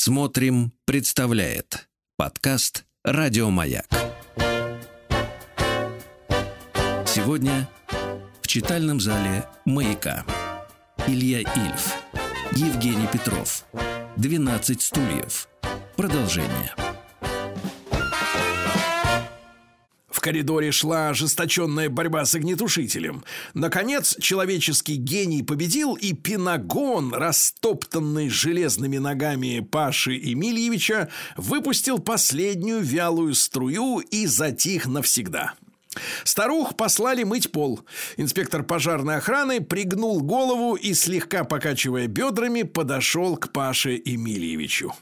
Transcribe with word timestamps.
Смотрим, 0.00 0.72
представляет 0.84 1.88
подкаст 2.16 2.84
Радиомаяк. 3.02 3.88
Сегодня 7.04 7.68
в 8.40 8.46
читальном 8.46 9.00
зале 9.00 9.44
«Маяка» 9.64 10.24
Илья 11.08 11.40
Ильф, 11.40 11.94
Евгений 12.52 13.08
Петров, 13.12 13.64
«12 14.16 14.80
стульев». 14.80 15.48
Продолжение. 15.96 16.87
Коридоре 20.28 20.72
шла 20.72 21.08
ожесточенная 21.08 21.88
борьба 21.88 22.26
с 22.26 22.34
огнетушителем. 22.34 23.24
Наконец, 23.54 24.14
человеческий 24.20 24.96
гений 24.96 25.42
победил, 25.42 25.94
и 25.94 26.12
пинагон, 26.12 27.14
растоптанный 27.14 28.28
железными 28.28 28.98
ногами 28.98 29.60
Паши 29.60 30.12
Емельевича, 30.12 31.08
выпустил 31.38 31.98
последнюю 31.98 32.80
вялую 32.82 33.32
струю 33.34 34.00
и 34.00 34.26
затих 34.26 34.84
навсегда. 34.86 35.54
Старух 36.24 36.76
послали 36.76 37.22
мыть 37.22 37.50
пол. 37.50 37.80
Инспектор 38.18 38.62
пожарной 38.62 39.16
охраны 39.16 39.62
пригнул 39.62 40.20
голову 40.20 40.74
и, 40.74 40.92
слегка 40.92 41.44
покачивая 41.44 42.06
бедрами, 42.06 42.64
подошел 42.64 43.38
к 43.38 43.50
Паше 43.50 43.92
Емельевичу. 44.04 44.92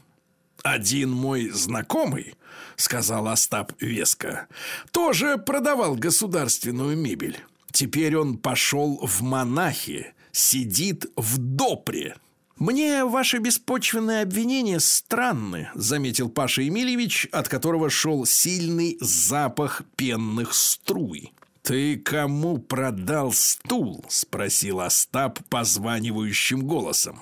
«Один 0.66 1.12
мой 1.12 1.50
знакомый,— 1.50 2.34
сказал 2.76 3.28
Остап 3.28 3.72
веско,— 3.80 4.48
тоже 4.90 5.38
продавал 5.38 5.94
государственную 5.94 6.96
мебель. 6.96 7.38
Теперь 7.70 8.16
он 8.16 8.36
пошел 8.36 8.98
в 9.00 9.22
монахи, 9.22 10.12
сидит 10.32 11.06
в 11.14 11.38
допре». 11.38 12.16
«Мне 12.56 13.04
ваши 13.04 13.38
беспочвенные 13.38 14.22
обвинения 14.22 14.80
странны»,— 14.80 15.70
заметил 15.74 16.30
Паша 16.30 16.62
Емельевич, 16.62 17.28
от 17.30 17.48
которого 17.48 17.88
шел 17.88 18.26
сильный 18.26 18.98
запах 19.00 19.82
пенных 19.94 20.52
струй. 20.52 21.32
«Ты 21.62 21.96
кому 21.96 22.58
продал 22.58 23.32
стул?»— 23.32 24.04
спросил 24.08 24.80
Остап 24.80 25.38
позванивающим 25.48 26.66
голосом. 26.66 27.20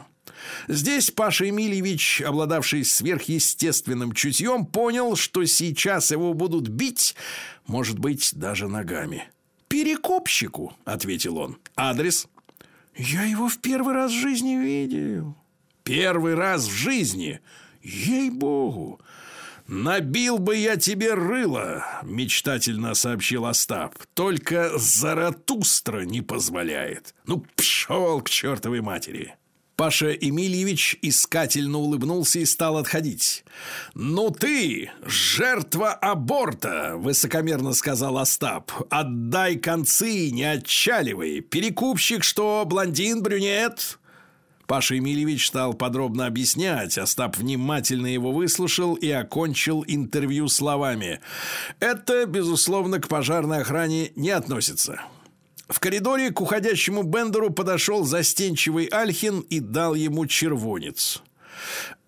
Здесь 0.69 1.11
Паша 1.11 1.47
Емельевич, 1.47 2.23
обладавший 2.23 2.85
сверхъестественным 2.85 4.13
чутьем, 4.13 4.67
понял, 4.67 5.17
что 5.17 5.45
сейчас 5.45 6.11
его 6.11 6.35
будут 6.35 6.69
бить, 6.69 7.15
может 7.67 7.99
быть, 7.99 8.33
даже 8.35 8.69
ногами. 8.69 9.29
«Перекупщику»,— 9.69 10.75
ответил 10.85 11.39
он. 11.39 11.59
«Адрес?» 11.77 12.29
«Я 12.97 13.25
его 13.25 13.49
в 13.49 13.59
первый 13.59 13.95
раз 13.95 14.13
в 14.13 14.21
жизни 14.21 14.57
видел». 14.57 15.37
«Первый 15.83 16.35
раз 16.35 16.67
в 16.67 16.73
жизни? 16.73 17.41
Ей-богу!» 17.83 19.01
«Набил 19.67 20.39
бы 20.39 20.57
я 20.57 20.77
тебе 20.77 21.15
рыло»,— 21.15 21.85
мечтательно 22.03 22.95
сообщил 22.95 23.47
Остап. 23.47 23.95
«Только 24.13 24.79
Заратустра 24.79 26.03
не 26.03 26.21
позволяет. 26.21 27.15
Ну, 27.27 27.47
пшел 27.57 28.21
к 28.21 28.29
чертовой 28.29 28.83
матери». 28.83 29.35
Паша 29.77 30.11
Емельевич 30.11 30.97
искательно 31.03 31.79
улыбнулся 31.79 32.39
и 32.39 32.45
стал 32.45 32.77
отходить. 32.77 33.45
«Ну 33.95 34.31
ты, 34.31 34.91
жертва 35.05 35.93
аборта!»– 35.93 36.95
высокомерно 36.97 37.73
сказал 37.73 38.19
Остап. 38.19 38.71
«Отдай 38.89 39.57
концы, 39.57 40.31
не 40.31 40.45
отчаливай! 40.45 41.41
Перекупщик 41.41 42.23
что, 42.23 42.65
блондин-брюнет?» 42.67 43.99
Паша 44.67 44.95
Емельевич 44.95 45.49
стал 45.49 45.75
подробно 45.75 46.27
объяснять. 46.27 46.97
Остап 46.97 47.37
внимательно 47.37 48.07
его 48.07 48.33
выслушал 48.33 48.95
и 48.95 49.11
окончил 49.11 49.85
интервью 49.87 50.49
словами. 50.49 51.21
«Это, 51.81 52.27
безусловно, 52.27 53.01
к 53.01 53.09
пожарной 53.09 53.61
охране 53.61 54.13
не 54.15 54.31
относится. 54.31 55.03
В 55.69 55.81
коридоре 55.81 56.31
к 56.31 56.41
уходящему 56.41 57.03
Бендеру 57.03 57.51
подошел 57.51 58.05
застенчивый 58.05 58.87
Альхин 58.87 59.41
и 59.41 59.61
дал 59.61 59.95
ему 59.95 60.27
червонец. 60.27 61.23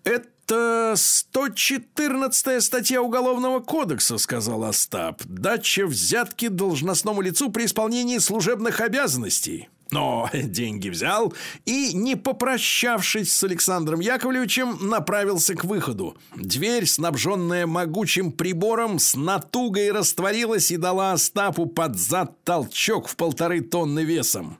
«Это 0.03 0.93
114-я 0.95 2.61
статья 2.61 3.01
Уголовного 3.01 3.59
кодекса»,— 3.59 4.17
сказал 4.19 4.63
Остап. 4.63 5.23
«Дача 5.25 5.87
взятки 5.87 6.47
должностному 6.47 7.21
лицу 7.21 7.51
при 7.51 7.65
исполнении 7.65 8.19
служебных 8.19 8.79
обязанностей». 8.79 9.69
Но 9.91 10.29
деньги 10.33 10.89
взял 10.89 11.33
и, 11.65 11.93
не 11.93 12.15
попрощавшись 12.15 13.33
с 13.33 13.43
Александром 13.43 13.99
Яковлевичем, 13.99 14.77
направился 14.81 15.55
к 15.55 15.63
выходу. 15.63 16.17
Дверь, 16.35 16.85
снабженная 16.85 17.67
могучим 17.67 18.31
прибором, 18.31 18.99
с 18.99 19.15
натугой 19.15 19.91
растворилась 19.91 20.71
и 20.71 20.77
дала 20.77 21.13
Остапу 21.13 21.65
под 21.65 21.97
зад 21.97 22.43
толчок 22.43 23.07
в 23.07 23.15
полторы 23.15 23.61
тонны 23.61 24.03
весом. 24.03 24.59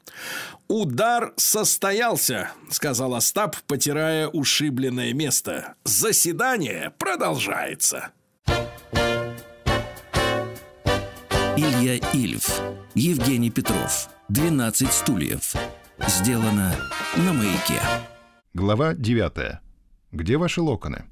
«Удар 0.67 1.33
состоялся»,— 1.37 2.51
сказал 2.69 3.15
Остап, 3.15 3.55
потирая 3.67 4.27
ушибленное 4.27 5.13
место. 5.13 5.75
«Заседание 5.85 6.91
продолжается». 6.97 8.09
Илья 11.55 11.95
Ильф, 12.13 12.61
Евгений 12.93 13.49
Петров– 13.49 14.09
12 14.29 14.91
стульев. 14.91 15.55
Сделано 16.05 16.75
на 17.15 17.31
маяке. 17.31 17.81
Глава 18.53 18.93
9. 18.93 19.59
Где 20.11 20.37
ваши 20.37 20.59
локоны? 20.59 21.05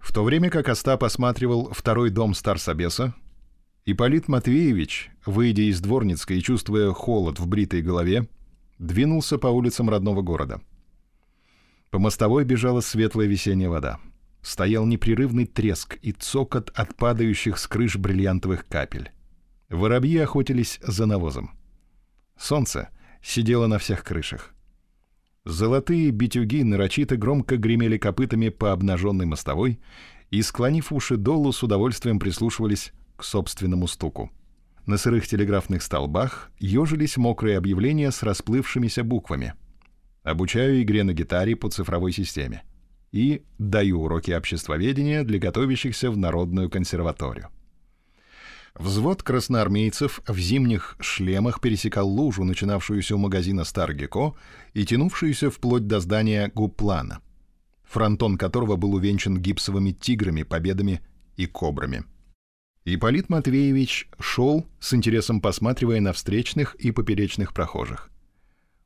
В 0.00 0.12
то 0.12 0.24
время 0.24 0.50
как 0.50 0.68
Остап 0.68 1.04
осматривал 1.04 1.70
второй 1.72 2.10
дом 2.10 2.34
Старсобеса, 2.34 3.14
Ипполит 3.86 4.26
Матвеевич, 4.26 5.12
выйдя 5.26 5.62
из 5.62 5.80
Дворницкой 5.80 6.38
и 6.38 6.42
чувствуя 6.42 6.92
холод 6.92 7.38
в 7.38 7.46
бритой 7.46 7.82
голове, 7.82 8.28
двинулся 8.80 9.38
по 9.38 9.46
улицам 9.46 9.88
родного 9.88 10.20
города. 10.20 10.60
По 11.90 12.00
мостовой 12.00 12.44
бежала 12.44 12.80
светлая 12.80 13.28
весенняя 13.28 13.70
вода. 13.70 14.00
Стоял 14.42 14.86
непрерывный 14.86 15.46
треск 15.46 15.96
и 16.02 16.10
цокот 16.10 16.72
от 16.74 16.96
падающих 16.96 17.58
с 17.58 17.68
крыш 17.68 17.94
бриллиантовых 17.94 18.66
капель. 18.66 19.12
Воробьи 19.68 20.18
охотились 20.18 20.80
за 20.82 21.06
навозом. 21.06 21.52
Солнце 22.38 22.90
сидело 23.22 23.66
на 23.66 23.78
всех 23.78 24.04
крышах. 24.04 24.54
Золотые 25.44 26.10
битюги 26.10 26.62
нарочито 26.62 27.16
громко 27.16 27.56
гремели 27.56 27.98
копытами 27.98 28.48
по 28.48 28.72
обнаженной 28.72 29.26
мостовой 29.26 29.80
и, 30.30 30.42
склонив 30.42 30.92
уши 30.92 31.16
долу, 31.16 31.52
с 31.52 31.62
удовольствием 31.62 32.18
прислушивались 32.18 32.92
к 33.16 33.24
собственному 33.24 33.88
стуку. 33.88 34.30
На 34.86 34.96
сырых 34.96 35.26
телеграфных 35.26 35.82
столбах 35.82 36.50
ежились 36.58 37.16
мокрые 37.16 37.58
объявления 37.58 38.10
с 38.10 38.22
расплывшимися 38.22 39.04
буквами. 39.04 39.54
«Обучаю 40.22 40.82
игре 40.82 41.02
на 41.04 41.12
гитаре 41.12 41.56
по 41.56 41.70
цифровой 41.70 42.12
системе» 42.12 42.62
и 43.10 43.42
«Даю 43.58 44.02
уроки 44.02 44.30
обществоведения 44.30 45.24
для 45.24 45.38
готовящихся 45.38 46.10
в 46.10 46.16
Народную 46.16 46.68
консерваторию». 46.68 47.48
Взвод 48.78 49.24
красноармейцев 49.24 50.20
в 50.26 50.38
зимних 50.38 50.96
шлемах 51.00 51.60
пересекал 51.60 52.08
лужу, 52.08 52.44
начинавшуюся 52.44 53.16
у 53.16 53.18
магазина 53.18 53.64
Старгеко 53.64 54.36
и 54.72 54.84
тянувшуюся 54.84 55.50
вплоть 55.50 55.88
до 55.88 55.98
здания 55.98 56.52
Гуплана, 56.54 57.20
фронтон 57.82 58.38
которого 58.38 58.76
был 58.76 58.94
увенчан 58.94 59.36
гипсовыми 59.36 59.90
тиграми, 59.90 60.44
победами 60.44 61.00
и 61.36 61.46
кобрами. 61.46 62.04
Ипполит 62.84 63.28
Матвеевич 63.28 64.08
шел, 64.20 64.64
с 64.78 64.94
интересом 64.94 65.40
посматривая 65.40 66.00
на 66.00 66.12
встречных 66.12 66.76
и 66.76 66.92
поперечных 66.92 67.52
прохожих. 67.52 68.10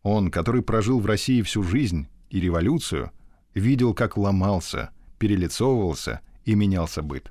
Он, 0.03 0.31
который 0.31 0.63
прожил 0.63 1.01
в 1.01 1.07
России 1.07 1.43
всю 1.43 1.63
жизнь 1.63 2.09
и 2.31 2.41
революцию, 2.41 3.13
видел, 3.55 3.93
как 3.93 4.17
ломался, 4.17 4.89
перелицовывался 5.19 6.21
и 6.47 6.55
менялся 6.55 7.03
быт. 7.03 7.31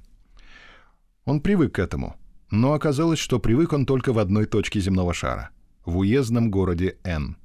Он 1.25 1.41
привык 1.41 1.75
к 1.75 1.79
этому— 1.79 2.15
но 2.51 2.73
оказалось, 2.73 3.19
что 3.19 3.39
привык 3.39 3.73
он 3.73 3.85
только 3.85 4.13
в 4.13 4.19
одной 4.19 4.45
точке 4.45 4.79
земного 4.81 5.13
шара— 5.13 5.49
в 5.85 5.97
уездном 5.97 6.51
городе 6.51 6.97
Н. 7.03 7.37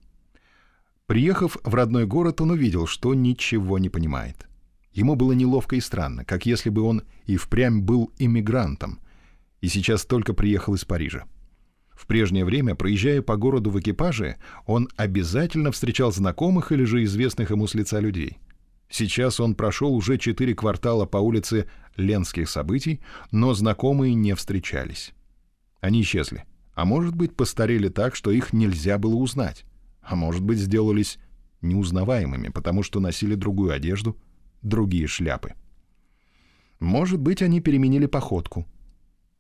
Приехав 1.07 1.57
в 1.63 1.75
родной 1.75 2.07
город, 2.07 2.41
он 2.41 2.51
увидел, 2.51 2.87
что 2.87 3.15
ничего 3.15 3.79
не 3.79 3.89
понимает. 3.89 4.49
Ему 4.93 5.15
было 5.15 5.33
неловко 5.33 5.77
и 5.77 5.81
странно, 5.81 6.25
как 6.25 6.45
если 6.47 6.69
бы 6.69 6.83
он 6.83 7.03
и 7.27 7.37
впрямь 7.37 7.81
был 7.81 8.11
иммигрантом, 8.19 8.99
и 9.61 9.69
сейчас 9.69 10.05
только 10.05 10.35
приехал 10.35 10.75
из 10.75 10.85
Парижа. 10.85 11.25
В 11.91 12.07
прежнее 12.07 12.45
время, 12.45 12.75
проезжая 12.75 13.23
по 13.23 13.37
городу 13.37 13.71
в 13.71 13.81
экипаже, 13.81 14.37
он 14.67 14.89
обязательно 14.97 15.71
встречал 15.71 16.13
знакомых 16.13 16.73
или 16.73 16.85
же 16.85 17.05
известных 17.05 17.51
ему 17.51 17.67
с 17.67 17.75
лица 17.75 18.01
людей— 18.01 18.39
Сейчас 18.89 19.41
он 19.41 19.55
прошел 19.55 19.95
уже 19.95 20.19
четыре 20.19 20.55
квартала 20.55 21.07
по 21.07 21.19
улице 21.19 21.69
Ленских 21.97 22.49
событий, 22.49 23.01
но 23.31 23.55
знакомые 23.55 24.15
не 24.15 24.35
встречались. 24.35 25.13
Они 25.81 26.03
исчезли. 26.03 26.45
А 26.75 26.85
может 26.85 27.15
быть, 27.15 27.35
постарели 27.35 27.89
так, 27.89 28.15
что 28.15 28.31
их 28.31 28.53
нельзя 28.53 28.99
было 28.99 29.15
узнать. 29.15 29.65
А 30.03 30.15
может 30.15 30.43
быть, 30.43 30.59
сделались 30.59 31.19
неузнаваемыми, 31.63 32.49
потому 32.49 32.83
что 32.83 33.01
носили 33.01 33.35
другую 33.35 33.73
одежду, 33.73 34.17
другие 34.63 35.07
шляпы. 35.07 35.55
Может 36.79 37.19
быть, 37.19 37.43
они 37.43 37.61
переменили 37.61 38.07
походку. 38.07 38.67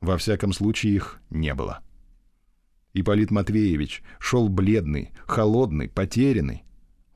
Во 0.00 0.16
всяком 0.16 0.52
случае, 0.52 0.94
их 0.94 1.20
не 1.30 1.54
было. 1.54 1.80
Ипполит 2.94 3.30
Матвеевич 3.30 4.02
шел 4.18 4.48
бледный, 4.48 5.10
холодный, 5.26 5.88
потерянный. 5.88 6.64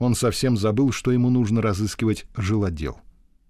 Он 0.01 0.15
совсем 0.15 0.57
забыл, 0.57 0.93
что 0.93 1.13
ему 1.13 1.29
нужно 1.29 1.61
разыскивать 1.61 2.27
жилотдел. 2.35 2.99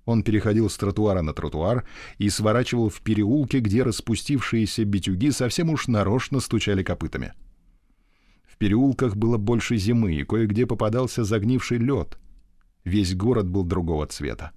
Он 0.05 0.25
переходил 0.25 0.69
с 0.69 0.77
тротуара 0.77 1.23
на 1.23 1.33
тротуар 1.33 1.87
и 2.19 2.29
сворачивал 2.29 2.89
в 2.89 3.01
переулке, 3.03 3.61
где 3.61 3.85
распустившиеся 3.85 4.85
битюги 4.85 5.31
совсем 5.31 5.71
уж 5.71 5.87
нарочно 5.87 6.41
стучали 6.41 6.83
копытами. 6.83 7.35
В 8.43 8.57
переулках 8.59 9.17
было 9.17 9.39
больше 9.39 9.77
зимы, 9.77 10.17
и 10.17 10.25
кое-где 10.25 10.67
попадался 10.67 11.23
загнивший 11.23 11.79
лед. 11.79 12.19
Весь 12.83 13.15
город 13.15 13.49
был 13.49 13.63
другого 13.63 14.09
цвета. 14.09 14.51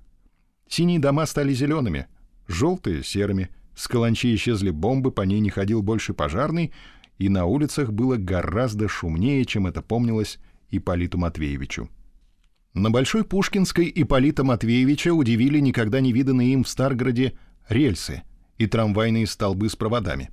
Синие 0.68 0.98
дома 0.98 1.28
стали 1.28 1.54
зелеными, 1.54 2.08
желтые— 2.48 3.04
серыми, 3.06 3.50
с 3.76 3.88
каланчи 3.88 4.34
исчезли 4.34 4.72
бомбы, 4.72 5.12
по 5.12 5.22
ней 5.22 5.40
не 5.40 5.52
ходил 5.52 5.84
больше 5.84 6.16
пожарный, 6.16 6.74
и 7.20 7.30
на 7.30 7.46
улицах 7.46 7.94
было 7.94 8.16
гораздо 8.16 8.88
шумнее, 8.88 9.46
чем 9.46 9.68
это 9.68 9.84
помнилось 9.84 10.40
Ипполиту 10.78 11.18
Матвеевичу. 11.18 11.90
На 12.74 12.90
Большой 12.90 13.24
Пушкинской 13.24 13.92
Ипполита 13.94 14.44
Матвеевича 14.44 15.14
удивили 15.14 15.60
никогда 15.60 16.02
не 16.02 16.12
виданные 16.12 16.54
им 16.54 16.64
в 16.64 16.70
Старгороде 16.70 17.34
рельсы 17.70 18.24
и 18.58 18.66
трамвайные 18.66 19.28
столбы 19.28 19.70
с 19.70 19.76
проводами. 19.76 20.32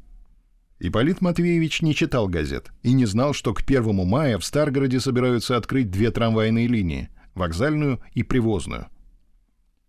Ипполит 0.78 1.20
Матвеевич 1.20 1.82
не 1.82 1.94
читал 1.94 2.28
газет 2.28 2.72
и 2.82 2.94
не 2.94 3.04
знал, 3.04 3.34
что 3.34 3.52
к 3.52 3.60
1 3.60 4.06
мая 4.06 4.38
в 4.38 4.44
Старгороде 4.44 4.98
собираются 4.98 5.58
открыть 5.58 5.90
две 5.90 6.10
трамвайные 6.10 6.66
линии— 6.66 7.10
вокзальную 7.34 8.00
и 8.14 8.22
привозную. 8.22 8.86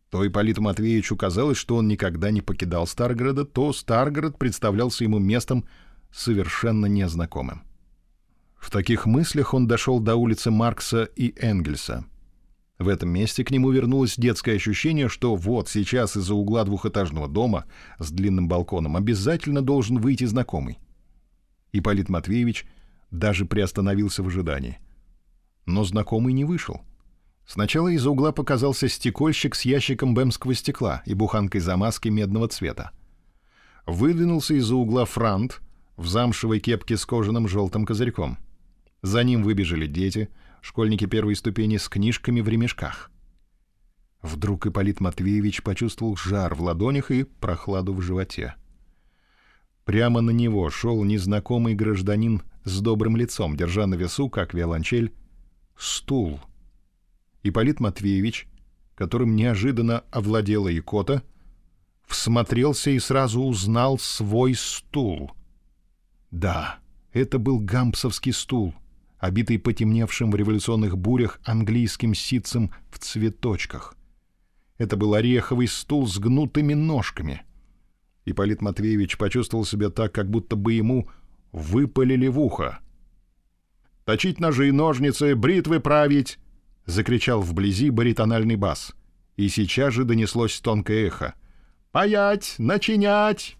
То 0.09 0.27
Ипполиту 0.27 0.61
Матвеевичу 0.61 1.15
казалось, 1.15 1.57
что 1.57 1.77
он 1.77 1.87
никогда 1.87 2.31
не 2.31 2.41
покидал 2.41 2.85
Старгорода, 2.85 3.45
то 3.45 3.71
Старгород 3.71 4.37
представлялся 4.37 5.05
ему 5.05 5.19
местом 5.19 5.65
совершенно 6.11 6.87
незнакомым. 6.87 7.63
В 8.61 8.69
таких 8.71 9.05
мыслях 9.05 9.53
он 9.53 9.67
дошел 9.67 9.99
до 9.99 10.15
улицы 10.15 10.51
Маркса 10.51 11.03
и 11.03 11.33
Энгельса— 11.37 12.05
в 12.81 12.87
этом 12.87 13.09
месте 13.09 13.43
к 13.43 13.51
нему 13.51 13.69
вернулось 13.69 14.15
детское 14.17 14.55
ощущение, 14.55 15.07
что 15.07 15.35
вот 15.35 15.69
сейчас 15.69 16.17
из-за 16.17 16.33
угла 16.33 16.63
двухэтажного 16.63 17.27
дома 17.27 17.65
с 17.99 18.09
длинным 18.09 18.47
балконом 18.47 18.97
обязательно 18.97 19.61
должен 19.61 19.99
выйти 19.99 20.23
знакомый. 20.23 20.79
Ипполит 21.73 22.09
Матвеевич 22.09 22.65
даже 23.11 23.45
приостановился 23.45 24.23
в 24.23 24.27
ожидании. 24.29 24.79
Но 25.67 25.83
знакомый 25.83 26.33
не 26.33 26.43
вышел. 26.43 26.81
Сначала 27.45 27.89
из-за 27.89 28.09
угла 28.09 28.31
показался 28.31 28.89
стекольщик 28.89 29.53
с 29.53 29.61
ящиком 29.61 30.15
бемского 30.15 30.55
стекла 30.55 31.03
и 31.05 31.13
буханкой 31.13 31.61
замазки 31.61 32.09
медного 32.09 32.47
цвета. 32.47 32.89
Выдвинулся 33.85 34.55
из-за 34.55 34.75
угла 34.75 35.05
франт 35.05 35.61
в 35.97 36.07
замшевой 36.07 36.59
кепке 36.59 36.97
с 36.97 37.05
кожаным 37.05 37.47
желтым 37.47 37.85
козырьком. 37.85 38.39
За 39.01 39.23
ним 39.23 39.43
выбежали 39.43 39.87
дети— 39.87 40.29
школьники 40.61 41.05
первой 41.05 41.35
ступени 41.35 41.77
с 41.77 41.89
книжками 41.89 42.39
в 42.39 42.47
ремешках. 42.47 43.11
Вдруг 44.21 44.67
Ипполит 44.67 45.01
Матвеевич 45.01 45.63
почувствовал 45.63 46.15
жар 46.15 46.53
в 46.53 46.61
ладонях 46.61 47.09
и 47.09 47.23
прохладу 47.23 47.93
в 47.93 48.01
животе. 48.01 48.55
Прямо 49.83 50.21
на 50.21 50.29
него 50.29 50.69
шел 50.69 51.03
незнакомый 51.03 51.73
гражданин 51.73 52.43
с 52.63 52.79
добрым 52.81 53.17
лицом, 53.17 53.57
держа 53.57 53.87
на 53.87 53.95
весу, 53.95 54.29
как 54.29 54.53
виолончель, 54.53 55.13
стул. 55.75 56.39
Ипполит 57.41 57.79
Матвеевич, 57.79 58.47
которым 58.93 59.35
неожиданно 59.35 60.03
овладела 60.11 60.77
икота, 60.77 61.23
всмотрелся 62.05 62.91
и 62.91 62.99
сразу 62.99 63.41
узнал 63.41 63.97
свой 63.97 64.53
стул. 64.53 65.31
Да, 66.29 66.77
это 67.11 67.39
был 67.39 67.59
гампсовский 67.59 68.33
стул, 68.33 68.75
обитый 69.21 69.59
потемневшим 69.59 70.31
в 70.31 70.35
революционных 70.35 70.97
бурях 70.97 71.39
английским 71.45 72.15
ситцем 72.15 72.73
в 72.89 72.97
цветочках. 72.97 73.95
Это 74.79 74.97
был 74.97 75.13
ореховый 75.13 75.67
стул 75.67 76.07
с 76.07 76.17
гнутыми 76.17 76.73
ножками. 76.73 77.43
Ипполит 78.25 78.61
Матвеевич 78.61 79.17
почувствовал 79.17 79.63
себя 79.63 79.91
так, 79.91 80.11
как 80.11 80.29
будто 80.29 80.55
бы 80.55 80.73
ему 80.73 81.07
выпалили 81.51 82.27
в 82.27 82.39
ухо. 82.39 82.79
«Точить 84.05 84.39
ножи 84.39 84.69
и 84.69 84.71
ножницы, 84.71 85.35
бритвы 85.35 85.79
править!»— 85.79 86.39
закричал 86.87 87.41
вблизи 87.41 87.91
баритональный 87.91 88.55
бас. 88.55 88.95
И 89.37 89.49
сейчас 89.49 89.93
же 89.93 90.03
донеслось 90.03 90.59
тонкое 90.59 91.05
эхо. 91.05 91.35
«Паять! 91.91 92.55
Начинять!» 92.57 93.55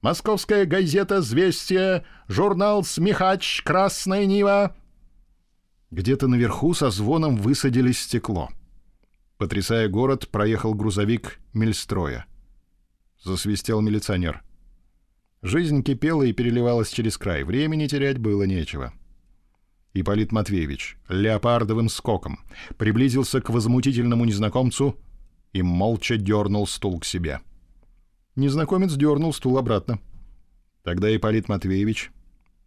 «Московская 0.00 0.64
газета 0.64 1.20
«Звестия», 1.20 2.04
журнал 2.28 2.82
«Смехач», 2.82 3.62
«Красная 3.62 4.24
Нива», 4.24 4.74
где-то 5.90 6.26
наверху 6.26 6.74
со 6.74 6.90
звоном 6.90 7.36
высадились 7.36 8.00
стекло. 8.00 8.50
Потрясая 9.38 9.88
город, 9.88 10.28
проехал 10.28 10.74
грузовик 10.74 11.38
Мельстроя. 11.52 12.26
Засвистел 13.22 13.80
милиционер. 13.80 14.42
Жизнь 15.42 15.82
кипела 15.82 16.22
и 16.22 16.32
переливалась 16.32 16.90
через 16.90 17.18
край. 17.18 17.44
Времени 17.44 17.86
терять 17.86 18.18
было 18.18 18.44
нечего. 18.44 18.92
Ипполит 19.94 20.32
Матвеевич 20.32 20.96
леопардовым 21.08 21.88
скоком 21.88 22.40
приблизился 22.76 23.40
к 23.40 23.50
возмутительному 23.50 24.24
незнакомцу 24.24 24.96
и 25.52 25.62
молча 25.62 26.16
дернул 26.16 26.66
стул 26.66 27.00
к 27.00 27.04
себе. 27.04 27.40
Незнакомец 28.34 28.92
дернул 28.94 29.32
стул 29.32 29.56
обратно. 29.56 29.98
Тогда 30.82 31.14
Ипполит 31.14 31.48
Матвеевич, 31.48 32.10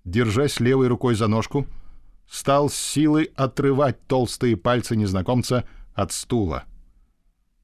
держась 0.06 0.60
левой 0.60 0.88
рукой 0.88 1.16
за 1.16 1.28
ножку,— 1.28 1.68
стал 2.30 2.70
с 2.70 2.76
силой 2.76 3.32
отрывать 3.36 4.06
толстые 4.08 4.56
пальцы 4.56 4.96
незнакомца 4.96 5.68
от 5.94 6.12
стула. 6.12 6.66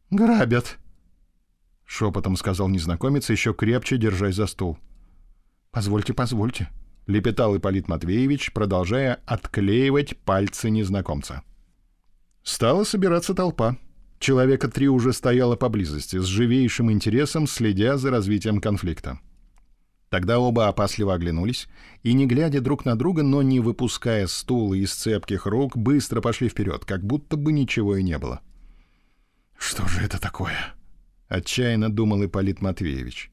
«Грабят!»— 0.09 0.77
шепотом 1.85 2.35
сказал 2.35 2.67
незнакомец, 2.67 3.29
еще 3.29 3.53
крепче 3.53 3.97
держась 3.97 4.35
за 4.35 4.47
стул. 4.47 4.77
«Позвольте, 5.71 6.13
позвольте»,— 6.13 6.69
лепетал 7.07 7.55
Ипполит 7.55 7.87
Матвеевич, 7.87 8.53
продолжая 8.53 9.21
отклеивать 9.25 10.17
пальцы 10.17 10.69
незнакомца. 10.69 11.43
Стала 12.43 12.83
собираться 12.83 13.33
толпа. 13.33 13.77
Человека 14.19 14.69
три 14.69 14.87
уже 14.87 15.13
стояло 15.13 15.55
поблизости, 15.55 16.17
с 16.17 16.25
живейшим 16.25 16.91
интересом 16.91 17.47
следя 17.47 17.97
за 17.97 18.09
развитием 18.09 18.61
конфликта. 18.61 19.19
Тогда 20.09 20.39
оба 20.39 20.67
опасливо 20.67 21.15
оглянулись 21.15 21.67
и, 22.03 22.13
не 22.13 22.27
глядя 22.27 22.61
друг 22.61 22.85
на 22.85 22.95
друга, 22.95 23.23
но 23.23 23.41
не 23.41 23.59
выпуская 23.59 24.27
стула 24.27 24.75
из 24.75 24.93
цепких 24.93 25.45
рук, 25.45 25.75
быстро 25.75 26.21
пошли 26.21 26.47
вперед, 26.47 26.85
как 26.85 27.03
будто 27.03 27.37
бы 27.37 27.51
ничего 27.51 27.95
и 27.97 28.03
не 28.03 28.17
было. 28.17 28.41
«Что 29.57 29.87
же 29.87 30.01
это 30.01 30.19
такое?»— 30.21 30.75
отчаянно 31.27 31.91
думал 31.91 32.23
Ипполит 32.23 32.61
Матвеевич. 32.61 33.31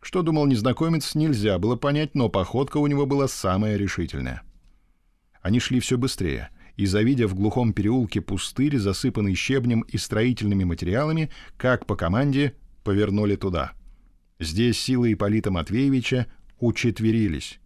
Что 0.00 0.22
думал 0.22 0.46
незнакомец, 0.46 1.14
нельзя 1.14 1.58
было 1.58 1.76
понять, 1.76 2.14
но 2.14 2.28
походка 2.28 2.78
у 2.78 2.86
него 2.86 3.06
была 3.06 3.28
самая 3.28 3.76
решительная. 3.76 4.42
Они 5.40 5.60
шли 5.60 5.80
все 5.80 5.98
быстрее, 5.98 6.50
и, 6.76 6.86
завидя 6.86 7.26
в 7.28 7.34
глухом 7.34 7.72
переулке 7.72 8.20
пустырь, 8.20 8.78
засыпанный 8.78 9.34
щебнем 9.34 9.82
и 9.82 9.98
строительными 9.98 10.64
материалами, 10.64 11.30
как 11.56 11.86
по 11.86 11.96
команде 11.96 12.54
повернули 12.82 13.36
туда— 13.36 13.72
Здесь 14.40 14.80
силы 14.80 15.12
Ипполита 15.12 15.50
Матвеевича 15.50 16.26
учетверились. 16.60 17.58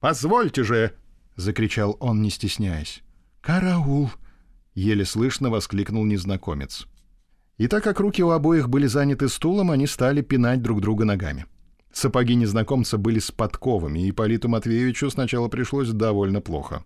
«Позвольте 0.00 0.64
же!»— 0.64 0.92
закричал 1.36 1.96
он, 2.00 2.22
не 2.22 2.30
стесняясь. 2.30 3.02
«Караул!»— 3.40 4.10
еле 4.74 5.04
слышно 5.04 5.48
воскликнул 5.48 6.04
незнакомец. 6.04 6.86
И 7.56 7.66
так 7.66 7.84
как 7.84 8.00
руки 8.00 8.22
у 8.22 8.30
обоих 8.30 8.68
были 8.68 8.86
заняты 8.86 9.28
стулом, 9.28 9.70
они 9.70 9.86
стали 9.86 10.20
пинать 10.20 10.62
друг 10.62 10.80
друга 10.80 11.04
ногами. 11.04 11.46
Сапоги 11.92 12.34
незнакомца 12.34 12.98
были 12.98 13.18
с 13.18 13.30
подковами, 13.30 14.00
и 14.00 14.10
Ипполиту 14.10 14.48
Матвеевичу 14.48 15.10
сначала 15.10 15.48
пришлось 15.48 15.90
довольно 15.90 16.40
плохо. 16.40 16.84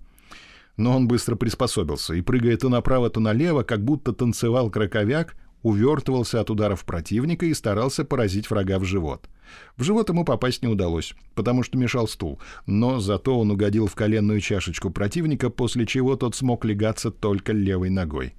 Но 0.77 0.95
он 0.95 1.09
быстро 1.09 1.37
приспособился 1.37 2.15
и, 2.15 2.21
прыгая 2.21 2.57
то 2.57 2.69
направо, 2.69 3.09
то 3.09 3.21
налево, 3.21 3.63
как 3.63 3.83
будто 3.83 4.13
танцевал 4.13 4.71
краковяк, 4.71 5.35
увертывался 5.67 6.41
от 6.41 6.49
ударов 6.49 6.85
противника 6.85 7.45
и 7.45 7.53
старался 7.53 8.05
поразить 8.05 8.49
врага 8.49 8.79
в 8.79 8.85
живот. 8.85 9.29
В 9.77 9.83
живот 9.83 10.09
ему 10.09 10.25
попасть 10.25 10.63
не 10.63 10.69
удалось, 10.69 11.13
потому 11.35 11.65
что 11.65 11.77
мешал 11.77 12.07
стул, 12.07 12.41
но 12.67 13.01
зато 13.01 13.37
он 13.37 13.51
угодил 13.51 13.89
в 13.89 13.97
коленную 13.97 14.41
чашечку 14.41 14.91
противника, 14.91 15.51
после 15.51 15.85
чего 15.85 16.15
тот 16.15 16.37
смог 16.37 16.65
легаться 16.65 17.11
только 17.11 17.53
левой 17.53 17.91
ногой. 17.91 18.35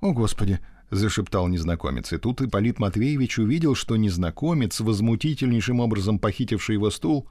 «О, 0.00 0.12
Господи!»— 0.12 0.60
зашептал 0.92 1.48
незнакомец. 1.48 2.12
И 2.12 2.18
тут 2.18 2.40
Ипполит 2.40 2.78
Матвеевич 2.78 3.40
увидел, 3.40 3.74
что 3.74 3.96
незнакомец, 3.96 4.78
возмутительнейшим 4.78 5.80
образом 5.80 6.20
похитивший 6.20 6.76
его 6.76 6.90
стул, 6.90 7.28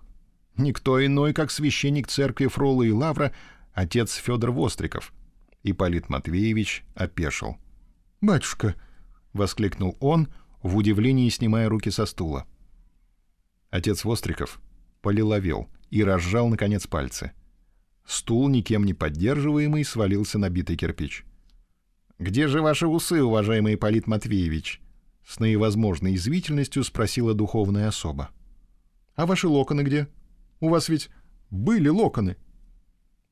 никто 0.57 1.03
иной, 1.05 1.31
как 1.31 1.49
священник 1.49 2.09
церкви 2.09 2.47
Фрола 2.47 2.83
и 2.83 2.91
Лавра, 2.91 3.31
отец 3.73 4.15
Федор 4.15 4.51
Востриков. 4.51 5.13
Ипполит 5.63 6.09
Матвеевич 6.09 6.83
опешил. 6.93 7.55
«Батюшка!»— 8.19 8.75
воскликнул 9.39 9.97
он, 9.99 10.27
в 10.61 10.77
удивлении 10.77 11.27
снимая 11.29 11.67
руки 11.67 11.89
со 11.89 12.05
стула. 12.05 12.45
Отец 13.71 14.03
Востриков 14.03 14.61
полиловел 15.01 15.67
и 15.89 16.03
разжал, 16.03 16.49
наконец, 16.49 16.85
пальцы. 16.85 17.31
Стул, 18.05 18.49
никем 18.49 18.83
не 18.83 18.93
поддерживаемый, 18.93 19.83
свалился 19.83 20.37
на 20.37 20.49
битый 20.49 20.75
кирпич. 20.75 21.25
«Где 22.19 22.47
же 22.47 22.61
ваши 22.61 22.85
усы, 22.85 23.23
уважаемый 23.23 23.75
Ипполит 23.75 24.05
Матвеевич?» 24.05 24.81
С 25.25 25.39
наивозможной 25.39 26.15
извительностью 26.15 26.83
спросила 26.83 27.33
духовная 27.33 27.87
особа. 27.87 28.29
«А 29.15 29.25
ваши 29.25 29.47
локоны 29.47 29.81
где? 29.81 30.07
У 30.59 30.69
вас 30.69 30.89
ведь 30.89 31.09
были 31.49 31.87
локоны!» 31.87 32.35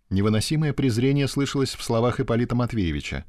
Невыносимое 0.09 0.73
презрение 0.73 1.27
слышалось 1.27 1.75
в 1.75 1.83
словах 1.83 2.19
Ипполита 2.19 2.55
Матвеевича. 2.55 3.25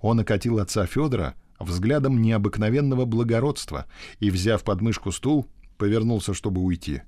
Он 0.00 0.18
окатил 0.18 0.58
отца 0.58 0.84
Федора 0.86 1.36
взглядом 1.64 2.20
необыкновенного 2.20 3.04
благородства 3.04 3.86
и, 4.20 4.30
взяв 4.30 4.64
подмышку 4.64 5.12
стул, 5.12 5.46
повернулся, 5.78 6.34
чтобы 6.34 6.60
уйти. 6.60 7.02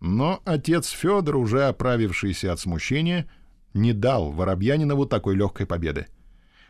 Но 0.00 0.40
отец 0.44 0.90
Федор, 0.90 1.36
уже 1.36 1.64
оправившийся 1.64 2.52
от 2.52 2.60
смущения, 2.60 3.28
не 3.74 3.92
дал 3.92 4.30
Воробьянинову 4.30 5.06
такой 5.06 5.34
легкой 5.36 5.66
победы. 5.66 6.06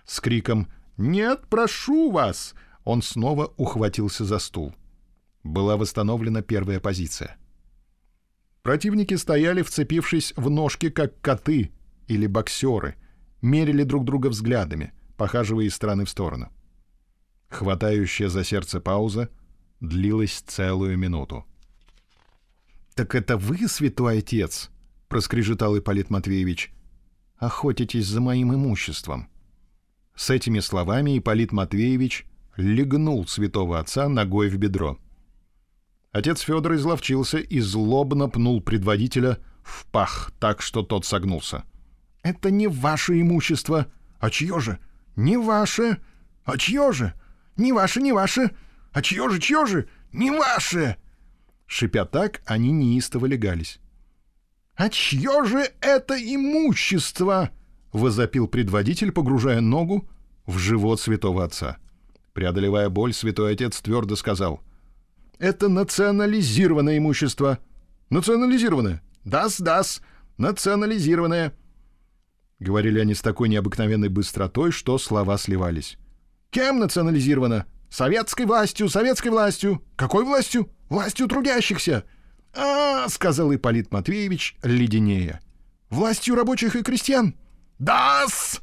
С 0.05 0.21
криком 0.21 0.69
«Нет, 0.97 1.47
прошу 1.49 2.11
вас!» 2.11 2.55
он 2.85 3.03
снова 3.03 3.53
ухватился 3.57 4.25
за 4.25 4.39
стул. 4.39 4.73
Была 5.43 5.77
восстановлена 5.77 6.43
первая 6.43 6.81
позиция. 6.81 7.37
Противники 8.63 9.15
стояли, 9.15 9.63
вцепившись 9.63 10.33
в 10.37 10.49
ножки, 10.51 10.91
как 10.91 11.21
коты 11.21 11.73
или 12.07 12.27
боксеры, 12.27 12.95
мерили 13.43 13.83
друг 13.83 14.05
друга 14.05 14.29
взглядами, 14.29 14.93
похаживая 15.17 15.67
из 15.67 15.75
стороны 15.75 16.05
в 16.05 16.11
сторону. 16.11 16.49
Хватающая 17.49 18.29
за 18.29 18.45
сердце 18.45 18.81
пауза 18.81 19.31
длилась 19.81 20.43
целую 20.47 20.99
минуту. 20.99 21.45
«Так 22.95 23.15
это 23.15 23.37
вы, 23.37 23.69
святой 23.69 24.19
отец?»— 24.19 24.71
проскрежетал 25.09 25.79
Ипполит 25.79 26.11
Матвеевич. 26.11 26.73
«Охотитесь 27.37 28.07
за 28.07 28.21
моим 28.21 28.55
имуществом». 28.55 29.29
С 30.15 30.31
этими 30.31 30.61
словами 30.61 31.19
Ипполит 31.19 31.53
Матвеевич 31.53 32.27
легнул 32.57 33.27
святого 33.27 33.79
отца 33.79 34.09
ногой 34.09 34.49
в 34.49 34.57
бедро. 34.57 34.99
Отец 36.11 36.41
Федор 36.41 36.75
изловчился 36.75 37.37
и 37.37 37.61
злобно 37.61 38.31
пнул 38.31 38.63
предводителя 38.63 39.39
в 39.63 39.87
пах 39.89 40.33
так, 40.41 40.63
что 40.63 40.83
тот 40.83 41.05
согнулся. 41.05 41.65
«Это 42.23 42.51
не 42.51 42.67
ваше 42.67 43.21
имущество. 43.21 43.87
А 44.19 44.31
чье 44.31 44.59
же? 44.61 44.79
Не 45.15 45.37
ваше. 45.37 45.99
А 46.45 46.57
чье 46.57 46.93
же? 46.93 47.13
Не 47.57 47.73
ваше, 47.73 48.01
не 48.01 48.13
ваше. 48.13 48.51
А 48.93 49.03
чье 49.03 49.29
же, 49.31 49.39
чье 49.41 49.67
же? 49.67 49.89
Не 50.13 50.31
ваше!» 50.31 50.97
Шипя 51.67 52.05
так, 52.05 52.43
они 52.47 52.71
неистово 52.71 53.27
легались. 53.27 53.81
«А 54.77 54.89
чье 54.91 55.45
же 55.45 55.71
это 55.81 56.15
имущество?»— 56.15 57.51
возопил 57.93 58.47
предводитель, 58.47 59.11
погружая 59.11 59.61
ногу 59.61 60.09
в 60.45 60.59
живот 60.59 61.01
святого 61.01 61.45
отца. 61.45 61.79
Преодолевая 62.35 62.91
боль, 62.91 63.15
святой 63.15 63.55
отец 63.55 63.81
твердо 63.81 64.17
сказал. 64.17 64.61
«Это 65.39 65.69
национализированное 65.69 66.99
имущество». 66.99 67.59
«Национализированное?» 68.11 69.03
«Дас, 69.25 69.59
дас, 69.61 70.01
национализированное». 70.39 71.53
Говорили 72.61 73.01
они 73.01 73.15
с 73.15 73.21
такой 73.21 73.49
необыкновенной 73.49 74.09
быстротой, 74.09 74.71
что 74.71 74.97
слова 74.99 75.37
сливались. 75.39 75.99
«Кем 76.51 76.79
национализировано?» 76.79 77.67
«Советской 77.91 78.47
властью, 78.47 78.89
советской 78.89 79.29
властью». 79.29 79.83
«Какой 79.97 80.25
властью?» 80.25 80.71
«Властью 80.89 81.29
трудящихся». 81.29 82.05
«А,— 82.55 83.09
сказал 83.09 83.55
Ипполит 83.55 83.93
Матвеевич, 83.93 84.57
леденея. 84.63 85.41
«Властью 85.91 86.37
рабочих 86.37 86.77
и 86.77 86.83
крестьян». 86.83 87.35
«Да-с!» 87.79 88.61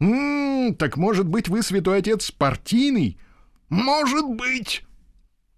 «М-м, 0.00 0.74
так 0.74 0.96
может 0.96 1.28
быть 1.28 1.48
вы, 1.48 1.62
святой 1.62 1.98
отец, 1.98 2.30
партийный?» 2.30 3.18
«Может 3.68 4.26
быть!» 4.26 4.84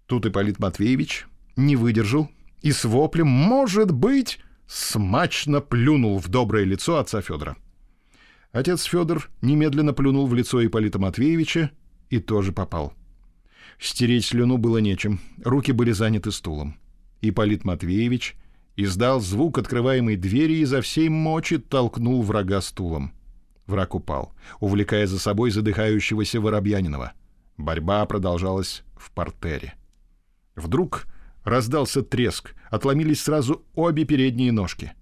Тут 0.05 0.25
Ипполит 0.25 0.59
Матвеевич 0.59 1.25
не 1.55 1.75
выдержал 1.75 2.29
и 2.61 2.71
с 2.71 2.83
воплем 2.83 3.27
«Может 3.27 3.91
быть!» 3.91 4.39
смачно 4.67 5.61
плюнул 5.61 6.19
в 6.19 6.27
доброе 6.27 6.65
лицо 6.65 6.97
отца 6.97 7.21
Федора. 7.21 7.55
Отец 8.53 8.83
Федор 8.83 9.31
немедленно 9.41 9.93
плюнул 9.93 10.27
в 10.27 10.35
лицо 10.35 10.63
Ипполита 10.63 10.99
Матвеевича 10.99 11.71
и 12.11 12.19
тоже 12.19 12.51
попал. 12.53 12.93
Стереть 13.79 14.25
слюну 14.25 14.57
было 14.57 14.77
нечем, 14.77 15.19
руки 15.43 15.71
были 15.71 15.91
заняты 15.91 16.31
стулом. 16.31 16.77
Ипполит 17.21 17.65
Матвеевич 17.65 18.35
издал 18.75 19.21
звук 19.21 19.57
открываемой 19.57 20.17
двери 20.17 20.57
и 20.57 20.65
за 20.65 20.81
всей 20.81 21.09
мочи 21.09 21.57
толкнул 21.57 22.21
врага 22.21 22.61
стулом. 22.61 23.13
Враг 23.65 23.95
упал, 23.95 24.33
увлекая 24.59 25.07
за 25.07 25.17
собой 25.17 25.49
задыхающегося 25.49 26.39
Воробьянинова. 26.39 27.13
Борьба 27.57 28.05
продолжалась 28.05 28.83
в 28.95 29.11
портере. 29.11 29.73
Вдруг 30.55 31.07
раздался 31.43 32.03
треск, 32.03 32.53
отломились 32.69 33.23
сразу 33.23 33.65
обе 33.73 34.05
передние 34.05 34.51
ножки. 34.51 34.93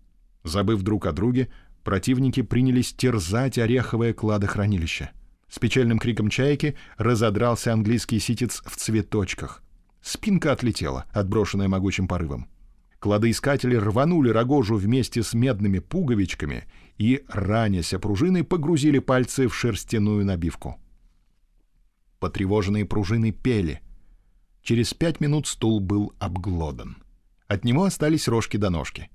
Забыв 0.43 0.84
друг 0.84 1.05
о 1.05 1.12
друге, 1.12 1.50
противники 1.83 2.41
принялись 2.41 2.93
терзать 2.93 3.57
ореховое 3.57 4.13
кладохранилище. 4.13 5.11
С 5.50 5.59
печальным 5.59 6.00
криком 6.00 6.29
чайки 6.29 6.75
разодрался 6.97 7.73
английский 7.73 8.19
ситец 8.19 8.61
в 8.65 8.77
цветочках. 8.77 9.61
Спинка 10.01 10.53
отлетела, 10.53 11.05
отброшенная 11.11 11.67
могучим 11.67 12.07
порывом. 12.07 12.47
Кладоискатели 13.00 13.75
рванули 13.75 14.29
рогожу 14.29 14.75
вместе 14.75 15.23
с 15.23 15.33
медными 15.33 15.79
пуговичками 15.79 16.65
и, 16.97 17.25
раняся 17.27 18.00
пружины, 18.00 18.43
погрузили 18.43 19.00
пальцы 19.00 19.47
в 19.47 19.55
шерстяную 19.55 20.23
набивку. 20.23 20.79
Потревоженные 22.19 22.85
пружины 22.85 23.31
пели. 23.31 23.81
Через 24.61 24.93
пять 24.93 25.19
минут 25.19 25.47
стул 25.47 25.79
был 25.79 26.13
обглодан. 26.19 26.97
От 27.47 27.65
него 27.65 27.85
остались 27.85 28.27
рожки 28.27 28.57
до 28.57 28.69
ножки. 28.69 29.09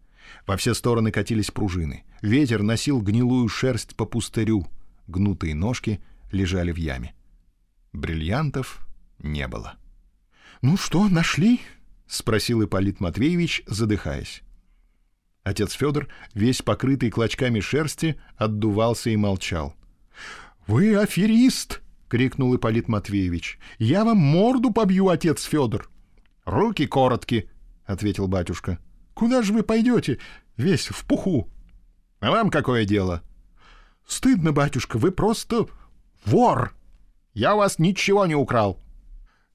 Во 0.47 0.57
все 0.57 0.75
стороны 0.75 1.11
катились 1.11 1.51
пружины. 1.51 2.05
Ветер 2.23 2.63
носил 2.63 3.01
гнилую 3.01 3.49
шерсть 3.49 3.97
по 3.97 4.05
пустырю. 4.05 4.67
Гнутые 5.07 5.55
ножки 5.55 6.01
лежали 6.33 6.73
в 6.73 6.77
яме. 6.77 7.15
Бриллиантов 7.93 8.87
не 9.19 9.47
было. 9.49 9.75
«Ну 10.63 10.77
что, 10.77 11.09
нашли?»— 11.09 11.61
спросил 12.07 12.65
Ипполит 12.65 13.01
Матвеевич, 13.01 13.63
задыхаясь. 13.67 14.43
Отец 15.43 15.73
Федор, 15.73 16.09
весь 16.35 16.63
покрытый 16.63 17.11
клочками 17.11 17.61
шерсти, 17.61 18.21
отдувался 18.37 19.11
и 19.11 19.17
молчал. 19.17 19.77
«Вы 20.67 20.97
аферист!»— 20.97 21.83
крикнул 22.09 22.55
Ипполит 22.57 22.89
Матвеевич. 22.89 23.59
«Я 23.79 24.05
вам 24.05 24.19
морду 24.19 24.73
побью, 24.73 25.09
отец 25.09 25.45
Федор!» 25.45 25.89
«Руки 26.45 26.87
коротки!»— 26.87 27.49
ответил 27.85 28.27
батюшка. 28.27 28.79
«Куда 29.17 29.41
же 29.41 29.55
вы 29.55 29.63
пойдете? 29.63 30.19
Весь 30.59 30.89
в 30.89 31.07
пуху!» 31.07 31.49
«А 32.21 32.31
вам 32.31 32.51
какое 32.51 32.85
дело?» 32.85 33.23
«Стыдно, 34.07 34.53
батюшка, 34.53 34.99
вы 34.99 35.11
просто 35.11 35.67
вор!» 36.27 36.77
«Я 37.33 37.55
вас 37.55 37.79
ничего 37.79 38.27
не 38.27 38.35
украл!» 38.35 38.79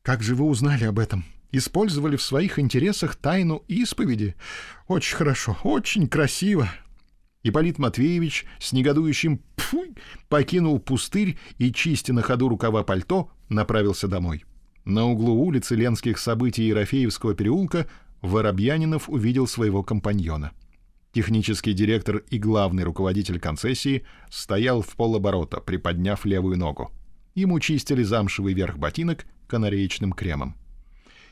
«Как 0.01 0.23
же 0.23 0.33
вы 0.33 0.45
узнали 0.45 0.85
об 0.85 0.97
этом?» 0.97 1.25
использовали 1.51 2.15
в 2.15 2.21
своих 2.21 2.59
интересах 2.59 3.15
тайну 3.15 3.63
исповеди. 3.67 4.35
Очень 4.87 5.17
хорошо, 5.17 5.57
очень 5.63 6.07
красиво. 6.07 6.69
Ипполит 7.43 7.77
Матвеевич 7.77 8.45
с 8.59 8.71
негодующим 8.71 9.41
«пфуй» 9.55 9.95
покинул 10.29 10.79
пустырь 10.79 11.37
и, 11.57 11.71
чистя 11.73 12.13
на 12.13 12.21
ходу 12.21 12.49
рукава 12.49 12.83
пальто, 12.83 13.29
направился 13.49 14.07
домой. 14.07 14.45
На 14.85 15.05
углу 15.05 15.33
улицы 15.43 15.75
Ленских 15.75 16.17
событий 16.17 16.63
Ерофеевского 16.63 17.35
переулка 17.35 17.87
Воробьянинов 18.21 19.09
увидел 19.09 19.47
своего 19.47 19.83
компаньона. 19.83 20.51
Технический 21.11 21.73
директор 21.73 22.17
и 22.17 22.37
главный 22.37 22.83
руководитель 22.83 23.39
концессии 23.39 24.05
стоял 24.29 24.81
в 24.81 24.95
полоборота, 24.95 25.59
приподняв 25.59 26.25
левую 26.25 26.57
ногу. 26.57 26.91
Ему 27.35 27.59
чистили 27.59 28.03
замшевый 28.03 28.53
верх 28.53 28.77
ботинок 28.77 29.25
канареечным 29.47 30.13
кремом. 30.13 30.55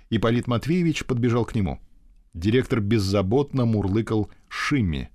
Ипполит 0.09 0.47
Матвеевич 0.47 1.05
подбежал 1.05 1.45
к 1.45 1.55
нему. 1.55 1.79
Директор 2.33 2.81
беззаботно 2.81 3.65
мурлыкал 3.65 4.29
«Шимми». 4.49 5.09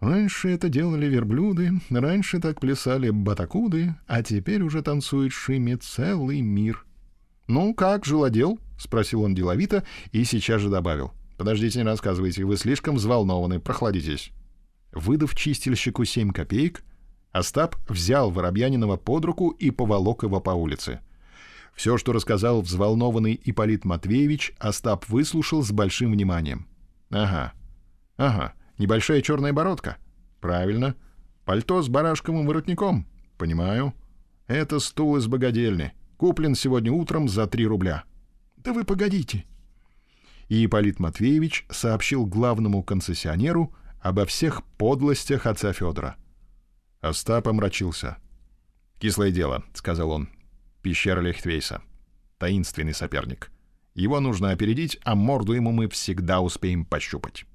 Раньше 0.00 0.48
это 0.48 0.68
делали 0.68 1.06
верблюды, 1.06 1.80
раньше 1.88 2.40
так 2.40 2.60
плясали 2.60 3.10
батакуды, 3.10 3.94
а 4.08 4.24
теперь 4.24 4.62
уже 4.62 4.82
танцует 4.82 5.32
Шимми 5.32 5.76
целый 5.76 6.40
мир. 6.40 6.84
«Ну, 7.46 7.74
как, 7.74 8.04
жилодел?»— 8.04 8.58
спросил 8.78 9.22
он 9.22 9.34
деловито 9.34 9.84
и 10.12 10.24
сейчас 10.24 10.60
же 10.60 10.68
добавил. 10.68 11.12
«Подождите, 11.36 11.78
не 11.78 11.84
рассказывайте, 11.84 12.44
вы 12.44 12.56
слишком 12.56 12.96
взволнованы, 12.96 13.60
прохладитесь». 13.60 14.32
Выдав 14.92 15.34
чистильщику 15.34 16.04
семь 16.04 16.30
копеек, 16.30 16.84
Остап 17.32 17.76
взял 17.88 18.30
Воробьянинова 18.30 18.96
под 18.96 19.24
руку 19.24 19.48
и 19.50 19.70
поволок 19.70 20.22
его 20.22 20.40
по 20.40 20.50
улице— 20.50 21.00
Все, 21.74 21.96
что 21.96 22.12
рассказал 22.12 22.60
взволнованный 22.60 23.40
Ипполит 23.44 23.84
Матвеевич, 23.84 24.52
Остап 24.58 25.08
выслушал 25.08 25.62
с 25.62 25.72
большим 25.72 26.12
вниманием. 26.12 26.66
«Ага, 27.10 27.52
ага, 28.16 28.52
небольшая 28.78 29.22
черная 29.22 29.52
бородка. 29.52 29.96
Правильно. 30.40 30.96
Пальто 31.44 31.82
с 31.82 31.88
барашковым 31.88 32.46
воротником. 32.46 33.06
Понимаю. 33.38 33.94
Это 34.46 34.80
стул 34.80 35.16
из 35.16 35.26
богадельни. 35.26 35.92
Куплен 36.22 36.54
сегодня 36.54 36.92
утром 36.92 37.28
за 37.28 37.48
три 37.48 37.66
рубля». 37.66 38.04
«Да 38.56 38.72
вы 38.72 38.84
погодите». 38.84 39.44
И 40.48 40.64
Ипполит 40.64 41.00
Матвеевич 41.00 41.66
сообщил 41.68 42.26
главному 42.26 42.84
концессионеру 42.84 43.74
обо 43.98 44.24
всех 44.24 44.62
подлостях 44.78 45.46
отца 45.46 45.72
Федора. 45.72 46.14
Остап 47.00 47.48
омрачился. 47.48 48.18
«Кислое 49.00 49.32
дело»,— 49.32 49.64
сказал 49.74 50.12
он. 50.12 50.28
«Пещера 50.80 51.20
Лехтвейса. 51.20 51.82
Таинственный 52.38 52.94
соперник. 52.94 53.50
Его 53.94 54.20
нужно 54.20 54.52
опередить, 54.52 55.00
а 55.02 55.16
морду 55.16 55.54
ему 55.54 55.72
мы 55.72 55.88
всегда 55.88 56.40
успеем 56.40 56.84
пощупать». 56.84 57.46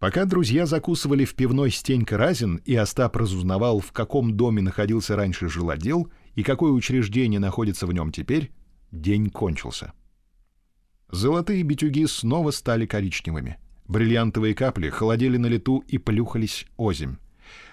Пока 0.00 0.24
друзья 0.24 0.66
закусывали 0.66 1.24
в 1.24 1.36
пивной 1.36 1.70
Стенька 1.70 2.18
Разин, 2.18 2.56
и 2.64 2.74
Остап 2.74 3.14
разузнавал, 3.14 3.78
в 3.78 3.92
каком 3.92 4.36
доме 4.36 4.60
находился 4.60 5.14
раньше 5.14 5.48
жилодел 5.48 6.10
и 6.36 6.42
какое 6.42 6.70
учреждение 6.70 7.40
находится 7.40 7.86
в 7.86 7.92
нем 7.92 8.12
теперь, 8.12 8.52
день 8.92 9.30
кончился. 9.30 9.92
Золотые 11.10 11.62
битюги 11.62 12.06
снова 12.06 12.50
стали 12.50 12.86
коричневыми. 12.86 13.58
Бриллиантовые 13.88 14.54
капли 14.54 14.90
холодели 14.90 15.38
на 15.38 15.46
лету 15.46 15.82
и 15.88 15.98
плюхались 15.98 16.66
озимь. 16.76 17.16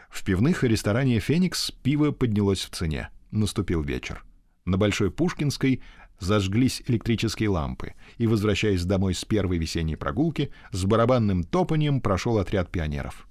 В 0.09 0.23
пивных 0.23 0.63
и 0.63 0.67
ресторане 0.67 1.19
«Феникс» 1.19 1.71
пиво 1.71 2.11
поднялось 2.11 2.61
в 2.61 2.69
цене. 2.69 3.09
Наступил 3.31 3.81
вечер. 3.81 4.23
На 4.63 4.77
Большой 4.77 5.11
Пушкинской 5.11 5.81
зажглись 6.19 6.83
электрические 6.87 7.49
лампы, 7.49 7.95
и, 8.17 8.27
возвращаясь 8.27 8.85
домой 8.85 9.15
с 9.15 9.25
первой 9.25 9.57
весенней 9.57 9.97
прогулки, 9.97 10.51
с 10.71 10.85
барабанным 10.85 11.43
топанием 11.43 11.99
прошел 11.99 12.37
отряд 12.37 12.71
пионеров. 12.71 13.27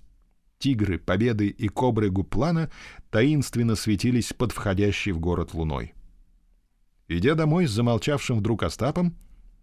Тигры, 0.62 1.00
победы 1.00 1.48
и 1.48 1.66
кобры 1.66 2.08
гуплана 2.08 2.70
таинственно 3.10 3.74
светились 3.74 4.32
под 4.32 4.52
входящей 4.52 5.10
в 5.10 5.18
город 5.18 5.54
луной. 5.54 5.92
Идя 7.08 7.34
домой 7.34 7.66
с 7.66 7.72
замолчавшим 7.72 8.38
вдруг 8.38 8.62
Остапом, 8.62 9.16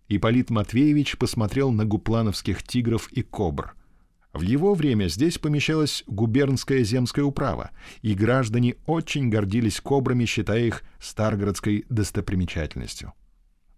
Ипполит 0.09 0.49
Матвеевич 0.49 1.17
посмотрел 1.17 1.71
на 1.71 1.85
гуплановских 1.85 2.63
тигров 2.63 3.09
и 3.13 3.21
кобр— 3.21 3.75
в 4.33 4.41
его 4.41 4.73
время 4.73 5.07
здесь 5.07 5.39
помещалась 5.39 6.03
губернская 6.05 6.83
земская 6.83 7.25
управа, 7.25 7.71
и 8.01 8.13
граждане 8.13 8.75
очень 8.85 9.29
гордились 9.29 9.81
кобрами, 9.81 10.25
считая 10.25 10.65
их 10.65 10.83
старгородской 10.99 11.85
достопримечательностью. 11.89 13.13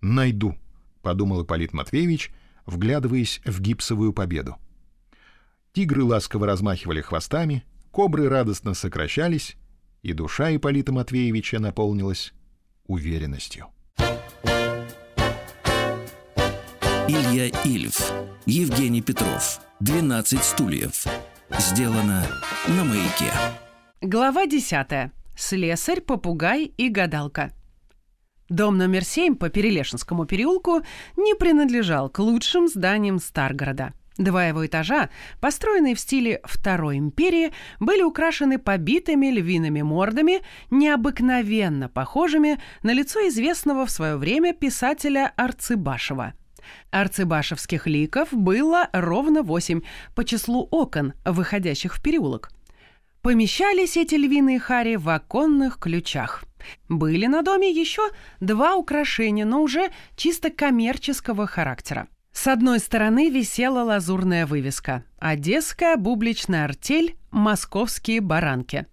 «Найду»,— 0.02 0.58
подумал 1.04 1.44
Ипполит 1.44 1.72
Матвеевич, 1.72 2.32
вглядываясь 2.66 3.42
в 3.46 3.62
гипсовую 3.62 4.12
победу. 4.12 4.58
Тигры 5.74 6.04
ласково 6.04 6.48
размахивали 6.48 7.00
хвостами, 7.02 7.64
кобры 7.92 8.28
радостно 8.28 8.74
сокращались, 8.74 9.56
и 10.02 10.12
душа 10.12 10.54
Ипполита 10.54 10.92
Матвеевича 10.92 11.60
наполнилась 11.60 12.34
уверенностью. 12.88 13.68
Илья 17.08 17.48
Ильф, 17.64 18.12
Евгений 18.46 19.02
Петров— 19.02 19.62
12 19.80 20.44
стульев. 20.44 21.06
Сделано 21.58 22.26
на 22.68 22.84
маяке. 22.84 23.32
Глава 24.02 24.46
10. 24.46 25.12
Слесарь, 25.38 26.02
попугай 26.02 26.66
и 26.66 26.90
гадалка. 26.90 27.52
Дом 28.50 28.78
номер 28.78 29.04
7 29.06 29.36
по 29.36 29.50
Перелешинскому 29.50 30.26
переулку 30.26 30.82
не 31.18 31.34
принадлежал 31.36 32.10
к 32.10 32.20
лучшим 32.20 32.68
зданиям 32.68 33.20
Старгорода. 33.20 33.94
Два 34.22 34.46
его 34.46 34.64
этажа, 34.68 35.10
построенные 35.40 35.96
в 35.96 36.00
стиле 36.00 36.42
Второй 36.44 37.00
империи, 37.00 37.52
были 37.80 38.04
украшены 38.04 38.60
побитыми 38.60 39.28
львиными 39.32 39.82
мордами, 39.82 40.42
необыкновенно 40.70 41.90
похожими 41.90 42.62
на 42.84 42.94
лицо 42.94 43.28
известного 43.30 43.88
в 43.88 43.90
свое 43.90 44.18
время 44.18 44.54
писателя 44.54 45.34
Арцыбашева– 45.38 46.34
Арцебашевских 46.92 47.88
ликов 47.88 48.30
было 48.32 48.88
ровно 48.94 49.42
восемь 49.42 49.82
по 50.14 50.24
числу 50.24 50.68
окон, 50.70 51.14
выходящих 51.26 51.96
в 51.96 52.04
переулок. 52.04 52.52
Помещались 53.24 53.98
эти 53.98 54.14
львиные 54.14 54.60
хари 54.60 54.98
в 54.98 55.10
оконных 55.10 55.80
ключах. 55.80 56.44
Были 56.88 57.26
на 57.26 57.42
доме 57.42 57.72
еще 57.72 58.04
два 58.40 58.76
украшения, 58.76 59.46
но 59.46 59.64
уже 59.64 59.90
чисто 60.16 60.52
коммерческого 60.52 61.48
характера. 61.48 62.08
С 62.42 62.48
одной 62.48 62.80
стороны 62.80 63.30
висела 63.30 63.84
лазурная 63.84 64.48
вывеска 64.48 65.04
«Одесская 65.20 65.96
бубличная 65.96 66.66
артель. 66.66 67.16
Московские 67.30 68.20
баранки». 68.20 68.88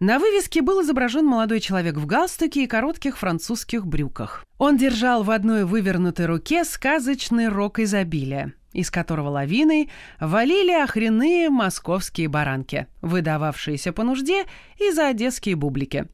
На 0.00 0.18
вывеске 0.18 0.60
был 0.60 0.82
изображен 0.82 1.24
молодой 1.24 1.60
человек 1.60 1.94
в 1.94 2.06
галстуке 2.06 2.64
и 2.64 2.66
коротких 2.66 3.16
французских 3.16 3.86
брюках. 3.86 4.44
Он 4.58 4.76
держал 4.76 5.22
в 5.22 5.30
одной 5.30 5.64
вывернутой 5.64 6.26
руке 6.26 6.64
сказочный 6.64 7.46
рог 7.46 7.78
изобилия, 7.78 8.54
из 8.72 8.90
которого 8.90 9.28
лавиной 9.28 9.88
валили 10.18 10.72
охренные 10.72 11.50
московские 11.50 12.26
баранки, 12.26 12.88
выдававшиеся 13.02 13.92
по 13.92 14.02
нужде 14.02 14.46
и 14.80 14.90
за 14.90 15.06
одесские 15.06 15.54
бублики. 15.54 16.08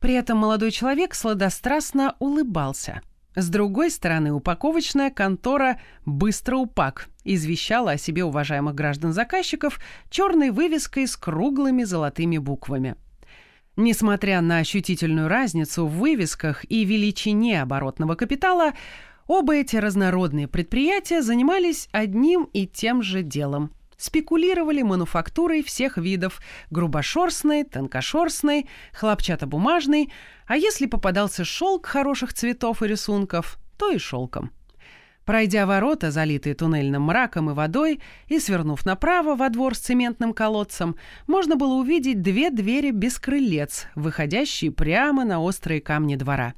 При 0.00 0.14
этом 0.14 0.38
молодой 0.38 0.70
человек 0.70 1.14
сладострастно 1.14 2.16
улыбался. 2.18 3.02
С 3.38 3.50
другой 3.50 3.92
стороны, 3.92 4.32
упаковочная 4.32 5.10
контора 5.10 5.80
«Быстро 6.04 6.56
упак» 6.56 7.08
извещала 7.22 7.92
о 7.92 7.96
себе 7.96 8.24
уважаемых 8.24 8.74
граждан-заказчиков 8.74 9.78
черной 10.10 10.50
вывеской 10.50 11.06
с 11.06 11.16
круглыми 11.16 11.84
золотыми 11.84 12.38
буквами– 12.38 12.96
Несмотря 13.80 14.40
на 14.40 14.58
ощутительную 14.58 15.28
разницу 15.28 15.86
в 15.86 15.98
вывесках 15.98 16.68
и 16.68 16.84
величине 16.84 17.62
оборотного 17.62 18.16
капитала, 18.16 18.72
оба 19.28 19.54
эти 19.54 19.76
разнородные 19.76 20.48
предприятия 20.48 21.22
занимались 21.22 21.88
одним 21.92 22.48
и 22.52 22.66
тем 22.66 23.04
же 23.04 23.22
делом. 23.22 23.70
Спекулировали 23.98 24.82
мануфактурой 24.82 25.64
всех 25.64 25.98
видов– 25.98 26.40
грубошерстной, 26.70 27.64
тонкошерстной, 27.64 28.68
хлопчатобумажной, 28.92 30.12
а 30.46 30.56
если 30.56 30.86
попадался 30.86 31.44
шелк 31.44 31.86
хороших 31.86 32.32
цветов 32.32 32.80
и 32.82 32.86
рисунков, 32.86 33.58
то 33.76 33.90
и 33.90 33.98
шелком. 33.98 34.52
Пройдя 35.24 35.66
ворота, 35.66 36.12
залитые 36.12 36.54
туннельным 36.54 37.02
мраком 37.02 37.50
и 37.50 37.54
водой, 37.54 38.00
и 38.28 38.38
свернув 38.38 38.86
направо 38.86 39.34
во 39.34 39.48
двор 39.50 39.74
с 39.74 39.80
цементным 39.80 40.32
колодцем, 40.32 40.94
можно 41.26 41.56
было 41.56 41.74
увидеть 41.74 42.22
две 42.22 42.50
двери 42.50 42.92
без 42.92 43.18
крылец, 43.18 43.88
выходящие 43.96 44.70
прямо 44.70 45.24
на 45.24 45.40
острые 45.40 45.80
камни 45.80 46.14
двора. 46.14 46.54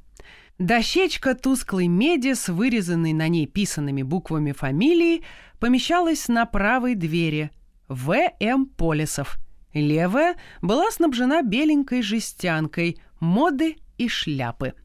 Дощечка 0.61 1.33
тусклой 1.33 1.87
меди 1.87 2.33
с 2.35 2.47
вырезанной 2.47 3.13
на 3.13 3.27
ней 3.29 3.47
писанными 3.47 4.03
буквами 4.03 4.51
фамилии 4.51 5.23
помещалась 5.59 6.27
на 6.27 6.45
правой 6.45 6.93
двери 6.93 7.49
В.М. 7.87 8.67
Полисов. 8.67 9.39
Левая 9.73 10.35
была 10.61 10.91
снабжена 10.91 11.41
беленькой 11.41 12.03
жестянкой, 12.03 12.99
моды 13.19 13.77
и 13.97 14.07
шляпы. 14.07 14.75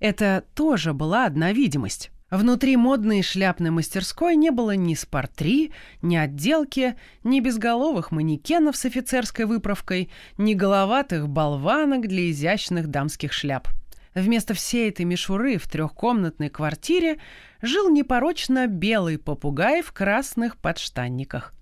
Это 0.00 0.42
тоже 0.52 0.92
была 0.94 1.26
одна 1.26 1.52
видимость. 1.52 2.10
Внутри 2.28 2.76
модной 2.76 3.22
шляпной 3.22 3.70
мастерской 3.70 4.34
не 4.34 4.50
было 4.50 4.74
ни 4.74 4.94
спортри, 4.94 5.70
ни 6.02 6.16
отделки, 6.16 6.96
ни 7.22 7.38
безголовых 7.38 8.10
манекенов 8.10 8.76
с 8.76 8.84
офицерской 8.84 9.44
выправкой, 9.44 10.10
ни 10.38 10.54
головатых 10.54 11.28
болванок 11.28 12.08
для 12.08 12.32
изящных 12.32 12.88
дамских 12.88 13.32
шляп. 13.32 13.68
Вместо 14.14 14.54
всей 14.54 14.90
этой 14.90 15.04
мишуры 15.04 15.58
в 15.58 15.66
трехкомнатной 15.66 16.48
квартире 16.48 17.18
жил 17.60 17.90
непорочно 17.90 18.68
белый 18.68 19.18
попугай 19.18 19.82
в 19.82 19.92
красных 19.92 20.56
подштанниках. 20.56 21.52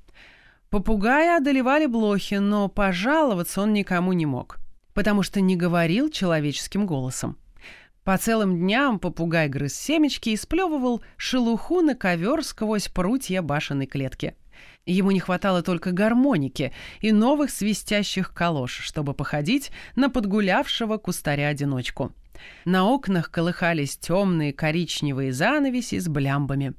Попугая 0.69 1.39
одолевали 1.39 1.87
блохи, 1.87 2.35
но 2.35 2.69
пожаловаться 2.69 3.63
он 3.63 3.73
никому 3.73 4.13
не 4.13 4.27
мог, 4.27 4.59
потому 4.93 5.23
что 5.23 5.41
не 5.41 5.57
говорил 5.57 6.11
человеческим 6.11 6.87
голосом. 6.87 7.39
По 8.05 8.19
целым 8.19 8.59
дням 8.59 8.99
попугай 8.99 9.49
грыз 9.49 9.75
семечки 9.75 10.31
и 10.31 10.37
сплевывал 10.37 11.03
шелуху 11.17 11.81
на 11.81 11.95
ковер 11.95 12.45
сквозь 12.45 12.89
прутья 12.89 13.43
башенной 13.43 13.87
клетки. 13.87 14.35
Ему 14.85 15.13
не 15.13 15.21
хватало 15.21 15.63
только 15.63 15.93
гармоники 15.93 16.73
и 17.01 17.13
новых 17.13 17.51
свистящих 17.51 18.35
калош, 18.35 18.81
чтобы 18.81 19.15
походить 19.15 19.71
на 19.95 20.11
подгулявшего 20.11 20.97
кустаря-одиночку. 20.97 22.13
На 22.65 22.85
окнах 22.87 23.31
колыхались 23.31 23.97
темные 23.97 24.53
коричневые 24.53 25.33
занавеси 25.33 26.01
с 26.01 26.09
блямбами. 26.09 26.75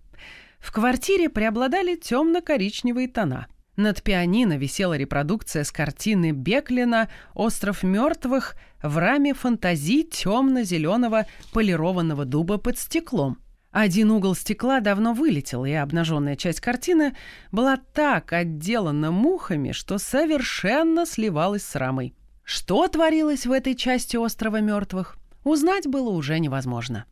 В 0.60 0.72
квартире 0.72 1.30
преобладали 1.30 1.96
темно-коричневые 1.96 3.08
тона. 3.08 3.48
Над 3.78 4.04
пианино 4.04 4.58
висела 4.58 4.96
репродукция 4.96 5.64
с 5.64 5.72
картины 5.72 6.32
Беклина 6.32 7.10
«Остров 7.34 7.84
мертвых» 7.84 8.56
в 8.82 8.98
раме 8.98 9.34
фантазии 9.34 10.04
темно-зеленого 10.04 11.26
полированного 11.54 12.26
дуба 12.26 12.58
под 12.58 12.78
стеклом. 12.78 13.40
Один 13.74 14.12
угол 14.12 14.36
стекла 14.36 14.82
давно 14.82 15.14
вылетел, 15.14 15.66
и 15.66 15.72
обнаженная 15.72 16.36
часть 16.36 16.62
картины 16.62 17.16
была 17.52 17.78
так 17.78 18.32
отделана 18.32 19.10
мухами, 19.10 19.72
что 19.72 19.98
совершенно 19.98 21.08
сливалась 21.08 21.64
с 21.66 21.76
рамой. 21.76 22.14
Что 22.44 22.88
творилось 22.88 23.48
в 23.48 23.52
этой 23.52 23.74
части 23.74 24.16
острова 24.16 24.62
мертвых, 24.62 25.18
узнать 25.44 25.88
было 25.88 26.12
уже 26.12 26.38
невозможно. 26.38 27.06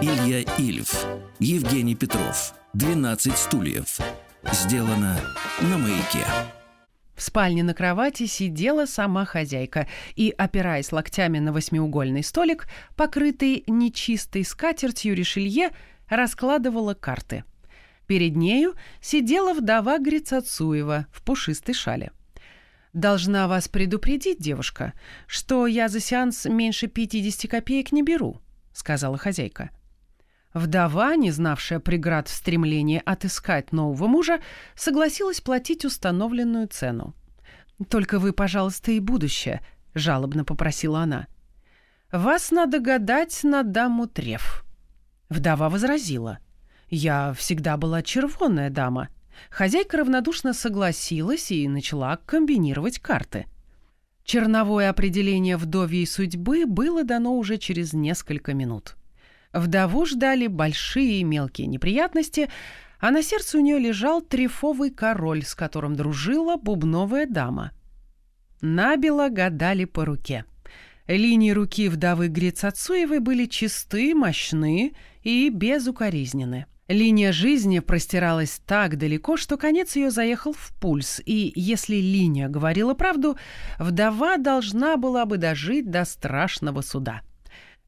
Илья 0.00 0.42
Ильф, 0.56 1.04
Евгений 1.40 1.96
Петров, 1.96 2.54
12 2.74 3.36
стульев. 3.36 3.98
Сделано 4.52 5.18
на 5.62 5.78
маяке. 5.78 6.24
В 7.22 7.24
спальне 7.24 7.62
на 7.62 7.72
кровати 7.72 8.26
сидела 8.26 8.84
сама 8.84 9.24
хозяйка 9.24 9.86
и, 10.16 10.34
опираясь 10.36 10.90
локтями 10.90 11.38
на 11.38 11.52
восьмиугольный 11.52 12.24
столик, 12.24 12.66
покрытый 12.96 13.62
нечистой 13.68 14.44
скатертью 14.44 15.14
решелье, 15.14 15.70
раскладывала 16.08 16.94
карты. 16.94 17.44
Перед 18.08 18.34
нею 18.34 18.74
сидела 19.00 19.54
вдова 19.54 20.00
Грицацуева 20.00 21.06
в 21.12 21.22
пушистой 21.22 21.76
шале. 21.76 22.10
«Должна 22.92 23.46
вас 23.46 23.68
предупредить, 23.68 24.40
девушка, 24.40 24.92
что 25.28 25.68
я 25.68 25.88
за 25.88 26.00
сеанс 26.00 26.46
меньше 26.46 26.88
50 26.88 27.48
копеек 27.48 27.92
не 27.92 28.02
беру»,— 28.02 28.40
сказала 28.72 29.16
хозяйка. 29.16 29.70
Вдова, 30.54 31.16
не 31.16 31.30
знавшая 31.30 31.80
преград 31.80 32.28
в 32.28 32.34
стремлении 32.34 33.02
отыскать 33.04 33.72
нового 33.72 34.06
мужа, 34.06 34.40
согласилась 34.74 35.40
платить 35.40 35.84
установленную 35.84 36.68
цену. 36.68 37.14
«Только 37.88 38.18
вы, 38.18 38.32
пожалуйста, 38.32 38.92
и 38.92 39.00
будущее»,— 39.00 39.62
жалобно 39.94 40.44
попросила 40.44 41.00
она. 41.00 41.26
«Вас 42.12 42.50
надо 42.50 42.80
гадать 42.80 43.42
на 43.44 43.62
даму 43.62 44.06
Треф». 44.06 44.64
Вдова 45.30 45.70
возразила. 45.70 46.38
«Я 46.90 47.32
всегда 47.32 47.78
была 47.78 48.02
червонная 48.02 48.68
дама». 48.68 49.08
Хозяйка 49.48 49.96
равнодушно 49.96 50.52
согласилась 50.52 51.50
и 51.50 51.66
начала 51.66 52.18
комбинировать 52.18 52.98
карты. 52.98 53.46
Черновое 54.24 54.90
определение 54.90 55.56
вдовьей 55.56 56.06
судьбы 56.06 56.66
было 56.66 57.02
дано 57.02 57.34
уже 57.36 57.56
через 57.56 57.94
несколько 57.94 58.52
минут. 58.52 58.96
Вдову 59.52 60.06
ждали 60.06 60.46
большие 60.46 61.20
и 61.20 61.24
мелкие 61.24 61.66
неприятности, 61.66 62.48
а 63.00 63.10
на 63.10 63.22
сердце 63.22 63.58
у 63.58 63.60
нее 63.60 63.78
лежал 63.78 64.20
трефовый 64.22 64.90
король, 64.90 65.44
с 65.44 65.54
которым 65.54 65.94
дружила 65.94 66.56
бубновая 66.56 67.26
дама. 67.26 67.72
Набело 68.60 69.28
гадали 69.28 69.84
по 69.84 70.04
руке. 70.04 70.44
Линии 71.08 71.50
руки 71.50 71.88
вдовы 71.88 72.28
Грицацуевой 72.28 73.18
были 73.18 73.46
чисты, 73.46 74.14
мощны 74.14 74.94
и 75.22 75.50
безукоризнены. 75.50 76.66
Линия 76.88 77.32
жизни 77.32 77.80
простиралась 77.80 78.60
так 78.66 78.98
далеко, 78.98 79.36
что 79.36 79.56
конец 79.56 79.96
ее 79.96 80.10
заехал 80.10 80.52
в 80.52 80.72
пульс, 80.80 81.20
и 81.24 81.52
если 81.56 81.96
линия 81.96 82.48
говорила 82.48 82.94
правду, 82.94 83.36
вдова 83.78 84.36
должна 84.36 84.96
была 84.96 85.24
бы 85.24 85.38
дожить 85.38 85.90
до 85.90 86.04
страшного 86.04 86.82
суда. 86.82 87.22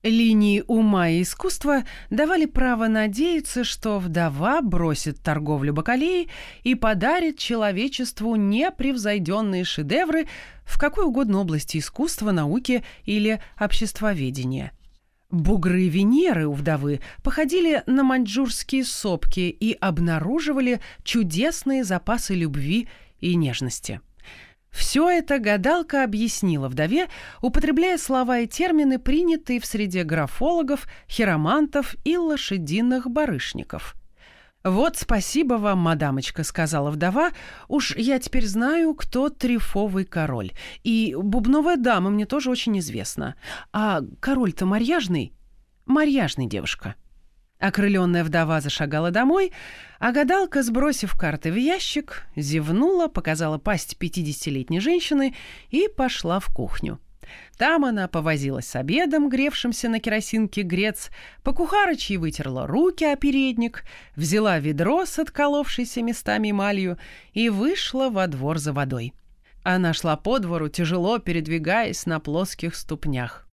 Линии 0.04 0.62
ума 0.66 1.08
и 1.08 1.22
искусства 1.22 1.84
давали 2.10 2.44
право 2.44 2.88
надеяться, 2.88 3.64
что 3.64 3.98
вдова 3.98 4.60
бросит 4.60 5.20
торговлю 5.20 5.72
бакалеей 5.72 6.28
и 6.62 6.74
подарит 6.74 7.38
человечеству 7.38 8.36
непревзойденные 8.36 9.64
шедевры 9.64 10.26
в 10.64 10.78
какой 10.78 11.06
угодно 11.06 11.40
области 11.40 11.78
искусства, 11.78 12.32
науки 12.32 12.84
или 13.04 13.40
обществоведения. 13.58 14.72
Бугры 15.30 15.88
Венеры 15.88 16.46
у 16.46 16.52
вдовы 16.52 17.00
походили 17.22 17.82
на 17.86 18.04
маньчжурские 18.04 18.84
сопки 18.84 19.40
и 19.40 19.72
обнаруживали 19.72 20.80
чудесные 21.02 21.82
запасы 21.82 22.34
любви 22.34 22.88
и 23.20 23.34
нежности. 23.34 24.00
Все 24.74 25.08
это 25.08 25.38
гадалка 25.38 26.02
объяснила 26.02 26.68
вдове, 26.68 27.08
употребляя 27.40 27.96
слова 27.96 28.40
и 28.40 28.48
термины, 28.48 28.98
принятые 28.98 29.60
в 29.60 29.66
среде 29.66 30.02
графологов, 30.02 30.88
хиромантов 31.08 31.94
и 32.04 32.16
лошадиных 32.16 33.08
барышников. 33.08 33.94
«Вот 34.64 34.96
спасибо 34.96 35.54
вам, 35.54 35.78
мадамочка»,— 35.78 36.42
сказала 36.44 36.90
вдова. 36.90 37.30
«Уж 37.68 37.94
я 37.96 38.18
теперь 38.18 38.46
знаю, 38.46 38.94
кто 38.94 39.28
трифовый 39.28 40.04
король. 40.06 40.52
И 40.82 41.14
бубновая 41.16 41.76
дама 41.76 42.10
мне 42.10 42.26
тоже 42.26 42.50
очень 42.50 42.78
известна. 42.80 43.36
А 43.72 44.00
король-то 44.20 44.66
марьяжный?» 44.66 45.34
«Марьяжный, 45.86 46.46
девушка». 46.46 46.96
Окрыленная 47.58 48.24
вдова 48.24 48.60
зашагала 48.60 49.10
домой, 49.10 49.52
а 49.98 50.12
гадалка, 50.12 50.62
сбросив 50.62 51.14
карты 51.14 51.50
в 51.52 51.56
ящик, 51.56 52.24
зевнула, 52.36 53.08
показала 53.08 53.58
пасть 53.58 53.96
пятидесятилетней 53.96 54.80
женщины 54.80 55.34
и 55.70 55.88
пошла 55.88 56.40
в 56.40 56.46
кухню. 56.48 56.98
Там 57.56 57.84
она 57.84 58.08
повозилась 58.08 58.66
с 58.66 58.76
обедом, 58.76 59.28
гревшимся 59.28 59.88
на 59.88 60.00
керосинке 60.00 60.62
грец, 60.62 61.10
по 61.42 61.52
кухарочьи 61.52 62.16
вытерла 62.16 62.66
руки 62.66 63.04
о 63.04 63.16
передник, 63.16 63.84
взяла 64.16 64.58
ведро 64.58 65.06
с 65.06 65.18
отколовшейся 65.18 66.02
местами 66.02 66.50
эмалью 66.50 66.98
и 67.32 67.48
вышла 67.48 68.10
во 68.10 68.26
двор 68.26 68.58
за 68.58 68.72
водой. 68.72 69.14
Она 69.62 69.94
шла 69.94 70.16
по 70.16 70.38
двору, 70.38 70.68
тяжело 70.68 71.18
передвигаясь 71.18 72.04
на 72.06 72.20
плоских 72.20 72.74
ступнях. 72.74 73.43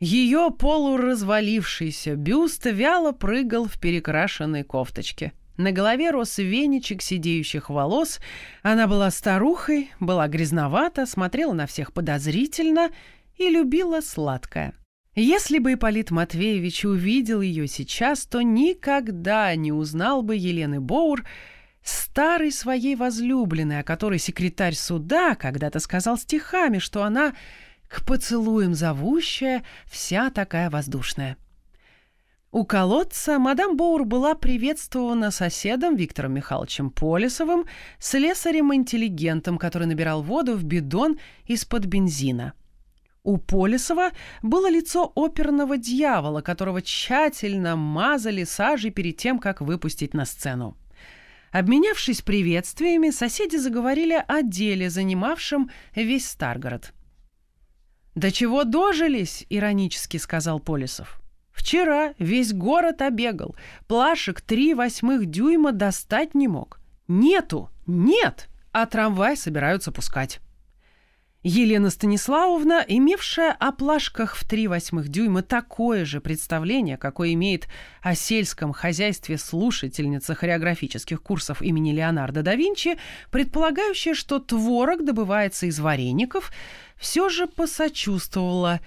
Ее 0.00 0.50
полуразвалившийся 0.50 2.16
бюст 2.16 2.66
вяло 2.66 3.12
прыгал 3.12 3.66
в 3.66 3.78
перекрашенной 3.78 4.64
кофточке. 4.64 5.32
На 5.56 5.70
голове 5.70 6.10
рос 6.10 6.38
веничек 6.38 7.00
сидеющих 7.00 7.70
волос. 7.70 8.18
Она 8.62 8.88
была 8.88 9.10
старухой, 9.10 9.90
была 10.00 10.26
грязновата, 10.26 11.06
смотрела 11.06 11.52
на 11.52 11.66
всех 11.66 11.92
подозрительно 11.92 12.90
и 13.36 13.48
любила 13.48 14.00
сладкое. 14.00 14.74
Если 15.14 15.60
бы 15.60 15.74
Ипполит 15.74 16.10
Матвеевич 16.10 16.84
увидел 16.84 17.40
ее 17.40 17.68
сейчас, 17.68 18.26
то 18.26 18.42
никогда 18.42 19.54
не 19.54 19.70
узнал 19.70 20.22
бы 20.22 20.34
Елены 20.34 20.80
Боур, 20.80 21.24
старой 21.84 22.50
своей 22.50 22.96
возлюбленной, 22.96 23.80
о 23.80 23.84
которой 23.84 24.18
секретарь 24.18 24.74
суда 24.74 25.36
когда-то 25.36 25.78
сказал 25.78 26.18
стихами, 26.18 26.78
что 26.78 27.04
она 27.04 27.34
к 27.88 28.04
поцелуям 28.04 28.74
зовущая, 28.74 29.64
вся 29.86 30.30
такая 30.30 30.70
воздушная. 30.70 31.36
У 32.54 32.64
колодца 32.64 33.40
мадам 33.40 33.76
Боур 33.76 34.04
была 34.04 34.36
приветствована 34.36 35.32
соседом 35.32 35.96
Виктором 35.96 36.34
Михайловичем 36.34 36.90
Полисовым, 36.90 37.64
слесарем-интеллигентом, 37.98 39.58
который 39.58 39.88
набирал 39.88 40.22
воду 40.22 40.54
в 40.54 40.62
бидон 40.62 41.18
из-под 41.46 41.86
бензина. 41.86 42.52
У 43.24 43.38
Полисова 43.38 44.10
было 44.42 44.70
лицо 44.70 45.10
оперного 45.16 45.78
дьявола, 45.78 46.42
которого 46.42 46.80
тщательно 46.80 47.74
мазали 47.74 48.44
сажей 48.44 48.92
перед 48.92 49.16
тем, 49.16 49.40
как 49.40 49.60
выпустить 49.60 50.14
на 50.14 50.24
сцену. 50.24 50.76
Обменявшись 51.50 52.22
приветствиями, 52.22 53.10
соседи 53.10 53.56
заговорили 53.56 54.22
о 54.28 54.42
деле, 54.42 54.90
занимавшем 54.90 55.70
весь 55.96 56.28
Старгород– 56.28 56.92
«До 58.14 58.30
чего 58.30 58.64
дожились?»— 58.64 59.44
иронически 59.50 60.16
сказал 60.18 60.60
Полисов. 60.60 61.20
«Вчера 61.52 62.14
весь 62.18 62.52
город 62.52 63.02
обегал. 63.02 63.56
Плашек 63.86 64.40
три 64.40 64.74
восьмых 64.74 65.26
дюйма 65.26 65.72
достать 65.72 66.34
не 66.34 66.48
мог. 66.48 66.80
Нету! 67.08 67.70
Нет! 67.86 68.48
А 68.72 68.86
трамвай 68.86 69.36
собираются 69.36 69.92
пускать». 69.92 70.40
Елена 71.46 71.90
Станиславовна, 71.90 72.82
имевшая 72.88 73.52
о 73.52 73.70
плашках 73.70 74.34
в 74.34 74.48
три 74.48 74.66
восьмых 74.66 75.08
дюйма 75.08 75.42
такое 75.42 76.06
же 76.06 76.22
представление, 76.22 76.96
какое 76.96 77.34
имеет 77.34 77.68
о 78.00 78.14
сельском 78.14 78.72
хозяйстве 78.72 79.36
слушательница 79.36 80.34
хореографических 80.34 81.22
курсов 81.22 81.60
имени 81.60 81.92
Леонардо 81.92 82.40
да 82.40 82.54
Винчи, 82.54 82.96
предполагающая, 83.30 84.14
что 84.14 84.38
творог 84.38 85.04
добывается 85.04 85.66
из 85.66 85.78
вареников, 85.80 86.50
все 86.96 87.28
же 87.28 87.46
посочувствовала. 87.46 88.80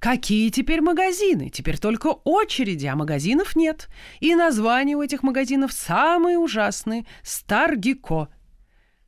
Какие 0.00 0.50
теперь 0.50 0.80
магазины? 0.80 1.48
Теперь 1.48 1.78
только 1.78 2.08
очереди, 2.08 2.86
а 2.86 2.96
магазинов 2.96 3.54
нет. 3.54 3.88
И 4.18 4.34
названия 4.34 4.96
у 4.96 5.02
этих 5.02 5.22
магазинов 5.22 5.72
самые 5.72 6.38
ужасные– 6.38 7.06
Старгико– 7.22 8.30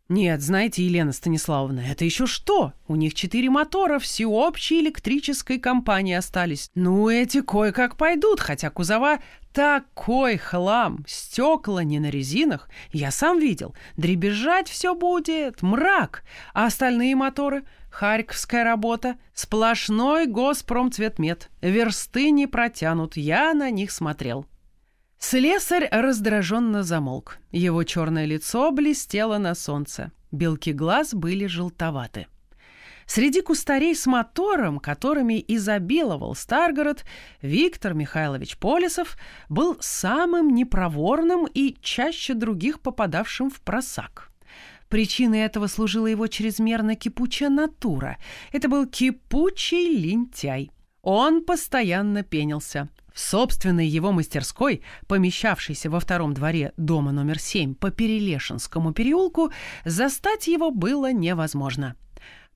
Нет, 0.09 0.41
знаете, 0.41 0.85
Елена 0.85 1.11
Станиславовна, 1.11 1.81
это 1.81 2.05
еще 2.05 2.27
что? 2.27 2.73
У 2.87 2.95
них 2.95 3.15
четыре 3.15 3.51
мотора 3.51 3.99
всеобщей 3.99 4.81
электрической 4.81 5.59
компании 5.59 6.15
остались. 6.15 6.71
Ну, 6.77 7.09
эти 7.09 7.41
кое-как 7.41 7.97
пойдут, 7.97 8.39
хотя 8.39 8.71
кузова 8.71 9.19
такой 9.53 10.37
хлам, 10.37 11.05
стекла 11.09 11.83
не 11.83 11.99
на 11.99 12.09
резинах. 12.09 12.69
Я 12.93 13.11
сам 13.11 13.41
видел. 13.41 13.75
Дребезжать 13.97 14.69
все 14.69 14.95
будет, 14.95 15.63
мрак. 15.63 16.23
А 16.55 16.67
остальные 16.67 17.17
моторы? 17.17 17.65
Харьковская 17.91 18.63
работа, 18.63 19.17
сплошной 19.35 20.27
госпромцветмет. 20.27 21.51
Версты 21.63 22.31
не 22.31 22.47
протянут, 22.47 23.17
я 23.17 23.55
на 23.55 23.71
них 23.71 23.91
смотрел. 23.91 24.47
Слесарь 25.29 25.89
раздраженно 25.91 26.85
замолк. 26.85 27.39
Его 27.51 27.83
черное 27.83 28.27
лицо 28.27 28.71
блестело 28.71 29.39
на 29.39 29.57
солнце. 29.57 30.13
Белки 30.31 30.71
глаз 30.71 31.15
были 31.15 31.47
желтоваты. 31.47 32.29
Среди 33.07 33.41
кустарей 33.41 33.97
с 33.97 34.07
мотором, 34.07 34.79
которыми 34.79 35.45
изобиловал 35.49 36.37
Старгород, 36.37 37.05
Виктор 37.43 37.93
Михайлович 37.93 38.57
Полисов 38.57 39.17
был 39.49 39.77
самым 39.81 40.55
непроворным 40.55 41.49
и 41.53 41.75
чаще 41.81 42.35
других 42.35 42.79
попадавшим 42.79 43.51
в 43.51 43.61
просак. 43.63 44.31
Причиной 44.89 45.41
этого 45.41 45.67
служила 45.67 46.07
его 46.07 46.29
чрезмерно 46.29 46.95
кипучая 46.95 47.49
натура. 47.49 48.19
Это 48.53 48.69
был 48.69 48.87
кипучий 48.87 49.89
лентяй. 49.97 50.71
Он 51.03 51.45
постоянно 51.45 52.23
пенился. 52.23 52.89
В 53.17 53.19
собственной 53.19 53.87
его 53.87 54.13
мастерской, 54.13 54.83
помещавшейся 55.07 55.89
во 55.89 56.01
втором 56.01 56.35
дворе 56.35 56.75
дома 56.77 57.13
номер 57.13 57.39
7 57.39 57.75
по 57.75 57.91
Перелешинскому 57.91 58.93
переулку, 58.93 59.53
застать 59.87 60.49
его 60.49 60.71
было 60.71 61.15
невозможно. 61.15 61.97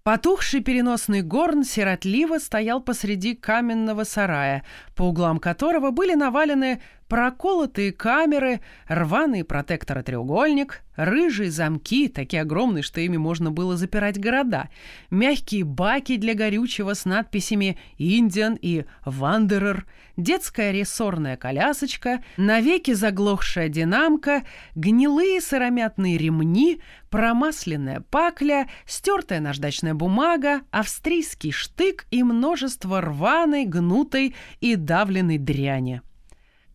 Потухший 0.02 0.60
переносный 0.60 1.22
горн 1.22 1.64
сиротливо 1.64 2.38
стоял 2.38 2.82
посреди 2.82 3.34
каменного 3.34 4.04
сарая, 4.04 4.62
по 4.94 5.04
углам 5.04 5.38
которого 5.38 5.92
были 5.92 6.12
навалены 6.12 6.82
проколотые 7.10 7.90
камеры, 7.90 8.60
рваный 8.86 9.42
протекторы-треугольник, 9.42 10.82
рыжие 10.94 11.50
замки, 11.50 12.06
такие 12.06 12.42
огромные, 12.42 12.84
что 12.84 13.00
ими 13.00 13.16
можно 13.16 13.50
было 13.50 13.76
запирать 13.76 14.18
города, 14.18 14.68
мягкие 15.10 15.64
баки 15.64 16.16
для 16.16 16.34
горючего 16.34 16.94
с 16.94 17.04
надписями 17.04 17.78
«Индиан» 17.98 18.56
и 18.62 18.84
«Вандерер», 19.04 19.86
детская 20.16 20.70
рессорная 20.70 21.36
колясочка, 21.36 22.22
навеки 22.36 22.92
заглохшая 22.92 23.68
динамка, 23.68 24.44
гнилые 24.76 25.40
сыромятные 25.40 26.16
ремни, 26.16 26.80
промасленная 27.10 28.04
пакля, 28.08 28.68
стертая 28.86 29.40
наждачная 29.40 29.94
бумага, 29.94 30.60
австрийский 30.70 31.50
штык 31.50 32.06
и 32.12 32.22
множество 32.22 33.00
рваной, 33.00 33.64
гнутой 33.64 34.36
и 34.60 34.76
давленной 34.76 35.38
дряни. 35.38 36.02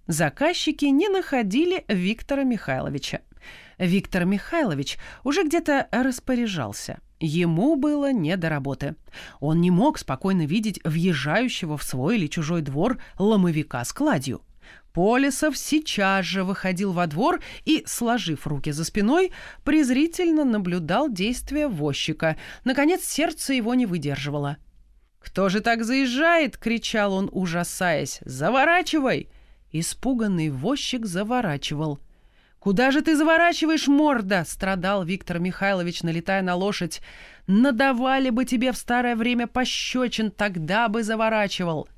Заказчики 0.07 0.85
не 0.85 1.09
находили 1.09 1.83
Виктора 1.87 2.43
Михайловича. 2.43 3.21
Виктор 3.79 4.25
Михайлович 4.25 4.97
уже 5.23 5.43
где-то 5.43 5.87
распоряжался. 5.91 6.99
Ему 7.19 7.75
было 7.75 8.11
не 8.11 8.37
до 8.37 8.49
работы. 8.49 8.95
Он 9.39 9.61
не 9.61 9.71
мог 9.71 9.97
спокойно 9.97 10.45
видеть 10.45 10.79
въезжающего 10.83 11.77
в 11.77 11.83
свой 11.83 12.17
или 12.17 12.27
чужой 12.27 12.61
двор 12.61 12.99
ломовика 13.17 13.83
с 13.83 13.93
кладью. 13.93 14.41
Полисов 14.93 15.57
сейчас 15.57 16.25
же 16.25 16.43
выходил 16.43 16.93
во 16.93 17.07
двор 17.07 17.41
и, 17.65 17.83
сложив 17.85 18.47
руки 18.47 18.71
за 18.71 18.85
спиной, 18.85 19.31
презрительно 19.63 20.45
наблюдал 20.45 21.09
действия 21.09 21.67
возчика. 21.67 22.37
Наконец, 22.63 23.03
сердце 23.03 23.53
его 23.53 23.73
не 23.73 23.85
выдерживало. 23.85 24.57
«Кто 25.19 25.49
же 25.49 25.59
так 25.59 25.83
заезжает?»— 25.83 26.57
кричал 26.59 27.13
он, 27.13 27.29
ужасаясь. 27.31 28.19
«Заворачивай!» 28.23 29.29
Испуганный 29.77 30.51
возчик 30.51 31.05
заворачивал. 31.05 31.99
«Куда 32.59 32.91
же 32.91 33.01
ты 33.01 33.17
заворачиваешь, 33.17 33.89
морда?»— 33.89 34.45
страдал 34.47 35.03
Виктор 35.03 35.39
Михайлович, 35.39 36.01
налетая 36.01 36.41
на 36.41 36.55
лошадь. 36.55 37.01
«Надавали 37.45 38.29
бы 38.29 38.45
тебе 38.45 38.71
в 38.71 38.77
старое 38.77 39.17
время 39.17 39.47
пощечин, 39.47 40.31
тогда 40.31 40.87
бы 40.87 41.03
заворачивал». 41.03 41.89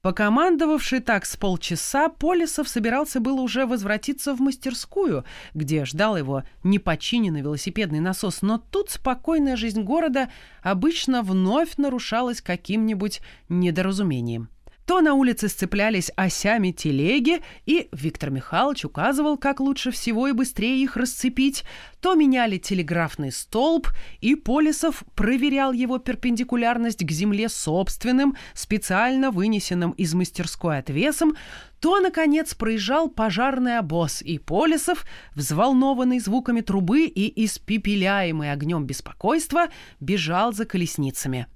Покомандовавший 0.00 1.00
так 1.00 1.26
с 1.26 1.36
полчаса, 1.36 2.08
Полисов 2.08 2.68
собирался 2.68 3.18
было 3.18 3.40
уже 3.40 3.66
возвратиться 3.66 4.32
в 4.32 4.40
мастерскую, 4.40 5.24
где 5.54 5.84
ждал 5.84 6.16
его 6.16 6.44
непочиненный 6.62 7.40
велосипедный 7.40 7.98
насос, 7.98 8.42
но 8.42 8.58
тут 8.58 8.90
спокойная 8.90 9.56
жизнь 9.56 9.82
города 9.82 10.30
обычно 10.62 11.22
вновь 11.22 11.78
нарушалась 11.78 12.40
каким-нибудь 12.40 13.22
недоразумением. 13.48 14.50
То 14.86 15.00
на 15.00 15.14
улице 15.14 15.48
сцеплялись 15.48 16.10
осями 16.14 16.70
телеги, 16.70 17.40
и 17.64 17.88
Виктор 17.92 18.30
Михайлович 18.30 18.84
указывал, 18.84 19.38
как 19.38 19.60
лучше 19.60 19.90
всего 19.90 20.28
и 20.28 20.32
быстрее 20.32 20.82
их 20.82 20.98
расцепить, 20.98 21.64
то 22.00 22.14
меняли 22.14 22.58
телеграфный 22.58 23.32
столб, 23.32 23.88
и 24.20 24.34
Полисов 24.34 25.02
проверял 25.14 25.72
его 25.72 25.98
перпендикулярность 25.98 27.02
к 27.02 27.10
земле 27.10 27.48
собственным, 27.48 28.36
специально 28.52 29.30
вынесенным 29.30 29.92
из 29.92 30.12
мастерской 30.12 30.78
отвесом, 30.78 31.34
то, 31.80 31.98
наконец, 32.00 32.54
проезжал 32.54 33.08
пожарный 33.08 33.78
обоз, 33.78 34.20
и 34.20 34.38
Полисов, 34.38 35.06
взволнованный 35.34 36.18
звуками 36.18 36.60
трубы 36.60 37.06
и 37.06 37.44
испепеляемый 37.46 38.52
огнем 38.52 38.84
беспокойства, 38.84 39.68
бежал 39.98 40.52
за 40.52 40.66
колесницами. 40.66 41.46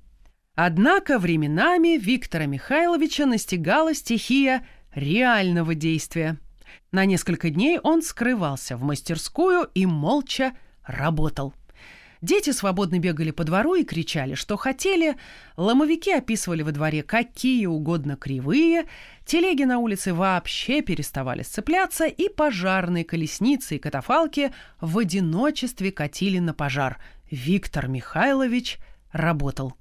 Однако 0.61 1.21
временами 1.21 1.97
Виктора 1.99 2.47
Михайловича 2.47 3.27
настигала 3.27 3.94
стихия 3.94 4.66
реального 4.92 5.77
действия. 5.77 6.37
На 6.90 7.05
несколько 7.05 7.51
дней 7.51 7.79
он 7.81 8.03
скрывался 8.03 8.77
в 8.77 8.83
мастерскую 8.83 9.71
и 9.75 9.87
молча 9.87 10.55
работал. 10.85 11.55
Дети 12.23 12.51
свободно 12.51 12.99
бегали 12.99 13.31
по 13.31 13.44
двору 13.44 13.77
и 13.77 13.85
кричали, 13.85 14.35
что 14.35 14.57
хотели. 14.57 15.14
Ломовики 15.57 16.11
описывали 16.11 16.62
во 16.62 16.73
дворе 16.73 17.05
какие 17.05 17.66
угодно 17.66 18.16
кривые. 18.16 18.87
Телеги 19.25 19.62
на 19.62 19.79
улице 19.79 20.12
вообще 20.12 20.83
переставали 20.83 21.44
сцепляться, 21.44 22.07
и 22.07 22.29
пожарные 22.29 23.05
колесницы 23.05 23.77
и 23.77 23.79
катафалки 23.79 24.53
в 24.81 24.99
одиночестве 24.99 25.92
катили 25.92 26.40
на 26.40 26.53
пожар. 26.53 26.99
Виктор 27.31 27.87
Михайлович 27.87 28.79
работал. 29.12 29.77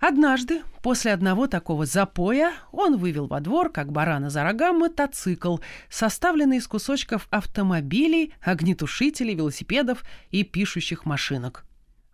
Однажды, 0.00 0.62
после 0.80 1.12
одного 1.12 1.48
такого 1.48 1.84
запоя, 1.84 2.52
он 2.70 2.98
вывел 2.98 3.26
во 3.26 3.40
двор, 3.40 3.70
как 3.70 3.90
барана 3.90 4.30
за 4.30 4.44
рога, 4.44 4.72
мотоцикл, 4.72 5.56
составленный 5.90 6.58
из 6.58 6.68
кусочков 6.68 7.26
автомобилей, 7.30 8.32
огнетушителей, 8.40 9.34
велосипедов 9.34 10.04
и 10.30 10.44
пишущих 10.44 11.04
машинок. 11.04 11.64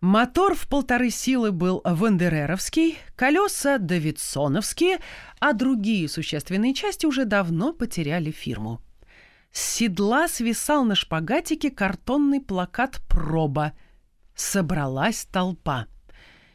Мотор 0.01 0.55
в 0.55 0.67
полторы 0.67 1.11
силы 1.11 1.53
был 1.53 1.83
вандереровский, 1.85 2.99
колеса 3.17 3.79
давидсоновские, 3.79 4.99
а 5.39 5.53
другие 5.53 6.09
существенные 6.09 6.75
части 6.75 7.05
уже 7.05 7.27
давно 7.27 7.73
потеряли 7.73 8.31
фирму. 8.31 8.81
С 9.51 9.61
седла 9.61 10.27
свисал 10.29 10.85
на 10.85 10.95
шпагатике 10.95 11.71
картонный 11.71 12.41
плакат 12.41 13.01
«Проба». 13.09 13.73
Собралась 14.35 15.27
толпа. 15.31 15.87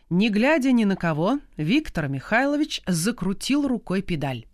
Не 0.09 0.29
глядя 0.29 0.71
ни 0.71 0.85
на 0.85 0.95
кого, 0.95 1.39
Виктор 1.55 2.07
Михайлович 2.07 2.81
закрутил 2.87 3.67
рукой 3.67 4.01
педаль. 4.01 4.47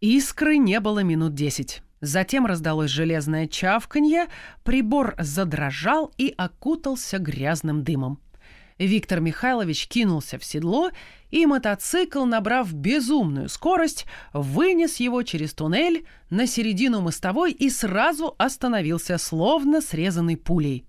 Искры 0.00 0.58
не 0.58 0.80
было 0.80 0.98
минут 0.98 1.34
десять. 1.34 1.82
Затем 2.02 2.44
раздалось 2.44 2.90
железное 2.90 3.46
чавканье, 3.46 4.26
прибор 4.64 5.14
задрожал 5.18 6.12
и 6.18 6.34
окутался 6.36 7.18
грязным 7.18 7.84
дымом. 7.84 8.18
Виктор 8.78 9.20
Михайлович 9.20 9.86
кинулся 9.86 10.38
в 10.38 10.44
седло, 10.44 10.90
и 11.30 11.46
мотоцикл, 11.46 12.24
набрав 12.26 12.72
безумную 12.74 13.48
скорость, 13.48 14.04
вынес 14.34 14.96
его 14.96 15.22
через 15.22 15.54
туннель 15.54 16.06
на 16.28 16.46
середину 16.46 17.00
мостовой 17.00 17.52
и 17.52 17.70
сразу 17.70 18.34
остановился, 18.36 19.16
словно 19.16 19.80
срезанный 19.80 20.36
пулей. 20.36 20.84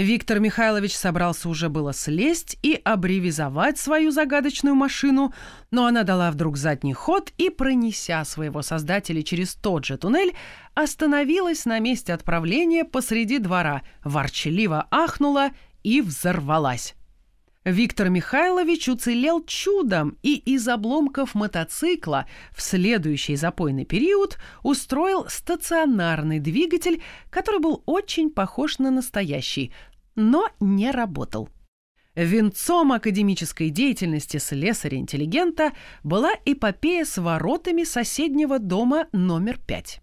Виктор 0.00 0.40
Михайлович 0.40 0.96
собрался 0.96 1.46
уже 1.50 1.68
было 1.68 1.92
слезть 1.92 2.56
и 2.62 2.80
абревизовать 2.84 3.78
свою 3.78 4.10
загадочную 4.10 4.74
машину, 4.74 5.34
но 5.70 5.84
она 5.84 6.04
дала 6.04 6.30
вдруг 6.30 6.56
задний 6.56 6.94
ход 6.94 7.34
и, 7.36 7.50
пронеся 7.50 8.24
своего 8.24 8.62
создателя 8.62 9.22
через 9.22 9.54
тот 9.54 9.84
же 9.84 9.98
туннель, 9.98 10.34
остановилась 10.72 11.66
на 11.66 11.78
месте 11.80 12.14
отправления 12.14 12.84
посреди 12.84 13.36
двора, 13.36 13.82
ворчаливо 14.02 14.86
ахнула 14.90 15.50
и 15.82 16.00
взорвалась. 16.00 16.94
Виктор 17.66 18.08
Михайлович 18.08 18.88
уцелел 18.88 19.44
чудом 19.44 20.16
и 20.22 20.34
из 20.34 20.66
обломков 20.66 21.34
мотоцикла 21.34 22.26
в 22.56 22.62
следующий 22.62 23.36
запойный 23.36 23.84
период 23.84 24.38
устроил 24.62 25.26
стационарный 25.28 26.38
двигатель, 26.38 27.02
который 27.28 27.60
был 27.60 27.82
очень 27.84 28.30
похож 28.30 28.78
на 28.78 28.90
настоящий, 28.90 29.74
но 30.14 30.48
не 30.60 30.90
работал. 30.90 31.48
Венцом 32.16 32.92
академической 32.92 33.70
деятельности 33.70 34.38
слесаря-интеллигента 34.38 35.72
была 36.02 36.32
эпопея 36.44 37.04
с 37.04 37.18
воротами 37.18 37.84
соседнего 37.84 38.58
дома 38.58 39.06
номер 39.12 39.58
пять. 39.58 40.00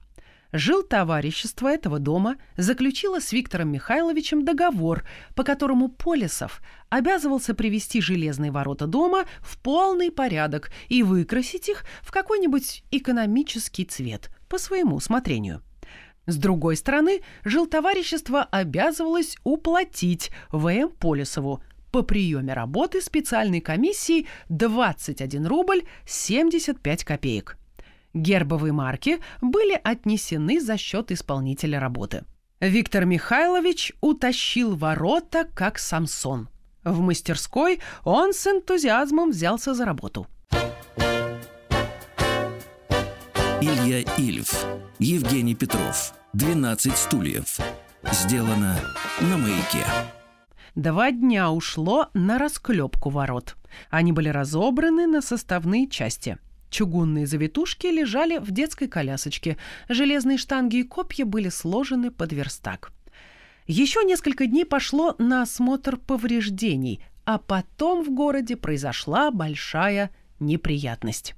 Жил 0.54 0.82
товарищество 0.82 1.68
этого 1.68 2.00
дома 2.00 2.38
заключило 2.56 3.20
с 3.20 3.34
Виктором 3.34 3.70
Михайловичем 3.70 4.46
договор, 4.46 5.04
по 5.36 5.44
которому 5.44 5.90
Полисов 5.90 6.62
обязывался 6.90 7.54
привести 7.54 8.00
железные 8.00 8.52
ворота 8.52 8.88
дома 8.88 9.26
в 9.42 9.60
полный 9.60 10.10
порядок 10.10 10.72
и 10.88 11.04
выкрасить 11.04 11.68
их 11.68 11.84
в 12.02 12.12
какой-нибудь 12.12 12.84
экономический 12.92 13.84
цвет 13.84 14.32
по 14.48 14.58
своему 14.58 14.96
усмотрению. 14.96 15.62
С 16.28 16.36
другой 16.36 16.76
стороны, 16.76 17.22
жилтоварищество 17.46 18.44
обязывалось 18.44 19.38
уплатить 19.44 20.30
В.М. 20.52 20.90
Полисову 20.90 21.64
по 21.92 22.04
приеме 22.04 22.54
работы 22.54 23.02
специальной 23.02 23.62
комиссии 23.62 24.28
21 24.50 25.48
рубль 25.48 25.84
75 26.06 27.04
копеек. 27.06 27.58
Гербовые 28.14 28.74
марки 28.74 29.20
были 29.42 29.80
отнесены 29.82 30.60
за 30.60 30.78
счет 30.78 31.12
исполнителя 31.12 31.80
работы. 31.80 32.26
Виктор 32.60 33.06
Михайлович 33.06 33.94
утащил 34.02 34.76
ворота, 34.76 35.48
как 35.56 35.80
Самсон. 35.80 36.50
В 36.84 37.00
мастерской 37.00 37.80
он 38.04 38.34
с 38.34 38.48
энтузиазмом 38.48 39.30
взялся 39.32 39.74
за 39.74 39.86
работу. 39.86 40.28
Илья 43.60 44.02
Ильф, 44.20 44.68
Евгений 45.00 45.56
Петров, 45.56 46.14
12 46.34 46.96
стульев. 46.96 47.58
Сделано 48.12 48.80
на 49.20 49.38
маяке. 49.38 49.84
Два 50.76 51.10
дня 51.10 51.50
ушло 51.50 52.10
на 52.14 52.38
расклепку 52.38 53.10
ворот. 53.10 53.56
Они 53.90 54.12
были 54.12 54.30
разобраны 54.30 55.08
на 55.08 55.24
составные 55.24 55.88
части. 55.88 56.38
Чугунные 56.70 57.26
завитушки 57.26 57.88
лежали 57.88 58.38
в 58.38 58.52
детской 58.52 58.88
колясочке. 58.88 59.58
Железные 59.90 60.38
штанги 60.38 60.78
и 60.78 60.84
копья 60.84 61.26
были 61.26 61.50
сложены 61.50 62.12
под 62.12 62.34
верстак. 62.34 62.92
Еще 63.66 64.04
несколько 64.04 64.46
дней 64.46 64.66
пошло 64.66 65.16
на 65.18 65.42
осмотр 65.42 65.98
повреждений, 65.98 67.04
а 67.26 67.40
потом 67.40 68.04
в 68.04 68.12
городе 68.12 68.56
произошла 68.56 69.32
большая 69.32 70.12
неприятность. 70.40 71.34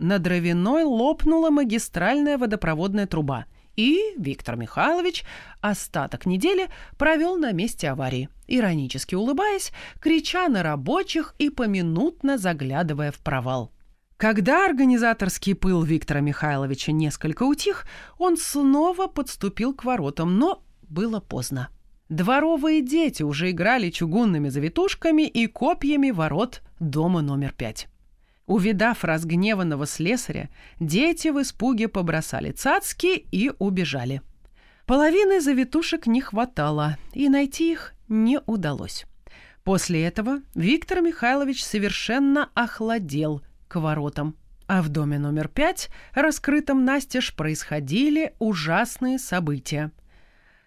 На 0.00 0.18
Дровяной 0.18 0.82
лопнула 0.82 1.50
магистральная 1.50 2.36
водопроводная 2.36 3.06
труба– 3.06 3.44
и 3.76 4.14
Виктор 4.18 4.56
Михайлович 4.56 5.24
остаток 5.60 6.26
недели 6.26 6.68
провел 6.98 7.36
на 7.36 7.52
месте 7.52 7.88
аварии, 7.88 8.28
иронически 8.46 9.14
улыбаясь, 9.14 9.72
крича 10.00 10.48
на 10.48 10.62
рабочих 10.62 11.34
и 11.38 11.50
поминутно 11.50 12.36
заглядывая 12.36 13.10
в 13.12 13.18
провал. 13.20 13.72
Когда 14.16 14.66
организаторский 14.66 15.54
пыл 15.54 15.82
Виктора 15.82 16.20
Михайловича 16.20 16.92
несколько 16.92 17.44
утих, 17.44 17.86
он 18.18 18.36
снова 18.36 19.06
подступил 19.06 19.72
к 19.72 19.84
воротам, 19.84 20.38
но 20.38 20.62
было 20.82 21.20
поздно. 21.20 21.70
Дворовые 22.10 22.82
дети 22.82 23.22
уже 23.22 23.50
играли 23.50 23.88
чугунными 23.88 24.50
завитушками 24.50 25.22
и 25.22 25.46
копьями 25.46 26.10
ворот 26.10 26.60
дома 26.80 27.22
номер 27.22 27.54
пять. 27.56 27.88
Увидав 28.50 29.04
разгневанного 29.04 29.86
слесаря, 29.86 30.48
дети 30.80 31.28
в 31.28 31.40
испуге 31.40 31.86
побросали 31.86 32.50
цацки 32.50 33.24
и 33.30 33.52
убежали. 33.60 34.22
Половины 34.86 35.40
завитушек 35.40 36.08
не 36.08 36.20
хватало, 36.20 36.96
и 37.12 37.28
найти 37.28 37.70
их 37.70 37.94
не 38.08 38.40
удалось. 38.46 39.06
После 39.62 40.04
этого 40.04 40.40
Виктор 40.56 41.00
Михайлович 41.00 41.62
совершенно 41.62 42.50
охладел 42.54 43.40
к 43.68 43.78
воротам. 43.78 44.34
А 44.66 44.82
в 44.82 44.88
доме 44.88 45.20
номер 45.20 45.46
пять, 45.46 45.88
раскрытом 46.12 46.84
настежь, 46.84 47.32
происходили 47.36 48.34
ужасные 48.40 49.20
события. 49.20 49.92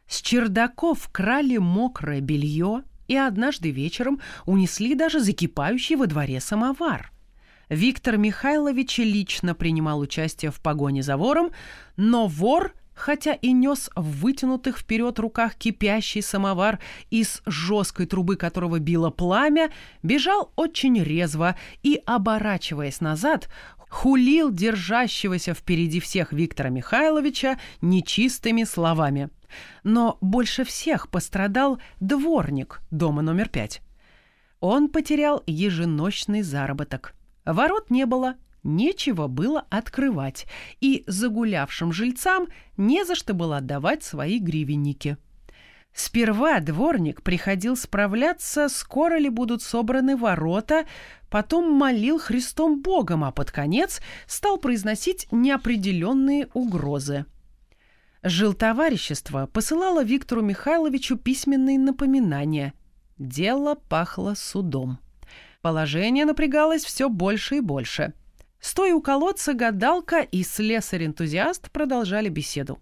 С 0.07 0.21
чердаков 0.21 1.09
крали 1.11 1.57
мокрое 1.57 2.21
белье 2.21 2.83
и 3.09 3.17
однажды 3.17 3.71
вечером 3.71 4.21
унесли 4.45 4.95
даже 4.95 5.19
закипающий 5.19 5.97
во 5.97 6.07
дворе 6.07 6.39
самовар. 6.39 7.13
Виктор 7.69 8.17
Михайлович 8.17 8.99
лично 8.99 9.55
принимал 9.55 9.99
участие 9.99 10.51
в 10.51 10.59
погоне 10.59 11.01
за 11.01 11.17
вором, 11.17 11.51
но 11.95 12.27
вор, 12.27 12.73
хотя 12.93 13.33
и 13.33 13.51
нес 13.51 13.89
в 13.95 14.21
вытянутых 14.21 14.77
вперед 14.79 15.17
руках 15.19 15.55
кипящий 15.55 16.21
самовар, 16.21 16.79
из 17.09 17.41
жесткой 17.45 18.05
трубы 18.05 18.35
которого 18.35 18.79
било 18.79 19.09
пламя, 19.09 19.71
бежал 20.03 20.51
очень 20.55 21.01
резво 21.01 21.57
и, 21.83 22.01
оборачиваясь 22.05 22.99
назад, 22.99 23.49
хулил 23.89 24.51
держащегося 24.51 25.53
впереди 25.53 25.99
всех 25.99 26.33
Виктора 26.33 26.69
Михайловича 26.69 27.59
нечистыми 27.81 28.65
словами. 28.65 29.29
Но 29.83 30.17
больше 30.19 30.63
всех 30.65 31.09
пострадал 31.09 31.79
дворник 31.99 32.81
дома 32.91 33.21
номер 33.21 33.49
пять. 33.49 33.81
Он 34.59 34.89
потерял 34.89 35.43
еженочный 35.45 36.41
заработок– 36.41 37.13
Ворот 37.45 37.89
не 37.89 38.05
было, 38.05 38.35
нечего 38.63 39.27
было 39.27 39.65
открывать, 39.69 40.45
и 40.79 41.03
загулявшим 41.07 41.91
жильцам 41.91 42.47
не 42.77 43.05
за 43.05 43.15
что 43.15 43.33
было 43.33 43.57
отдавать 43.57 44.03
свои 44.03 44.39
гривенники. 44.39 45.17
Сперва 45.93 46.59
дворник 46.59 47.21
приходил 47.21 47.75
справляться, 47.75 48.67
скоро 48.67 49.17
ли 49.17 49.29
будут 49.29 49.61
собраны 49.61 50.17
ворота, 50.17 50.85
потом 51.29 51.71
молил 51.71 52.17
Христом 52.17 52.81
Богом, 52.81 53.23
а 53.23 53.31
под 53.31 53.51
конец 53.51 54.01
стал 54.25 54.57
произносить 54.57 55.27
неопределенные 55.31 56.47
угрозы. 56.53 57.25
Жилтоварищество 58.23 59.47
посылало 59.47 60.03
Виктору 60.03 60.41
Михайловичу 60.41 61.17
письменные 61.17 61.77
напоминания. 61.77 62.73
Дело 63.19 63.75
пахло 63.75 64.33
судом. 64.35 64.97
Положение 65.63 66.25
напрягалось 66.25 66.83
все 66.83 67.07
больше 67.07 67.55
и 67.55 67.59
больше. 67.61 68.11
Стоя 68.59 68.93
у 68.93 69.01
колодца, 69.01 69.53
гадалка 69.53 70.19
и 70.19 70.43
слесарь-энтузиаст 70.43 71.71
продолжали 71.71 72.27
беседу. 72.27 72.79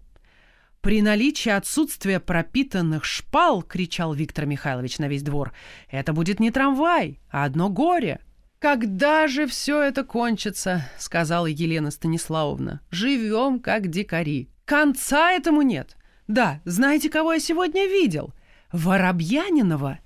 «При 0.80 1.00
наличии 1.00 1.50
отсутствия 1.50 2.18
пропитанных 2.18 3.04
шпал,— 3.04 3.62
кричал 3.62 4.14
Виктор 4.14 4.46
Михайлович 4.46 4.98
на 4.98 5.06
весь 5.06 5.22
двор,— 5.22 5.52
это 5.92 6.12
будет 6.12 6.40
не 6.40 6.50
трамвай, 6.50 7.20
а 7.30 7.44
одно 7.44 7.70
горе. 7.70 8.18
«Когда 8.58 9.28
же 9.28 9.46
все 9.46 9.80
это 9.80 10.02
кончится?»— 10.02 10.84
сказала 10.98 11.46
Елена 11.46 11.92
Станиславовна. 11.92 12.80
«Живем, 12.90 13.60
как 13.60 13.90
дикари. 13.90 14.48
Конца 14.64 15.30
этому 15.30 15.62
нет. 15.62 15.96
Да, 16.26 16.60
знаете, 16.64 17.10
кого 17.10 17.34
я 17.34 17.38
сегодня 17.38 17.86
видел? 17.86 18.34
Воробьянинова 18.72 20.00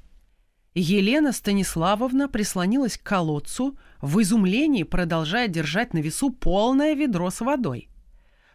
Елена 0.79 1.33
Станиславовна 1.33 2.29
прислонилась 2.29 2.99
к 2.99 3.03
колодцу, 3.03 3.79
в 4.03 4.21
изумлении 4.21 4.83
продолжая 4.83 5.49
держать 5.49 5.95
на 5.95 5.99
весу 6.01 6.29
полное 6.31 6.93
ведро 6.93 7.31
с 7.31 7.41
водой. 7.41 7.89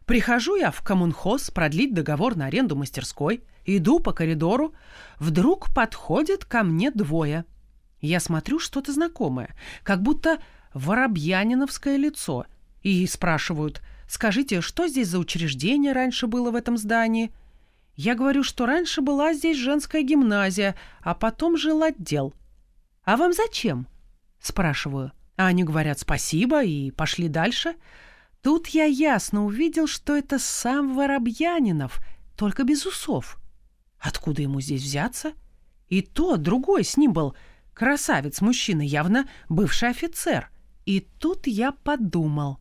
Прихожу 0.06 0.56
я 0.56 0.70
в 0.70 0.84
коммунхоз 0.84 1.50
продлить 1.50 1.96
договор 1.96 2.36
на 2.36 2.46
аренду 2.46 2.76
мастерской, 2.76 3.44
иду 3.66 4.00
по 4.00 4.14
коридору, 4.14 4.76
вдруг 5.18 5.74
подходят 5.74 6.46
ко 6.46 6.62
мне 6.62 6.92
двое. 6.92 7.44
Я 8.02 8.20
смотрю 8.20 8.60
что-то 8.60 8.94
знакомое, 8.94 9.56
как 9.82 10.04
будто 10.04 10.38
воробьяниновское 10.76 11.98
лицо, 11.98 12.46
и 12.84 13.08
спрашивают, 13.08 13.82
скажите, 14.08 14.62
что 14.62 14.88
здесь 14.88 15.08
за 15.08 15.18
учреждение 15.18 15.92
раньше 15.92 16.28
было 16.28 16.52
в 16.52 16.56
этом 16.56 16.78
здании– 16.78 17.32
я 17.96 18.16
говорю, 18.16 18.44
что 18.44 18.66
раньше 18.66 19.02
была 19.02 19.34
здесь 19.34 19.58
женская 19.58 20.02
гимназия, 20.02 20.76
а 21.02 21.14
потом 21.14 21.58
жил 21.58 21.84
отдел. 21.84 22.34
«А 23.04 23.18
вам 23.18 23.34
зачем?»– 23.34 23.88
спрашиваю. 24.40 25.12
А 25.38 25.48
они 25.48 25.64
говорят 25.64 26.00
«спасибо» 26.00 26.64
и 26.64 26.92
пошли 26.92 27.28
дальше. 27.28 27.76
Тут 28.42 28.68
я 28.68 28.86
ясно 28.86 29.46
увидел, 29.46 29.88
что 29.88 30.16
это 30.16 30.40
сам 30.40 30.96
Воробьянинов, 30.96 32.00
только 32.38 32.64
без 32.64 32.86
усов. 32.86 33.40
Откуда 34.00 34.42
ему 34.42 34.62
здесь 34.62 34.84
взяться? 34.84 35.34
И 35.88 36.02
то 36.02 36.38
другой 36.38 36.84
с 36.84 36.98
ним 36.98 37.14
был 37.14 37.36
красавец-мужчина, 37.74 38.82
явно 38.82 39.28
бывший 39.50 39.90
офицер. 39.90 40.50
И 40.86 41.02
тут 41.20 41.48
я 41.48 41.72
подумал 41.72 42.60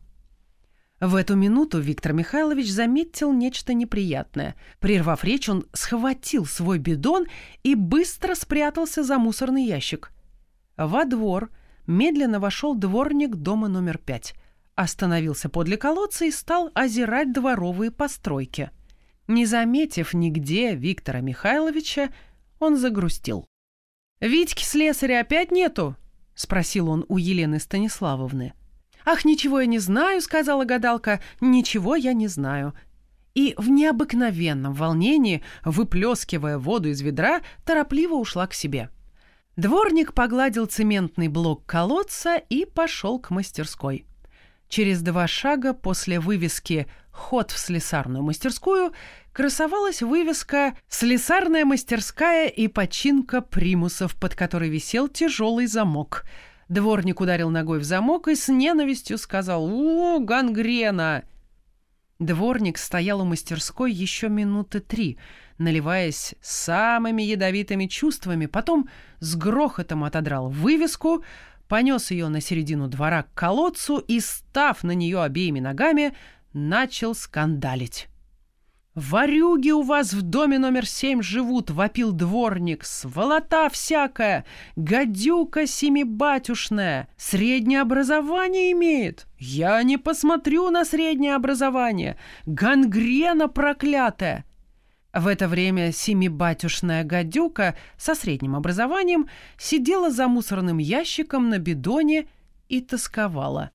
в 1.01 1.15
эту 1.15 1.35
минуту 1.35 1.79
Виктор 1.79 2.13
Михайлович 2.13 2.71
заметил 2.71 3.33
нечто 3.33 3.73
неприятное. 3.73 4.55
Прервав 4.79 5.23
речь, 5.23 5.49
он 5.49 5.65
схватил 5.73 6.45
свой 6.45 6.77
бидон 6.77 7.25
и 7.63 7.73
быстро 7.73 8.35
спрятался 8.35 9.03
за 9.03 9.17
мусорный 9.17 9.65
ящик. 9.65 10.11
Во 10.77 11.05
двор 11.05 11.49
медленно 11.87 12.39
вошел 12.39 12.75
дворник 12.75 13.35
дома 13.35 13.67
номер 13.67 13.97
пять. 13.97 14.35
Остановился 14.75 15.49
подле 15.49 15.75
колодца 15.75 16.25
и 16.25 16.31
стал 16.31 16.69
озирать 16.75 17.33
дворовые 17.33 17.89
постройки. 17.89 18.69
Не 19.27 19.47
заметив 19.47 20.13
нигде 20.13 20.75
Виктора 20.75 21.21
Михайловича, 21.21 22.11
он 22.59 22.77
загрустил. 22.77 23.47
«Витьки 24.19 24.63
слесаря 24.63 25.21
опять 25.21 25.49
нету?»— 25.49 25.95
спросил 26.35 26.89
он 26.89 27.05
у 27.07 27.17
Елены 27.17 27.59
Станиславовны. 27.59 28.53
«Ах, 29.05 29.25
ничего 29.25 29.59
я 29.61 29.65
не 29.65 29.79
знаю»,— 29.79 30.21
сказала 30.23 30.65
гадалка,— 30.65 31.21
«ничего 31.41 31.95
я 31.95 32.13
не 32.13 32.27
знаю». 32.27 32.73
И 33.33 33.53
в 33.57 33.69
необыкновенном 33.69 34.73
волнении, 34.73 35.41
выплескивая 35.63 36.57
воду 36.57 36.89
из 36.89 37.01
ведра, 37.01 37.41
торопливо 37.65 38.15
ушла 38.15 38.47
к 38.47 38.53
себе. 38.53 38.89
Дворник 39.55 40.13
погладил 40.13 40.65
цементный 40.65 41.27
блок 41.27 41.65
колодца 41.65 42.35
и 42.35 42.65
пошел 42.65 43.19
к 43.19 43.29
мастерской. 43.31 44.05
Через 44.69 45.01
два 45.01 45.27
шага 45.27 45.73
после 45.73 46.19
вывески 46.19 46.87
«Ход 47.11 47.51
в 47.51 47.59
слесарную 47.59 48.23
мастерскую» 48.23 48.93
красовалась 49.33 50.01
вывеска 50.01 50.75
«Слесарная 50.87 51.65
мастерская 51.65 52.47
и 52.47 52.69
починка 52.69 53.41
примусов», 53.41 54.15
под 54.15 54.35
которой 54.35 54.69
висел 54.69 55.09
тяжелый 55.09 55.67
замок. 55.67 56.23
Дворник 56.71 57.19
ударил 57.19 57.49
ногой 57.49 57.79
в 57.79 57.83
замок 57.83 58.29
и 58.29 58.35
с 58.35 58.47
ненавистью 58.47 59.17
сказал 59.17 59.65
«О, 59.69 60.19
гангрена!». 60.19 61.25
Дворник 62.17 62.77
стоял 62.77 63.19
у 63.19 63.25
мастерской 63.25 63.91
еще 63.91 64.29
минуты 64.29 64.79
три, 64.79 65.17
наливаясь 65.57 66.33
самыми 66.41 67.23
ядовитыми 67.23 67.87
чувствами, 67.87 68.45
потом 68.45 68.87
с 69.19 69.35
грохотом 69.35 70.05
отодрал 70.05 70.49
вывеску, 70.49 71.25
понес 71.67 72.09
ее 72.09 72.29
на 72.29 72.39
середину 72.39 72.87
двора 72.87 73.23
к 73.23 73.33
колодцу 73.33 73.97
и, 73.97 74.21
став 74.21 74.81
на 74.85 74.91
нее 74.91 75.21
обеими 75.21 75.59
ногами, 75.59 76.15
начал 76.53 77.15
скандалить. 77.15 78.07
«Ворюги 78.93 79.71
у 79.71 79.83
вас 79.83 80.11
в 80.11 80.21
доме 80.21 80.59
номер 80.59 80.85
семь 80.85 81.21
живут!»— 81.21 81.69
вопил 81.71 82.11
дворник. 82.11 82.83
«Сволота 82.83 83.69
всякая! 83.69 84.43
Гадюка 84.75 85.65
семибатюшная! 85.65 87.07
Среднее 87.15 87.81
образование 87.81 88.73
имеет! 88.73 89.27
Я 89.39 89.81
не 89.83 89.95
посмотрю 89.95 90.69
на 90.71 90.83
среднее 90.83 91.35
образование! 91.35 92.17
Гангрена 92.45 93.47
проклятая!» 93.47 94.43
В 95.13 95.27
это 95.27 95.47
время 95.47 95.93
семибатюшная 95.93 97.05
гадюка 97.05 97.77
со 97.97 98.13
средним 98.13 98.57
образованием 98.57 99.29
сидела 99.57 100.11
за 100.11 100.27
мусорным 100.27 100.79
ящиком 100.79 101.49
на 101.49 101.59
бидоне 101.59 102.27
и 102.67 102.81
тосковала. 102.81 103.71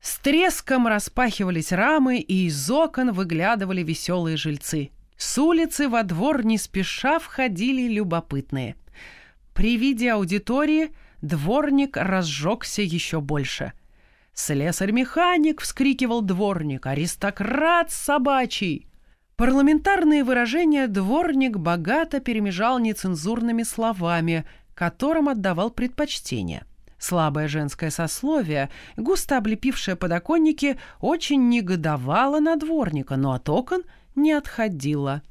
С 0.00 0.18
треском 0.18 0.86
распахивались 0.86 1.72
рамы, 1.72 2.18
и 2.18 2.46
из 2.46 2.70
окон 2.70 3.12
выглядывали 3.12 3.82
веселые 3.82 4.36
жильцы. 4.36 4.90
С 5.16 5.36
улицы 5.38 5.88
во 5.88 6.04
двор 6.04 6.44
не 6.44 6.58
спеша 6.58 7.18
входили 7.18 7.92
любопытные. 7.92 8.76
При 9.54 9.76
виде 9.76 10.12
аудитории 10.12 10.92
дворник 11.20 11.96
разжегся 11.96 12.82
еще 12.82 13.20
больше. 13.20 13.72
«Слесарь-механик!»— 14.34 15.60
вскрикивал 15.62 16.22
дворник. 16.22 16.86
«Аристократ 16.86 17.90
собачий!» 17.90 18.86
Парламентарные 19.34 20.22
выражения 20.22 20.86
дворник 20.86 21.56
богато 21.56 22.20
перемежал 22.20 22.78
нецензурными 22.78 23.64
словами, 23.64 24.46
которым 24.74 25.28
отдавал 25.28 25.70
предпочтение. 25.70 26.64
Слабое 26.98 27.46
женское 27.46 27.90
сословие, 27.90 28.70
густо 28.96 29.38
облепившее 29.38 29.96
подоконники, 29.96 30.78
очень 31.00 31.48
негодовало 31.48 32.40
на 32.40 32.56
дворника, 32.56 33.16
но 33.16 33.32
от 33.32 33.48
окон 33.48 33.82
не 34.16 34.32
отходило. 34.32 35.22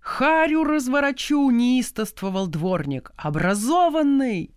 «Харю 0.00 0.64
разворочу!»— 0.64 1.50
неистовствовал 1.50 2.46
дворник. 2.46 3.12
«Образованный!» 3.16 4.52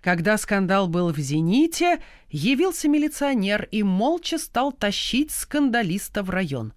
Когда 0.00 0.36
скандал 0.36 0.88
был 0.88 1.12
в 1.12 1.18
«Зените», 1.18 2.02
явился 2.28 2.88
милиционер 2.88 3.66
и 3.70 3.82
молча 3.82 4.38
стал 4.38 4.72
тащить 4.72 5.30
скандалиста 5.30 6.22
в 6.22 6.28
район. 6.28 6.74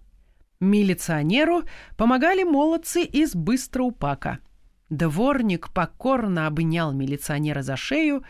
Милиционеру 0.61 1.63
помогали 1.97 2.43
молодцы 2.43 3.03
из 3.03 3.35
Быстроупака. 3.35 4.39
Дворник 4.89 5.73
покорно 5.73 6.47
обнял 6.47 6.93
милиционера 6.93 7.61
за 7.61 7.75
шею 7.75 8.19
и 8.19 8.23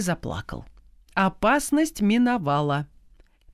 заплакал. 0.00 0.64
Опасность 1.14 2.00
миновала. 2.00 2.86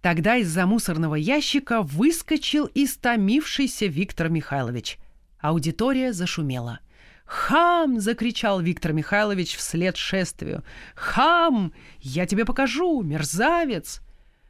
Тогда 0.00 0.36
из-за 0.36 0.66
мусорного 0.66 1.16
ящика 1.16 1.82
выскочил 1.82 2.70
истомившийся 2.74 3.86
Виктор 3.86 4.28
Михайлович. 4.28 4.98
Аудитория 5.40 6.12
зашумела. 6.12 6.80
«Хам!»— 7.24 8.00
закричал 8.00 8.60
Виктор 8.60 8.92
Михайлович 8.92 9.56
вслед 9.56 9.96
шествию. 9.96 10.64
«Хам! 10.94 11.72
Я 12.00 12.26
тебе 12.26 12.44
покажу, 12.44 13.02
мерзавец!» 13.02 14.00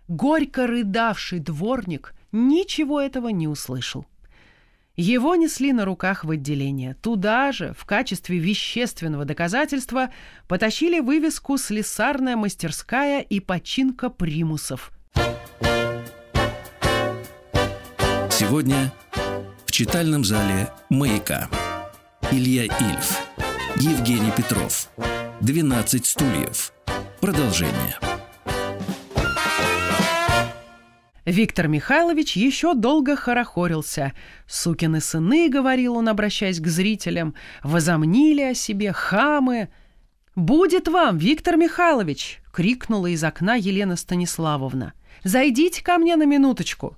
Горько 0.06 0.66
рыдавший 0.66 1.40
дворник 1.40 2.14
ничего 2.30 3.00
этого 3.00 3.28
не 3.28 3.48
услышал. 3.48 4.06
Его 4.98 5.36
несли 5.36 5.72
на 5.72 5.84
руках 5.84 6.24
в 6.24 6.30
отделение. 6.32 6.94
Туда 6.94 7.52
же, 7.52 7.72
в 7.78 7.86
качестве 7.86 8.38
вещественного 8.38 9.24
доказательства, 9.24 10.10
потащили 10.48 10.98
вывеску 10.98 11.56
«Слесарная 11.56 12.34
мастерская 12.34 13.20
и 13.20 13.38
починка 13.38 14.10
примусов». 14.10 14.90
Сегодня 18.28 18.92
в 19.66 19.70
читальном 19.70 20.24
зале 20.24 20.68
«Маяка». 20.90 21.48
Илья 22.32 22.64
Ильф, 22.64 23.20
Евгений 23.76 24.32
Петров, 24.36 24.90
«12 25.40 26.04
стульев». 26.06 26.72
Продолжение. 27.20 28.07
Виктор 31.28 31.68
Михайлович 31.68 32.36
еще 32.36 32.72
долго 32.72 33.14
хорохорился. 33.14 34.14
«Сукины 34.46 35.02
сыны»,— 35.02 35.48
говорил 35.50 35.96
он, 35.96 36.08
обращаясь 36.08 36.58
к 36.58 36.66
зрителям,— 36.66 37.34
«возомнили 37.62 38.40
о 38.40 38.54
себе 38.54 38.92
хамы». 38.92 39.68
«Будет 40.34 40.88
вам, 40.88 41.18
Виктор 41.18 41.58
Михайлович!»— 41.58 42.40
крикнула 42.52 43.08
из 43.08 43.22
окна 43.22 43.56
Елена 43.56 43.96
Станиславовна. 43.96 44.94
«Зайдите 45.22 45.84
ко 45.84 45.98
мне 45.98 46.16
на 46.16 46.24
минуточку!» 46.24 46.96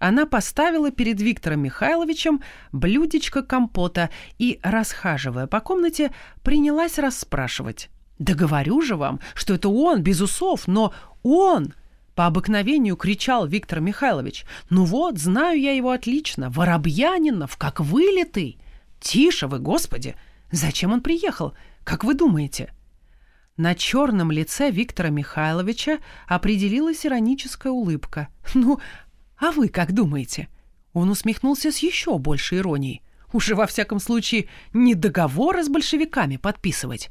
Она 0.00 0.26
поставила 0.26 0.90
перед 0.90 1.20
Виктором 1.20 1.60
Михайловичем 1.60 2.42
блюдечко 2.72 3.42
компота 3.42 4.10
и, 4.38 4.58
расхаживая 4.64 5.46
по 5.46 5.60
комнате, 5.60 6.10
принялась 6.42 6.98
расспрашивать. 6.98 7.90
«Да 8.18 8.34
говорю 8.34 8.82
же 8.82 8.96
вам, 8.96 9.20
что 9.34 9.54
это 9.54 9.68
он, 9.68 10.02
без 10.02 10.20
усов, 10.20 10.66
но 10.66 10.92
он!» 11.22 11.74
По 12.18 12.26
обыкновению 12.26 12.96
кричал 12.96 13.46
Виктор 13.46 13.78
Михайлович. 13.78 14.44
«Ну 14.70 14.84
вот, 14.86 15.18
знаю 15.18 15.60
я 15.60 15.70
его 15.70 15.92
отлично. 15.92 16.50
Воробьянинов, 16.50 17.56
как 17.56 17.78
вылитый!» 17.78 18.58
«Тише 18.98 19.46
вы, 19.46 19.60
господи! 19.60 20.16
Зачем 20.50 20.92
он 20.92 21.00
приехал? 21.00 21.54
Как 21.84 22.02
вы 22.02 22.14
думаете?» 22.14 22.74
На 23.56 23.76
черном 23.76 24.32
лице 24.32 24.72
Виктора 24.72 25.10
Михайловича 25.10 26.00
определилась 26.26 27.06
ироническая 27.06 27.70
улыбка. 27.70 28.26
«Ну, 28.52 28.80
а 29.36 29.52
вы 29.52 29.68
как 29.68 29.92
думаете?» 29.92 30.48
Он 30.94 31.10
усмехнулся 31.10 31.70
с 31.70 31.78
еще 31.78 32.18
большей 32.18 32.58
иронией. 32.58 33.00
«Уже, 33.32 33.54
во 33.54 33.68
всяком 33.68 34.00
случае, 34.00 34.48
не 34.72 34.96
договоры 34.96 35.62
с 35.62 35.68
большевиками 35.68 36.36
подписывать. 36.36 37.10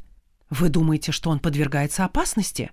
Вы 0.50 0.68
думаете, 0.68 1.14
что 1.14 1.30
он 1.30 1.40
подвергается 1.40 2.04
опасности?» 2.04 2.72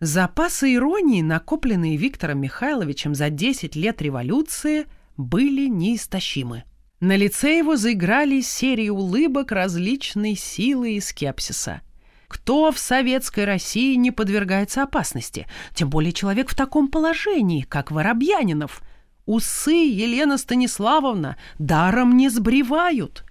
Запасы 0.00 0.74
иронии, 0.74 1.22
накопленные 1.22 1.96
Виктором 1.96 2.40
Михайловичем 2.40 3.16
за 3.16 3.30
10 3.30 3.74
лет 3.74 4.00
революции, 4.00 4.86
были 5.16 5.66
неистощимы. 5.66 6.62
На 7.00 7.16
лице 7.16 7.58
его 7.58 7.76
заиграли 7.76 8.40
серии 8.40 8.90
улыбок 8.90 9.50
различной 9.50 10.36
силы 10.36 10.92
и 10.92 11.00
скепсиса. 11.00 11.80
Кто 12.28 12.70
в 12.70 12.78
советской 12.78 13.44
России 13.44 13.96
не 13.96 14.12
подвергается 14.12 14.84
опасности? 14.84 15.48
Тем 15.74 15.90
более 15.90 16.12
человек 16.12 16.50
в 16.50 16.54
таком 16.54 16.88
положении, 16.88 17.62
как 17.62 17.90
Воробьянинов. 17.90 18.82
Усы 19.26 19.72
Елена 19.72 20.38
Станиславовна 20.38 21.36
даром 21.58 22.16
не 22.16 22.28
сбривают. 22.28 23.24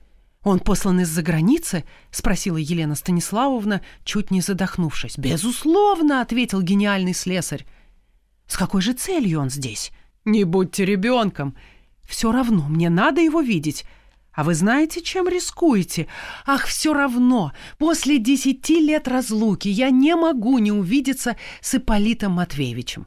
«Он 0.47 0.61
послан 0.61 1.01
из-за 1.01 1.21
границы?»— 1.23 1.83
спросила 2.11 2.55
Елена 2.55 2.95
Станиславовна, 2.95 3.81
чуть 4.05 4.31
не 4.31 4.39
задохнувшись. 4.39 5.17
«Безусловно!»— 5.17 6.21
ответил 6.21 6.61
гениальный 6.61 7.13
слесарь. 7.13 7.65
«С 8.47 8.55
какой 8.55 8.81
же 8.81 8.93
целью 8.93 9.41
он 9.41 9.49
здесь?» 9.49 9.91
«Не 10.23 10.45
будьте 10.45 10.85
ребенком! 10.85 11.57
Все 12.07 12.31
равно, 12.31 12.65
мне 12.69 12.89
надо 12.89 13.19
его 13.19 13.41
видеть. 13.41 13.83
А 14.31 14.45
вы 14.45 14.53
знаете, 14.55 15.01
чем 15.01 15.27
рискуете? 15.27 16.07
Ах, 16.45 16.65
все 16.67 16.93
равно! 16.93 17.51
После 17.77 18.17
десяти 18.17 18.79
лет 18.79 19.09
разлуки 19.09 19.67
я 19.67 19.89
не 19.89 20.15
могу 20.15 20.59
не 20.59 20.71
увидеться 20.71 21.35
с 21.59 21.75
Ипполитом 21.75 22.31
Матвеевичем. 22.31 23.05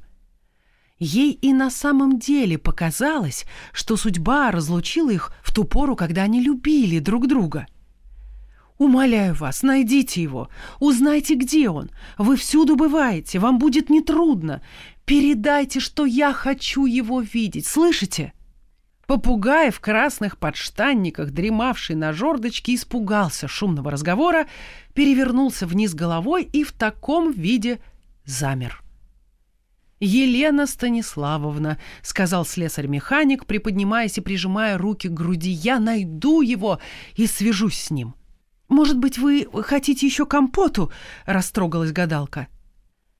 Ей 1.00 1.32
и 1.32 1.54
на 1.54 1.70
самом 1.70 2.18
деле 2.18 2.58
показалось, 2.58 3.46
что 3.72 3.96
судьба 3.96 4.50
разлучила 4.50 5.08
их 5.08 5.32
в 5.42 5.52
ту 5.52 5.64
пору, 5.64 5.96
когда 5.96 6.22
они 6.24 6.42
любили 6.42 6.98
друг 6.98 7.26
друга. 7.26 7.66
Умоляю 8.76 9.34
вас, 9.34 9.62
найдите 9.62 10.22
его, 10.22 10.50
узнайте, 10.78 11.36
где 11.36 11.70
он. 11.70 11.90
Вы 12.18 12.36
всюду 12.36 12.76
бываете, 12.76 13.38
вам 13.38 13.58
будет 13.58 13.88
нетрудно. 13.88 14.60
Передайте, 15.06 15.80
что 15.80 16.04
я 16.04 16.34
хочу 16.34 16.84
его 16.84 17.20
видеть, 17.20 17.66
слышите?» 17.66 18.34
Попугай 19.06 19.70
в 19.72 19.80
красных 19.80 20.38
подштанниках, 20.38 21.32
дремавший 21.32 21.96
на 21.96 22.12
жердочке, 22.12 22.74
испугался 22.74 23.48
шумного 23.48 23.90
разговора, 23.90 24.46
перевернулся 24.94 25.66
вниз 25.66 25.94
головой 25.94 26.44
и 26.44 26.62
в 26.62 26.70
таком 26.70 27.32
виде 27.32 27.80
замер. 28.24 28.84
«Елена 30.00 30.66
Станиславовна»,— 30.66 31.78
сказал 32.02 32.46
слесарь-механик, 32.46 33.44
приподнимаясь 33.44 34.16
и 34.16 34.22
прижимая 34.22 34.78
руки 34.78 35.08
к 35.08 35.12
груди,— 35.12 35.50
«я 35.52 35.78
найду 35.78 36.40
его 36.40 36.80
и 37.16 37.26
свяжусь 37.26 37.78
с 37.78 37.90
ним». 37.90 38.14
«Может 38.68 38.98
быть, 38.98 39.18
вы 39.18 39.46
хотите 39.62 40.06
еще 40.06 40.24
компоту?»— 40.24 40.90
растрогалась 41.26 41.92
гадалка. 41.92 42.48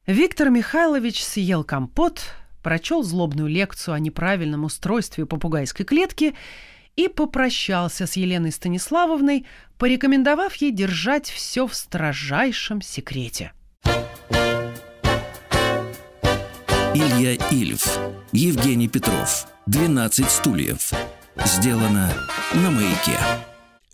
Виктор 0.06 0.48
Михайлович 0.48 1.22
съел 1.22 1.64
компот, 1.64 2.22
прочел 2.62 3.02
злобную 3.02 3.48
лекцию 3.48 3.94
о 3.94 4.00
неправильном 4.00 4.64
устройстве 4.64 5.26
попугайской 5.26 5.84
клетки 5.84 6.34
и 6.96 7.08
попрощался 7.08 8.06
с 8.06 8.16
Еленой 8.16 8.52
Станиславовной, 8.52 9.46
порекомендовав 9.76 10.54
ей 10.56 10.72
держать 10.72 11.28
все 11.28 11.66
в 11.66 11.74
строжайшем 11.74 12.80
секрете. 12.80 13.52
Илья 16.92 17.34
Ильф, 17.52 18.00
Евгений 18.32 18.88
Петров, 18.88 19.46
12 19.66 20.28
стульев. 20.28 20.90
Сделано 21.44 22.12
на 22.52 22.70
маяке. 22.72 23.16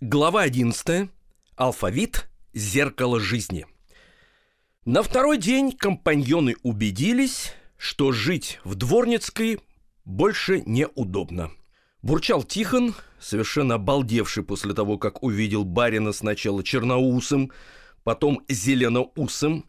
Глава 0.01 0.41
11. 0.41 1.07
Алфавит. 1.55 2.27
Зеркало 2.55 3.19
жизни. 3.19 3.67
На 4.85 5.03
второй 5.03 5.37
день 5.37 5.73
компаньоны 5.73 6.55
убедились, 6.63 7.53
что 7.77 8.11
жить 8.11 8.59
в 8.63 8.73
Дворницкой 8.73 9.59
больше 10.03 10.63
неудобно. 10.65 11.51
Бурчал 12.01 12.41
Тихон, 12.41 12.95
совершенно 13.19 13.75
обалдевший 13.75 14.41
после 14.41 14.73
того, 14.73 14.97
как 14.97 15.21
увидел 15.21 15.65
барина 15.65 16.13
сначала 16.13 16.63
черноусым, 16.63 17.51
потом 18.03 18.41
зеленоусым, 18.49 19.65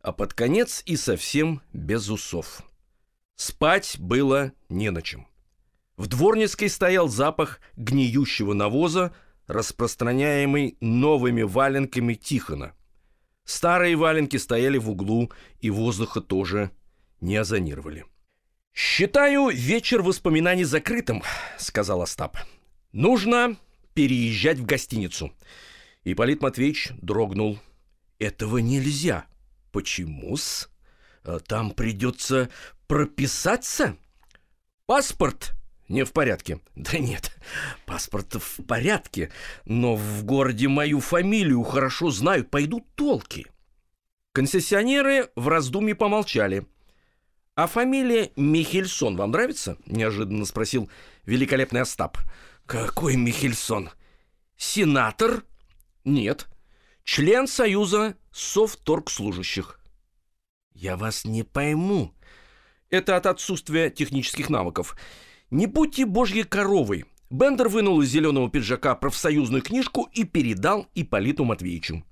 а 0.00 0.12
под 0.12 0.32
конец 0.32 0.82
и 0.86 0.96
совсем 0.96 1.60
без 1.74 2.08
усов. 2.08 2.62
Спать 3.40 3.96
было 3.98 4.52
не 4.68 4.90
на 4.90 5.00
чем. 5.00 5.26
В 5.96 6.08
Дворницкой 6.08 6.68
стоял 6.68 7.08
запах 7.08 7.62
гниющего 7.74 8.52
навоза, 8.52 9.14
распространяемый 9.46 10.76
новыми 10.82 11.40
валенками 11.40 12.12
Тихона. 12.12 12.74
Старые 13.46 13.96
валенки 13.96 14.36
стояли 14.36 14.76
в 14.76 14.90
углу, 14.90 15.32
и 15.58 15.70
воздуха 15.70 16.20
тоже 16.20 16.70
не 17.22 17.34
озонировали. 17.36 18.04
«Считаю 18.74 19.48
вечер 19.48 20.02
воспоминаний 20.02 20.64
закрытым»,— 20.64 21.22
сказал 21.58 22.02
Остап. 22.02 22.36
«Нужно 22.92 23.56
переезжать 23.94 24.58
в 24.58 24.66
гостиницу». 24.66 25.32
Ипполит 26.04 26.42
Матвеевич 26.42 26.90
дрогнул. 27.00 27.58
«Этого 28.18 28.58
нельзя». 28.58 29.24
«Почему-с? 29.72 30.68
Там 31.46 31.70
придется 31.72 32.50
прописаться? 32.86 33.96
Паспорт 34.86 35.52
не 35.88 36.04
в 36.04 36.12
порядке. 36.12 36.60
Да 36.74 36.98
нет, 36.98 37.32
паспорт 37.86 38.34
в 38.34 38.64
порядке, 38.64 39.30
но 39.64 39.96
в 39.96 40.24
городе 40.24 40.68
мою 40.68 41.00
фамилию 41.00 41.62
хорошо 41.62 42.10
знают, 42.10 42.50
пойдут 42.50 42.84
толки. 42.94 43.46
Концессионеры 44.32 45.30
в 45.34 45.48
раздумье 45.48 45.94
помолчали– 45.94 46.66
«А 47.54 47.66
фамилия 47.66 48.30
Михельсон 48.36 49.16
вам 49.16 49.32
нравится?»– 49.32 49.76
неожиданно 49.86 50.44
спросил 50.44 50.88
великолепный 51.26 51.82
Остап. 51.82 52.18
«Какой 52.64 53.16
Михельсон? 53.16 53.90
Сенатор?» 54.56 55.44
«Нет. 56.04 56.48
Член 57.04 57.46
Союза 57.46 58.16
совторгслужащих». 58.32 59.79
«Я 60.80 60.96
вас 60.96 61.26
не 61.26 61.42
пойму». 61.42 62.14
Это 62.88 63.16
от 63.16 63.26
отсутствия 63.26 63.90
технических 63.90 64.48
навыков. 64.48 64.96
«Не 65.50 65.66
будьте 65.66 66.06
божьей 66.06 66.44
коровой». 66.44 67.04
Бендер 67.28 67.68
вынул 67.68 68.00
из 68.00 68.08
зеленого 68.08 68.50
пиджака 68.50 68.94
профсоюзную 68.94 69.62
книжку 69.62 70.08
и 70.14 70.24
передал 70.24 70.88
Ипполиту 70.94 71.44
Матвеевичу. 71.44 72.02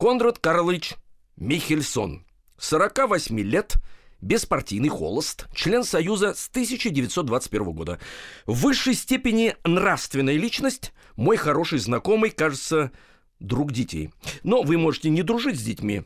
Конрад 0.00 0.40
Карлович 0.40 0.94
Михельсон, 1.36 2.26
48 2.58 3.38
лет– 3.38 3.74
беспартийный 4.20 4.88
холост, 4.88 5.46
член 5.54 5.84
Союза 5.84 6.34
с 6.34 6.48
1921 6.48 7.70
года. 7.70 8.00
В 8.46 8.62
высшей 8.62 8.94
степени 8.94 9.54
нравственная 9.62 10.36
личность, 10.36 10.92
мой 11.14 11.36
хороший 11.36 11.78
знакомый, 11.78 12.30
кажется, 12.30 12.90
друг 13.38 13.70
детей. 13.70 14.10
Но 14.42 14.62
вы 14.62 14.76
можете 14.76 15.08
не 15.08 15.22
дружить 15.22 15.60
с 15.60 15.62
детьми. 15.62 16.02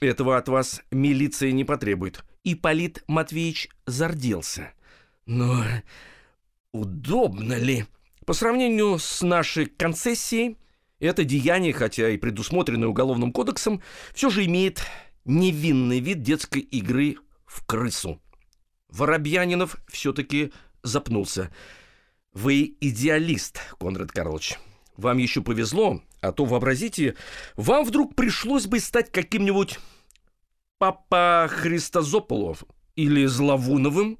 Этого 0.00 0.38
от 0.38 0.48
вас 0.48 0.82
милиция 0.90 1.52
не 1.52 1.64
потребует. 1.64 2.24
И 2.42 2.54
Полит 2.54 3.04
Матвеевич 3.06 3.68
зарделся. 3.86 4.72
Но 5.26 5.62
удобно 6.72 7.54
ли? 7.54 7.84
По 8.24 8.32
сравнению 8.32 8.98
с 8.98 9.20
нашей 9.22 9.66
концессией, 9.66 10.56
это 11.00 11.24
деяние, 11.24 11.74
хотя 11.74 12.08
и 12.08 12.16
предусмотренное 12.16 12.88
Уголовным 12.88 13.32
кодексом, 13.32 13.82
все 14.14 14.30
же 14.30 14.46
имеет 14.46 14.82
невинный 15.26 16.00
вид 16.00 16.22
детской 16.22 16.60
игры 16.60 17.16
в 17.44 17.66
крысу. 17.66 18.20
Воробьянинов 18.88 19.76
все-таки 19.88 20.52
запнулся. 20.82 21.50
«Вы 22.32 22.76
идеалист, 22.80 23.60
Конрад 23.78 24.12
Карлович. 24.12 24.58
Вам 25.00 25.16
еще 25.16 25.40
повезло, 25.40 26.02
а 26.20 26.30
то, 26.30 26.44
вообразите, 26.44 27.16
вам 27.56 27.84
вдруг 27.84 28.14
пришлось 28.14 28.66
бы 28.66 28.80
стать 28.80 29.10
каким-нибудь 29.10 29.78
Папа 30.78 31.48
Христозополов 31.50 32.64
или 32.96 33.24
Зловуновым». 33.24 34.18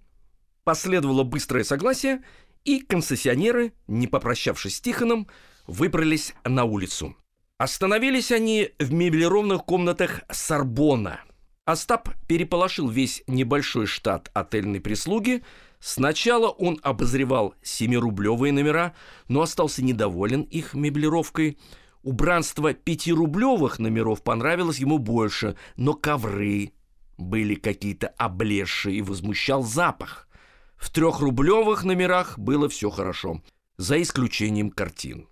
Последовало 0.64 1.22
быстрое 1.22 1.64
согласие, 1.64 2.22
и 2.64 2.80
концессионеры, 2.80 3.74
не 3.88 4.06
попрощавшись 4.06 4.76
с 4.76 4.80
Тихоном, 4.80 5.26
выбрались 5.66 6.34
на 6.44 6.64
улицу. 6.64 7.14
Остановились 7.58 8.32
они 8.32 8.70
в 8.78 8.90
меблированных 8.92 9.64
комнатах 9.64 10.22
Сорбона– 10.30 11.20
Остап 11.70 12.08
переполошил 12.26 12.88
весь 12.88 13.22
небольшой 13.28 13.86
штат 13.86 14.30
отельной 14.34 14.80
прислуги. 14.80 15.44
Сначала 15.80 16.48
он 16.48 16.78
обозревал 16.82 17.54
семирублевые 17.62 18.52
номера, 18.52 18.94
но 19.28 19.42
остался 19.42 19.82
недоволен 19.82 20.42
их 20.42 20.74
меблировкой. 20.74 21.58
Убранство 22.02 22.74
пятирублевых 22.74 23.78
номеров 23.78 24.22
понравилось 24.22 24.78
ему 24.78 24.98
больше, 24.98 25.56
но 25.76 25.94
ковры 25.94 26.72
были 27.16 27.54
какие-то 27.54 28.08
облезшие 28.08 28.98
и 28.98 29.02
возмущал 29.02 29.62
запах. 29.62 30.28
В 30.76 30.90
трехрублевых 30.90 31.84
номерах 31.84 32.38
было 32.38 32.68
все 32.68 32.90
хорошо, 32.90 33.42
за 33.76 34.00
исключением 34.00 34.70
картин. 34.70 35.28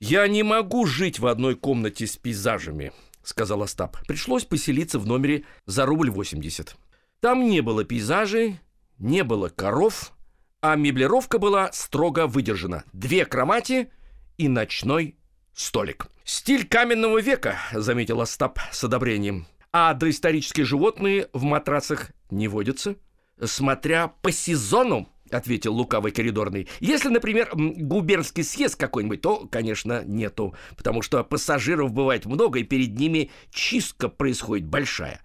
«Я 0.00 0.26
не 0.28 0.42
могу 0.42 0.86
жить 0.86 1.18
в 1.18 1.26
одной 1.26 1.56
комнате 1.56 2.06
с 2.06 2.16
пейзажами»,— 2.16 2.92
сказал 3.22 3.62
Остап. 3.62 3.98
«Пришлось 4.06 4.44
поселиться 4.44 4.98
в 4.98 5.06
номере 5.06 5.44
за 5.66 5.86
рубль 5.86 6.10
восемьдесят. 6.10 6.76
Там 7.20 7.46
не 7.48 7.60
было 7.60 7.84
пейзажей, 7.84 8.60
не 9.00 9.24
было 9.24 9.48
коров, 9.48 10.12
а 10.60 10.76
меблировка 10.76 11.38
была 11.38 11.72
строго 11.72 12.26
выдержана. 12.26 12.84
Две 12.92 13.24
кровати 13.24 13.90
и 14.38 14.46
ночной 14.48 15.16
столик. 15.54 16.06
«Стиль 16.24 16.66
каменного 16.66 17.20
века»,— 17.20 17.58
заметил 17.72 18.20
Остап 18.20 18.60
с 18.70 18.84
одобрением. 18.84 19.46
«А 19.72 19.94
доисторические 19.94 20.66
животные 20.66 21.28
в 21.32 21.42
матрасах 21.42 22.10
не 22.30 22.46
водятся?» 22.46 22.96
«Смотря 23.42 24.08
по 24.08 24.30
сезону»,— 24.30 25.08
ответил 25.30 25.74
лукавый 25.74 26.12
коридорный. 26.12 26.68
«Если, 26.80 27.08
например, 27.08 27.50
губернский 27.54 28.42
съезд 28.42 28.76
какой-нибудь, 28.76 29.22
то, 29.22 29.48
конечно, 29.50 30.04
нету, 30.04 30.54
потому 30.76 31.02
что 31.02 31.24
пассажиров 31.24 31.92
бывает 31.92 32.26
много, 32.26 32.58
и 32.58 32.64
перед 32.64 32.98
ними 32.98 33.30
чистка 33.50 34.08
происходит 34.08 34.66
большая. 34.66 35.22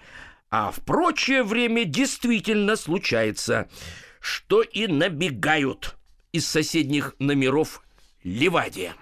А 0.57 0.71
в 0.71 0.79
прочее 0.85 1.43
время 1.43 1.83
действительно 1.83 2.77
случается, 2.77 3.67
что 4.21 4.61
и 4.61 4.87
набегают 4.87 5.97
из 6.31 6.47
соседних 6.47 7.13
номеров 7.19 7.83
Ливадия». 8.23 8.93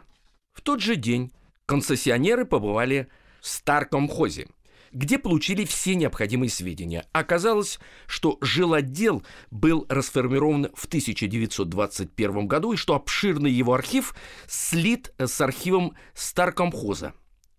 В 0.53 0.61
тот 0.61 0.81
же 0.81 0.95
день 0.95 1.31
концессионеры 1.67 2.45
побывали 2.45 3.07
в 3.39 3.47
Старкомхозе– 3.47 4.47
где 4.91 5.17
получили 5.17 5.65
все 5.65 5.95
необходимые 5.95 6.51
сведения. 6.51 7.07
Оказалось, 7.13 7.79
что 8.05 8.37
жилотдел 8.41 9.23
был 9.49 9.87
расформирован 9.89 10.69
в 10.75 10.85
1921 10.85 12.47
году 12.47 12.73
и 12.73 12.77
что 12.77 12.93
обширный 12.93 13.51
его 13.51 13.73
архив 13.73 14.15
слит 14.47 15.11
с 15.17 15.41
архивом 15.41 15.95
Старкомхоза. 16.13 17.13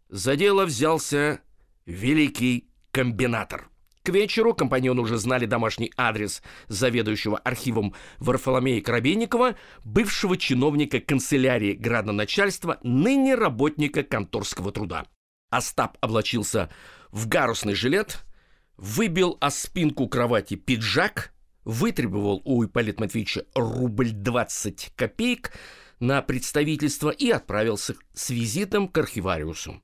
За 0.08 0.36
дело 0.36 0.64
взялся 0.64 1.40
великий 1.86 2.68
комбинатор. 2.92 3.68
К 4.04 4.10
вечеру 4.10 4.52
компаньоны 4.52 5.00
уже 5.00 5.16
знали 5.16 5.46
домашний 5.46 5.90
адрес 5.96 6.42
заведующего 6.68 7.38
архивом 7.38 7.94
Варфоломея 8.18 8.82
Коробейникова, 8.82 9.56
бывшего 9.82 10.36
чиновника 10.36 11.00
канцелярии 11.00 11.72
градоначальства, 11.72 12.78
ныне 12.82 13.34
работника 13.34 14.02
конторского 14.02 14.72
труда. 14.72 15.06
Остап 15.48 15.96
облачился 16.02 16.68
в 17.12 17.28
гарусный 17.28 17.72
жилет, 17.72 18.24
выбил 18.76 19.38
о 19.40 19.50
спинку 19.50 20.06
кровати 20.06 20.56
пиджак, 20.56 21.32
вытребовал 21.64 22.42
у 22.44 22.62
Ипполита 22.62 23.00
Матвеевича 23.00 23.46
рубль 23.54 24.10
20 24.10 24.92
копеек 24.96 25.52
на 25.98 26.20
представительство 26.20 27.08
и 27.08 27.30
отправился 27.30 27.94
с 28.12 28.28
визитом 28.28 28.86
к 28.86 28.98
архивариусу. 28.98 29.80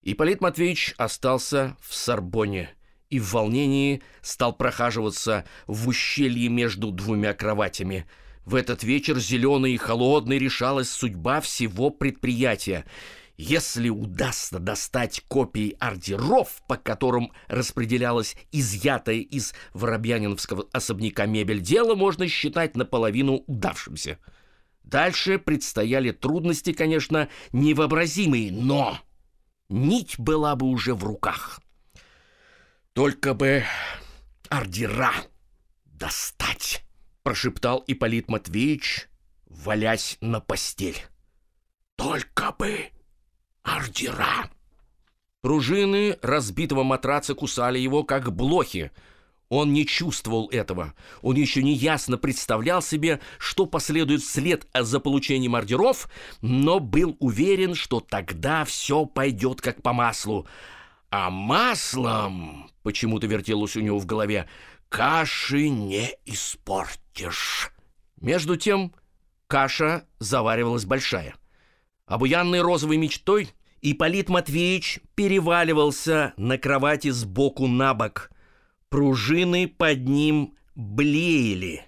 Ипполит 0.00 0.40
Матвеевич 0.40 0.94
остался 0.96 1.76
в 1.82 1.94
Сорбоне 1.94 2.75
и 3.10 3.18
в 3.18 3.32
волнении 3.32 4.02
стал 4.22 4.54
прохаживаться 4.54 5.44
в 5.66 5.88
ущелье 5.88 6.48
между 6.48 6.90
двумя 6.90 7.32
кроватями. 7.34 8.06
В 8.44 8.54
этот 8.54 8.82
вечер 8.82 9.18
зеленый 9.18 9.72
и 9.72 9.76
холодный 9.76 10.38
решалась 10.38 10.90
судьба 10.90 11.40
всего 11.40 11.90
предприятия. 11.90 12.84
Если 13.36 13.90
удастся 13.90 14.58
достать 14.58 15.22
копии 15.28 15.76
ордеров, 15.78 16.62
по 16.68 16.76
которым 16.76 17.32
распределялась 17.48 18.34
изъятая 18.52 19.16
из 19.16 19.52
Воробьяниновского 19.74 20.66
особняка 20.72 21.26
мебель, 21.26 21.60
дело 21.60 21.94
можно 21.94 22.28
считать 22.28 22.76
наполовину 22.76 23.42
удавшимся. 23.46 24.18
Дальше 24.84 25.38
предстояли 25.38 26.12
трудности, 26.12 26.72
конечно, 26.72 27.28
невообразимые, 27.52 28.52
но 28.52 28.98
нить 29.68 30.14
была 30.16 30.54
бы 30.54 30.66
уже 30.68 30.94
в 30.94 31.04
руках. 31.04 31.60
Только 32.96 33.34
бы 33.34 33.62
ордера 34.48 35.12
достать, 35.84 36.82
прошептал 37.22 37.84
Ипполит 37.86 38.30
Матвеевич, 38.30 39.08
валясь 39.44 40.16
на 40.22 40.40
постель. 40.40 40.96
Только 41.96 42.52
бы 42.58 42.86
ордера. 43.62 44.48
Пружины 45.42 46.16
разбитого 46.22 46.84
матраца 46.84 47.34
кусали 47.34 47.78
его, 47.78 48.02
как 48.02 48.34
блохи. 48.34 48.90
Он 49.50 49.74
не 49.74 49.84
чувствовал 49.84 50.48
этого. 50.50 50.94
Он 51.20 51.36
еще 51.36 51.62
не 51.62 51.74
ясно 51.74 52.16
представлял 52.16 52.80
себе, 52.80 53.20
что 53.38 53.66
последует 53.66 54.22
вслед 54.22 54.66
за 54.72 55.00
получением 55.00 55.54
ордеров, 55.54 56.08
но 56.40 56.80
был 56.80 57.14
уверен, 57.20 57.74
что 57.74 58.00
тогда 58.00 58.64
все 58.64 59.04
пойдет 59.04 59.60
как 59.60 59.82
по 59.82 59.92
маслу. 59.92 60.46
А 61.18 61.30
маслом, 61.30 62.70
почему-то 62.82 63.26
вертелось 63.26 63.74
у 63.74 63.80
него 63.80 63.98
в 63.98 64.04
голове, 64.04 64.50
каши 64.90 65.70
не 65.70 66.10
испортишь. 66.26 67.70
Между 68.20 68.56
тем 68.56 68.92
каша 69.46 70.04
заваривалась 70.18 70.84
большая. 70.84 71.34
Обуянный 72.04 72.60
розовой 72.60 72.98
мечтой, 72.98 73.48
Ипполит 73.80 74.28
Матвеевич 74.28 75.00
переваливался 75.14 76.34
на 76.36 76.58
кровати 76.58 77.08
сбоку 77.08 77.66
на 77.66 77.94
бок– 77.94 78.30
Пружины 78.90 79.68
под 79.68 80.06
ним 80.06 80.54
блеяли. 80.74 81.86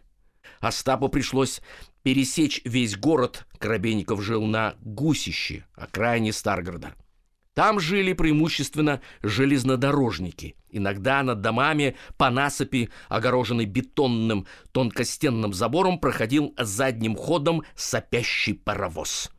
Остапу 0.59 1.09
пришлось 1.09 1.61
пересечь 2.03 2.63
весь 2.65 2.97
город. 2.97 3.47
Коробейников 3.59 4.23
жил 4.23 4.47
на 4.47 4.75
Гусище, 4.81 5.65
окраине 5.75 6.33
Старгорода. 6.33 6.95
Там 7.59 7.81
жили 7.81 8.13
преимущественно 8.13 9.01
железнодорожники. 9.21 10.55
Иногда 10.71 11.25
над 11.25 11.41
домами 11.41 11.97
по 12.17 12.31
насыпи, 12.31 12.89
огороженной 13.09 13.65
бетонным 13.65 14.47
тонкостенным 14.71 15.53
забором, 15.53 15.99
проходил 15.99 16.55
задним 16.57 17.17
ходом 17.17 17.65
сопящий 17.75 18.55
паровоз. 18.55 19.33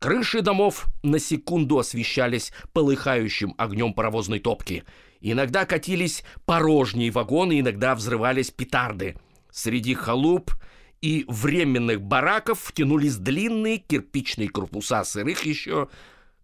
Крыши 0.00 0.42
домов 0.42 0.86
на 1.04 1.20
секунду 1.20 1.78
освещались 1.78 2.52
полыхающим 2.72 3.54
огнем 3.56 3.94
паровозной 3.94 4.40
топки– 4.40 4.82
Иногда 5.22 5.66
катились 5.66 6.24
порожние 6.46 7.10
вагоны, 7.10 7.60
иногда 7.60 7.94
взрывались 7.94 8.50
петарды. 8.50 9.16
Среди 9.50 9.92
халуп 9.92 10.54
и 11.02 11.26
временных 11.28 12.00
бараков 12.00 12.58
втянулись 12.58 13.16
длинные 13.16 13.76
кирпичные 13.76 14.48
корпуса 14.48 15.04
сырых 15.04 15.44
еще 15.44 15.90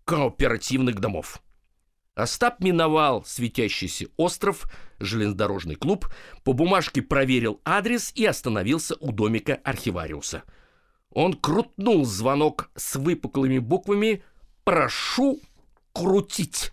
кооперативных 0.07 1.01
домов. 1.01 1.43
Остап 2.15 2.61
миновал 2.61 3.25
светящийся 3.27 4.07
остров, 4.17 4.65
железнодорожный 4.99 5.75
клуб, 5.75 6.09
по 6.45 6.55
бумажке 6.55 7.03
проверил 7.03 7.61
адрес 7.67 8.13
и 8.15 8.25
остановился 8.25 8.97
у 9.01 9.13
домика 9.13 9.61
архивариуса. 9.65 10.45
Он 11.11 11.35
крутнул 11.35 12.07
звонок 12.07 12.71
с 12.75 12.97
выпуклыми 12.97 13.59
буквами 13.59 14.23
«Прошу 14.65 15.41
крутить». 15.93 16.73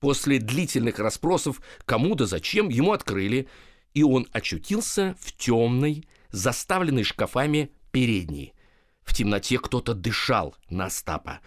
После 0.00 0.38
длительных 0.38 0.98
расспросов, 0.98 1.60
кому 1.84 2.14
да 2.14 2.24
зачем, 2.24 2.68
ему 2.68 2.92
открыли, 2.92 3.48
и 3.92 4.02
он 4.02 4.26
очутился 4.32 5.16
в 5.20 5.32
темной, 5.32 6.06
заставленной 6.30 7.04
шкафами 7.04 7.70
передней. 7.90 8.54
В 9.02 9.14
темноте 9.14 9.58
кто-то 9.58 9.94
дышал 9.94 10.54
на 10.68 10.86
Остапа, 10.86 11.40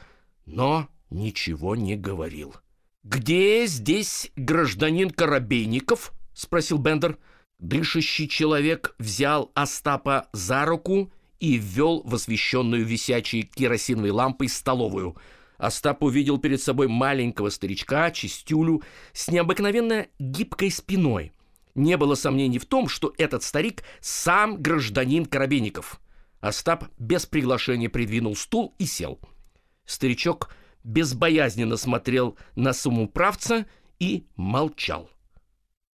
но 0.46 0.88
ничего 1.10 1.76
не 1.76 1.96
говорил. 1.96 2.56
«Где 3.04 3.66
здесь 3.68 4.32
гражданин 4.36 5.10
Коробейников?»— 5.10 6.14
спросил 6.34 6.78
Бендер. 6.78 7.18
Дышащий 7.60 8.28
человек 8.28 8.96
взял 9.00 9.52
Остапа 9.56 10.28
за 10.32 10.66
руку 10.66 11.12
и 11.40 11.58
ввел 11.58 12.04
в 12.04 12.14
освещенную 12.14 12.86
висячей 12.86 13.44
керосиновой 13.44 14.12
лампой 14.12 14.48
столовую— 14.48 15.16
Остап 15.58 16.04
увидел 16.04 16.38
перед 16.38 16.62
собой 16.62 16.88
маленького 16.88 17.50
старичка, 17.50 18.12
чистюлю, 18.12 18.84
с 19.14 19.28
необыкновенно 19.28 20.08
гибкой 20.20 20.72
спиной. 20.72 21.32
Не 21.76 21.98
было 21.98 22.16
сомнений 22.16 22.60
в 22.60 22.66
том, 22.66 22.88
что 22.88 23.14
этот 23.18 23.44
старик 23.44 23.84
сам 24.00 24.62
гражданин 24.62 25.26
Коробейников. 25.26 26.00
Остап 26.40 26.86
без 27.00 27.26
приглашения 27.26 27.90
придвинул 27.90 28.36
стул 28.36 28.76
и 28.78 28.86
сел. 28.86 29.20
Старичок 29.86 30.54
безбоязненно 30.84 31.78
смотрел 31.78 32.38
на 32.56 32.74
самоуправца 32.74 33.66
и 34.00 34.26
молчал. 34.36 35.10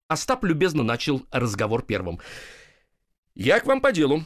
Остап 0.08 0.44
любезно 0.44 0.84
начал 0.84 1.26
разговор 1.32 1.84
первым. 1.84 2.20
«Я 3.34 3.60
к 3.60 3.66
вам 3.66 3.80
по 3.80 3.92
делу. 3.92 4.26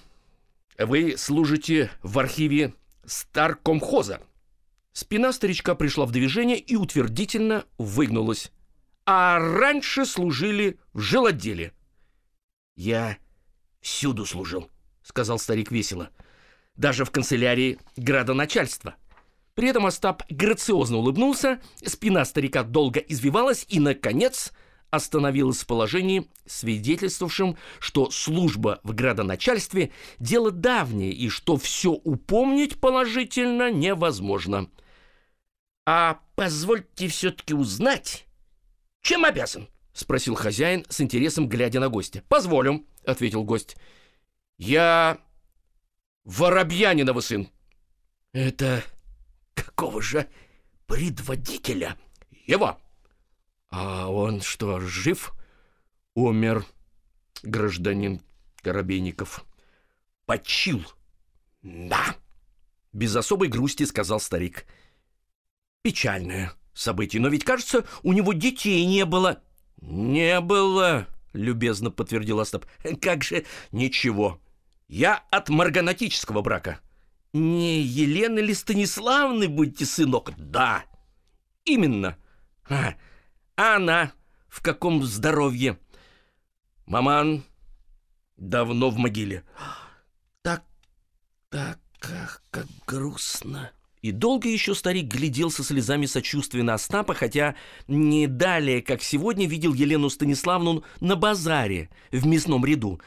Вы 0.78 1.16
служите 1.18 1.92
в 2.02 2.18
архиве 2.20 2.74
Старкомхоза. 3.06 4.22
Спина 4.92 5.32
старичка 5.32 5.76
пришла 5.76 6.06
в 6.06 6.12
движение 6.12 6.58
и 6.58 6.76
утвердительно 6.76 7.66
выгнулась. 7.78 8.52
А 9.06 9.38
раньше 9.38 10.06
служили 10.06 10.80
в 10.94 11.00
жилотделе. 11.00 11.74
«Я 12.76 13.18
всюду 13.82 14.26
служил»,— 14.26 14.70
сказал 15.04 15.38
старик 15.38 15.72
весело. 15.72 16.10
«Даже 16.76 17.06
в 17.06 17.12
канцелярии 17.12 17.78
градоначальства». 17.96 18.96
При 19.56 19.70
этом 19.70 19.86
Остап 19.86 20.24
грациозно 20.30 20.98
улыбнулся, 20.98 21.60
спина 21.84 22.26
старика 22.26 22.64
долго 22.64 23.00
извивалась 23.00 23.66
и, 23.68 23.80
наконец, 23.80 24.52
остановилась 24.90 25.60
в 25.60 25.68
положении, 25.68 26.30
свидетельствовавшем, 26.46 27.58
что 27.80 28.12
служба 28.12 28.80
в 28.84 28.94
градоначальстве– 28.94 29.92
дело 30.20 30.52
давнее 30.52 31.14
и 31.14 31.30
что 31.30 31.58
все 31.58 31.92
упомнить 31.92 32.80
положительно 32.80 33.72
невозможно– 33.72 34.70
«А 35.86 36.20
позвольте 36.36 37.08
все-таки 37.08 37.54
узнать, 37.54 38.26
чем 39.02 39.24
обязан?»— 39.24 39.68
спросил 39.94 40.34
хозяин 40.34 40.84
с 40.90 41.00
интересом, 41.00 41.48
глядя 41.48 41.80
на 41.80 41.90
гостя. 41.90 42.24
«Позволю»,— 42.28 42.86
ответил 43.06 43.44
гость. 43.44 43.78
«Я 44.58 45.20
Воробьянинова 46.24 47.20
сын». 47.20 47.50
«Это 48.34 48.84
какого 49.56 50.02
же 50.02 50.28
предводителя?» 50.86 51.98
«Его». 52.46 52.80
«А 53.70 54.08
он 54.08 54.42
что, 54.42 54.80
жив?» 54.80 55.34
«Умер 56.14 56.66
гражданин 57.42 58.22
Коробейников». 58.62 59.44
«Почил?» 60.26 60.86
«Да»,— 61.64 62.16
без 62.94 63.16
особой 63.16 63.48
грусти 63.48 63.84
сказал 63.84 64.20
старик. 64.20 64.66
Печальное 65.86 66.52
событие, 66.74 67.22
но 67.22 67.28
ведь, 67.28 67.44
кажется, 67.44 67.86
у 68.02 68.14
него 68.14 68.34
детей 68.34 68.86
не 68.86 69.06
было. 69.06 69.44
Не 69.82 70.40
было, 70.42 71.08
любезно 71.34 71.92
подтвердил 71.92 72.40
Остап. 72.40 72.66
Как 73.02 73.24
же 73.24 73.46
ничего. 73.72 74.40
Я 74.88 75.24
от 75.30 75.50
марганатического 75.50 76.42
брака. 76.42 76.80
Не 77.36 77.82
Елены 77.82 78.40
ли 78.40 78.54
Станиславны 78.54 79.50
будете 79.50 79.86
сынок? 79.86 80.32
Да. 80.38 80.86
Именно. 81.66 82.16
А, 82.70 82.96
а 83.58 83.76
она 83.76 84.14
в 84.48 84.62
каком 84.62 85.04
здоровье? 85.04 85.78
Маман 86.86 87.44
давно 88.38 88.90
в 88.90 88.98
могиле. 88.98 89.44
Так, 90.44 90.64
так, 91.50 91.78
как, 92.00 92.42
как 92.52 92.68
грустно. 92.88 93.70
И 94.02 94.14
долго 94.14 94.48
еще 94.48 94.74
старик 94.74 95.08
глядел 95.08 95.52
со 95.52 95.62
слезами 95.62 96.06
сочувствия 96.06 96.64
на 96.64 96.76
Остапа, 96.76 97.14
хотя 97.14 97.56
не 97.90 98.28
далее, 98.28 98.82
как 98.82 99.04
сегодня, 99.04 99.46
видел 99.46 99.74
Елену 99.74 100.10
Станиславну 100.10 100.86
на 101.02 101.18
базаре 101.18 101.90
в 102.14 102.26
мясном 102.26 102.64
ряду. 102.64 103.02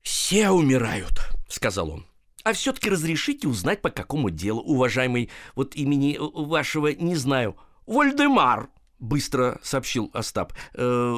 «Все 0.00 0.50
умирают»,— 0.50 1.18
сказал 1.48 1.90
он. 1.90 2.11
«А 2.44 2.52
все-таки 2.52 2.90
разрешите 2.90 3.48
узнать, 3.48 3.82
по 3.82 3.90
какому 3.90 4.30
делу, 4.30 4.60
уважаемый, 4.62 5.30
вот 5.54 5.76
имени 5.76 6.18
вашего 6.18 6.88
не 6.88 7.14
знаю, 7.14 7.56
Вольдемар»,— 7.86 8.68
быстро 8.98 9.60
сообщил 9.62 10.10
Остап. 10.12 10.52
«Э, 10.74 11.14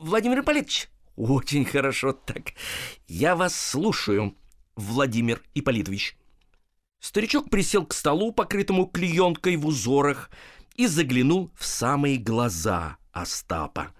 «Владимир 0.00 0.40
Ипполитович?» 0.40 0.88
«Очень 1.16 1.64
хорошо 1.64 2.12
так. 2.12 2.52
Я 3.06 3.36
вас 3.36 3.54
слушаю, 3.54 4.36
Владимир 4.76 5.42
Ипполитович». 5.54 6.16
Старичок 7.00 7.50
присел 7.50 7.84
к 7.84 7.94
столу, 7.94 8.32
покрытому 8.32 8.86
клеенкой 8.86 9.56
в 9.56 9.66
узорах, 9.66 10.30
и 10.76 10.86
заглянул 10.86 11.50
в 11.58 11.64
самые 11.64 12.16
глаза 12.16 12.96
Остапа. 13.12 13.92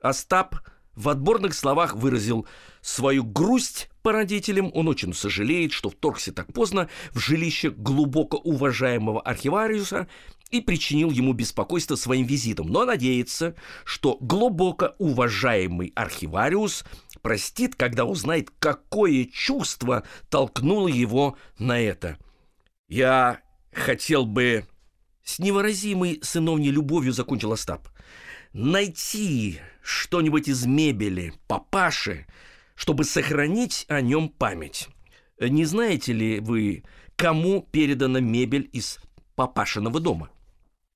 Остап 0.00 0.56
в 0.94 1.08
отборных 1.08 1.54
словах 1.54 1.94
выразил 1.94 2.46
свою 2.80 3.22
грусть 3.22 3.88
по 4.08 4.12
родителям. 4.12 4.70
Он 4.72 4.88
очень 4.88 5.12
сожалеет, 5.12 5.72
что 5.72 5.90
вторгся 5.90 6.32
так 6.32 6.50
поздно 6.50 6.88
в 7.12 7.18
жилище 7.18 7.68
глубоко 7.68 8.38
уважаемого 8.38 9.20
архивариуса 9.20 10.08
и 10.50 10.62
причинил 10.62 11.10
ему 11.10 11.34
беспокойство 11.34 11.94
своим 11.94 12.24
визитом, 12.24 12.68
но 12.68 12.86
надеется, 12.86 13.54
что 13.84 14.16
глубоко 14.18 14.94
уважаемый 14.98 15.92
архивариус 15.94 16.86
простит, 17.20 17.74
когда 17.74 18.06
узнает, 18.06 18.50
какое 18.58 19.26
чувство 19.26 20.04
толкнуло 20.30 20.88
его 20.88 21.36
на 21.58 21.78
это– 21.78 22.16
я 22.88 23.42
хотел 23.70 24.24
бы 24.24 24.64
с 25.22 25.38
невыразимой 25.38 26.20
сыновней 26.22 26.70
любовью 26.70 27.12
закончил 27.12 27.52
Остап. 27.52 27.86
Найти 28.54 29.60
что-нибудь 29.82 30.48
из 30.48 30.64
мебели 30.64 31.34
папаши, 31.46 32.26
чтобы 32.78 33.02
сохранить 33.02 33.84
о 33.88 34.00
нем 34.00 34.28
память. 34.28 34.88
Не 35.40 35.64
знаете 35.64 36.12
ли 36.12 36.38
вы, 36.38 36.84
кому 37.16 37.62
передана 37.72 38.20
мебель 38.20 38.70
из 38.72 39.00
папашиного 39.34 39.98
дома? 39.98 40.30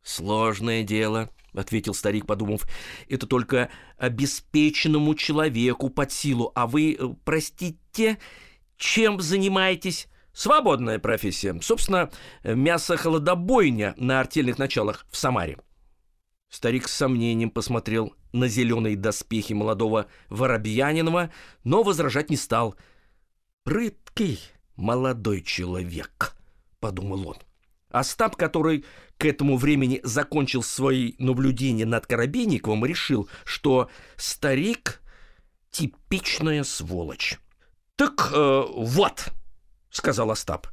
Сложное 0.04 0.84
дело, 0.84 1.30
ответил 1.52 1.92
старик, 1.92 2.24
подумав. 2.24 2.68
Это 3.08 3.26
только 3.26 3.68
обеспеченному 3.98 5.16
человеку 5.16 5.90
под 5.90 6.12
силу. 6.12 6.52
А 6.54 6.68
вы, 6.68 6.96
э, 6.96 7.04
простите, 7.24 8.18
чем 8.76 9.20
занимаетесь? 9.20 10.06
Свободная 10.32 11.00
профессия. 11.00 11.60
Собственно, 11.60 12.10
мясо-холодобойня 12.44 13.94
на 13.96 14.20
артельных 14.20 14.56
началах 14.56 15.04
в 15.10 15.16
Самаре. 15.16 15.58
Старик 16.48 16.86
с 16.86 16.94
сомнением 16.94 17.50
посмотрел 17.50 18.14
на 18.32 18.48
зеленые 18.48 18.96
доспехи 18.96 19.52
молодого 19.52 20.06
Воробьянинова, 20.28 21.30
но 21.64 21.82
возражать 21.82 22.30
не 22.30 22.36
стал. 22.36 22.76
«Прыткий 23.64 24.40
молодой 24.76 25.42
человек»,— 25.42 26.36
подумал 26.80 27.28
он. 27.28 27.36
Остап, 27.90 28.36
который 28.36 28.84
к 29.18 29.24
этому 29.26 29.58
времени 29.58 30.00
закончил 30.02 30.62
свои 30.62 31.12
наблюдения 31.18 31.84
над 31.84 32.06
Коробейниковым, 32.06 32.84
решил, 32.86 33.28
что 33.44 33.90
старик— 34.16 35.02
типичная 35.70 36.64
сволочь. 36.64 37.38
«Так 37.96 38.30
э, 38.32 38.64
вот»,— 38.74 39.28
сказал 39.90 40.30
Остап. 40.30 40.68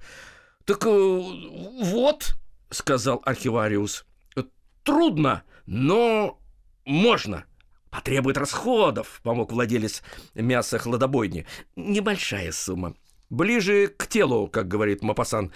«Так 0.65 0.85
э, 0.85 0.89
вот»,— 0.89 2.35
сказал 2.69 3.21
архивариус,— 3.25 4.05
«трудно, 4.83 5.43
но 5.65 6.39
можно». 6.85 7.45
«Потребует 7.89 8.37
расходов»,— 8.37 9.19
помог 9.23 9.51
владелец 9.51 10.03
мяса 10.35 10.77
хладобойни. 10.77 11.45
«Небольшая 11.75 12.51
сумма. 12.51 12.95
Ближе 13.29 13.87
к 13.87 14.07
телу, 14.07 14.47
как 14.47 14.67
говорит 14.67 15.01
Мапасан. 15.01 15.51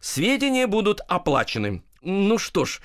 Сведения 0.00 0.66
будут 0.66 1.00
оплачены. 1.08 1.82
Ну 2.02 2.38
что 2.38 2.64
ж, 2.64 2.80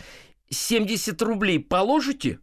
70 0.50 1.22
рублей 1.22 1.60
положите?» 1.60 2.40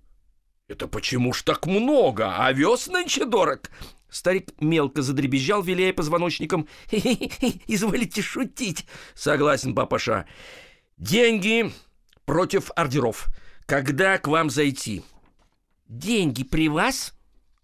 «Это 0.69 0.89
почему 0.89 1.33
ж 1.33 1.43
так 1.43 1.67
много? 1.67 2.45
Овес 2.45 2.87
нынче 2.87 3.25
дорог!» 3.25 3.71
Старик 4.09 4.51
мелко 4.61 5.03
задребезжал, 5.03 5.63
виляя 5.63 5.93
позвоночником. 5.93 6.69
«Изволите 6.91 8.23
шутить!» 8.23 8.87
«Согласен, 9.15 9.75
папаша. 9.75 10.27
Деньги 10.97 11.73
против 12.25 12.71
ордеров. 12.77 13.27
Когда 13.67 14.17
к 14.19 14.27
вам 14.27 14.49
зайти?» 14.49 15.03
«Деньги 15.89 16.45
при 16.45 16.69
вас?» 16.69 17.15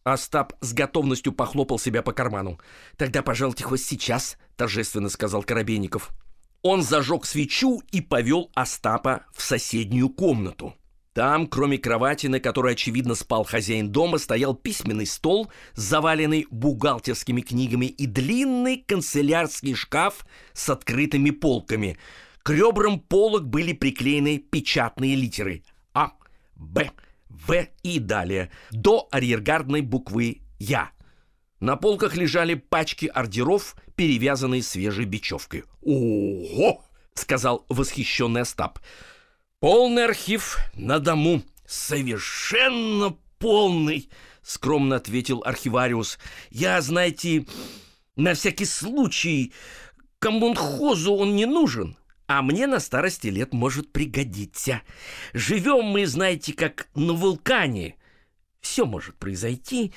Остап 0.05 0.55
с 0.61 0.73
готовностью 0.73 1.33
похлопал 1.33 1.79
себя 1.79 2.03
по 2.03 2.13
карману. 2.13 2.59
«Тогда, 2.97 3.23
пожалуйте, 3.23 3.65
хоть 3.65 3.83
сейчас»,— 3.83 4.37
торжественно 4.57 5.09
сказал 5.09 5.43
Коробейников. 5.43 6.11
Он 6.63 6.83
зажег 6.83 7.25
свечу 7.25 7.83
и 7.91 8.01
повел 8.01 8.51
Остапа 8.55 9.27
в 9.33 9.43
соседнюю 9.43 10.09
комнату. 10.09 10.75
Там, 11.13 11.47
кроме 11.47 11.77
кровати, 11.77 12.29
на 12.29 12.41
которой, 12.41 12.73
очевидно, 12.73 13.15
спал 13.15 13.45
хозяин 13.45 13.91
дома, 13.91 14.19
стоял 14.19 14.55
письменный 14.55 15.07
стол, 15.07 15.51
заваленный 15.75 16.47
бухгалтерскими 16.51 17.43
книгами, 17.43 17.87
и 17.87 18.07
длинный 18.07 18.79
канцелярский 18.79 19.75
шкаф 19.75 20.25
с 20.55 20.71
открытыми 20.71 21.31
полками. 21.31 21.99
К 22.43 22.51
ребрам 22.51 22.99
полок 22.99 23.47
были 23.47 23.73
приклеены 23.73 24.39
печатные 24.39 25.15
литеры 25.15 25.63
А, 25.93 26.13
Б, 26.57 26.91
В 27.33 27.67
и 27.83 27.99
далее, 27.99 28.51
до 28.71 29.09
арьергардной 29.11 29.81
буквы 29.81 30.43
Я. 30.59 30.91
На 31.61 31.77
полках 31.77 32.17
лежали 32.17 32.55
пачки 32.55 33.07
ордеров, 33.07 33.77
перевязанные 33.97 34.63
свежей 34.63 35.05
бечевкой. 35.05 35.65
«Ого!»— 35.81 36.85
сказал 37.15 37.65
восхищенный 37.69 38.43
Остап— 38.43 38.79
Полный 39.63 40.07
архив 40.07 40.59
на 40.75 40.99
дому. 40.99 41.41
Совершенно 41.65 43.17
полный, 43.39 44.11
скромно 44.43 44.97
ответил 44.97 45.41
архивариус. 45.45 46.19
Я, 46.51 46.81
знаете, 46.83 47.47
на 48.17 48.35
всякий 48.35 48.65
случай, 48.65 49.53
коммунхозу 50.19 51.15
он 51.15 51.37
не 51.37 51.47
нужен, 51.47 51.97
а 52.33 52.41
мне 52.41 52.67
на 52.67 52.81
старости 52.81 53.27
лет 53.27 53.53
может 53.53 53.93
пригодиться. 53.93 54.81
Живем 55.35 55.85
мы, 55.85 56.07
знаете, 56.07 56.55
как 56.55 56.89
на 56.95 57.13
вулкане. 57.13 57.97
Все 58.63 58.87
может 58.87 59.19
произойти. 59.19 59.93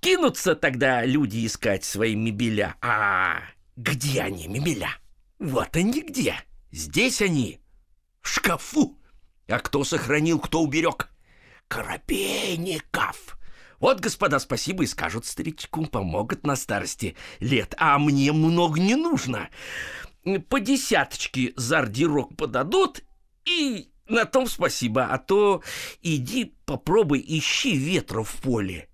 Кинутся 0.00 0.54
тогда 0.54 1.04
люди 1.04 1.44
искать 1.44 1.84
свои 1.84 2.14
мебеля. 2.14 2.76
А 2.80 3.40
где 3.76 4.22
они, 4.22 4.48
мебеля? 4.48 4.88
Вот 5.38 5.76
они 5.76 6.00
где. 6.00 6.36
Здесь 6.70 7.20
они 7.20 7.60
в 8.22 8.28
шкафу. 8.28 8.98
А 9.46 9.58
кто 9.58 9.84
сохранил, 9.84 10.40
кто 10.40 10.62
уберег? 10.62 11.10
Коробейников. 11.68 13.38
Вот, 13.78 14.00
господа, 14.00 14.38
спасибо 14.38 14.84
и 14.84 14.86
скажут 14.86 15.26
старичку, 15.26 15.84
помогут 15.84 16.46
на 16.46 16.56
старости 16.56 17.14
лет, 17.40 17.74
а 17.76 17.98
мне 17.98 18.32
много 18.32 18.80
не 18.80 18.96
нужно. 18.96 19.50
По 20.48 20.60
десяточке 20.60 21.52
за 21.56 21.80
ордерок 21.80 22.36
подадут, 22.36 23.02
и 23.44 23.88
на 24.08 24.24
том 24.24 24.46
спасибо, 24.46 25.06
а 25.06 25.18
то 25.18 25.62
иди 26.02 26.54
попробуй 26.64 27.24
ищи 27.26 27.76
ветра 27.76 28.22
в 28.22 28.34
поле. 28.36 28.88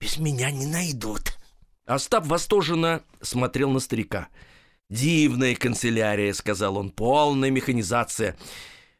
Без 0.00 0.18
меня 0.18 0.50
не 0.50 0.66
найдут. 0.66 1.38
Остап 1.86 2.26
восторженно 2.26 3.02
смотрел 3.20 3.70
на 3.70 3.80
старика. 3.80 4.28
«Дивная 4.90 5.54
канцелярия»,— 5.54 6.32
сказал 6.34 6.76
он,— 6.76 6.90
«полная 6.92 7.50
механизация. 7.50 8.36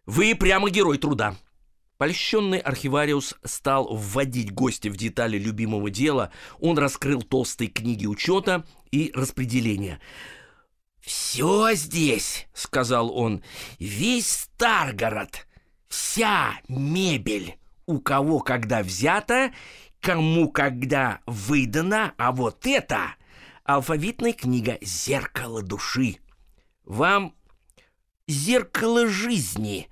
Вы 0.07 0.35
прямо 0.35 0.71
герой 0.71 0.99
труда». 0.99 1.37
Польщенный 1.97 2.59
архивариус 2.59 3.37
стал 3.45 3.95
вводить 3.95 4.53
гостя 4.53 4.91
в 4.91 4.97
детали 4.97 5.39
любимого 5.39 5.91
дела. 5.91 6.33
Он 6.59 6.77
раскрыл 6.77 7.23
толстые 7.23 7.69
книги 7.69 8.05
учета 8.05 8.65
и 8.91 9.13
распределения. 9.15 10.01
«Все 11.05 11.75
здесь»,— 11.75 12.47
сказал 12.55 13.15
он,— 13.15 13.43
«весь 13.79 14.31
Старгород, 14.31 15.47
вся 15.89 16.55
мебель, 16.69 17.59
у 17.85 17.99
кого 17.99 18.41
когда 18.41 18.83
взята, 18.83 19.53
кому 20.01 20.51
когда 20.51 21.21
выдана, 21.27 22.15
а 22.17 22.33
вот 22.33 22.67
это 22.67 23.17
алфавитная 23.65 24.33
книга 24.33 24.79
«Зеркало 24.81 25.63
души». 25.63 26.17
Вам 26.85 27.35
«Зеркало 28.27 29.07
жизни», 29.07 29.89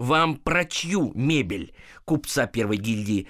Вам 0.00 0.36
про 0.36 0.64
чью 0.64 1.12
мебель? 1.14 1.74
Купца 2.06 2.46
первой 2.46 2.78
гильдии. 2.78 3.28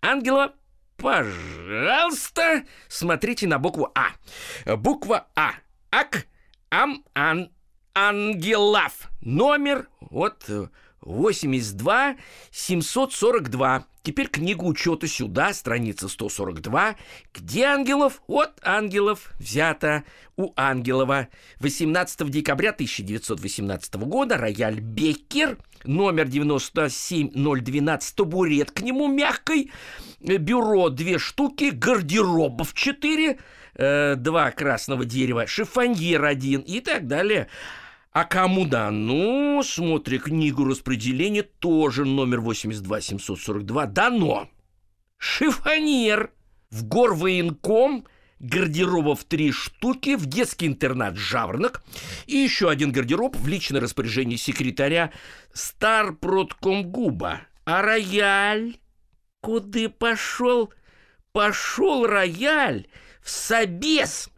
Ангела, 0.00 0.54
пожалуйста, 0.96 2.62
смотрите 2.86 3.48
на 3.48 3.58
букву 3.58 3.90
А. 3.96 4.12
Буква 4.76 5.26
А. 5.34 5.54
Ак, 5.90 6.28
ам, 6.72 7.04
ан, 7.14 7.50
ангелав. 7.94 9.10
Номер, 9.20 9.88
вот, 10.00 10.48
82 11.02 12.16
742. 12.50 13.84
Теперь 14.02 14.28
книгу 14.28 14.66
учета 14.66 15.06
сюда, 15.06 15.52
страница 15.52 16.08
142. 16.08 16.96
Где 17.34 17.64
ангелов? 17.64 18.22
От 18.26 18.58
ангелов 18.62 19.32
взято 19.38 20.04
у 20.36 20.52
Ангелова. 20.56 21.28
18 21.60 22.30
декабря 22.30 22.70
1918 22.70 23.94
года 23.96 24.38
рояль 24.38 24.80
Беккер, 24.80 25.58
номер 25.84 26.26
97012, 26.26 28.16
табурет 28.16 28.70
к 28.70 28.80
нему 28.80 29.08
мягкой, 29.08 29.70
бюро 30.20 30.88
две 30.88 31.18
штуки, 31.18 31.70
гардеробов 31.70 32.72
4, 32.72 33.38
э, 33.74 34.16
два 34.16 34.50
красного 34.50 35.04
дерева, 35.04 35.46
шифоньер 35.46 36.24
один 36.24 36.60
и 36.60 36.80
так 36.80 37.06
далее. 37.06 37.48
А 38.12 38.24
кому 38.24 38.66
дано, 38.66 39.62
смотри 39.64 40.18
книгу 40.18 40.64
распределения, 40.64 41.42
тоже 41.42 42.04
номер 42.04 42.40
82742, 42.40 43.86
дано. 43.86 44.50
Шифоньер 45.16 46.30
в 46.70 46.84
горвоенком, 46.84 48.06
гардеробов 48.38 49.24
три 49.24 49.50
штуки, 49.50 50.16
в 50.16 50.26
детский 50.26 50.66
интернат 50.66 51.16
«Жаворонок» 51.16 51.82
и 52.26 52.36
еще 52.36 52.68
один 52.68 52.92
гардероб 52.92 53.36
в 53.36 53.46
личное 53.48 53.80
распоряжение 53.80 54.36
секретаря 54.36 55.10
Старпродкомгуба. 55.54 57.40
А 57.64 57.82
рояль? 57.82 58.76
Куда 59.40 59.88
пошел? 59.88 60.70
Пошел 61.32 62.06
рояль 62.06 62.88
в 63.22 63.30
Собес, 63.30 64.28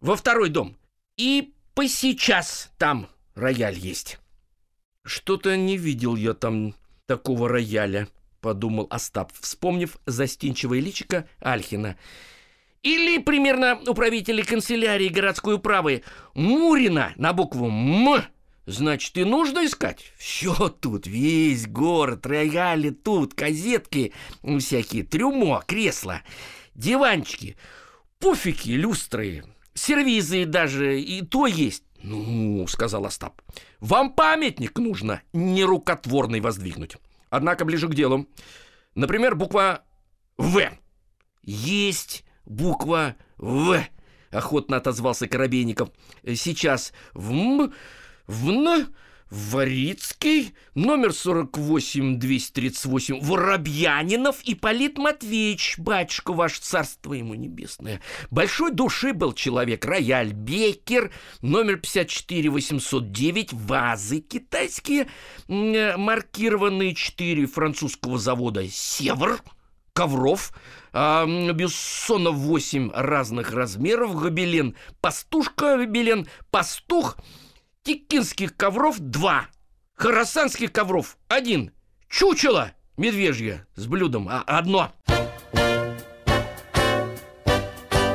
во 0.00 0.16
второй 0.16 0.48
дом. 0.48 0.76
И 1.16 1.52
по 1.74 1.86
сейчас 1.86 2.70
там 2.78 3.08
рояль 3.34 3.78
есть. 3.78 4.18
Что-то 5.04 5.56
не 5.56 5.76
видел 5.76 6.16
я 6.16 6.34
там 6.34 6.74
такого 7.06 7.48
рояля, 7.48 8.08
подумал 8.40 8.86
Остап, 8.90 9.32
вспомнив 9.40 9.96
застенчивое 10.06 10.80
личико 10.80 11.28
Альхина. 11.40 11.96
Или 12.82 13.18
примерно 13.18 13.78
управители 13.86 14.42
канцелярии 14.42 15.08
городской 15.08 15.56
управы 15.56 16.02
Мурина 16.34 17.12
на 17.16 17.32
букву 17.32 17.66
«М». 17.66 18.22
Значит, 18.66 19.16
и 19.16 19.24
нужно 19.24 19.66
искать. 19.66 20.12
Все 20.16 20.68
тут, 20.68 21.06
весь 21.06 21.66
город, 21.66 22.24
рояли 22.24 22.90
тут, 22.90 23.34
казетки 23.34 24.12
всякие, 24.58 25.02
трюмо, 25.02 25.62
кресла, 25.66 26.22
диванчики, 26.74 27.56
пуфики, 28.20 28.70
люстры, 28.70 29.44
сервизы 29.74 30.44
даже, 30.44 31.00
и 31.00 31.22
то 31.22 31.46
есть. 31.46 31.82
«Ну,— 32.02 32.66
сказал 32.68 33.04
Остап,— 33.04 33.42
вам 33.80 34.14
памятник 34.14 34.78
нужно 34.78 35.22
нерукотворный 35.32 36.40
воздвигнуть. 36.40 36.96
Однако 37.28 37.64
ближе 37.64 37.88
к 37.88 37.94
делу. 37.94 38.26
Например, 38.94 39.34
буква 39.34 39.84
«В». 40.38 40.62
Есть 41.42 42.24
буква 42.46 43.16
«В»,— 43.36 43.82
охотно 44.30 44.76
отозвался 44.78 45.28
Коробейников. 45.28 45.90
Сейчас 46.24 46.92
«В», 47.12 47.32
«М», 47.32 47.74
«В», 48.26 48.48
«Н», 48.48 48.94
Варицкий, 49.30 50.54
номер 50.74 51.10
48-238, 51.10 53.20
Воробьянинов 53.22 54.42
и 54.42 54.56
Полит 54.56 54.98
Матвеевич, 54.98 55.78
батюшка 55.78 56.32
ваш, 56.32 56.58
царство 56.58 57.14
ему 57.14 57.34
небесное. 57.34 58.00
Большой 58.32 58.72
души 58.72 59.12
был 59.12 59.32
человек, 59.32 59.84
рояль 59.84 60.32
Беккер, 60.32 61.12
номер 61.42 61.76
54-809, 61.76 63.50
вазы 63.52 64.18
китайские, 64.18 65.06
маркированные 65.46 66.96
4 66.96 67.46
французского 67.46 68.18
завода 68.18 68.68
«Севр», 68.68 69.40
ковров, 69.92 70.52
а, 70.92 71.24
Бессонов 71.52 72.34
8 72.34 72.90
разных 72.92 73.52
размеров, 73.52 74.20
гобелен, 74.20 74.74
пастушка, 75.00 75.76
гобелен, 75.76 76.26
пастух– 76.50 77.16
Текинских 77.82 78.56
ковров 78.56 78.98
два, 78.98 79.48
Харасанских 79.94 80.70
ковров 80.70 81.16
один, 81.28 81.72
Чучело 82.08 82.72
медвежье 82.98 83.66
с 83.74 83.86
блюдом 83.86 84.28
а 84.28 84.42
одно. 84.46 84.92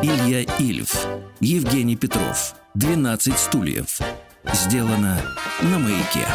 Илья 0.04 0.42
Ильф, 0.60 1.08
Евгений 1.40 1.96
Петров, 1.96 2.54
12 2.76 3.40
стульев. 3.40 4.00
Сделано 4.54 5.20
на 5.62 5.80
маяке. 5.80 6.28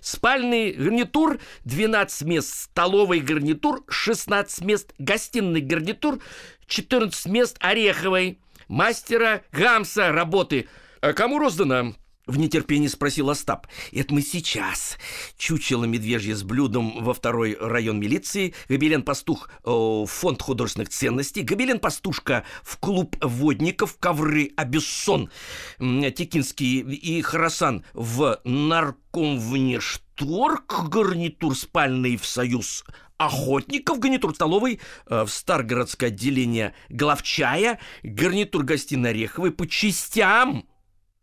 Спальный 0.00 0.72
гарнитур 0.72 1.40
12 1.64 2.22
мест, 2.26 2.54
столовый 2.54 3.20
гарнитур 3.20 3.84
16 3.88 4.64
мест, 4.64 4.94
гостиный 4.98 5.60
гарнитур 5.60 6.20
14 6.66 7.26
мест, 7.26 7.58
ореховой. 7.60 8.40
Мастера 8.68 9.42
Гамса 9.52 10.10
работы. 10.10 10.68
А 11.02 11.12
кому 11.12 11.38
роздано? 11.38 11.94
В 12.26 12.38
нетерпении 12.38 12.86
спросил 12.86 13.30
Остап. 13.30 13.66
«Это 13.90 14.14
мы 14.14 14.22
сейчас. 14.22 14.96
Чучело 15.36 15.84
медвежье 15.84 16.36
с 16.36 16.44
блюдом 16.44 17.02
во 17.02 17.14
второй 17.14 17.56
район 17.60 17.98
милиции, 17.98 18.54
Гобелен-пастух 18.68 19.50
в 19.64 20.06
фонд 20.06 20.40
художественных 20.40 20.90
ценностей, 20.90 21.42
Гобелен-пастушка 21.42 22.44
в 22.62 22.78
клуб 22.78 23.16
водников, 23.20 23.96
ковры 23.98 24.52
Абессон, 24.56 25.30
Текинский 25.78 26.80
и 26.80 27.22
Харасан 27.22 27.84
в 27.92 28.40
нарком 28.44 29.40
внешторг, 29.40 30.88
гарнитур 30.88 31.56
спальный 31.56 32.16
в 32.16 32.24
союз 32.24 32.84
охотников, 33.18 33.98
гарнитур 33.98 34.34
столовый 34.34 34.80
э, 35.06 35.24
в 35.24 35.28
Старгородское 35.28 36.10
отделение 36.10 36.74
главчая, 36.88 37.78
гарнитур 38.02 38.64
гостиной 38.64 39.10
Ореховой 39.10 39.52
по 39.52 39.66
частям 39.66 40.66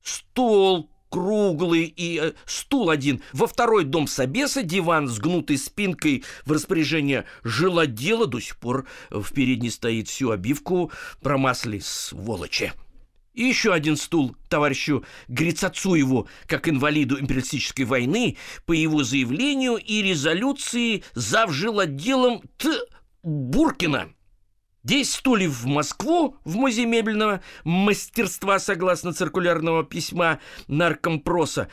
стол 0.04 0.90
круглый 1.10 1.86
и 1.86 2.20
э, 2.22 2.34
стул 2.46 2.90
один. 2.90 3.22
Во 3.34 3.48
второй 3.48 3.84
дом 3.84 4.08
Собеса 4.08 4.64
диван 4.64 5.08
с 5.08 5.20
гнутой 5.20 5.58
спинкой 5.58 6.24
в 6.46 6.52
распоряжение 6.52 7.26
жилодела. 7.44 8.28
До 8.28 8.40
сих 8.40 8.58
пор 8.58 8.88
в 9.10 9.34
передней 9.34 9.70
стоит 9.72 10.08
всю 10.08 10.32
обивку 10.32 10.92
промасли 11.22 11.80
сволочи. 11.80 12.74
И 13.34 13.44
еще 13.44 13.74
один 13.74 13.96
стул 13.96 14.36
товарищу 14.50 15.06
Грицацуеву, 15.28 16.28
как 16.46 16.68
инвалиду 16.68 17.20
империалистической 17.20 17.86
войны, 17.86 18.38
по 18.66 18.74
его 18.74 19.04
заявлению 19.04 19.78
и 19.78 20.02
резолюции 20.02 21.04
зав 21.14 21.52
жилоделом 21.52 22.42
Т. 22.58 22.70
Буркина– 23.24 24.10
10 24.84 25.14
стульев 25.14 25.52
в 25.52 25.68
Москву 25.68 26.38
в 26.46 26.56
музей 26.56 26.86
мебельного 26.86 27.42
мастерства 27.64 28.60
согласно 28.60 29.14
циркулярного 29.14 29.84
письма 29.84 30.40
наркомпроса. 30.68 31.70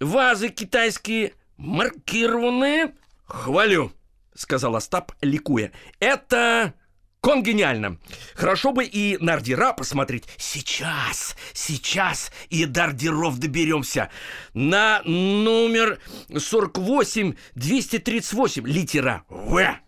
Вазы 0.00 0.48
китайские 0.48 1.34
маркированные. 1.56 2.94
Хвалю, 3.26 3.92
сказал 4.34 4.74
Остап, 4.76 5.12
ликуя. 5.20 5.72
Это 6.00 6.72
конгениально. 7.20 7.98
Хорошо 8.34 8.72
бы 8.72 8.84
и 8.84 9.18
Нардира 9.18 9.74
посмотреть. 9.74 10.24
Сейчас, 10.38 11.36
сейчас 11.52 12.32
и 12.48 12.64
до 12.64 12.84
Ардиров 12.84 13.38
доберемся. 13.38 14.08
На 14.54 15.02
номер 15.04 15.98
48-238, 16.30 18.66
литера 18.66 19.24
В. 19.28 19.78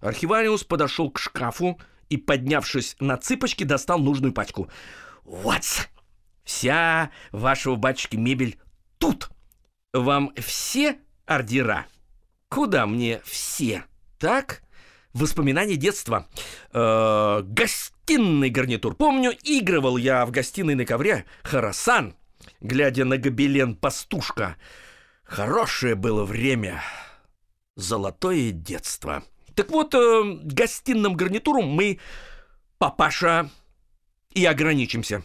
Архивариус 0.00 0.64
подошел 0.64 1.10
к 1.10 1.18
шкафу, 1.18 1.78
и, 2.08 2.16
поднявшись 2.16 2.96
на 3.00 3.16
цыпочки, 3.16 3.64
достал 3.64 3.98
нужную 3.98 4.32
пачку. 4.32 4.70
«Вот! 5.24 5.88
Вся 6.44 7.10
вашего 7.30 7.76
батюшки 7.76 8.16
мебель 8.16 8.58
тут! 8.98 9.30
Вам 9.92 10.32
все 10.36 10.98
ордера? 11.26 11.86
Куда 12.48 12.86
мне 12.86 13.20
все? 13.24 13.84
Так?» 14.18 14.62
Воспоминания 15.14 15.76
детства. 15.76 16.28
Э, 16.72 17.42
гостиный 17.42 18.50
гарнитур. 18.50 18.94
Помню, 18.94 19.32
игрывал 19.42 19.96
я 19.96 20.24
в 20.26 20.30
гостиной 20.30 20.74
на 20.74 20.84
ковре 20.84 21.24
Харасан, 21.42 22.14
глядя 22.60 23.04
на 23.04 23.16
гобелен 23.16 23.74
пастушка. 23.74 24.56
Хорошее 25.24 25.94
было 25.94 26.24
время. 26.24 26.82
Золотое 27.74 28.50
детство. 28.50 29.24
Так 29.58 29.72
вот, 29.72 29.92
э, 29.92 30.38
гостиным 30.44 31.14
гарнитуром 31.14 31.66
мы, 31.66 31.98
папаша, 32.78 33.50
и 34.32 34.44
ограничимся. 34.44 35.24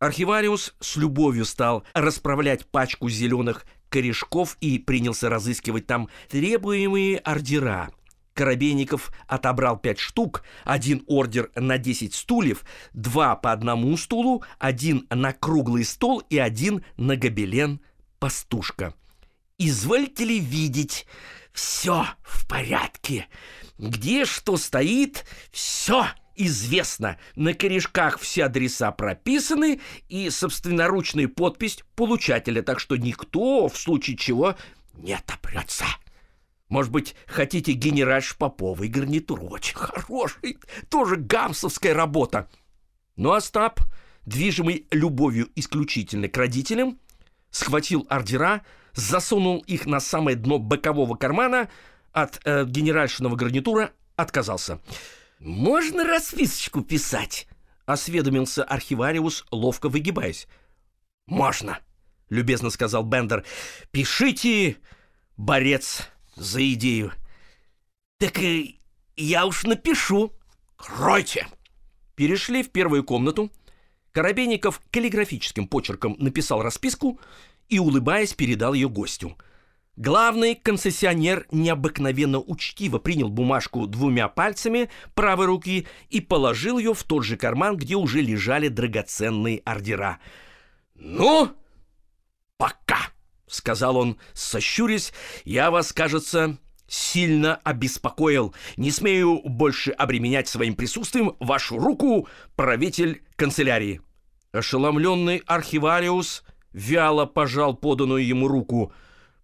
Архивариус 0.00 0.74
с 0.80 0.96
любовью 0.96 1.46
стал 1.46 1.82
расправлять 1.94 2.66
пачку 2.66 3.08
зеленых 3.08 3.64
корешков 3.88 4.58
и 4.60 4.78
принялся 4.78 5.30
разыскивать 5.30 5.86
там 5.86 6.10
требуемые 6.28 7.16
ордера. 7.20 7.88
Коробейников 8.34 9.10
отобрал 9.26 9.78
пять 9.78 9.98
штук, 9.98 10.44
один 10.64 11.02
ордер 11.06 11.50
на 11.54 11.78
10 11.78 12.12
стульев, 12.12 12.66
два 12.92 13.34
по 13.34 13.52
одному 13.52 13.96
стулу, 13.96 14.44
один 14.58 15.06
на 15.08 15.32
круглый 15.32 15.86
стол 15.86 16.18
и 16.28 16.36
один 16.36 16.84
на 16.98 17.16
гобелен 17.16 17.80
пастушка. 18.18 18.92
«Извольте 19.58 20.24
ли 20.24 20.38
видеть, 20.38 21.06
все 21.52 22.06
в 22.22 22.46
порядке. 22.46 23.26
Где 23.78 24.24
что 24.24 24.56
стоит, 24.56 25.24
все 25.50 26.06
известно. 26.36 27.18
На 27.34 27.52
корешках 27.54 28.18
все 28.20 28.44
адреса 28.44 28.92
прописаны 28.92 29.80
и 30.08 30.30
собственноручная 30.30 31.28
подпись 31.28 31.80
получателя, 31.96 32.62
так 32.62 32.80
что 32.80 32.96
никто 32.96 33.68
в 33.68 33.76
случае 33.76 34.16
чего 34.16 34.56
не 34.94 35.14
отопрется. 35.14 35.84
Может 36.68 36.92
быть, 36.92 37.16
хотите 37.26 37.72
генеральш 37.72 38.36
Поповой 38.36 38.88
гарнитур? 38.88 39.40
Очень 39.42 39.76
хороший, 39.76 40.58
тоже 40.88 41.16
гамсовская 41.16 41.94
работа. 41.94 42.48
Но 43.16 43.32
Остап, 43.32 43.80
движимый 44.26 44.86
любовью 44.90 45.48
исключительно 45.56 46.28
к 46.28 46.36
родителям, 46.36 47.00
схватил 47.50 48.06
ордера, 48.08 48.64
засунул 48.98 49.58
их 49.60 49.86
на 49.86 50.00
самое 50.00 50.36
дно 50.36 50.58
бокового 50.58 51.14
кармана, 51.14 51.68
от 52.12 52.40
э, 52.44 52.64
генеральшиного 52.64 53.36
гарнитура 53.36 53.92
отказался. 54.16 54.80
«Можно 55.38 56.04
расписочку 56.04 56.82
писать?»— 56.82 57.46
осведомился 57.86 58.64
архивариус, 58.64 59.46
ловко 59.52 59.88
выгибаясь. 59.88 60.48
«Можно»,— 61.26 61.78
любезно 62.28 62.70
сказал 62.70 63.04
Бендер. 63.04 63.44
«Пишите, 63.92 64.78
борец 65.36 66.08
за 66.34 66.60
идею». 66.72 67.12
«Так 68.18 68.40
и 68.40 68.80
я 69.16 69.46
уж 69.46 69.62
напишу». 69.62 70.32
«Кройте!» 70.76 71.46
Перешли 72.16 72.64
в 72.64 72.70
первую 72.70 73.04
комнату. 73.04 73.52
Коробейников 74.10 74.80
каллиграфическим 74.90 75.68
почерком 75.68 76.16
написал 76.18 76.62
расписку 76.62 77.20
и, 77.68 77.78
улыбаясь, 77.78 78.34
передал 78.34 78.74
ее 78.74 78.88
гостю. 78.88 79.36
Главный 79.98 80.54
концессионер 80.54 81.46
необыкновенно 81.50 82.38
учтиво 82.38 82.98
принял 82.98 83.28
бумажку 83.28 83.88
двумя 83.88 84.28
пальцами 84.28 84.90
правой 85.14 85.46
руки 85.46 85.88
и 86.08 86.20
положил 86.20 86.78
ее 86.78 86.94
в 86.94 87.02
тот 87.02 87.24
же 87.24 87.36
карман, 87.36 87.76
где 87.76 87.96
уже 87.96 88.20
лежали 88.20 88.68
драгоценные 88.68 89.60
ордера. 89.64 90.20
«Ну, 90.94 91.50
пока!»— 92.56 93.10
сказал 93.48 93.96
он, 93.96 94.18
сощурясь. 94.34 95.12
«Я 95.44 95.72
вас, 95.72 95.92
кажется, 95.92 96.58
сильно 96.86 97.56
обеспокоил. 97.64 98.54
Не 98.76 98.92
смею 98.92 99.40
больше 99.44 99.90
обременять 99.90 100.46
своим 100.46 100.76
присутствием 100.76 101.34
вашу 101.40 101.76
руку, 101.76 102.28
правитель 102.54 103.24
канцелярии». 103.34 104.00
Ошеломленный 104.52 105.42
архивариус 105.46 106.44
вяло 106.78 107.26
пожал 107.26 107.74
поданную 107.74 108.24
ему 108.26 108.48
руку. 108.48 108.92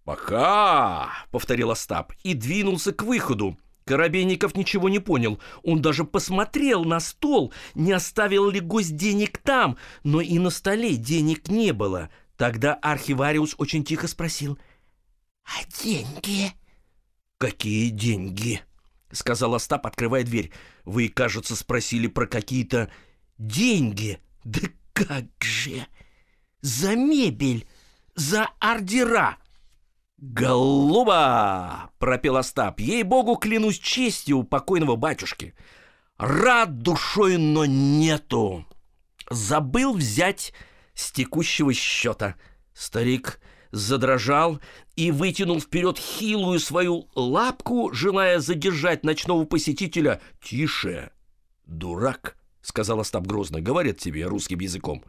«Пока!»— 0.04 1.10
повторил 1.30 1.70
Остап 1.70 2.12
и 2.22 2.34
двинулся 2.34 2.92
к 2.92 3.02
выходу. 3.02 3.58
Коробейников 3.84 4.54
ничего 4.54 4.88
не 4.88 4.98
понял. 4.98 5.38
Он 5.62 5.82
даже 5.82 6.04
посмотрел 6.04 6.84
на 6.84 7.00
стол, 7.00 7.52
не 7.74 7.92
оставил 7.92 8.48
ли 8.48 8.60
гость 8.60 8.96
денег 8.96 9.38
там, 9.38 9.76
но 10.04 10.20
и 10.22 10.38
на 10.38 10.50
столе 10.50 10.96
денег 10.96 11.48
не 11.48 11.72
было. 11.72 12.08
Тогда 12.36 12.74
архивариус 12.74 13.54
очень 13.58 13.84
тихо 13.84 14.08
спросил. 14.08 14.58
«А 15.44 15.64
деньги?» 15.82 16.52
«Какие 17.38 17.90
деньги?»— 17.90 18.62
сказал 19.12 19.54
Остап, 19.54 19.86
открывая 19.86 20.22
дверь. 20.22 20.50
«Вы, 20.84 21.08
кажется, 21.08 21.56
спросили 21.56 22.06
про 22.06 22.26
какие-то 22.26 22.90
деньги». 23.38 24.18
«Да 24.44 24.60
как 24.92 25.24
же!» 25.40 25.86
За 26.64 26.96
мебель, 26.96 27.68
за 28.14 28.48
ордера!» 28.58 29.36
«Голуба!»— 30.16 31.90
пропел 31.98 32.38
Остап. 32.38 32.80
«Ей-богу, 32.80 33.36
клянусь 33.36 33.78
честью 33.78 34.44
покойного 34.44 34.96
батюшки! 34.96 35.54
Рад 36.16 36.78
душой, 36.78 37.36
но 37.36 37.66
нету! 37.66 38.64
Забыл 39.28 39.94
взять 39.94 40.54
с 40.94 41.12
текущего 41.12 41.74
счета!» 41.74 42.36
Старик 42.72 43.40
задрожал 43.70 44.58
и 44.96 45.10
вытянул 45.10 45.60
вперед 45.60 45.98
хилую 45.98 46.60
свою 46.60 47.10
лапку, 47.14 47.92
желая 47.92 48.40
задержать 48.40 49.04
ночного 49.04 49.44
посетителя. 49.44 50.22
«Тише, 50.40 51.10
дурак!»— 51.66 52.38
сказал 52.62 53.00
Остап 53.00 53.26
грозно. 53.26 53.60
«Говорят 53.60 53.98
тебе 53.98 54.24
русским 54.24 54.60
языком. 54.60 55.04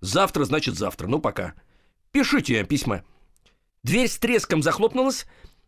Завтра 0.00 0.44
значит 0.44 0.76
завтра. 0.76 1.06
Ну, 1.06 1.20
пока. 1.20 1.54
Пишите 2.12 2.64
письма. 2.64 3.04
Дверь 3.82 4.08
с 4.08 4.18
треском 4.18 4.62
захлопнулась. 4.62 5.26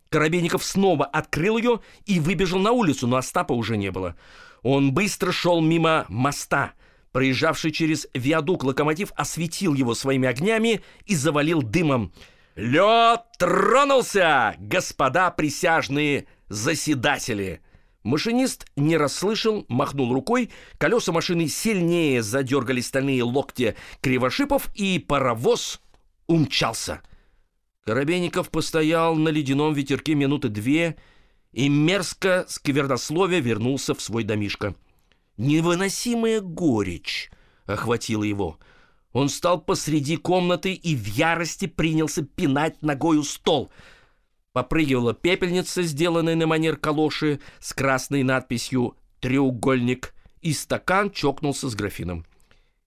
Коробейников 0.08 0.62
снова 0.62 1.06
открыл 1.06 1.56
ее 1.56 1.80
и 2.04 2.20
выбежал 2.20 2.58
на 2.58 2.72
улицу, 2.72 3.06
но 3.06 3.16
Остапа 3.16 3.52
уже 3.52 3.76
не 3.76 3.90
было. 3.90 4.16
Он 4.62 4.92
быстро 4.92 5.32
шел 5.32 5.60
мимо 5.60 6.04
моста. 6.08 6.72
Проезжавший 7.12 7.72
через 7.72 8.06
виадук 8.14 8.64
локомотив 8.64 9.12
осветил 9.16 9.74
его 9.74 9.94
своими 9.94 10.28
огнями 10.28 10.82
и 11.06 11.14
завалил 11.14 11.62
дымом. 11.62 12.12
«Лед 12.54 13.20
тронулся, 13.38 14.54
господа 14.58 15.30
присяжные 15.30 16.26
заседатели!» 16.48 17.62
Машинист 18.02 18.66
не 18.74 18.96
расслышал, 18.96 19.64
махнул 19.68 20.12
рукой, 20.12 20.50
колеса 20.78 21.12
машины 21.12 21.46
сильнее 21.46 22.22
задергали 22.22 22.80
стальные 22.80 23.22
локти 23.22 23.76
кривошипов, 24.00 24.68
и 24.74 24.98
паровоз 24.98 25.80
умчался. 26.26 27.00
Коробейников 27.84 28.50
постоял 28.50 29.14
на 29.14 29.28
ледяном 29.28 29.72
ветерке 29.72 30.14
минуты 30.14 30.48
две 30.48 30.96
и 31.52 31.68
мерзко 31.68 32.44
сквернословие 32.48 33.40
вернулся 33.40 33.94
в 33.94 34.00
свой 34.00 34.24
домишко. 34.24 34.74
Невыносимая 35.36 36.40
горечь 36.40 37.30
охватила 37.66 38.24
его. 38.24 38.58
Он 39.12 39.28
стал 39.28 39.60
посреди 39.60 40.16
комнаты 40.16 40.72
и 40.72 40.96
в 40.96 41.06
ярости 41.06 41.66
принялся 41.66 42.22
пинать 42.24 42.82
ногою 42.82 43.22
стол— 43.22 43.70
Попрыгивала 44.52 45.14
пепельница, 45.14 45.82
сделанная 45.82 46.34
на 46.34 46.46
манер 46.46 46.76
калоши, 46.76 47.40
с 47.58 47.72
красной 47.72 48.22
надписью 48.22 48.96
«Треугольник», 49.20 50.14
и 50.42 50.52
стакан 50.52 51.10
чокнулся 51.10 51.70
с 51.70 51.74
графином. 51.74 52.26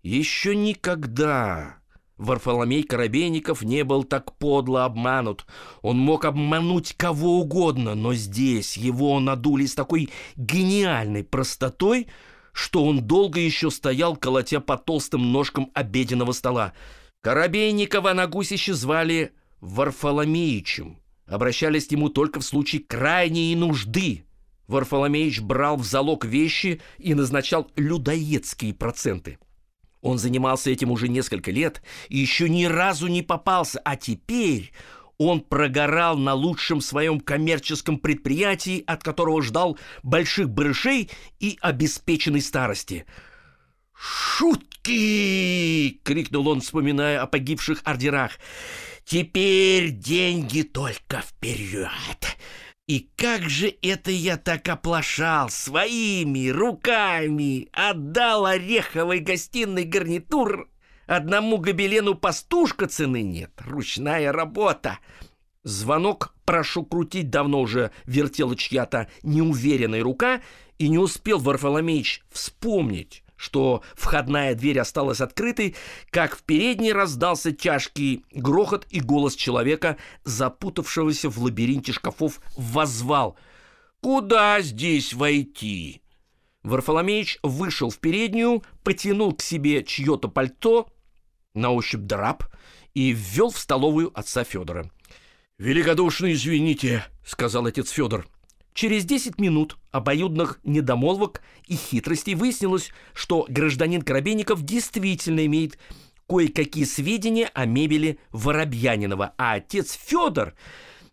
Еще 0.03 0.55
никогда 0.55 1.79
Варфоломей 2.17 2.83
Коробейников 2.83 3.63
не 3.63 3.83
был 3.83 4.03
так 4.03 4.37
подло 4.37 4.85
обманут. 4.85 5.45
Он 5.81 5.97
мог 5.97 6.25
обмануть 6.25 6.93
кого 6.93 7.39
угодно, 7.39 7.95
но 7.95 8.13
здесь 8.13 8.77
его 8.77 9.19
надули 9.19 9.65
с 9.65 9.73
такой 9.73 10.09
гениальной 10.35 11.23
простотой, 11.23 12.07
что 12.51 12.85
он 12.85 13.07
долго 13.07 13.39
еще 13.39 13.71
стоял, 13.71 14.15
колотя 14.15 14.59
по 14.59 14.77
толстым 14.77 15.31
ножкам 15.31 15.71
обеденного 15.73 16.31
стола. 16.33 16.73
Коробейникова 17.21 18.13
на 18.13 18.27
гусище 18.27 18.73
звали 18.73 19.33
Варфоломеичем 19.59 20.99
обращались 21.25 21.87
к 21.87 21.91
нему 21.91 22.09
только 22.09 22.39
в 22.39 22.45
случае 22.45 22.83
крайней 22.83 23.55
нужды. 23.55 24.25
Варфоломеич 24.67 25.41
брал 25.41 25.77
в 25.77 25.85
залог 25.85 26.25
вещи 26.25 26.81
и 26.97 27.13
назначал 27.13 27.69
людоедские 27.75 28.73
проценты. 28.73 29.37
Он 30.01 30.17
занимался 30.17 30.69
этим 30.69 30.91
уже 30.91 31.07
несколько 31.07 31.51
лет 31.51 31.81
и 32.09 32.17
еще 32.17 32.47
ни 32.47 32.65
разу 32.65 33.07
не 33.07 33.23
попался, 33.23 33.79
а 33.83 33.95
теперь 33.95 34.71
он 35.17 35.41
прогорал 35.41 36.17
на 36.17 36.33
лучшем 36.33 36.81
своем 36.81 37.19
коммерческом 37.19 37.97
предприятии, 37.97 38.83
от 38.85 39.03
которого 39.03 39.41
ждал 39.41 39.77
больших 40.03 40.49
барышей 40.49 41.09
и 41.39 41.57
обеспеченной 41.61 42.41
старости. 42.41 43.05
«Шутки!»— 43.93 46.01
крикнул 46.03 46.47
он, 46.49 46.61
вспоминая 46.61 47.21
о 47.21 47.27
погибших 47.27 47.81
ордерах. 47.85 48.33
Теперь 49.05 49.91
деньги 49.91 50.63
только 50.63 51.21
вперед. 51.21 51.91
И 52.87 53.09
как 53.15 53.43
же 53.49 53.73
это 53.83 54.09
я 54.09 54.37
так 54.37 54.67
оплошал 54.67 55.49
своими 55.49 56.49
руками, 56.49 57.69
отдал 57.71 58.47
ореховый 58.47 59.19
гостиный 59.19 59.83
гарнитур. 59.83 60.69
Одному 61.05 61.57
гобелену 61.57 62.15
пастушка 62.15 62.87
цены 62.87 63.21
нет, 63.21 63.51
ручная 63.63 64.31
работа. 64.31 64.97
Звонок 65.63 66.33
прошу 66.43 66.83
крутить 66.83 67.29
давно 67.29 67.61
уже 67.61 67.91
вертела 68.05 68.55
чья-то 68.55 69.07
неуверенная 69.21 70.03
рука, 70.03 70.41
и 70.79 70.89
не 70.89 70.97
успел 70.97 71.39
Варфоломеич 71.39 72.23
вспомнить, 72.31 73.23
что 73.37 73.83
входная 73.93 74.55
дверь 74.55 74.79
осталась 74.79 75.21
открытой, 75.21 75.75
как 76.09 76.37
в 76.37 76.43
передней 76.43 76.93
раздался 76.93 77.51
тяжкий 77.51 78.25
грохот 78.31 78.87
и 78.89 78.99
голос 78.99 79.35
человека, 79.35 79.97
запутавшегося 80.23 81.29
в 81.29 81.39
лабиринте 81.39 81.91
шкафов, 81.91 82.39
воззвал 82.55 83.37
«Куда 84.01 84.61
здесь 84.61 85.13
войти?» 85.13 86.01
Варфоломеич 86.63 87.39
вышел 87.43 87.89
в 87.89 87.99
переднюю, 87.99 88.63
потянул 88.83 89.33
к 89.33 89.41
себе 89.41 89.83
чье-то 89.83 90.27
пальто, 90.27 90.87
на 91.53 91.71
ощупь 91.71 92.01
драп, 92.01 92.45
и 92.93 93.11
ввел 93.11 93.51
в 93.51 93.59
столовую 93.59 94.11
отца 94.17 94.43
Федора. 94.43 94.89
«Великодушно 95.57 96.33
извините»,— 96.33 97.05
сказал 97.25 97.65
отец 97.65 97.89
Федор. 97.89 98.27
Через 98.75 99.05
10 99.05 99.39
минут 99.39 99.77
обоюдных 99.91 100.59
недомолвок 100.65 101.41
и 101.65 101.75
хитростей 101.75 102.35
выяснилось, 102.35 102.91
что 103.13 103.45
гражданин 103.47 104.01
Коробейников 104.01 104.63
действительно 104.63 105.45
имеет 105.45 105.79
кое-какие 106.27 106.83
сведения 106.83 107.49
о 107.53 107.65
мебели 107.65 108.19
Воробьянинова, 108.33 109.33
а 109.37 109.53
отец 109.53 109.93
Федор 109.93 110.55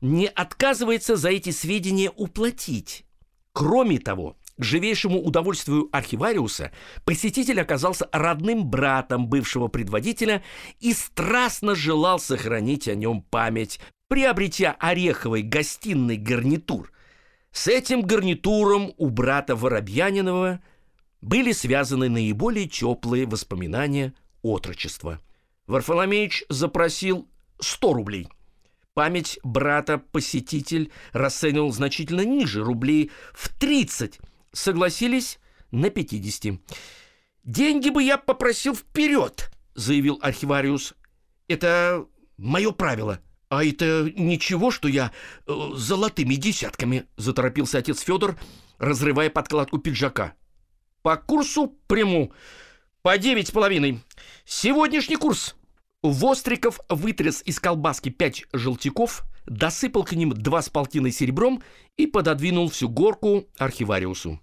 не 0.00 0.26
отказывается 0.26 1.14
за 1.14 1.30
эти 1.30 1.50
сведения 1.50 2.10
уплатить. 2.10 3.04
Кроме 3.52 4.00
того, 4.00 4.36
к 4.58 4.64
живейшему 4.64 5.22
удовольствию 5.22 5.88
архивариуса 5.92 6.72
посетитель 7.04 7.60
оказался 7.60 8.08
родным 8.10 8.68
братом 8.68 9.28
бывшего 9.28 9.68
предводителя 9.68 10.42
и 10.80 10.92
страстно 10.92 11.76
желал 11.76 12.18
сохранить 12.18 12.88
о 12.88 12.96
нем 12.96 13.22
память, 13.22 13.78
приобретя 14.08 14.74
ореховый 14.80 15.42
гостиный 15.42 16.16
гарнитур– 16.16 16.90
с 17.53 17.68
этим 17.68 18.03
гарнитуром 18.03 18.94
у 18.96 19.11
брата 19.11 19.55
Воробьянинова 19.55 20.61
были 21.20 21.53
связаны 21.53 22.09
наиболее 22.09 22.66
теплые 22.66 23.26
воспоминания 23.26 24.14
отрочества. 24.40 25.20
Варфоломеич 25.66 26.44
запросил 26.48 27.28
100 27.61 27.92
рублей. 27.92 28.28
Память 28.94 29.38
брата-посетитель 29.42 30.90
расценивал 31.12 31.72
значительно 31.72 32.22
ниже, 32.22 32.64
рублей 32.64 33.11
в 33.32 33.48
30. 33.59 34.18
Согласились 34.53 35.38
на 35.70 35.90
50. 35.90 36.59
«Деньги 37.44 37.90
бы 37.90 38.03
я 38.03 38.18
попросил 38.18 38.74
вперед»,— 38.74 39.50
заявил 39.74 40.18
архивариус. 40.22 40.94
«Это 41.48 42.07
мое 42.36 42.72
правило»,— 42.72 43.20
«А 43.53 43.62
это 43.62 44.11
ничего, 44.16 44.70
что 44.70 44.88
я 44.88 45.12
э, 45.46 45.53
золотыми 45.74 46.36
десятками?»– 46.36 47.05
заторопился 47.18 47.76
отец 47.76 48.00
Федор, 48.00 48.38
разрывая 48.78 49.28
подкладку 49.28 49.76
пиджака. 49.76 50.32
«По 51.03 51.18
курсу 51.18 51.76
приму. 51.86 52.32
По 53.03 53.18
девять 53.18 53.48
с 53.48 53.50
половиной. 53.50 54.00
Сегодняшний 54.46 55.16
курс». 55.16 55.55
Востриков 56.03 56.80
вытряс 56.88 57.42
из 57.44 57.61
колбаски 57.61 58.09
пять 58.09 58.46
желтяков, 58.55 59.22
досыпал 59.44 60.05
к 60.05 60.12
ним 60.12 60.32
два 60.32 60.62
с 60.62 60.70
полтиной 60.70 61.12
серебром 61.12 61.62
и 61.98 62.07
пододвинул 62.07 62.70
всю 62.70 62.88
горку 62.88 63.44
архивариусу. 63.59 64.40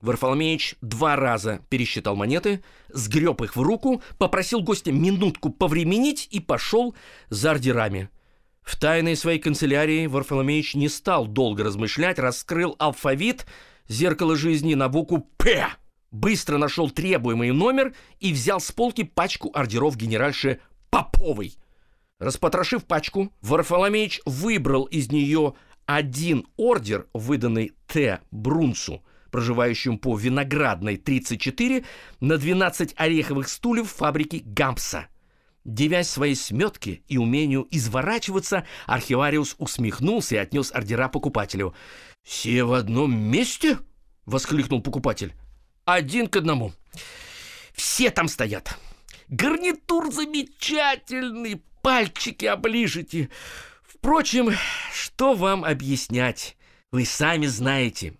Варфоломеич 0.00 0.76
два 0.80 1.16
раза 1.16 1.66
пересчитал 1.68 2.14
монеты, 2.14 2.62
сгреб 2.90 3.42
их 3.42 3.56
в 3.56 3.60
руку, 3.60 4.04
попросил 4.18 4.60
гостя 4.60 4.92
минутку 4.92 5.50
повременить 5.50 6.28
и 6.30 6.38
пошел 6.38 6.94
за 7.28 7.50
ордерами– 7.50 8.08
в 8.62 8.76
тайной 8.76 9.16
своей 9.16 9.38
канцелярии 9.38 10.06
Варфоломеич 10.06 10.74
не 10.74 10.88
стал 10.88 11.26
долго 11.26 11.64
размышлять, 11.64 12.18
раскрыл 12.18 12.76
алфавит, 12.78 13.46
зеркало 13.88 14.36
жизни 14.36 14.74
на 14.74 14.88
букву 14.88 15.28
«П», 15.36 15.68
быстро 16.12 16.58
нашел 16.58 16.90
требуемый 16.90 17.50
номер 17.50 17.94
и 18.20 18.32
взял 18.32 18.60
с 18.60 18.70
полки 18.70 19.02
пачку 19.02 19.50
ордеров 19.52 19.96
генеральши 19.96 20.60
Поповой. 20.90 21.56
Распотрошив 22.20 22.84
пачку, 22.84 23.32
Варфоломеич 23.40 24.20
выбрал 24.26 24.84
из 24.84 25.10
нее 25.10 25.54
один 25.86 26.46
ордер, 26.56 27.08
выданный 27.12 27.72
Т. 27.88 28.20
Брунцу, 28.30 29.02
проживающему 29.32 29.98
по 29.98 30.16
Виноградной 30.16 30.98
34, 30.98 31.84
на 32.20 32.36
12 32.36 32.94
ореховых 32.96 33.48
стульев 33.48 33.90
фабрики 33.90 34.42
Гампса. 34.44 35.08
Девясь 35.64 36.10
своей 36.10 36.34
сметке 36.34 37.02
и 37.06 37.18
умению 37.18 37.68
изворачиваться, 37.70 38.66
архивариус 38.86 39.54
усмехнулся 39.58 40.34
и 40.34 40.38
отнес 40.38 40.72
ордера 40.72 41.08
покупателю. 41.08 41.74
«Все 42.22 42.64
в 42.64 42.72
одном 42.72 43.16
месте?»— 43.16 43.78
воскликнул 44.26 44.82
покупатель. 44.82 45.34
«Один 45.84 46.26
к 46.26 46.36
одному. 46.36 46.72
Все 47.74 48.10
там 48.10 48.28
стоят. 48.28 48.76
Гарнитур 49.28 50.12
замечательный, 50.12 51.62
пальчики 51.80 52.44
оближите. 52.44 53.30
Впрочем, 53.82 54.50
что 54.92 55.34
вам 55.34 55.64
объяснять? 55.64 56.56
Вы 56.90 57.04
сами 57.04 57.46
знаете. 57.46 58.14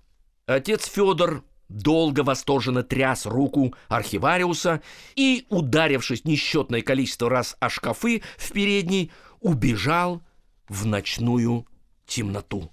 Отец 0.46 0.86
Федор 0.86 1.44
долго 1.72 2.20
восторженно 2.20 2.82
тряс 2.82 3.26
руку 3.26 3.74
архивариуса 3.88 4.82
и, 5.16 5.46
ударившись 5.48 6.24
несчетное 6.24 6.82
количество 6.82 7.30
раз 7.30 7.56
о 7.60 7.68
шкафы 7.68 8.22
в 8.36 8.52
передней, 8.52 9.10
убежал 9.40 10.22
в 10.68 10.86
ночную 10.86 11.66
темноту. 12.06 12.70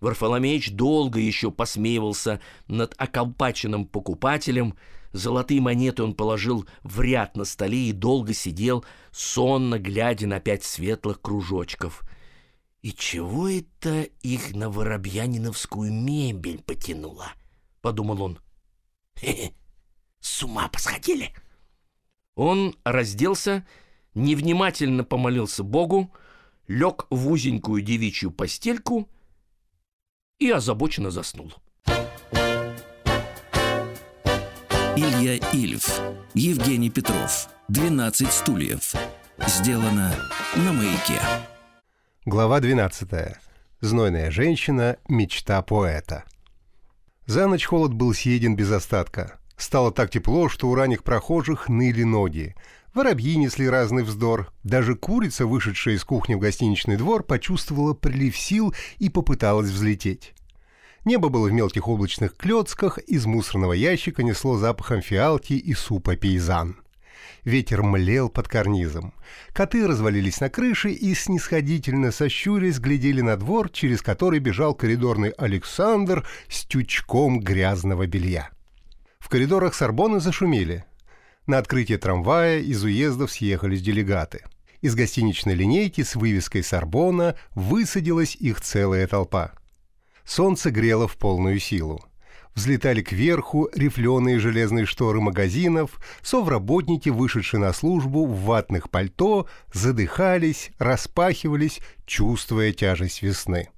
Варфоломеич 0.00 0.72
долго 0.72 1.18
еще 1.18 1.50
посмеивался 1.50 2.40
над 2.68 2.94
околпаченным 2.98 3.86
покупателем. 3.86 4.74
Золотые 5.12 5.60
монеты 5.60 6.02
он 6.02 6.14
положил 6.14 6.66
в 6.82 7.00
ряд 7.00 7.36
на 7.36 7.44
столе 7.44 7.88
и 7.88 7.92
долго 7.92 8.34
сидел, 8.34 8.84
сонно 9.10 9.78
глядя 9.78 10.26
на 10.26 10.38
пять 10.38 10.64
светлых 10.64 11.20
кружочков. 11.20 12.02
«И 12.80 12.92
чего 12.92 13.48
это 13.48 14.02
их 14.22 14.54
на 14.54 14.70
воробьяниновскую 14.70 15.92
мебель 15.92 16.62
потянуло?»— 16.62 17.32
подумал 17.80 18.22
он. 18.22 18.38
«Хе-хе, 19.16 19.52
с 20.20 20.42
ума 20.42 20.68
посходили!» 20.68 21.32
Он 22.34 22.76
разделся, 22.84 23.66
невнимательно 24.14 25.02
помолился 25.02 25.64
Богу, 25.64 26.12
лег 26.68 27.06
в 27.10 27.28
узенькую 27.28 27.82
девичью 27.82 28.30
постельку 28.30 29.08
и 30.38 30.50
озабоченно 30.50 31.10
заснул. 31.10 31.52
Илья 34.94 35.36
Ильф, 35.52 36.00
Евгений 36.34 36.90
Петров, 36.90 37.48
12 37.68 38.32
стульев. 38.32 38.94
Сделано 39.46 40.14
на 40.56 40.72
маяке. 40.72 41.20
Глава 42.24 42.58
12. 42.60 43.08
Знойная 43.80 44.30
женщина. 44.30 44.96
Мечта 45.08 45.62
поэта. 45.62 46.24
За 47.28 47.46
ночь 47.46 47.66
холод 47.66 47.92
был 47.92 48.14
съеден 48.14 48.56
без 48.56 48.72
остатка. 48.72 49.38
Стало 49.58 49.92
так 49.92 50.10
тепло, 50.10 50.48
что 50.48 50.70
у 50.70 50.74
ранних 50.74 51.04
прохожих 51.04 51.68
ныли 51.68 52.02
ноги. 52.02 52.54
Воробьи 52.94 53.36
несли 53.36 53.68
разный 53.68 54.02
вздор. 54.02 54.50
Даже 54.64 54.96
курица, 54.96 55.44
вышедшая 55.44 55.96
из 55.96 56.04
кухни 56.04 56.36
в 56.36 56.38
гостиничный 56.38 56.96
двор, 56.96 57.22
почувствовала 57.22 57.92
прилив 57.92 58.34
сил 58.34 58.74
и 58.98 59.10
попыталась 59.10 59.68
взлететь. 59.68 60.32
Небо 61.04 61.28
было 61.28 61.48
в 61.48 61.52
мелких 61.52 61.86
облачных 61.86 62.34
клетках, 62.34 62.96
из 62.96 63.26
мусорного 63.26 63.74
ящика 63.74 64.22
несло 64.22 64.56
запахом 64.56 65.02
фиалки 65.02 65.52
и 65.52 65.74
супа 65.74 66.16
пейзан. 66.16 66.76
Ветер 67.48 67.82
млел 67.82 68.28
под 68.28 68.46
карнизом. 68.46 69.14
Коты 69.54 69.86
развалились 69.86 70.38
на 70.38 70.50
крыше 70.50 70.90
и, 70.90 71.14
снисходительно 71.14 72.12
сощурясь, 72.12 72.78
глядели 72.78 73.22
на 73.22 73.38
двор, 73.38 73.70
через 73.70 74.02
который 74.02 74.38
бежал 74.38 74.74
коридорный 74.74 75.30
Александр 75.30 76.28
с 76.50 76.66
тючком 76.66 77.40
грязного 77.40 78.06
белья. 78.06 78.50
В 79.18 79.30
коридорах 79.30 79.74
Сорбоны 79.74 80.20
зашумели. 80.20 80.84
На 81.46 81.56
открытие 81.56 81.96
трамвая 81.96 82.58
из 82.58 82.84
уездов 82.84 83.32
съехались 83.32 83.80
делегаты. 83.80 84.42
Из 84.82 84.94
гостиничной 84.94 85.54
линейки 85.54 86.02
с 86.02 86.16
вывеской 86.16 86.62
«Сорбона» 86.62 87.34
высадилась 87.54 88.36
их 88.36 88.60
целая 88.60 89.06
толпа. 89.06 89.52
Солнце 90.26 90.70
грело 90.70 91.08
в 91.08 91.16
полную 91.16 91.58
силу 91.60 92.07
взлетали 92.58 93.02
кверху 93.02 93.70
рифленые 93.72 94.40
железные 94.40 94.84
шторы 94.84 95.20
магазинов, 95.20 96.00
совработники, 96.22 97.08
вышедшие 97.08 97.60
на 97.60 97.72
службу 97.72 98.26
в 98.26 98.42
ватных 98.42 98.90
пальто, 98.90 99.46
задыхались, 99.72 100.70
распахивались, 100.78 101.80
чувствуя 102.04 102.72
тяжесть 102.72 103.22
весны. 103.22 103.68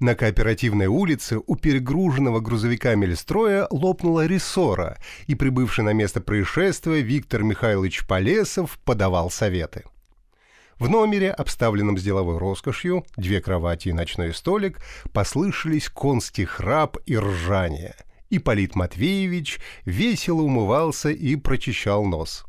На 0.00 0.16
кооперативной 0.16 0.86
улице 0.86 1.38
у 1.46 1.54
перегруженного 1.54 2.40
грузовиками 2.40 3.06
листроя 3.06 3.68
лопнула 3.70 4.26
рессора, 4.26 4.98
и 5.28 5.36
прибывший 5.36 5.84
на 5.84 5.92
место 5.92 6.20
происшествия 6.20 7.02
Виктор 7.02 7.44
Михайлович 7.44 8.04
Полесов 8.04 8.80
подавал 8.84 9.30
советы. 9.30 9.84
В 10.80 10.88
номере, 10.88 11.30
обставленном 11.30 11.96
с 11.98 12.02
деловой 12.02 12.38
роскошью, 12.38 13.04
две 13.16 13.40
кровати 13.40 13.90
и 13.90 13.92
ночной 13.92 14.34
столик, 14.34 14.80
послышались 15.12 15.88
конский 15.88 16.46
храп 16.46 16.96
и 17.06 17.16
ржание– 17.16 17.94
Ипполит 18.36 18.74
Матвеевич 18.74 19.60
весело 19.84 20.42
умывался 20.42 21.10
и 21.10 21.36
прочищал 21.36 22.04
нос. 22.04 22.44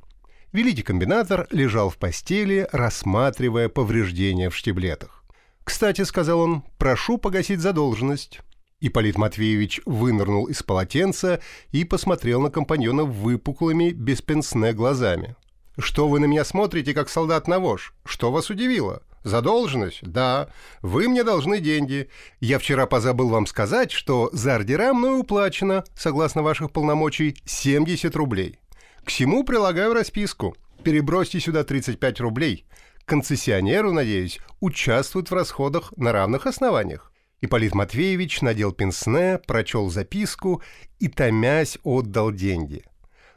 Великий 0.52 0.84
комбинатор 0.84 1.48
лежал 1.52 1.90
в 1.90 1.98
постели, 1.98 2.68
рассматривая 2.72 3.70
повреждения 3.70 4.50
в 4.50 4.56
штиблетах. 4.56 5.24
«Кстати»,— 5.64 6.02
сказал 6.04 6.40
он,— 6.40 6.64
«прошу 6.78 7.18
погасить 7.18 7.60
задолженность». 7.60 8.40
Ипполит 8.80 9.18
Матвеевич 9.18 9.82
вынырнул 9.86 10.46
из 10.46 10.64
полотенца 10.64 11.40
и 11.72 11.84
посмотрел 11.84 12.42
на 12.42 12.50
компаньона 12.50 13.04
выпуклыми, 13.04 13.92
без 13.92 14.22
пенсне 14.22 14.74
глазами. 14.74 15.36
«Что 15.78 16.08
вы 16.08 16.20
на 16.20 16.26
меня 16.26 16.46
смотрите, 16.46 16.94
как 16.94 17.10
солдат 17.10 17.48
на 17.48 17.60
вож? 17.60 17.94
Что 18.06 18.32
вас 18.32 18.50
удивило? 18.50 19.04
Задолженность? 19.26 20.04
Да. 20.04 20.50
Вы 20.84 21.10
мне 21.10 21.24
должны 21.24 21.60
деньги. 21.60 22.10
Я 22.40 22.60
вчера 22.60 22.86
позабыл 22.86 23.30
вам 23.30 23.48
сказать, 23.48 23.92
что 23.92 24.30
за 24.32 24.54
ордера 24.54 24.94
мною 24.94 25.22
уплачено, 25.22 25.84
согласно 25.98 26.44
ваших 26.44 26.72
полномочий, 26.72 27.36
70 27.44 28.16
рублей. 28.16 28.60
К 29.04 29.10
всему 29.10 29.44
прилагаю 29.44 29.96
расписку. 29.96 30.56
Перебросьте 30.84 31.40
сюда 31.40 31.64
35 31.64 32.20
рублей. 32.20 32.68
Концессионеру, 33.06 33.92
надеюсь, 33.92 34.40
участвует 34.60 35.32
в 35.32 35.34
расходах 35.34 35.92
на 35.98 36.12
равных 36.12 36.46
основаниях. 36.46 37.12
Ипполит 37.42 37.74
Матвеевич 37.74 38.44
надел 38.44 38.74
пенсне, 38.74 39.40
прочел 39.48 39.90
записку 39.90 40.62
и, 41.00 41.08
томясь, 41.08 41.80
отдал 41.84 42.32
деньги. 42.32 42.84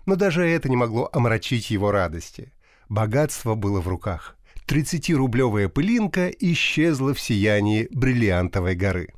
Но 0.05 0.17
даже 0.17 0.47
это 0.47 0.69
не 0.69 0.77
могло 0.77 1.09
омрачить 1.15 1.71
его 1.71 1.91
радости. 1.93 2.53
Богатство 2.91 3.55
было 3.55 3.81
в 3.81 3.89
руках. 3.89 4.38
30-рублевая 4.69 5.71
пылинка 5.71 6.29
исчезла 6.29 7.15
в 7.15 7.21
сиянии 7.21 7.89
бриллиантовой 7.91 8.75
горы. 8.75 9.09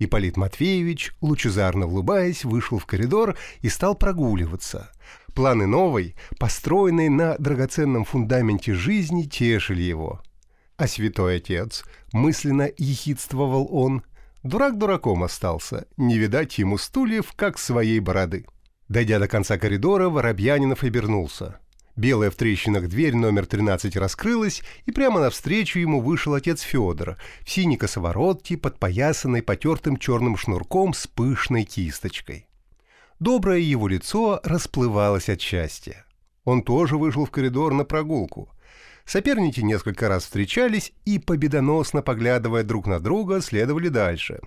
Ипполит 0.00 0.36
Матвеевич, 0.36 1.12
лучезарно 1.20 1.86
улыбаясь, 1.86 2.44
вышел 2.44 2.78
в 2.78 2.86
коридор 2.86 3.36
и 3.60 3.68
стал 3.68 3.94
прогуливаться. 3.94 4.90
Планы 5.32 5.66
новой, 5.66 6.16
построенной 6.40 7.08
на 7.08 7.36
драгоценном 7.38 8.04
фундаменте 8.04 8.74
жизни, 8.74 9.22
тешили 9.22 9.82
его. 9.82 10.20
А 10.76 10.88
святой 10.88 11.36
отец, 11.36 11.84
мысленно 12.12 12.68
ехидствовал 12.78 13.68
он, 13.70 14.02
дурак 14.42 14.76
дураком 14.76 15.22
остался, 15.22 15.86
не 15.96 16.18
видать 16.18 16.58
ему 16.58 16.78
стульев, 16.78 17.32
как 17.36 17.58
своей 17.58 18.00
бороды. 18.00 18.44
Дойдя 18.88 19.20
до 19.20 19.28
конца 19.28 19.56
коридора, 19.56 20.08
Воробьянинов 20.08 20.82
обернулся. 20.82 21.60
Белая 21.98 22.30
в 22.30 22.36
трещинах 22.36 22.86
дверь 22.86 23.16
номер 23.16 23.44
13 23.44 23.96
раскрылась, 23.96 24.62
и 24.86 24.92
прямо 24.92 25.18
навстречу 25.18 25.80
ему 25.80 26.00
вышел 26.00 26.34
отец 26.34 26.60
Федор 26.60 27.16
в 27.44 27.50
синей 27.50 27.76
косоворотке, 27.76 28.56
подпоясанной 28.56 29.42
потертым 29.42 29.96
черным 29.96 30.36
шнурком 30.36 30.94
с 30.94 31.08
пышной 31.08 31.64
кисточкой. 31.64 32.46
Доброе 33.18 33.58
его 33.58 33.88
лицо 33.88 34.40
расплывалось 34.44 35.28
от 35.28 35.40
счастья. 35.40 36.06
Он 36.44 36.62
тоже 36.62 36.96
вышел 36.96 37.24
в 37.26 37.32
коридор 37.32 37.74
на 37.74 37.84
прогулку. 37.84 38.48
Соперники 39.04 39.58
несколько 39.58 40.08
раз 40.08 40.22
встречались 40.22 40.92
и, 41.04 41.18
победоносно 41.18 42.00
поглядывая 42.00 42.62
друг 42.62 42.86
на 42.86 43.00
друга, 43.00 43.40
следовали 43.40 43.88
дальше. 43.88 44.38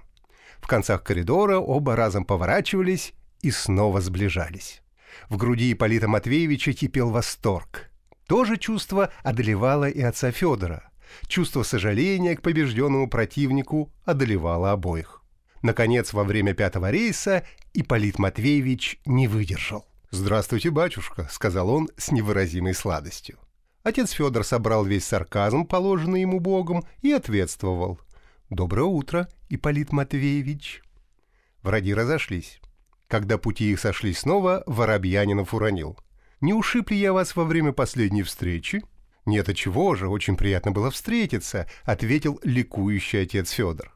В 0.62 0.68
концах 0.68 1.04
коридора 1.04 1.58
оба 1.58 1.98
разом 1.98 2.24
поворачивались 2.24 3.12
и 3.42 3.52
снова 3.52 4.00
сближались. 4.00 4.81
В 5.30 5.38
груди 5.38 5.74
Ипполита 5.74 6.08
Матвеевича 6.08 6.74
кипел 6.74 7.10
восторг. 7.10 7.92
То 8.28 8.46
же 8.46 8.58
чувство 8.58 9.12
одолевало 9.24 9.90
и 9.90 10.02
отца 10.02 10.32
Федора. 10.32 10.90
Чувство 11.28 11.64
сожаления 11.64 12.36
к 12.36 12.42
побежденному 12.42 13.10
противнику 13.10 13.92
одолевало 14.06 14.72
обоих. 14.72 15.22
Наконец, 15.62 16.14
во 16.14 16.24
время 16.24 16.54
пятого 16.54 16.90
рейса 16.90 17.46
Ипполит 17.74 18.20
Матвеевич 18.20 19.00
не 19.06 19.28
выдержал. 19.28 19.86
«Здравствуйте, 20.10 20.72
батюшка»,— 20.72 21.28
сказал 21.32 21.70
он 21.70 21.90
с 21.98 22.12
невыразимой 22.12 22.74
сладостью. 22.74 23.38
Отец 23.84 24.12
Федор 24.12 24.44
собрал 24.44 24.86
весь 24.86 25.06
сарказм, 25.06 25.66
положенный 25.66 26.22
ему 26.22 26.40
Богом, 26.40 26.84
и 27.02 27.12
ответствовал. 27.12 28.00
«Доброе 28.50 28.86
утро, 28.86 29.28
Ипполит 29.50 29.92
Матвеевич». 29.92 30.84
Враги 31.64 31.94
разошлись. 31.94 32.61
Когда 33.12 33.38
пути 33.38 33.74
их 33.74 33.80
сошлись 33.82 34.20
снова, 34.20 34.64
Воробьянинов 34.68 35.54
уронил. 35.54 36.00
«Не 36.40 36.54
ушиб 36.54 36.92
ли 36.92 36.98
я 36.98 37.12
вас 37.12 37.36
во 37.36 37.44
время 37.44 37.74
последней 37.74 38.24
встречи?» 38.24 38.84
«Нет, 39.26 39.50
а 39.50 39.54
чего 39.54 39.96
же, 39.96 40.08
очень 40.08 40.38
приятно 40.38 40.72
было 40.72 40.90
встретиться»,— 40.90 41.68
ответил 41.84 42.40
ликующий 42.42 43.24
отец 43.24 43.50
Федор. 43.52 43.94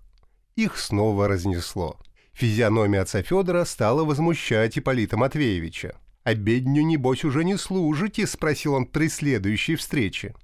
Их 0.58 0.78
снова 0.78 1.30
разнесло. 1.30 1.98
Физиономия 2.34 3.04
отца 3.04 3.24
Федора 3.24 3.64
стала 3.64 4.04
возмущать 4.04 4.78
Ипполита 4.78 5.16
Матвеевича. 5.16 5.96
«Обедню, 6.26 6.84
небось, 6.84 7.24
уже 7.24 7.46
не 7.46 7.58
служите?»— 7.58 8.28
спросил 8.28 8.74
он 8.74 8.86
при 8.86 9.08
следующей 9.08 9.78
встрече. 9.78 10.36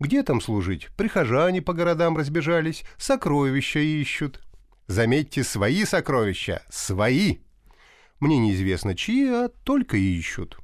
«Где 0.00 0.22
там 0.22 0.40
служить? 0.40 0.88
Прихожане 0.96 1.60
по 1.60 1.74
городам 1.74 2.16
разбежались, 2.16 2.84
сокровища 2.96 3.80
ищут». 3.80 4.40
«Заметьте, 4.86 5.44
свои 5.44 5.84
сокровища! 5.84 6.62
Свои!» 6.70 7.40
Мне 8.20 8.38
неизвестно 8.38 8.94
чьи, 8.94 9.28
а 9.28 9.48
только 9.64 9.96
ищут. 9.96 10.58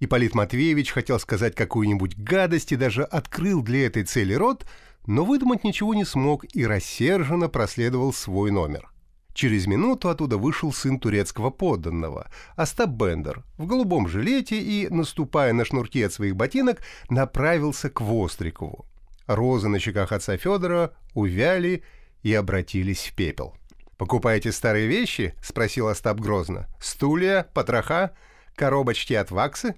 Ипполит 0.00 0.34
Матвеевич 0.34 0.90
хотел 0.90 1.18
сказать 1.20 1.54
какую-нибудь 1.54 2.18
гадость 2.18 2.72
и 2.72 2.76
даже 2.76 3.04
открыл 3.04 3.62
для 3.62 3.86
этой 3.86 4.04
цели 4.04 4.34
рот, 4.34 4.66
но 5.06 5.24
выдумать 5.24 5.64
ничего 5.64 5.94
не 5.94 6.04
смог 6.04 6.44
и 6.54 6.66
рассерженно 6.66 7.48
проследовал 7.48 8.12
свой 8.12 8.50
номер. 8.50 8.92
Через 9.32 9.66
минуту 9.66 10.10
оттуда 10.10 10.36
вышел 10.36 10.72
сын 10.72 10.98
турецкого 10.98 11.50
подданного, 11.50 12.30
Остап 12.54 12.90
Бендер, 12.90 13.44
в 13.56 13.66
голубом 13.66 14.06
жилете 14.06 14.60
и, 14.60 14.88
наступая 14.88 15.52
на 15.52 15.64
шнурки 15.64 16.02
от 16.02 16.12
своих 16.12 16.36
ботинок, 16.36 16.82
направился 17.08 17.88
к 17.88 18.00
Вострикову. 18.00 18.84
Розы 19.26 19.68
на 19.68 19.78
щеках 19.78 20.12
отца 20.12 20.36
Федора 20.36 20.94
увяли 21.14 21.82
и 22.22 22.34
обратились 22.34 23.06
в 23.06 23.14
пепел. 23.14 23.54
«Покупаете 24.02 24.50
старые 24.50 24.88
вещи?»— 24.88 25.32
спросил 25.40 25.86
Остап 25.86 26.18
грозно. 26.18 26.66
«Стулья, 26.80 27.46
потроха, 27.54 28.10
коробочки 28.56 29.14
от 29.14 29.30
ваксы?» 29.30 29.76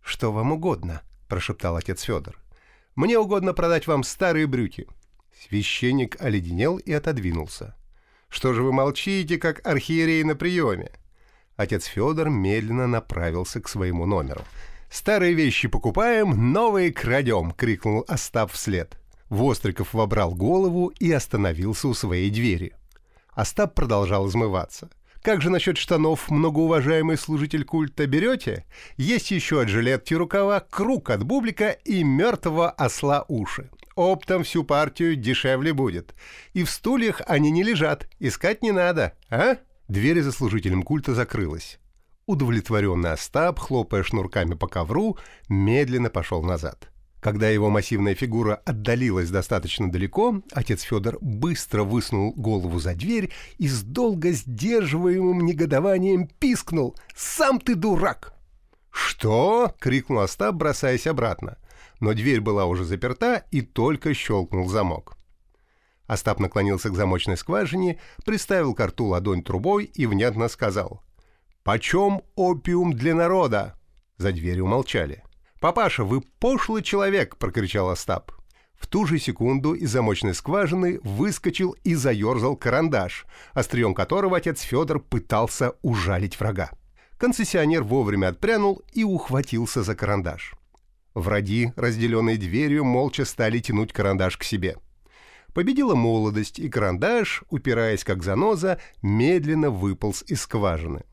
«Что 0.00 0.32
вам 0.32 0.52
угодно?»— 0.52 1.02
прошептал 1.28 1.76
отец 1.76 2.00
Федор. 2.00 2.38
«Мне 2.94 3.18
угодно 3.18 3.52
продать 3.52 3.86
вам 3.86 4.04
старые 4.04 4.46
брюки». 4.46 4.88
Священник 5.38 6.16
оледенел 6.18 6.78
и 6.78 6.94
отодвинулся. 6.94 7.76
«Что 8.30 8.54
же 8.54 8.62
вы 8.62 8.72
молчите, 8.72 9.36
как 9.36 9.60
архиерей 9.66 10.24
на 10.24 10.34
приеме?» 10.34 10.90
Отец 11.56 11.84
Федор 11.84 12.30
медленно 12.30 12.86
направился 12.86 13.60
к 13.60 13.68
своему 13.68 14.06
номеру. 14.06 14.40
«Старые 14.88 15.34
вещи 15.34 15.68
покупаем, 15.68 16.54
новые 16.54 16.90
крадем!»— 16.90 17.50
крикнул 17.58 18.06
Остап 18.08 18.50
вслед. 18.50 18.98
Востриков 19.28 19.92
вобрал 19.92 20.34
голову 20.34 20.86
и 20.98 21.12
остановился 21.12 21.88
у 21.88 21.92
своей 21.92 22.30
двери. 22.30 22.72
Остап 23.32 23.74
продолжал 23.74 24.28
измываться. 24.28 24.90
«Как 25.22 25.40
же 25.40 25.50
насчет 25.50 25.78
штанов, 25.78 26.30
многоуважаемый 26.30 27.16
служитель 27.16 27.64
культа, 27.64 28.06
берете? 28.06 28.66
Есть 28.96 29.30
еще 29.30 29.60
от 29.60 29.68
жилетки 29.68 30.14
рукава, 30.14 30.60
круг 30.60 31.10
от 31.10 31.22
бублика 31.22 31.70
и 31.70 32.02
мертвого 32.02 32.70
осла 32.70 33.24
уши. 33.28 33.70
Оптом 33.94 34.42
всю 34.42 34.64
партию 34.64 35.16
дешевле 35.16 35.72
будет. 35.72 36.14
И 36.54 36.64
в 36.64 36.70
стульях 36.70 37.22
они 37.26 37.50
не 37.50 37.62
лежат, 37.62 38.08
искать 38.18 38.62
не 38.62 38.72
надо, 38.72 39.12
а?» 39.30 39.58
Дверь 39.88 40.22
за 40.22 40.32
служителем 40.32 40.82
культа 40.82 41.14
закрылась. 41.14 41.78
Удовлетворенный 42.26 43.12
Остап, 43.12 43.58
хлопая 43.58 44.02
шнурками 44.02 44.54
по 44.54 44.66
ковру, 44.66 45.18
медленно 45.48 46.08
пошел 46.08 46.42
назад. 46.42 46.91
Когда 47.22 47.48
его 47.48 47.70
массивная 47.70 48.16
фигура 48.16 48.56
отдалилась 48.64 49.30
достаточно 49.30 49.88
далеко, 49.88 50.42
отец 50.50 50.82
Федор 50.82 51.18
быстро 51.20 51.84
высунул 51.84 52.32
голову 52.32 52.80
за 52.80 52.96
дверь 52.96 53.30
и 53.58 53.68
с 53.68 53.84
долго 53.84 54.32
сдерживаемым 54.32 55.46
негодованием 55.46 56.26
пискнул 56.26 56.96
«Сам 57.14 57.60
ты 57.60 57.76
дурак!» 57.76 58.34
«Что?»— 58.90 59.72
крикнул 59.78 60.18
Остап, 60.18 60.56
бросаясь 60.56 61.06
обратно. 61.06 61.58
Но 62.00 62.12
дверь 62.12 62.40
была 62.40 62.66
уже 62.66 62.84
заперта 62.84 63.44
и 63.52 63.60
только 63.60 64.14
щелкнул 64.14 64.68
замок. 64.68 65.16
Остап 66.08 66.40
наклонился 66.40 66.90
к 66.90 66.96
замочной 66.96 67.36
скважине, 67.36 68.00
приставил 68.24 68.74
к 68.74 68.84
рту 68.84 69.06
ладонь 69.06 69.44
трубой 69.44 69.84
и 69.84 70.06
внятно 70.06 70.48
сказал 70.48 71.04
«Почем 71.62 72.22
опиум 72.34 72.94
для 72.94 73.14
народа?» 73.14 73.78
За 74.18 74.32
дверью 74.32 74.66
молчали. 74.66 75.22
«Папаша, 75.62 76.02
вы 76.02 76.22
пошлый 76.40 76.82
человек!»— 76.82 77.36
прокричал 77.38 77.88
Остап. 77.90 78.32
В 78.74 78.88
ту 78.88 79.06
же 79.06 79.20
секунду 79.20 79.74
из 79.74 79.92
замочной 79.92 80.34
скважины 80.34 80.98
выскочил 81.04 81.76
и 81.84 81.94
заерзал 81.94 82.56
карандаш, 82.56 83.26
острием 83.52 83.94
которого 83.94 84.38
отец 84.38 84.62
Федор 84.62 84.98
пытался 84.98 85.74
ужалить 85.82 86.40
врага. 86.40 86.72
Концессионер 87.16 87.84
вовремя 87.84 88.30
отпрянул 88.30 88.82
и 88.92 89.04
ухватился 89.04 89.84
за 89.84 89.94
карандаш. 89.94 90.56
Враги, 91.14 91.72
разделенные 91.76 92.38
дверью, 92.38 92.82
молча 92.82 93.24
стали 93.24 93.60
тянуть 93.60 93.92
карандаш 93.92 94.38
к 94.38 94.42
себе. 94.42 94.78
Победила 95.54 95.94
молодость, 95.94 96.58
и 96.58 96.68
карандаш, 96.68 97.44
упираясь 97.50 98.02
как 98.02 98.24
заноза, 98.24 98.80
медленно 99.00 99.70
выполз 99.70 100.24
из 100.26 100.42
скважины. 100.42 101.04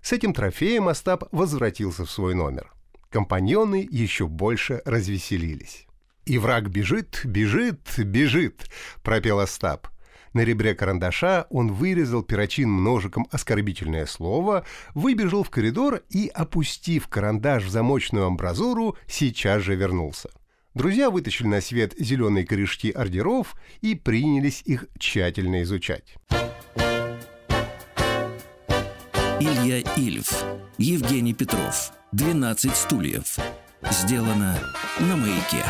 С 0.00 0.12
этим 0.12 0.32
трофеем 0.32 0.86
Остап 0.86 1.24
возвратился 1.32 2.04
в 2.04 2.10
свой 2.12 2.36
номер. 2.36 2.72
Компаньоны 3.10 3.86
еще 3.90 4.26
больше 4.28 4.82
развеселились. 4.84 5.86
«И 6.26 6.38
враг 6.38 6.70
бежит, 6.70 7.22
бежит, 7.24 7.80
бежит»,— 7.98 8.70
пропел 9.02 9.40
Остап. 9.40 9.88
На 10.32 10.42
ребре 10.44 10.76
карандаша 10.76 11.46
он 11.50 11.72
вырезал 11.72 12.22
перочин 12.22 12.84
ножиком 12.84 13.26
оскорбительное 13.32 14.06
слово, 14.06 14.64
выбежал 14.94 15.42
в 15.42 15.50
коридор 15.50 16.02
и, 16.08 16.28
опустив 16.28 17.08
карандаш 17.08 17.64
в 17.64 17.70
замочную 17.70 18.26
амбразуру, 18.26 18.96
сейчас 19.08 19.62
же 19.62 19.74
вернулся. 19.74 20.30
Друзья 20.74 21.10
вытащили 21.10 21.48
на 21.48 21.60
свет 21.60 21.94
зеленые 21.98 22.46
корешки 22.46 22.92
ордеров 22.92 23.56
и 23.80 23.96
принялись 23.96 24.62
их 24.64 24.86
тщательно 25.00 25.62
изучать. 25.62 26.14
Илья 29.40 29.80
Ильф, 29.96 30.44
Евгений 30.78 31.34
Петров, 31.34 31.92
12 32.12 32.74
стульев. 32.74 33.38
Сделано 33.88 34.58
на 34.98 35.16
маяке. 35.16 35.64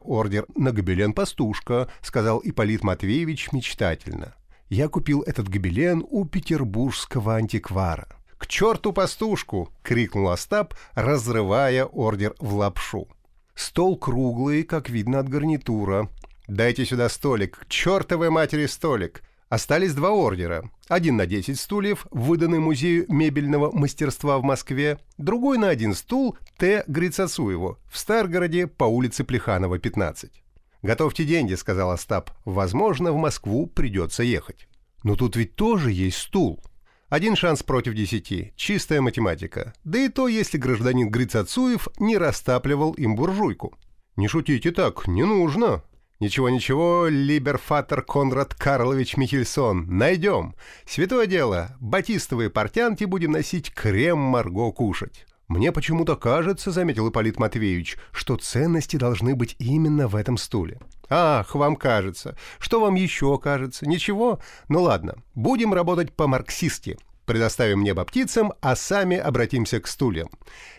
«Ордер 0.00 0.44
на 0.54 0.70
гобелен 0.70 1.14
«Пастушка»,— 1.14 1.88
сказал 2.02 2.42
Ипполит 2.44 2.84
Матвеевич 2.84 3.52
мечтательно. 3.52 4.34
«Я 4.68 4.88
купил 4.88 5.22
этот 5.22 5.48
гобелен 5.48 6.04
у 6.06 6.26
петербургского 6.26 7.36
антиквара». 7.36 8.06
«К 8.36 8.46
черту 8.46 8.92
пастушку!»— 8.92 9.72
крикнул 9.82 10.28
Остап, 10.28 10.74
разрывая 10.92 11.86
ордер 11.86 12.34
в 12.38 12.54
лапшу. 12.54 13.08
Стол 13.54 13.96
круглый, 13.96 14.64
как 14.64 14.90
видно 14.90 15.20
от 15.20 15.28
гарнитура. 15.30 16.10
«Дайте 16.48 16.84
сюда 16.84 17.08
столик! 17.08 17.60
К 17.60 17.68
чертовой 17.68 18.28
матери 18.28 18.66
столик!» 18.66 19.22
Остались 19.52 19.92
два 19.92 20.12
ордера. 20.12 20.70
Один 20.88 21.18
на 21.18 21.26
10 21.26 21.60
стульев, 21.60 22.06
выданный 22.10 22.58
Музею 22.58 23.04
мебельного 23.10 23.70
мастерства 23.70 24.38
в 24.38 24.42
Москве, 24.42 24.98
другой 25.18 25.58
на 25.58 25.68
один 25.68 25.92
стул 25.92 26.38
Т. 26.56 26.84
Грицацуеву 26.86 27.76
в 27.90 27.98
Старгороде 27.98 28.66
по 28.66 28.84
улице 28.84 29.24
Плеханова, 29.24 29.78
15. 29.78 30.42
«Готовьте 30.80 31.26
деньги»,— 31.26 31.52
сказал 31.56 31.90
Остап. 31.90 32.30
«Возможно, 32.46 33.12
в 33.12 33.16
Москву 33.16 33.66
придется 33.66 34.22
ехать». 34.22 34.68
«Но 35.02 35.16
тут 35.16 35.36
ведь 35.36 35.54
тоже 35.54 35.92
есть 35.92 36.16
стул». 36.16 36.62
Один 37.10 37.36
шанс 37.36 37.62
против 37.62 37.92
десяти. 37.92 38.54
Чистая 38.56 39.02
математика. 39.02 39.74
Да 39.84 39.98
и 39.98 40.08
то, 40.08 40.28
если 40.28 40.56
гражданин 40.56 41.10
Грицацуев 41.10 41.88
не 41.98 42.16
растапливал 42.16 42.94
им 42.94 43.16
буржуйку. 43.16 43.76
«Не 44.16 44.28
шутите 44.28 44.70
так, 44.70 45.06
не 45.06 45.26
нужно», 45.26 45.82
«Ничего-ничего, 46.22 47.08
либерфатор 47.08 48.00
Конрад 48.00 48.54
Карлович 48.54 49.16
Михельсон, 49.16 49.86
найдем. 49.88 50.54
Святое 50.86 51.26
дело, 51.26 51.76
батистовые 51.80 52.48
портянки 52.48 53.02
будем 53.02 53.32
носить, 53.32 53.74
крем 53.74 54.18
Марго 54.18 54.70
кушать». 54.70 55.26
«Мне 55.48 55.72
почему-то 55.72 56.14
кажется,— 56.14 56.70
заметил 56.72 57.08
Ипполит 57.08 57.40
Матвеевич,— 57.40 57.96
что 58.12 58.36
ценности 58.36 58.94
должны 58.94 59.34
быть 59.34 59.56
именно 59.58 60.06
в 60.06 60.14
этом 60.14 60.36
стуле». 60.36 60.78
«Ах, 61.08 61.56
вам 61.56 61.74
кажется. 61.74 62.36
Что 62.60 62.80
вам 62.80 62.94
еще 62.94 63.36
кажется? 63.38 63.88
Ничего? 63.88 64.38
Ну 64.68 64.82
ладно, 64.82 65.16
будем 65.34 65.74
работать 65.74 66.12
по-марксистски. 66.14 66.98
Предоставим 67.32 67.82
небо 67.82 68.04
птицам, 68.04 68.52
а 68.60 68.76
сами 68.76 69.16
обратимся 69.16 69.80
к 69.80 69.86
стульям. 69.86 70.28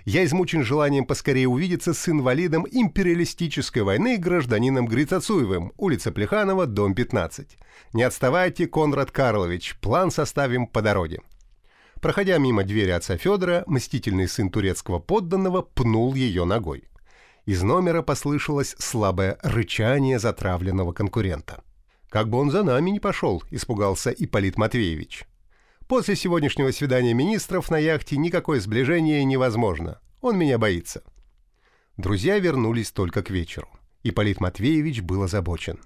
Я 0.06 0.24
измучен 0.24 0.64
желанием 0.64 1.04
поскорее 1.04 1.48
увидеться 1.48 1.96
с 1.96 2.08
инвалидом 2.08 2.68
империалистической 2.70 3.82
войны 3.82 4.20
гражданином 4.20 4.86
Грицацуевым, 4.86 5.74
улица 5.78 6.12
Плеханова, 6.12 6.68
дом 6.68 6.94
15. 6.94 7.58
Не 7.94 8.04
отставайте, 8.04 8.68
Конрад 8.68 9.10
Карлович, 9.10 9.78
план 9.82 10.12
составим 10.12 10.68
по 10.68 10.84
дороге. 10.84 11.22
Проходя 12.00 12.38
мимо 12.38 12.64
двери 12.64 12.92
отца 12.92 13.18
Федора, 13.18 13.64
мстительный 13.66 14.28
сын 14.28 14.52
турецкого 14.52 15.00
подданного 15.00 15.64
пнул 15.64 16.14
ее 16.14 16.46
ногой. 16.46 16.84
Из 17.48 17.64
номера 17.64 18.04
послышалось 18.04 18.76
слабое 18.78 19.40
рычание 19.42 20.20
затравленного 20.20 20.94
конкурента. 20.94 21.64
«Как 22.10 22.30
бы 22.30 22.38
он 22.38 22.52
за 22.52 22.62
нами 22.62 22.92
не 22.92 23.00
пошел»,— 23.00 23.42
испугался 23.50 24.12
Ипполит 24.12 24.56
Матвеевич. 24.60 25.26
После 25.88 26.16
сегодняшнего 26.16 26.72
свидания 26.72 27.14
министров 27.14 27.70
на 27.70 27.78
яхте 27.78 28.18
никакое 28.18 28.60
сближение 28.60 29.24
невозможно. 29.26 30.00
Он 30.22 30.38
меня 30.38 30.58
боится. 30.58 31.04
Друзья 31.98 32.40
вернулись 32.40 32.92
только 32.92 33.22
к 33.22 33.30
вечеру. 33.30 33.68
Ипполит 34.02 34.40
Матвеевич 34.40 35.02
был 35.02 35.24
озабочен. 35.24 35.80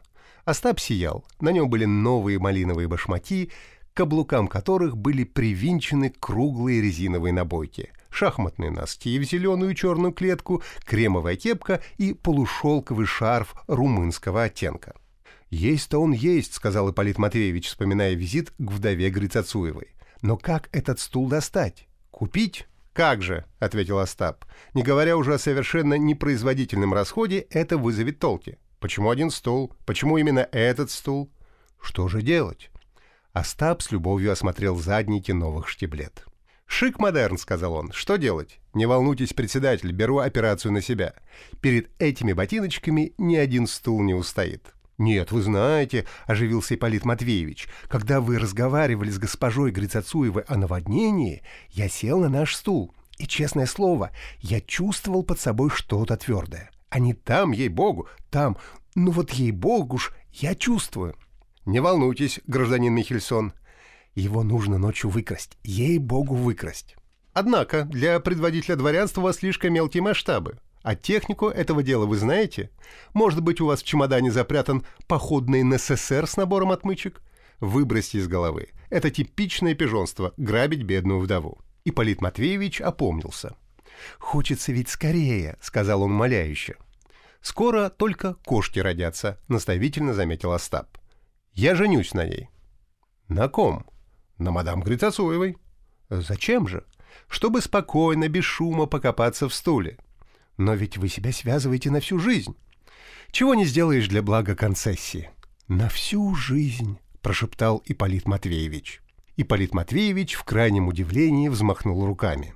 Остап 0.45 0.79
сиял. 0.79 1.25
На 1.41 1.51
нем 1.51 1.69
были 1.69 1.85
новые 1.85 2.39
малиновые 2.39 2.87
башмаки, 2.87 3.51
к 3.93 3.97
каблукам 3.97 4.47
которых 4.47 4.95
были 4.95 5.23
привинчены 5.23 6.13
круглые 6.19 6.81
резиновые 6.81 7.33
набойки, 7.33 7.91
шахматные 8.09 8.69
носки 8.69 9.17
в 9.17 9.23
зеленую 9.23 9.71
и 9.71 9.75
черную 9.75 10.13
клетку, 10.13 10.61
кремовая 10.85 11.35
кепка 11.35 11.81
и 11.97 12.13
полушелковый 12.13 13.07
шарф 13.07 13.55
румынского 13.67 14.43
оттенка. 14.43 14.93
«Есть-то 15.49 15.99
он 15.99 16.11
есть»,— 16.11 16.53
сказал 16.55 16.91
Ипполит 16.91 17.17
Матвеевич, 17.17 17.67
вспоминая 17.67 18.13
визит 18.15 18.51
к 18.51 18.71
вдове 18.71 19.09
Грицацуевой. 19.09 19.95
«Но 20.21 20.37
как 20.37 20.69
этот 20.71 20.99
стул 20.99 21.29
достать? 21.29 21.87
Купить?» 22.11 22.67
«Как 22.93 23.21
же»,— 23.21 23.45
ответил 23.59 23.99
Остап. 23.99 24.43
«Не 24.73 24.81
говоря 24.81 25.17
уже 25.17 25.35
о 25.35 25.39
совершенно 25.39 25.93
непроизводительном 25.93 26.93
расходе, 26.93 27.45
это 27.51 27.77
вызовет 27.77 28.17
толки. 28.17 28.57
Почему 28.79 29.11
один 29.11 29.29
стул? 29.29 29.73
Почему 29.85 30.17
именно 30.17 30.47
этот 30.51 30.89
стул? 30.89 31.31
Что 31.79 32.07
же 32.07 32.23
делать?» 32.23 32.71
Остап 33.33 33.83
с 33.83 33.91
любовью 33.91 34.31
осмотрел 34.31 34.75
задники 34.75 35.31
новых 35.31 35.67
штиблет. 35.69 36.25
«Шик-модерн»,— 36.65 37.37
сказал 37.39 37.73
он. 37.73 37.91
«Что 37.91 38.17
делать? 38.17 38.59
Не 38.73 38.87
волнуйтесь, 38.87 39.33
председатель, 39.33 39.91
беру 39.91 40.17
операцию 40.17 40.71
на 40.71 40.81
себя. 40.81 41.13
Перед 41.61 41.89
этими 42.01 42.33
ботиночками 42.33 43.13
ни 43.19 43.35
один 43.35 43.67
стул 43.67 44.01
не 44.01 44.15
устоит». 44.15 44.73
«Нет, 44.97 45.31
вы 45.31 45.43
знаете»,— 45.43 46.07
оживился 46.25 46.73
Ипполит 46.73 47.05
Матвеевич, 47.05 47.67
«когда 47.87 48.19
вы 48.19 48.39
разговаривали 48.39 49.11
с 49.11 49.19
госпожой 49.19 49.71
Грицацуевой 49.71 50.43
о 50.43 50.57
наводнении, 50.57 51.43
я 51.69 51.87
сел 51.87 52.19
на 52.19 52.29
наш 52.29 52.55
стул, 52.55 52.95
и, 53.19 53.27
честное 53.27 53.67
слово, 53.67 54.11
я 54.39 54.59
чувствовал 54.59 55.23
под 55.23 55.39
собой 55.39 55.69
что-то 55.69 56.17
твердое. 56.17 56.71
А 56.89 56.97
не 56.97 57.13
там, 57.13 57.51
ей-богу, 57.51 58.07
там, 58.31 58.57
ну 58.95 59.11
вот 59.11 59.31
ей-богу 59.31 59.99
ж, 59.99 60.11
я 60.31 60.55
чувствую». 60.55 61.15
«Не 61.65 61.79
волнуйтесь, 61.79 62.39
гражданин 62.47 62.93
Михельсон, 62.93 63.53
его 64.15 64.41
нужно 64.41 64.79
ночью 64.79 65.11
выкрасть, 65.11 65.59
ей-богу 65.63 66.33
выкрасть». 66.33 66.95
Однако 67.33 67.83
для 67.83 68.19
предводителя 68.19 68.75
дворянства 68.75 69.31
слишком 69.31 69.71
мелкие 69.71 70.01
масштабы. 70.01 70.57
А 70.87 70.95
технику 70.95 71.49
этого 71.49 71.83
дела 71.83 72.05
вы 72.05 72.15
знаете? 72.15 72.69
Может 73.13 73.41
быть, 73.41 73.59
у 73.59 73.65
вас 73.65 73.81
в 73.81 73.85
чемодане 73.85 74.31
запрятан 74.31 74.85
походный 75.05 75.61
НССР 75.61 76.25
с 76.25 76.37
набором 76.37 76.71
отмычек? 76.71 77.21
Выбросьте 77.59 78.19
из 78.19 78.29
головы. 78.29 78.69
Это 78.89 79.11
типичное 79.11 79.75
пижонство– 79.75 80.33
грабить 80.37 80.83
бедную 80.83 81.19
вдову. 81.19 81.59
И 81.83 81.91
Полит 81.91 82.21
Матвеевич 82.21 82.79
опомнился. 82.79 83.57
«Хочется 84.17 84.71
ведь 84.71 84.87
скорее»,— 84.87 85.57
сказал 85.61 86.03
он 86.03 86.13
моляюще. 86.13 86.77
«Скоро 87.41 87.89
только 87.89 88.35
кошки 88.45 88.79
родятся»,— 88.79 89.41
наставительно 89.49 90.13
заметил 90.13 90.53
Остап. 90.53 90.97
«Я 91.51 91.75
женюсь 91.75 92.13
на 92.13 92.25
ней». 92.25 92.47
«На 93.27 93.49
ком?» 93.49 93.85
«На 94.37 94.51
мадам 94.51 94.81
Грицацуевой». 94.83 95.57
«Зачем 96.09 96.65
же?» 96.65 96.85
«Чтобы 97.27 97.59
спокойно, 97.59 98.29
без 98.29 98.45
шума 98.45 98.85
покопаться 98.85 99.49
в 99.49 99.53
стуле. 99.53 99.97
Но 100.57 100.73
ведь 100.73 100.97
вы 100.97 101.07
себя 101.07 101.31
связываете 101.31 101.91
на 101.91 101.99
всю 101.99 102.19
жизнь. 102.19 102.55
Чего 103.31 103.53
не 103.53 103.65
сделаешь 103.65 104.07
для 104.07 104.21
блага 104.21 104.55
концессии? 104.55 105.29
На 105.67 105.87
всю 105.89 106.33
жизнь, 106.35 106.97
прошептал 107.21 107.83
Ипполит 107.85 108.27
Матвеевич. 108.27 109.01
Ипполит 109.35 109.73
Матвеевич 109.73 110.33
в 110.33 110.43
крайнем 110.43 110.87
удивлении 110.87 111.49
взмахнул 111.49 112.05
руками. 112.05 112.53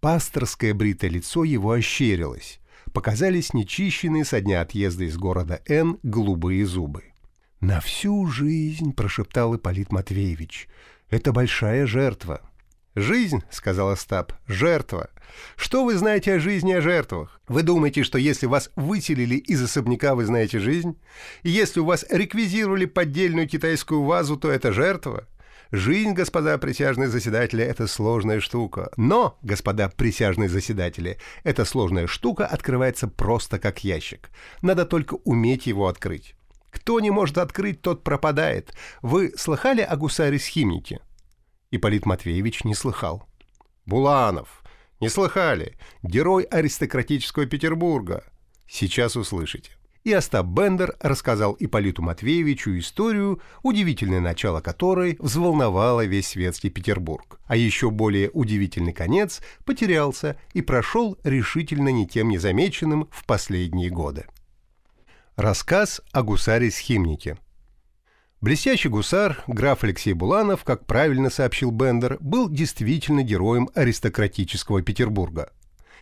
Пасторское 0.00 0.72
бритое 0.72 1.10
лицо 1.10 1.44
его 1.44 1.72
ощерилось. 1.72 2.60
Показались 2.92 3.54
нечищенные 3.54 4.24
со 4.24 4.40
дня 4.40 4.62
отъезда 4.62 5.04
из 5.04 5.16
города 5.16 5.62
Н 5.66 5.98
голубые 6.02 6.66
зубы. 6.66 7.04
«На 7.60 7.80
всю 7.80 8.26
жизнь»,— 8.26 8.92
прошептал 8.96 9.54
Ипполит 9.54 9.92
Матвеевич,— 9.92 10.68
«это 11.10 11.32
большая 11.32 11.86
жертва». 11.86 12.40
«Жизнь»,— 12.94 13.42
сказал 13.50 13.88
Остап,— 13.88 14.34
«жертва. 14.46 15.08
Что 15.56 15.84
вы 15.84 15.94
знаете 15.96 16.34
о 16.34 16.40
жизни 16.40 16.72
о 16.72 16.82
жертвах? 16.82 17.40
Вы 17.48 17.62
думаете, 17.62 18.02
что 18.02 18.18
если 18.18 18.44
вас 18.44 18.70
выселили 18.76 19.36
из 19.36 19.62
особняка, 19.62 20.14
вы 20.14 20.26
знаете 20.26 20.58
жизнь? 20.58 20.98
И 21.42 21.48
если 21.48 21.80
у 21.80 21.86
вас 21.86 22.04
реквизировали 22.10 22.84
поддельную 22.84 23.48
китайскую 23.48 24.02
вазу, 24.02 24.36
то 24.36 24.50
это 24.50 24.72
жертва? 24.72 25.26
Жизнь, 25.70 26.12
господа 26.12 26.58
присяжные 26.58 27.08
заседатели, 27.08 27.64
это 27.64 27.86
сложная 27.86 28.40
штука. 28.40 28.90
Но, 28.98 29.38
господа 29.40 29.88
присяжные 29.88 30.50
заседатели, 30.50 31.18
эта 31.44 31.64
сложная 31.64 32.06
штука 32.06 32.44
открывается 32.46 33.08
просто 33.08 33.58
как 33.58 33.82
ящик. 33.82 34.28
Надо 34.60 34.84
только 34.84 35.14
уметь 35.24 35.66
его 35.66 35.88
открыть. 35.88 36.34
Кто 36.70 37.00
не 37.00 37.10
может 37.10 37.38
открыть, 37.38 37.80
тот 37.80 38.04
пропадает. 38.04 38.74
Вы 39.00 39.32
слыхали 39.34 39.80
о 39.80 39.96
гусаре-схимнике?» 39.96 41.00
Ипполит 41.72 42.06
Матвеевич 42.06 42.64
не 42.64 42.74
слыхал. 42.74 43.26
«Буланов! 43.86 44.62
Не 45.00 45.08
слыхали? 45.08 45.76
Герой 46.02 46.44
аристократического 46.44 47.46
Петербурга. 47.46 48.24
Сейчас 48.68 49.16
услышите». 49.16 49.72
И 50.04 50.12
Остап 50.12 50.46
Бендер 50.46 50.96
рассказал 51.00 51.56
Ипполиту 51.58 52.02
Матвеевичу 52.02 52.76
историю, 52.78 53.40
удивительное 53.62 54.20
начало 54.20 54.60
которой 54.60 55.16
взволновало 55.18 56.04
весь 56.04 56.28
светский 56.28 56.70
Петербург. 56.70 57.40
А 57.46 57.56
еще 57.56 57.90
более 57.90 58.28
удивительный 58.30 58.92
конец 58.92 59.40
потерялся 59.64 60.36
и 60.54 60.60
прошел 60.60 61.16
решительно 61.22 61.88
никем 61.88 62.28
не 62.28 62.38
замеченным 62.38 63.08
в 63.12 63.24
последние 63.24 63.90
годы. 63.90 64.26
Рассказ 65.36 66.02
о 66.12 66.22
гусаре-схимнике 66.22 67.38
Блестящий 68.42 68.88
гусар, 68.88 69.44
граф 69.46 69.84
Алексей 69.84 70.14
Буланов, 70.14 70.64
как 70.64 70.84
правильно 70.84 71.30
сообщил 71.30 71.70
Бендер, 71.70 72.18
был 72.18 72.48
действительно 72.50 73.22
героем 73.22 73.70
аристократического 73.76 74.82
Петербурга. 74.82 75.52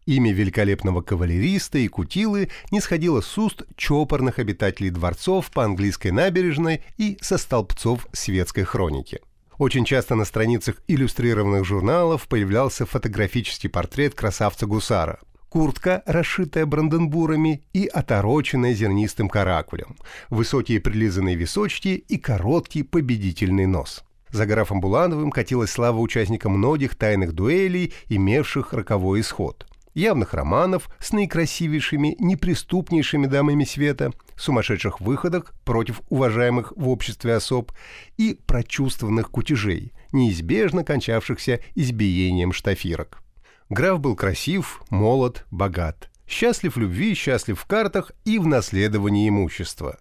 Имя 0.06 0.32
великолепного 0.32 1.02
кавалериста 1.02 1.76
и 1.76 1.86
кутилы 1.86 2.48
не 2.70 2.80
сходило 2.80 3.20
с 3.20 3.36
уст 3.36 3.64
чопорных 3.76 4.38
обитателей 4.38 4.88
дворцов 4.88 5.50
по 5.50 5.64
английской 5.64 6.12
набережной 6.12 6.82
и 6.96 7.18
со 7.20 7.36
столбцов 7.36 8.06
светской 8.14 8.64
хроники. 8.64 9.20
Очень 9.58 9.84
часто 9.84 10.14
на 10.14 10.24
страницах 10.24 10.76
иллюстрированных 10.88 11.66
журналов 11.66 12.26
появлялся 12.26 12.86
фотографический 12.86 13.68
портрет 13.68 14.14
красавца-гусара– 14.14 15.20
куртка, 15.50 16.02
расшитая 16.06 16.64
бранденбурами 16.64 17.62
и 17.74 17.86
отороченная 17.86 18.72
зернистым 18.72 19.28
каракулем, 19.28 19.96
высокие 20.30 20.80
прилизанные 20.80 21.36
височки 21.36 21.88
и 22.08 22.16
короткий 22.16 22.84
победительный 22.84 23.66
нос. 23.66 24.02
За 24.30 24.46
графом 24.46 24.80
Булановым 24.80 25.30
катилась 25.32 25.70
слава 25.70 25.98
участника 25.98 26.48
многих 26.48 26.94
тайных 26.94 27.32
дуэлей, 27.32 27.92
имевших 28.08 28.72
роковой 28.72 29.20
исход. 29.20 29.66
Явных 29.92 30.34
романов 30.34 30.88
с 31.00 31.12
наикрасивейшими, 31.12 32.14
неприступнейшими 32.20 33.26
дамами 33.26 33.64
света, 33.64 34.12
сумасшедших 34.36 35.00
выходах 35.00 35.52
против 35.64 36.00
уважаемых 36.08 36.72
в 36.76 36.88
обществе 36.88 37.34
особ 37.34 37.72
и 38.16 38.38
прочувствованных 38.46 39.32
кутежей, 39.32 39.92
неизбежно 40.12 40.84
кончавшихся 40.84 41.58
избиением 41.74 42.52
штафирок. 42.52 43.20
Граф 43.70 44.00
был 44.00 44.16
красив, 44.16 44.82
молод, 44.90 45.46
богат. 45.52 46.10
Счастлив 46.26 46.74
в 46.74 46.78
любви, 46.80 47.14
счастлив 47.14 47.58
в 47.58 47.66
картах 47.66 48.10
и 48.24 48.40
в 48.40 48.46
наследовании 48.46 49.28
имущества. 49.28 49.98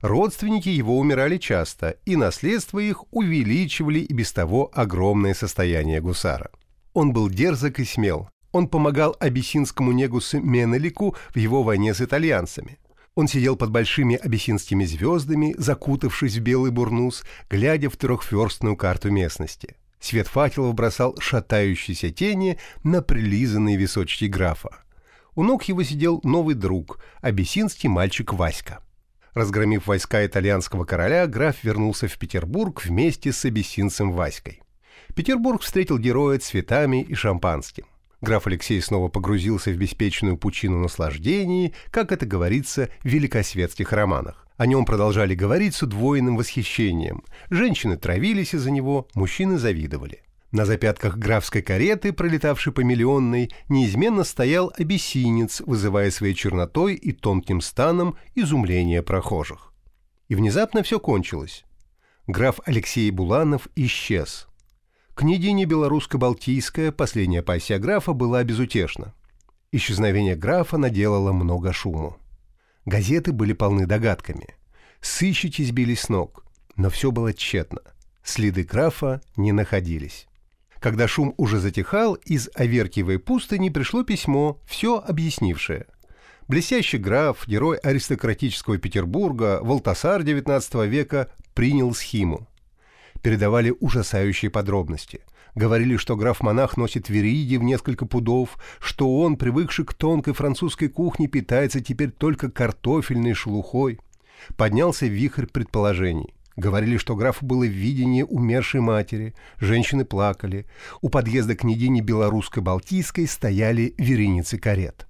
Родственники 0.00 0.70
его 0.70 0.98
умирали 0.98 1.36
часто, 1.36 1.98
и 2.06 2.16
наследство 2.16 2.78
их 2.78 3.04
увеличивали 3.12 3.98
и 4.00 4.12
без 4.14 4.32
того 4.32 4.70
огромное 4.72 5.34
состояние 5.34 6.00
гусара. 6.00 6.50
Он 6.94 7.12
был 7.12 7.28
дерзок 7.28 7.80
и 7.80 7.84
смел. 7.84 8.30
Он 8.50 8.66
помогал 8.66 9.14
абиссинскому 9.20 9.92
негусу 9.92 10.40
Менелику 10.40 11.14
в 11.34 11.36
его 11.36 11.62
войне 11.62 11.92
с 11.92 12.00
итальянцами. 12.00 12.78
Он 13.14 13.28
сидел 13.28 13.56
под 13.56 13.70
большими 13.70 14.16
абиссинскими 14.16 14.84
звездами, 14.86 15.54
закутавшись 15.58 16.36
в 16.36 16.40
белый 16.40 16.70
бурнус, 16.70 17.24
глядя 17.50 17.90
в 17.90 17.96
трехферстную 17.98 18.76
карту 18.76 19.10
местности. 19.10 19.76
Свет 20.02 20.26
факелов 20.26 20.74
бросал 20.74 21.16
шатающиеся 21.20 22.10
тени 22.10 22.58
на 22.82 23.02
прилизанные 23.02 23.76
височки 23.76 24.24
графа. 24.24 24.78
У 25.36 25.44
ног 25.44 25.62
его 25.62 25.84
сидел 25.84 26.20
новый 26.24 26.56
друг, 26.56 26.98
абиссинский 27.20 27.88
мальчик 27.88 28.32
Васька. 28.32 28.80
Разгромив 29.32 29.86
войска 29.86 30.26
итальянского 30.26 30.84
короля, 30.84 31.28
граф 31.28 31.62
вернулся 31.62 32.08
в 32.08 32.18
Петербург 32.18 32.84
вместе 32.84 33.32
с 33.32 33.44
абиссинцем 33.44 34.10
Васькой. 34.10 34.60
Петербург 35.14 35.62
встретил 35.62 35.98
героя 35.98 36.40
цветами 36.40 37.00
и 37.00 37.14
шампанским. 37.14 37.86
Граф 38.20 38.48
Алексей 38.48 38.82
снова 38.82 39.08
погрузился 39.08 39.70
в 39.70 39.76
беспечную 39.76 40.36
пучину 40.36 40.80
наслаждений, 40.80 41.74
как 41.92 42.10
это 42.10 42.26
говорится 42.26 42.88
в 43.04 43.06
великосветских 43.06 43.92
романах. 43.92 44.48
О 44.62 44.66
нем 44.66 44.84
продолжали 44.84 45.34
говорить 45.34 45.74
с 45.74 45.82
удвоенным 45.82 46.36
восхищением. 46.36 47.24
Женщины 47.50 47.96
травились 47.96 48.54
из-за 48.54 48.70
него, 48.70 49.08
мужчины 49.12 49.58
завидовали. 49.58 50.22
На 50.52 50.64
запятках 50.64 51.18
графской 51.18 51.62
кареты, 51.62 52.12
пролетавшей 52.12 52.72
по 52.72 52.78
миллионной, 52.78 53.50
неизменно 53.68 54.22
стоял 54.22 54.72
обессинец, 54.78 55.62
вызывая 55.62 56.12
своей 56.12 56.34
чернотой 56.34 56.94
и 56.94 57.10
тонким 57.10 57.60
станом 57.60 58.14
изумление 58.36 59.02
прохожих. 59.02 59.72
И 60.28 60.36
внезапно 60.36 60.84
все 60.84 61.00
кончилось. 61.00 61.64
Граф 62.28 62.60
Алексей 62.64 63.10
Буланов 63.10 63.66
исчез. 63.74 64.46
Княгиня 65.16 65.66
белорусско-балтийская, 65.66 66.92
последняя 66.92 67.42
пассия 67.42 67.80
графа, 67.80 68.12
была 68.12 68.44
безутешна. 68.44 69.12
Исчезновение 69.72 70.36
графа 70.36 70.78
наделало 70.78 71.32
много 71.32 71.72
шуму. 71.72 72.16
Газеты 72.84 73.32
были 73.32 73.52
полны 73.52 73.86
догадками. 73.86 74.56
Сыщики 75.00 75.62
сбились 75.62 76.02
с 76.02 76.08
ног, 76.08 76.44
но 76.76 76.90
все 76.90 77.10
было 77.10 77.32
тщетно. 77.32 77.80
Следы 78.24 78.64
графа 78.64 79.20
не 79.36 79.52
находились. 79.52 80.26
Когда 80.80 81.06
шум 81.06 81.34
уже 81.36 81.60
затихал, 81.60 82.14
из 82.14 82.50
Аверкиевой 82.54 83.20
пустыни 83.20 83.68
пришло 83.68 84.02
письмо, 84.02 84.60
все 84.66 84.98
объяснившее. 84.98 85.86
Блестящий 86.48 86.98
граф, 86.98 87.46
герой 87.46 87.78
аристократического 87.78 88.78
Петербурга, 88.78 89.60
Волтасар 89.62 90.22
XIX 90.22 90.86
века, 90.88 91.30
принял 91.54 91.94
схиму. 91.94 92.48
Передавали 93.22 93.72
ужасающие 93.78 94.50
подробности. 94.50 95.22
Говорили, 95.54 95.96
что 95.96 96.16
граф-монах 96.16 96.76
носит 96.76 97.10
вериги 97.10 97.56
в 97.56 97.62
несколько 97.62 98.06
пудов, 98.06 98.56
что 98.80 99.20
он, 99.20 99.36
привыкший 99.36 99.84
к 99.84 99.92
тонкой 99.92 100.32
французской 100.32 100.88
кухне, 100.88 101.28
питается 101.28 101.80
теперь 101.80 102.10
только 102.10 102.50
картофельной 102.50 103.34
шелухой. 103.34 104.00
Поднялся 104.56 105.06
вихрь 105.06 105.46
предположений. 105.46 106.34
Говорили, 106.56 106.96
что 106.96 107.16
графу 107.16 107.46
было 107.46 107.64
видение 107.64 108.24
умершей 108.24 108.80
матери, 108.80 109.34
женщины 109.58 110.04
плакали. 110.04 110.66
У 111.00 111.08
подъезда 111.08 111.54
княгини 111.54 112.00
Белорусско-Балтийской 112.00 113.26
стояли 113.26 113.94
вереницы 113.96 114.58
карет. 114.58 115.06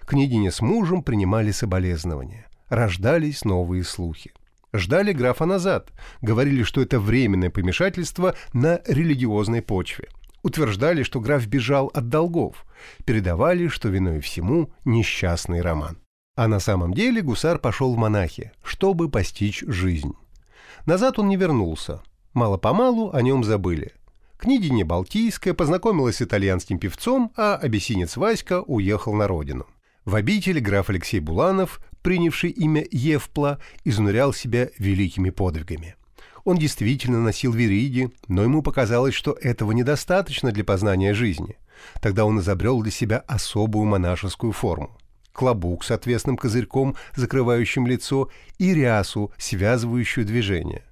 Княгиня 0.00 0.50
с 0.50 0.60
мужем 0.60 1.02
принимали 1.02 1.52
соболезнования. 1.52 2.46
Рождались 2.68 3.44
новые 3.44 3.84
слухи. 3.84 4.32
Ждали 4.74 5.12
графа 5.12 5.44
назад. 5.44 5.92
Говорили, 6.22 6.62
что 6.62 6.80
это 6.80 6.98
временное 6.98 7.50
помешательство 7.50 8.34
на 8.52 8.80
религиозной 8.86 9.60
почве. 9.60 10.08
Утверждали, 10.42 11.02
что 11.02 11.20
граф 11.20 11.46
бежал 11.46 11.90
от 11.94 12.08
долгов. 12.08 12.64
Передавали, 13.04 13.68
что 13.68 13.88
виной 13.88 14.20
всему 14.20 14.72
несчастный 14.84 15.60
роман. 15.60 15.98
А 16.34 16.48
на 16.48 16.58
самом 16.58 16.94
деле 16.94 17.20
гусар 17.20 17.58
пошел 17.58 17.94
в 17.94 17.98
монахи, 17.98 18.52
чтобы 18.64 19.10
постичь 19.10 19.62
жизнь. 19.66 20.14
Назад 20.86 21.18
он 21.18 21.28
не 21.28 21.36
вернулся. 21.36 22.00
Мало-помалу 22.32 23.10
о 23.12 23.20
нем 23.20 23.44
забыли. 23.44 23.92
Княгиня 24.38 24.84
Балтийская 24.84 25.54
познакомилась 25.54 26.16
с 26.16 26.22
итальянским 26.22 26.78
певцом, 26.78 27.30
а 27.36 27.54
абиссинец 27.54 28.16
Васька 28.16 28.62
уехал 28.62 29.14
на 29.14 29.28
родину. 29.28 29.66
В 30.04 30.14
обители 30.14 30.60
граф 30.60 30.90
Алексей 30.90 31.20
Буланов 31.20 31.80
принявший 32.02 32.50
имя 32.50 32.84
Евпла, 32.90 33.58
изнурял 33.84 34.32
себя 34.32 34.68
великими 34.78 35.30
подвигами. 35.30 35.94
Он 36.44 36.58
действительно 36.58 37.20
носил 37.20 37.52
вериги, 37.52 38.10
но 38.26 38.42
ему 38.42 38.62
показалось, 38.62 39.14
что 39.14 39.32
этого 39.40 39.72
недостаточно 39.72 40.50
для 40.50 40.64
познания 40.64 41.14
жизни. 41.14 41.56
Тогда 42.00 42.24
он 42.24 42.40
изобрел 42.40 42.82
для 42.82 42.90
себя 42.90 43.18
особую 43.28 43.86
монашескую 43.86 44.52
форму. 44.52 44.98
Клобук 45.32 45.84
с 45.84 45.92
отвесным 45.92 46.36
козырьком, 46.36 46.96
закрывающим 47.14 47.86
лицо, 47.86 48.28
и 48.58 48.74
рясу, 48.74 49.32
связывающую 49.38 50.26
движение. 50.26 50.82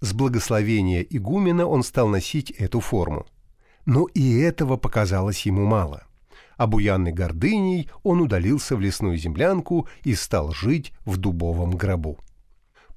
С 0.00 0.12
благословения 0.12 1.00
игумена 1.00 1.66
он 1.66 1.82
стал 1.82 2.06
носить 2.06 2.50
эту 2.52 2.80
форму. 2.80 3.26
Но 3.86 4.06
и 4.14 4.38
этого 4.38 4.76
показалось 4.76 5.46
ему 5.46 5.64
мало. 5.64 6.04
Обуянный 6.58 7.12
гордыней, 7.12 7.88
он 8.02 8.20
удалился 8.20 8.74
в 8.74 8.80
лесную 8.80 9.16
землянку 9.16 9.88
и 10.02 10.16
стал 10.16 10.52
жить 10.52 10.92
в 11.04 11.16
дубовом 11.16 11.70
гробу. 11.70 12.18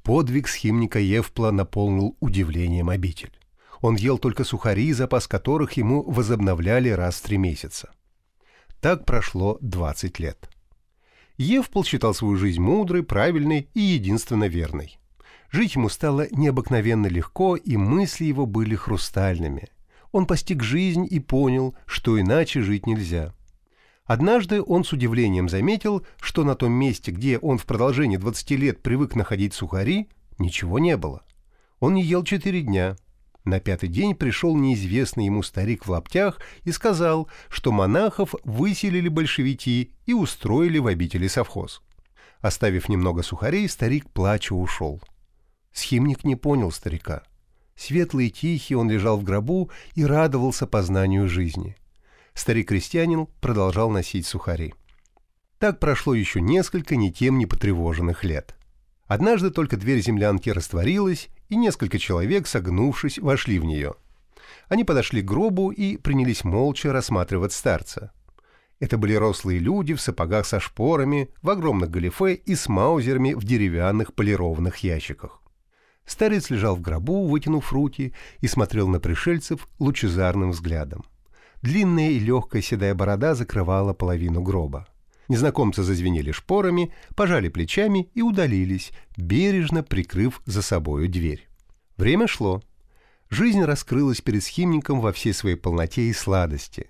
Подвиг 0.01 0.47
схимника 0.47 0.99
Евпла 0.99 1.51
наполнил 1.51 2.17
удивлением 2.19 2.89
обитель. 2.89 3.31
Он 3.79 3.95
ел 3.95 4.17
только 4.17 4.43
сухари, 4.43 4.91
запас 4.93 5.27
которых 5.27 5.73
ему 5.73 6.01
возобновляли 6.01 6.89
раз 6.89 7.17
в 7.17 7.21
три 7.21 7.37
месяца. 7.37 7.91
Так 8.79 9.05
прошло 9.05 9.59
20 9.61 10.17
лет. 10.17 10.49
Евпл 11.37 11.83
считал 11.83 12.15
свою 12.15 12.37
жизнь 12.37 12.61
мудрой, 12.61 13.03
правильной 13.03 13.69
и 13.75 13.79
единственно 13.79 14.47
верной. 14.47 14.97
Жить 15.51 15.75
ему 15.75 15.89
стало 15.89 16.25
необыкновенно 16.31 17.05
легко, 17.05 17.55
и 17.55 17.77
мысли 17.77 18.25
его 18.25 18.47
были 18.47 18.73
хрустальными. 18.73 19.69
Он 20.11 20.25
постиг 20.25 20.63
жизнь 20.63 21.05
и 21.07 21.19
понял, 21.19 21.75
что 21.85 22.19
иначе 22.19 22.61
жить 22.61 22.87
нельзя. 22.87 23.35
Однажды 24.05 24.61
он 24.61 24.83
с 24.83 24.93
удивлением 24.93 25.47
заметил, 25.47 26.05
что 26.19 26.43
на 26.43 26.55
том 26.55 26.71
месте, 26.71 27.11
где 27.11 27.37
он 27.37 27.57
в 27.57 27.65
продолжении 27.65 28.17
20 28.17 28.51
лет 28.51 28.81
привык 28.81 29.15
находить 29.15 29.53
сухари, 29.53 30.09
ничего 30.39 30.79
не 30.79 30.97
было. 30.97 31.23
Он 31.79 31.93
не 31.93 32.03
ел 32.03 32.23
четыре 32.23 32.61
дня. 32.61 32.95
На 33.43 33.59
пятый 33.59 33.89
день 33.89 34.15
пришел 34.15 34.55
неизвестный 34.55 35.25
ему 35.25 35.41
старик 35.41 35.85
в 35.85 35.89
лаптях 35.89 36.39
и 36.63 36.71
сказал, 36.71 37.27
что 37.49 37.71
монахов 37.71 38.35
выселили 38.43 39.07
большевики 39.07 39.93
и 40.05 40.13
устроили 40.13 40.77
в 40.77 40.87
обители 40.87 41.27
совхоз. 41.27 41.81
Оставив 42.39 42.89
немного 42.89 43.23
сухарей, 43.23 43.67
старик 43.67 44.09
плача 44.11 44.53
ушел. 44.53 45.01
Схимник 45.71 46.23
не 46.23 46.35
понял 46.35 46.71
старика. 46.71 47.23
Светлый 47.75 48.27
и 48.27 48.31
тихий 48.31 48.75
он 48.75 48.91
лежал 48.91 49.17
в 49.17 49.23
гробу 49.23 49.71
и 49.95 50.05
радовался 50.05 50.67
познанию 50.67 51.27
жизни. 51.27 51.75
Старик-крестьянин 52.33 53.27
продолжал 53.39 53.89
носить 53.89 54.25
сухари. 54.25 54.73
Так 55.59 55.79
прошло 55.79 56.13
еще 56.13 56.41
несколько 56.41 56.95
ни 56.95 57.09
тем 57.09 57.37
не 57.37 57.45
потревоженных 57.45 58.23
лет. 58.23 58.55
Однажды 59.05 59.51
только 59.51 59.77
дверь 59.77 60.01
землянки 60.01 60.49
растворилась, 60.49 61.29
и 61.49 61.55
несколько 61.55 61.99
человек, 61.99 62.47
согнувшись, 62.47 63.19
вошли 63.19 63.59
в 63.59 63.65
нее. 63.65 63.93
Они 64.69 64.83
подошли 64.83 65.21
к 65.21 65.25
гробу 65.25 65.69
и 65.69 65.97
принялись 65.97 66.43
молча 66.43 66.93
рассматривать 66.93 67.53
старца. 67.53 68.11
Это 68.79 68.97
были 68.97 69.13
рослые 69.13 69.59
люди 69.59 69.93
в 69.93 70.01
сапогах 70.01 70.45
со 70.45 70.59
шпорами, 70.59 71.29
в 71.41 71.49
огромных 71.49 71.91
галифе 71.91 72.33
и 72.33 72.55
с 72.55 72.67
маузерами 72.67 73.33
в 73.33 73.43
деревянных 73.43 74.13
полированных 74.15 74.77
ящиках. 74.77 75.41
Старец 76.05 76.49
лежал 76.49 76.75
в 76.75 76.81
гробу, 76.81 77.27
вытянув 77.27 77.71
руки, 77.71 78.13
и 78.39 78.47
смотрел 78.47 78.87
на 78.87 78.99
пришельцев 78.99 79.67
лучезарным 79.77 80.51
взглядом. 80.51 81.05
Длинная 81.61 82.09
и 82.09 82.19
легкая 82.19 82.61
седая 82.61 82.95
борода 82.95 83.35
закрывала 83.35 83.93
половину 83.93 84.41
гроба. 84.41 84.87
Незнакомцы 85.27 85.83
зазвенели 85.83 86.31
шпорами, 86.31 86.91
пожали 87.15 87.47
плечами 87.49 88.09
и 88.13 88.21
удалились, 88.21 88.91
бережно 89.15 89.83
прикрыв 89.83 90.41
за 90.45 90.61
собою 90.61 91.07
дверь. 91.07 91.47
Время 91.97 92.27
шло. 92.27 92.61
Жизнь 93.29 93.63
раскрылась 93.63 94.21
перед 94.21 94.43
схимником 94.43 94.99
во 94.99 95.13
всей 95.13 95.33
своей 95.33 95.55
полноте 95.55 96.03
и 96.03 96.13
сладости. 96.13 96.89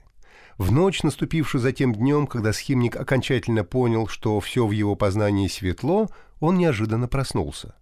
В 0.57 0.71
ночь, 0.71 1.03
наступившую 1.03 1.61
затем 1.61 1.93
днем, 1.93 2.25
когда 2.25 2.53
схимник 2.53 2.95
окончательно 2.95 3.63
понял, 3.63 4.07
что 4.07 4.39
все 4.39 4.65
в 4.65 4.71
его 4.71 4.95
познании 4.95 5.47
светло, 5.47 6.07
он 6.39 6.57
неожиданно 6.57 7.07
проснулся. 7.07 7.75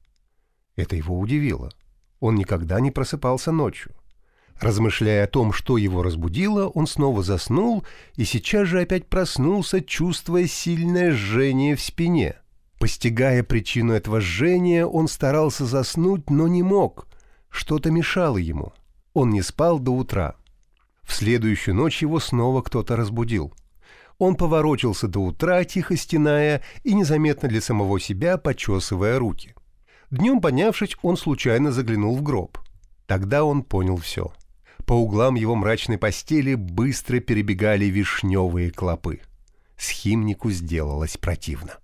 Это 0.76 0.96
его 0.96 1.18
удивило. 1.18 1.72
Он 2.20 2.36
никогда 2.36 2.80
не 2.80 2.92
просыпался 2.92 3.52
ночью. 3.52 3.94
Размышляя 4.60 5.24
о 5.24 5.28
том, 5.28 5.54
что 5.54 5.78
его 5.78 6.04
разбудило, 6.04 6.68
он 6.68 6.86
снова 6.86 7.24
заснул 7.24 7.86
и 8.16 8.26
сейчас 8.26 8.68
же 8.68 8.82
опять 8.82 9.08
проснулся, 9.08 9.82
чувствуя 9.82 10.48
сильное 10.48 11.12
жжение 11.14 11.76
в 11.76 11.82
спине. 11.82 12.36
Постигая 12.78 13.44
причину 13.44 13.94
этого 13.94 14.20
жжения, 14.20 14.86
он 14.86 15.08
старался 15.08 15.66
заснуть, 15.66 16.30
но 16.30 16.48
не 16.48 16.62
мог. 16.62 17.08
Что-то 17.50 17.90
мешало 17.90 18.38
ему. 18.38 18.74
Он 19.14 19.30
не 19.30 19.42
спал 19.42 19.80
до 19.80 19.92
утра. 19.92 20.36
В 21.04 21.14
следующую 21.14 21.76
ночь 21.76 22.02
его 22.02 22.20
снова 22.20 22.62
кто-то 22.62 22.96
разбудил. 22.96 23.54
Он 24.18 24.36
поворочился 24.36 25.08
до 25.08 25.20
утра, 25.20 25.64
тихо 25.64 25.96
стеная 25.96 26.62
и 26.84 26.94
незаметно 26.94 27.48
для 27.48 27.62
самого 27.62 28.00
себя 28.00 28.38
почесывая 28.38 29.18
руки. 29.18 29.56
Днем 30.12 30.42
поднявшись, 30.42 30.98
он 31.02 31.16
случайно 31.16 31.72
заглянул 31.72 32.16
в 32.18 32.22
гроб. 32.22 32.58
Тогда 33.08 33.44
он 33.44 33.64
понял 33.64 33.98
все. 33.98 34.34
По 34.90 34.94
углам 34.94 35.36
его 35.36 35.54
мрачной 35.54 36.00
постели 36.00 36.56
быстро 36.56 37.20
перебегали 37.20 37.86
вишневые 37.86 38.72
клопы. 38.72 39.22
Схимнику 39.78 40.50
сделалось 40.50 41.16
противно. 41.16 41.78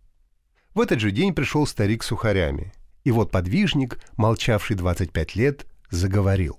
В 0.74 0.80
этот 0.80 1.00
же 1.00 1.12
день 1.12 1.36
пришел 1.36 1.68
старик 1.68 2.02
с 2.02 2.08
сухарями. 2.08 2.74
И 3.04 3.12
вот 3.12 3.30
подвижник, 3.30 4.00
молчавший 4.18 4.76
25 4.76 5.36
лет, 5.36 5.68
заговорил. 5.92 6.58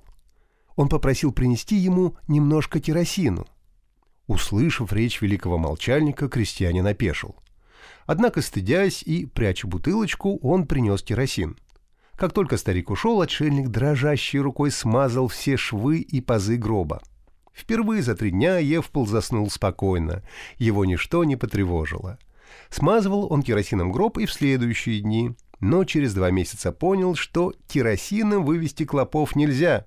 Он 0.76 0.88
попросил 0.88 1.32
принести 1.32 1.74
ему 1.74 2.16
немножко 2.28 2.78
керосину. 2.78 3.48
Услышав 4.28 4.92
речь 4.92 5.20
великого 5.20 5.58
молчальника, 5.58 6.28
крестьянин 6.28 6.86
опешил. 6.86 7.34
Однако, 8.06 8.40
стыдясь 8.40 9.02
и 9.02 9.26
пряча 9.26 9.66
бутылочку, 9.66 10.38
он 10.42 10.68
принес 10.68 11.02
керосин. 11.02 11.56
Как 12.16 12.32
только 12.32 12.56
старик 12.56 12.90
ушел, 12.90 13.20
отшельник 13.20 13.68
дрожащей 13.68 14.38
рукой 14.40 14.70
смазал 14.70 15.28
все 15.28 15.56
швы 15.56 15.98
и 15.98 16.20
пазы 16.20 16.56
гроба. 16.56 17.02
Впервые 17.54 18.02
за 18.02 18.14
три 18.14 18.30
дня 18.30 18.58
Евпол 18.58 19.06
заснул 19.06 19.50
спокойно, 19.50 20.22
его 20.58 20.84
ничто 20.84 21.24
не 21.24 21.36
потревожило. 21.36 22.18
Смазывал 22.70 23.32
он 23.32 23.42
керосином 23.42 23.92
гроб 23.92 24.18
и 24.18 24.26
в 24.26 24.32
следующие 24.32 25.00
дни, 25.00 25.32
но 25.60 25.84
через 25.84 26.14
два 26.14 26.30
месяца 26.30 26.72
понял, 26.72 27.14
что 27.14 27.54
керосином 27.66 28.44
вывести 28.44 28.84
клопов 28.84 29.36
нельзя. 29.36 29.86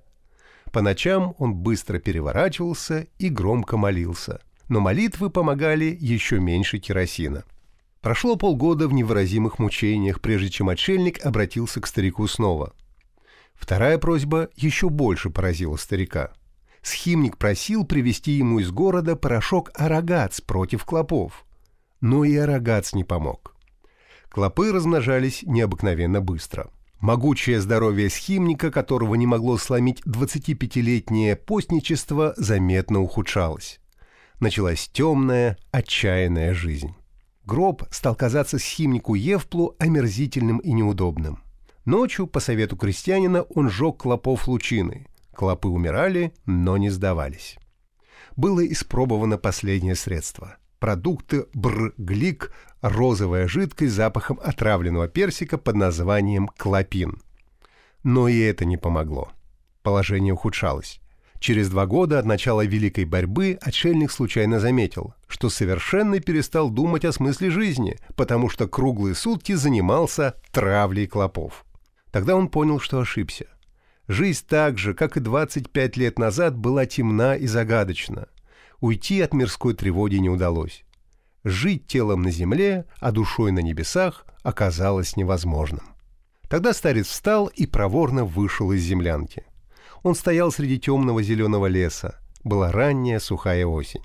По 0.72 0.82
ночам 0.82 1.34
он 1.38 1.54
быстро 1.54 1.98
переворачивался 1.98 3.06
и 3.18 3.28
громко 3.28 3.76
молился. 3.76 4.40
Но 4.68 4.78
молитвы 4.78 5.30
помогали 5.30 5.96
еще 5.98 6.38
меньше 6.38 6.78
керосина. 6.78 7.44
Прошло 8.00 8.36
полгода 8.36 8.88
в 8.88 8.94
невыразимых 8.94 9.58
мучениях, 9.58 10.20
прежде 10.22 10.48
чем 10.48 10.70
отшельник 10.70 11.24
обратился 11.24 11.80
к 11.80 11.86
старику 11.86 12.26
снова. 12.26 12.72
Вторая 13.54 13.98
просьба 13.98 14.48
еще 14.56 14.88
больше 14.88 15.28
поразила 15.28 15.76
старика. 15.76 16.32
Схимник 16.80 17.36
просил 17.36 17.84
привезти 17.84 18.32
ему 18.32 18.60
из 18.60 18.70
города 18.70 19.16
порошок 19.16 19.70
арагац 19.74 20.40
против 20.40 20.86
клопов. 20.86 21.44
Но 22.00 22.24
и 22.24 22.34
арагац 22.36 22.94
не 22.94 23.04
помог. 23.04 23.54
Клопы 24.30 24.72
размножались 24.72 25.42
необыкновенно 25.42 26.22
быстро. 26.22 26.70
Могучее 27.00 27.60
здоровье 27.60 28.08
схимника, 28.08 28.70
которого 28.70 29.14
не 29.14 29.26
могло 29.26 29.58
сломить 29.58 30.00
25-летнее 30.06 31.36
постничество, 31.36 32.32
заметно 32.38 33.00
ухудшалось. 33.00 33.78
Началась 34.38 34.88
темная, 34.90 35.58
отчаянная 35.70 36.54
жизнь. 36.54 36.94
Гроб 37.50 37.82
стал 37.90 38.14
казаться 38.14 38.60
схимнику 38.60 39.16
Евплу 39.16 39.74
омерзительным 39.80 40.58
и 40.58 40.70
неудобным. 40.70 41.42
Ночью, 41.84 42.28
по 42.28 42.38
совету 42.38 42.76
крестьянина, 42.76 43.42
он 43.42 43.68
жег 43.68 43.96
клопов 43.96 44.46
лучины. 44.46 45.08
Клопы 45.34 45.66
умирали, 45.66 46.32
но 46.46 46.76
не 46.76 46.90
сдавались. 46.90 47.58
Было 48.36 48.64
испробовано 48.64 49.36
последнее 49.36 49.96
средство. 49.96 50.58
Продукты 50.78 51.46
бр-глик, 51.52 52.52
розовая 52.82 53.48
жидкость 53.48 53.94
запахом 53.94 54.38
отравленного 54.40 55.08
персика 55.08 55.58
под 55.58 55.74
названием 55.74 56.46
клопин. 56.56 57.20
Но 58.04 58.28
и 58.28 58.38
это 58.38 58.64
не 58.64 58.76
помогло. 58.76 59.32
Положение 59.82 60.34
ухудшалось. 60.34 61.00
Через 61.40 61.70
два 61.70 61.86
года 61.86 62.18
от 62.18 62.26
начала 62.26 62.66
Великой 62.66 63.06
борьбы 63.06 63.58
отшельник 63.62 64.12
случайно 64.12 64.60
заметил, 64.60 65.14
что 65.26 65.48
совершенно 65.48 66.20
перестал 66.20 66.68
думать 66.68 67.06
о 67.06 67.12
смысле 67.12 67.50
жизни, 67.50 67.98
потому 68.14 68.50
что 68.50 68.68
круглые 68.68 69.14
сутки 69.14 69.54
занимался 69.54 70.34
травлей 70.52 71.06
клопов. 71.06 71.64
Тогда 72.10 72.36
он 72.36 72.48
понял, 72.48 72.78
что 72.78 73.00
ошибся. 73.00 73.46
Жизнь 74.06 74.44
так 74.46 74.76
же, 74.76 74.92
как 74.92 75.16
и 75.16 75.20
25 75.20 75.96
лет 75.96 76.18
назад, 76.18 76.58
была 76.58 76.84
темна 76.84 77.36
и 77.36 77.46
загадочна. 77.46 78.28
Уйти 78.80 79.22
от 79.22 79.32
мирской 79.32 79.72
тревоги 79.72 80.16
не 80.16 80.28
удалось. 80.28 80.84
Жить 81.42 81.86
телом 81.86 82.20
на 82.20 82.30
земле, 82.30 82.84
а 82.98 83.12
душой 83.12 83.50
на 83.50 83.60
небесах 83.60 84.26
оказалось 84.42 85.16
невозможным. 85.16 85.84
Тогда 86.50 86.74
старец 86.74 87.06
встал 87.06 87.46
и 87.46 87.66
проворно 87.66 88.26
вышел 88.26 88.72
из 88.72 88.82
землянки. 88.82 89.46
Он 90.02 90.14
стоял 90.14 90.50
среди 90.50 90.78
темного 90.78 91.22
зеленого 91.22 91.66
леса. 91.66 92.18
Была 92.42 92.72
ранняя 92.72 93.18
сухая 93.18 93.66
осень. 93.66 94.02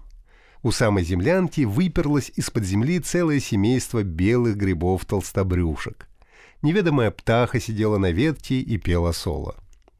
У 0.61 0.71
самой 0.71 1.03
землянки 1.03 1.61
выперлось 1.61 2.31
из-под 2.35 2.63
земли 2.63 2.99
целое 2.99 3.39
семейство 3.39 4.03
белых 4.03 4.57
грибов-толстобрюшек. 4.57 6.07
Неведомая 6.61 7.11
птаха 7.11 7.59
сидела 7.59 7.97
на 7.97 8.11
ветке 8.11 8.59
и 8.59 8.77
пела 8.77 9.11
соло. 9.11 9.55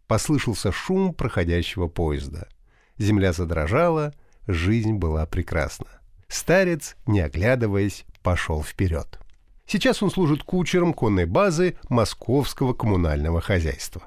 Послышался 0.07 0.71
шум 0.71 1.13
проходящего 1.13 1.87
поезда. 1.87 2.47
Земля 2.97 3.31
задрожала, 3.31 4.13
жизнь 4.47 4.93
была 4.93 5.25
прекрасна. 5.25 5.87
Старец, 6.27 6.95
не 7.05 7.19
оглядываясь, 7.19 8.05
пошел 8.23 8.63
вперед. 8.63 9.19
Сейчас 9.67 10.01
он 10.01 10.11
служит 10.11 10.43
кучером 10.43 10.93
конной 10.93 11.25
базы 11.25 11.77
Московского 11.89 12.73
коммунального 12.73 13.41
хозяйства. 13.41 14.03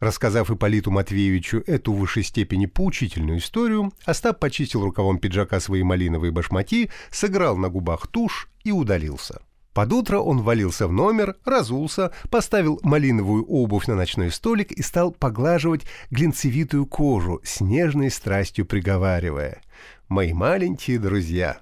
Рассказав 0.00 0.50
Ипполиту 0.50 0.90
Матвеевичу 0.90 1.62
эту 1.66 1.92
в 1.92 1.98
высшей 1.98 2.22
степени 2.22 2.66
поучительную 2.66 3.38
историю, 3.38 3.92
Остап 4.04 4.38
почистил 4.38 4.84
рукавом 4.84 5.18
пиджака 5.18 5.58
свои 5.58 5.82
малиновые 5.82 6.30
башмаки, 6.30 6.90
сыграл 7.10 7.56
на 7.56 7.68
губах 7.68 8.06
тушь 8.06 8.48
и 8.62 8.70
удалился. 8.70 9.42
Под 9.74 9.92
утро 9.92 10.18
он 10.18 10.42
валился 10.42 10.88
в 10.88 10.92
номер, 10.92 11.36
разулся, 11.44 12.12
поставил 12.30 12.80
малиновую 12.82 13.44
обувь 13.44 13.86
на 13.86 13.94
ночной 13.94 14.30
столик 14.30 14.72
и 14.72 14.82
стал 14.82 15.12
поглаживать 15.12 15.82
глинцевитую 16.10 16.86
кожу, 16.86 17.40
с 17.44 17.60
нежной 17.60 18.10
страстью 18.10 18.66
приговаривая 18.66 19.60
«Мои 20.08 20.32
маленькие 20.32 20.98
друзья». 20.98 21.58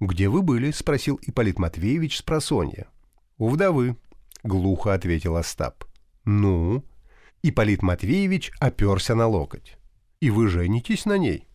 «Где 0.00 0.28
вы 0.28 0.42
были?»— 0.42 0.70
спросил 0.72 1.18
Ипполит 1.22 1.58
Матвеевич 1.58 2.18
с 2.18 2.22
просонья. 2.22 2.86
«У 3.36 3.48
вдовы»,— 3.48 3.96
глухо 4.42 4.94
ответил 4.94 5.36
Остап. 5.36 5.84
«Ну?» 6.24 6.84
Ипполит 7.42 7.82
Матвеевич 7.82 8.50
оперся 8.60 9.14
на 9.14 9.26
локоть. 9.26 9.76
«И 10.20 10.30
вы 10.30 10.48
женитесь 10.48 11.04
на 11.04 11.18
ней?» 11.18 11.46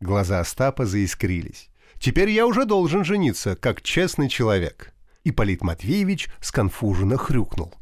Глаза 0.00 0.40
Остапа 0.40 0.86
заискрились. 0.86 1.68
«Теперь 2.00 2.30
я 2.30 2.46
уже 2.46 2.64
должен 2.64 3.04
жениться, 3.04 3.54
как 3.56 3.82
честный 3.82 4.28
человек». 4.28 4.92
Ипполит 5.22 5.62
Матвеевич 5.62 6.28
сконфуженно 6.40 7.16
хрюкнул. 7.16 7.72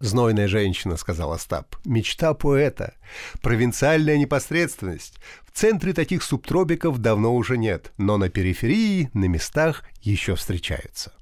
«Знойная 0.00 0.46
женщина»,— 0.46 0.96
сказал 0.98 1.32
Остап. 1.32 1.76
«Мечта 1.84 2.32
поэта. 2.32 2.94
Провинциальная 3.42 4.16
непосредственность. 4.16 5.18
В 5.44 5.50
центре 5.50 5.92
таких 5.92 6.22
субтропиков 6.22 6.98
давно 6.98 7.34
уже 7.34 7.58
нет, 7.58 7.92
но 7.98 8.16
на 8.16 8.28
периферии, 8.28 9.10
на 9.12 9.24
местах 9.24 9.82
еще 10.00 10.36
встречаются». 10.36 11.12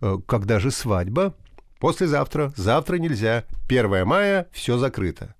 «Э, 0.00 0.18
«Когда 0.26 0.60
же 0.60 0.70
свадьба?» 0.70 1.34
«Послезавтра. 1.82 2.52
Завтра 2.54 2.94
нельзя. 2.94 3.42
1 3.68 4.04
мая— 4.04 4.46
все 4.52 4.78
закрыто». 4.78 5.34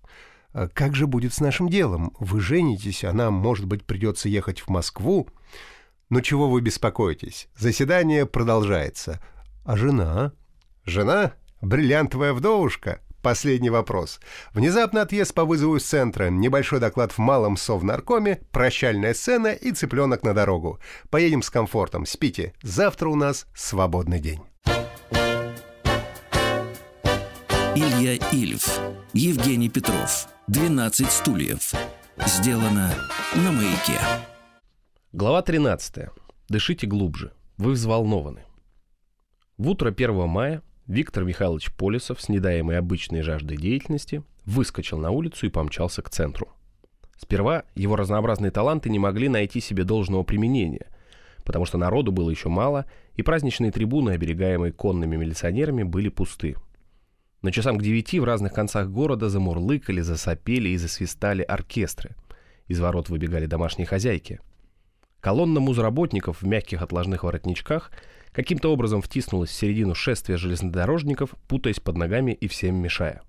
«Э, 0.53 0.67
«Как 0.75 0.97
же 0.97 1.07
будет 1.07 1.33
с 1.33 1.41
нашим 1.41 1.69
делом? 1.69 2.17
Вы 2.19 2.41
женитесь, 2.41 3.05
а 3.05 3.13
нам, 3.13 3.35
может 3.35 3.67
быть, 3.67 3.85
придется 3.85 4.29
ехать 4.29 4.59
в 4.59 4.69
Москву?» 4.69 5.29
«Ну 6.11 6.21
чего 6.21 6.51
вы 6.51 6.61
беспокоитесь? 6.61 7.49
Заседание 7.57 8.27
продолжается. 8.27 9.23
А 9.65 9.77
жена?» 9.77 10.33
«Жена? 10.85 11.35
Бриллиантовая 11.61 12.33
вдовушка?» 12.33 12.99
Последний 13.23 13.71
вопрос. 13.71 14.19
Внезапно 14.53 15.03
отъезд 15.03 15.33
по 15.35 15.45
вызову 15.45 15.77
из 15.77 15.85
центра, 15.85 16.29
небольшой 16.29 16.81
доклад 16.81 17.13
в 17.13 17.19
малом 17.19 17.57
совнаркоме, 17.57 18.41
прощальная 18.51 19.15
сцена 19.15 19.53
и 19.53 19.71
цыпленок 19.71 20.25
на 20.25 20.35
дорогу. 20.35 20.81
Поедем 21.09 21.43
с 21.43 21.51
комфортом, 21.51 22.05
спите. 22.05 22.53
Завтра 22.63 23.11
у 23.11 23.15
нас 23.15 23.47
свободный 23.55 24.19
день. 24.19 24.41
Илья 27.75 28.19
Ильф, 28.33 28.81
Евгений 29.15 29.71
Петров, 29.71 30.29
12 30.47 31.11
стульев. 31.11 31.73
Сделано 32.27 32.93
на 33.35 33.51
маяке. 33.51 33.99
Глава 35.15 35.41
13. 35.41 36.11
Дышите 36.51 36.87
глубже. 36.87 37.33
Вы 37.57 37.73
взволнованы. 37.73 38.41
В 39.57 39.71
утро 39.71 39.91
1 39.91 40.29
мая 40.29 40.61
Виктор 40.87 41.25
Михайлович 41.25 41.73
Полисов, 41.73 42.21
с 42.21 42.29
недаемой 42.29 42.77
обычной 42.77 43.23
жаждой 43.23 43.57
деятельности, 43.57 44.23
выскочил 44.45 44.99
на 44.99 45.11
улицу 45.11 45.47
и 45.47 45.51
помчался 45.51 46.03
к 46.03 46.11
центру. 46.11 46.49
Сперва 47.17 47.65
его 47.75 47.97
разнообразные 47.97 48.51
таланты 48.51 48.91
не 48.91 48.99
могли 48.99 49.31
найти 49.31 49.61
себе 49.61 49.85
должного 49.85 50.25
применения, 50.25 50.89
потому 51.43 51.65
что 51.65 51.79
народу 51.79 52.13
было 52.13 52.29
еще 52.29 52.51
мало, 52.51 52.85
и 53.15 53.23
праздничные 53.23 53.73
трибуны, 53.73 54.11
оберегаемые 54.11 54.73
конными 54.73 55.17
милиционерами, 55.17 55.85
были 55.85 56.11
пусты. 56.11 56.57
На 57.43 57.53
часам 57.53 57.77
к 57.77 57.83
девяти 57.83 58.21
в 58.21 58.25
разных 58.25 58.53
концах 58.53 58.89
города 58.89 59.29
замурлыкали, 59.29 60.01
засопели 60.01 60.71
и 60.71 60.77
засвистали 60.77 61.43
оркестры. 61.43 62.17
Из 62.69 62.81
ворот 62.81 63.09
выбегали 63.09 63.47
домашние 63.47 63.87
хозяйки. 63.87 64.41
Колонна 65.21 65.61
музработников 65.61 66.43
в 66.43 66.47
мягких 66.47 66.83
отложных 66.83 67.25
воротничках– 67.25 67.91
каким-то 68.33 68.73
образом 68.73 69.03
втиснулась 69.03 69.51
в 69.51 69.55
середину 69.55 69.95
шествия 69.95 70.37
железнодорожников, 70.37 71.35
путаясь 71.47 71.81
под 71.81 71.97
ногами 71.97 72.33
и 72.33 72.49
всем 72.49 72.77
мешая. 72.77 73.23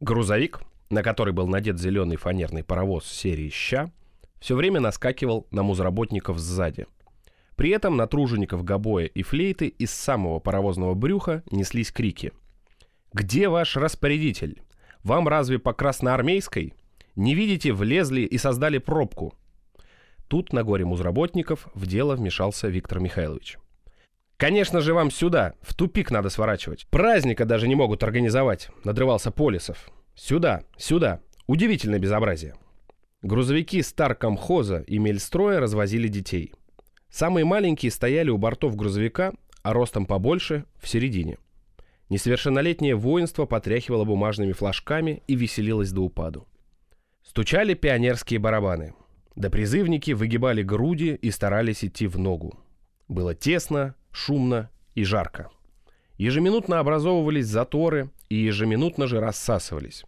Грузовик, 0.00 0.60
на 0.90 1.02
который 1.02 1.32
был 1.32 1.48
надет 1.48 1.78
зеленый 1.80 2.16
фанерный 2.16 2.62
паровоз 2.62 3.06
серии 3.06 3.48
«Ща», 3.48 3.90
все 4.38 4.54
время 4.54 4.80
наскакивал 4.80 5.46
на 5.50 5.62
музработников 5.62 6.38
сзади. 6.38 6.86
При 7.56 7.70
этом 7.70 7.96
на 7.96 8.06
тружеников 8.06 8.64
гобоя 8.64 9.06
и 9.06 9.22
флейты 9.22 9.68
из 9.68 9.90
самого 9.90 10.40
паровозного 10.40 10.92
брюха 10.92 11.42
неслись 11.50 11.90
крики. 11.90 12.32
«Где 13.12 13.48
ваш 13.48 13.76
распорядитель? 13.76 14.62
Вам 15.02 15.28
разве 15.28 15.58
по 15.58 15.72
красноармейской? 15.72 16.74
Не 17.14 17.34
видите, 17.34 17.72
влезли 17.72 18.22
и 18.22 18.38
создали 18.38 18.78
пробку?» 18.78 19.34
Тут 20.28 20.52
на 20.52 20.64
горе 20.64 20.84
музработников 20.84 21.68
в 21.74 21.86
дело 21.86 22.16
вмешался 22.16 22.68
Виктор 22.68 22.98
Михайлович. 23.00 23.58
«Конечно 24.36 24.80
же 24.80 24.92
вам 24.92 25.10
сюда, 25.10 25.54
в 25.62 25.74
тупик 25.74 26.10
надо 26.10 26.28
сворачивать. 26.28 26.86
Праздника 26.90 27.44
даже 27.44 27.68
не 27.68 27.74
могут 27.74 28.02
организовать»,— 28.02 28.68
надрывался 28.84 29.30
Полисов. 29.30 29.90
«Сюда, 30.14 30.62
сюда. 30.76 31.20
Удивительное 31.46 31.98
безобразие». 31.98 32.54
Грузовики 33.22 33.80
Старкомхоза 33.80 34.84
и 34.86 34.98
Мельстроя 34.98 35.58
развозили 35.58 36.08
детей. 36.08 36.52
Самые 37.08 37.44
маленькие 37.46 37.90
стояли 37.90 38.28
у 38.28 38.36
бортов 38.36 38.76
грузовика, 38.76 39.32
а 39.62 39.72
ростом 39.72 40.04
побольше— 40.04 40.64
в 40.82 40.88
середине. 40.88 41.38
Несовершеннолетнее 42.08 42.94
воинство 42.94 43.46
потряхивало 43.46 44.04
бумажными 44.04 44.52
флажками 44.52 45.22
и 45.26 45.34
веселилось 45.34 45.90
до 45.90 46.02
упаду. 46.02 46.46
Стучали 47.24 47.74
пионерские 47.74 48.38
барабаны. 48.38 48.94
Да 49.34 49.50
призывники 49.50 50.12
выгибали 50.12 50.62
груди 50.62 51.14
и 51.14 51.30
старались 51.30 51.84
идти 51.84 52.06
в 52.06 52.18
ногу. 52.18 52.58
Было 53.08 53.34
тесно, 53.34 53.94
шумно 54.12 54.70
и 54.94 55.04
жарко. 55.04 55.50
Ежеминутно 56.16 56.78
образовывались 56.78 57.46
заторы 57.46 58.10
и 58.28 58.36
ежеминутно 58.36 59.06
же 59.06 59.20
рассасывались. 59.20 60.04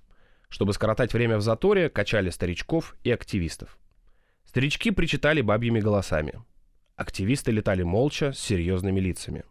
Чтобы 0.48 0.72
скоротать 0.72 1.12
время 1.12 1.36
в 1.36 1.42
заторе, 1.42 1.90
качали 1.90 2.30
старичков 2.30 2.96
и 3.04 3.10
активистов. 3.10 3.76
Старички 4.46 4.90
причитали 4.90 5.42
бабьими 5.42 5.80
голосами. 5.80 6.42
Активисты 6.96 7.52
летали 7.52 7.82
молча, 7.82 8.32
с 8.32 8.38
серьезными 8.38 8.98
лицами. 8.98 9.44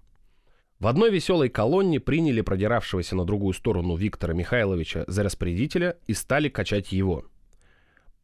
В 0.80 0.86
одной 0.86 1.10
веселой 1.10 1.49
колонне 1.49 1.99
приняли 1.99 2.41
продиравшегося 2.41 3.16
на 3.16 3.26
другую 3.26 3.54
сторону 3.54 3.95
Виктора 3.95 4.36
Михайловича 4.36 5.06
за 5.08 5.24
распорядителя 5.24 5.98
и 6.06 6.14
стали 6.14 6.49
качать 6.49 6.91
его. 6.91 7.26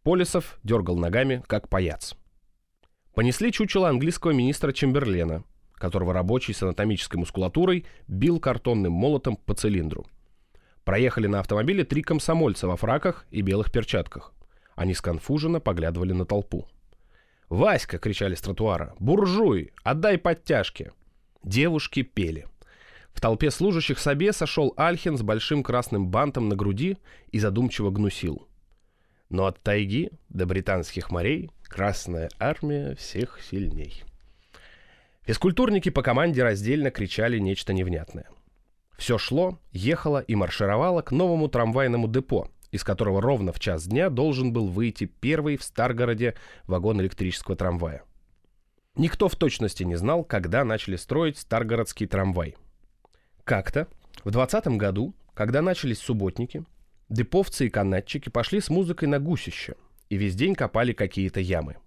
Полисов 0.04 0.60
дергал 0.64 0.96
ногами, 0.96 1.44
как 1.48 1.68
паяц. 1.68 2.14
Понесли 3.16 3.52
чучело 3.52 3.90
английского 3.90 4.32
министра 4.32 4.72
Чемберлена, 4.72 5.46
которого 5.74 6.14
рабочий 6.14 6.54
с 6.54 6.62
анатомической 6.62 7.20
мускулатурой 7.20 7.86
бил 8.08 8.40
картонным 8.40 8.94
молотом 8.94 9.36
по 9.36 9.56
цилиндру. 9.56 10.06
Проехали 10.84 11.26
на 11.26 11.40
автомобиле 11.40 11.84
три 11.84 12.04
комсомольца 12.04 12.68
во 12.68 12.78
фраках 12.78 13.26
и 13.32 13.42
белых 13.42 13.72
перчатках. 13.72 14.32
Они 14.76 14.94
сконфуженно 14.94 15.60
поглядывали 15.60 16.14
на 16.14 16.26
толпу. 16.26 16.68
«Васька!»— 17.50 17.98
кричали 18.00 18.36
с 18.36 18.42
тротуара. 18.42 18.94
«Буржуй! 19.00 19.72
Отдай 19.84 20.20
подтяжки!» 20.20 20.92
Девушки 21.44 22.04
пели. 22.04 22.48
В 23.14 23.22
толпе 23.22 23.52
служащих 23.52 24.00
Собе 24.00 24.34
сошел 24.34 24.74
Альхин 24.78 25.18
с 25.18 25.22
большим 25.22 25.64
красным 25.64 26.08
бантом 26.08 26.50
на 26.50 26.56
груди 26.56 26.98
и 27.32 27.40
задумчиво 27.40 27.92
гнусил. 27.92 28.48
Но 29.30 29.46
от 29.46 29.62
тайги 29.62 30.12
до 30.30 30.46
британских 30.46 31.12
морей 31.12 31.52
Красная 31.74 32.30
армия 32.38 32.94
всех 32.94 33.40
сильней. 33.42 34.04
Физкультурники 35.24 35.90
по 35.90 36.04
команде 36.04 36.44
раздельно 36.44 36.92
кричали 36.92 37.40
нечто 37.40 37.74
невнятное. 37.74 38.28
Все 38.96 39.18
шло, 39.18 39.60
ехало 39.72 40.20
и 40.20 40.36
маршировало 40.36 41.02
к 41.02 41.12
новому 41.12 41.48
трамвайному 41.48 42.08
депо, 42.08 42.48
из 42.70 42.84
которого 42.84 43.24
ровно 43.24 43.52
в 43.52 43.60
час 43.60 43.88
дня 43.88 44.12
должен 44.12 44.54
был 44.54 44.68
выйти 44.68 45.06
первый 45.06 45.58
в 45.58 45.64
Старгороде 45.64 46.36
вагон 46.68 47.02
электрического 47.02 47.56
трамвая. 47.56 48.04
Никто 48.96 49.28
в 49.28 49.36
точности 49.36 49.84
не 49.84 49.96
знал, 49.96 50.24
когда 50.24 50.64
начали 50.64 50.96
строить 50.96 51.38
Старгородский 51.38 52.08
трамвай. 52.08 52.56
Как-то 53.44 53.88
в 54.24 54.32
20 54.32 54.68
году, 54.78 55.14
когда 55.34 55.62
начались 55.62 56.00
субботники, 56.00 56.66
деповцы 57.10 57.68
и 57.68 57.70
канатчики 57.70 58.30
пошли 58.30 58.62
с 58.62 58.70
музыкой 58.70 59.08
на 59.08 59.20
гусище 59.20 59.76
и 60.10 60.18
весь 60.18 60.36
день 60.36 60.56
копали 60.56 60.94
какие-то 60.94 61.40
ямы. 61.40 61.78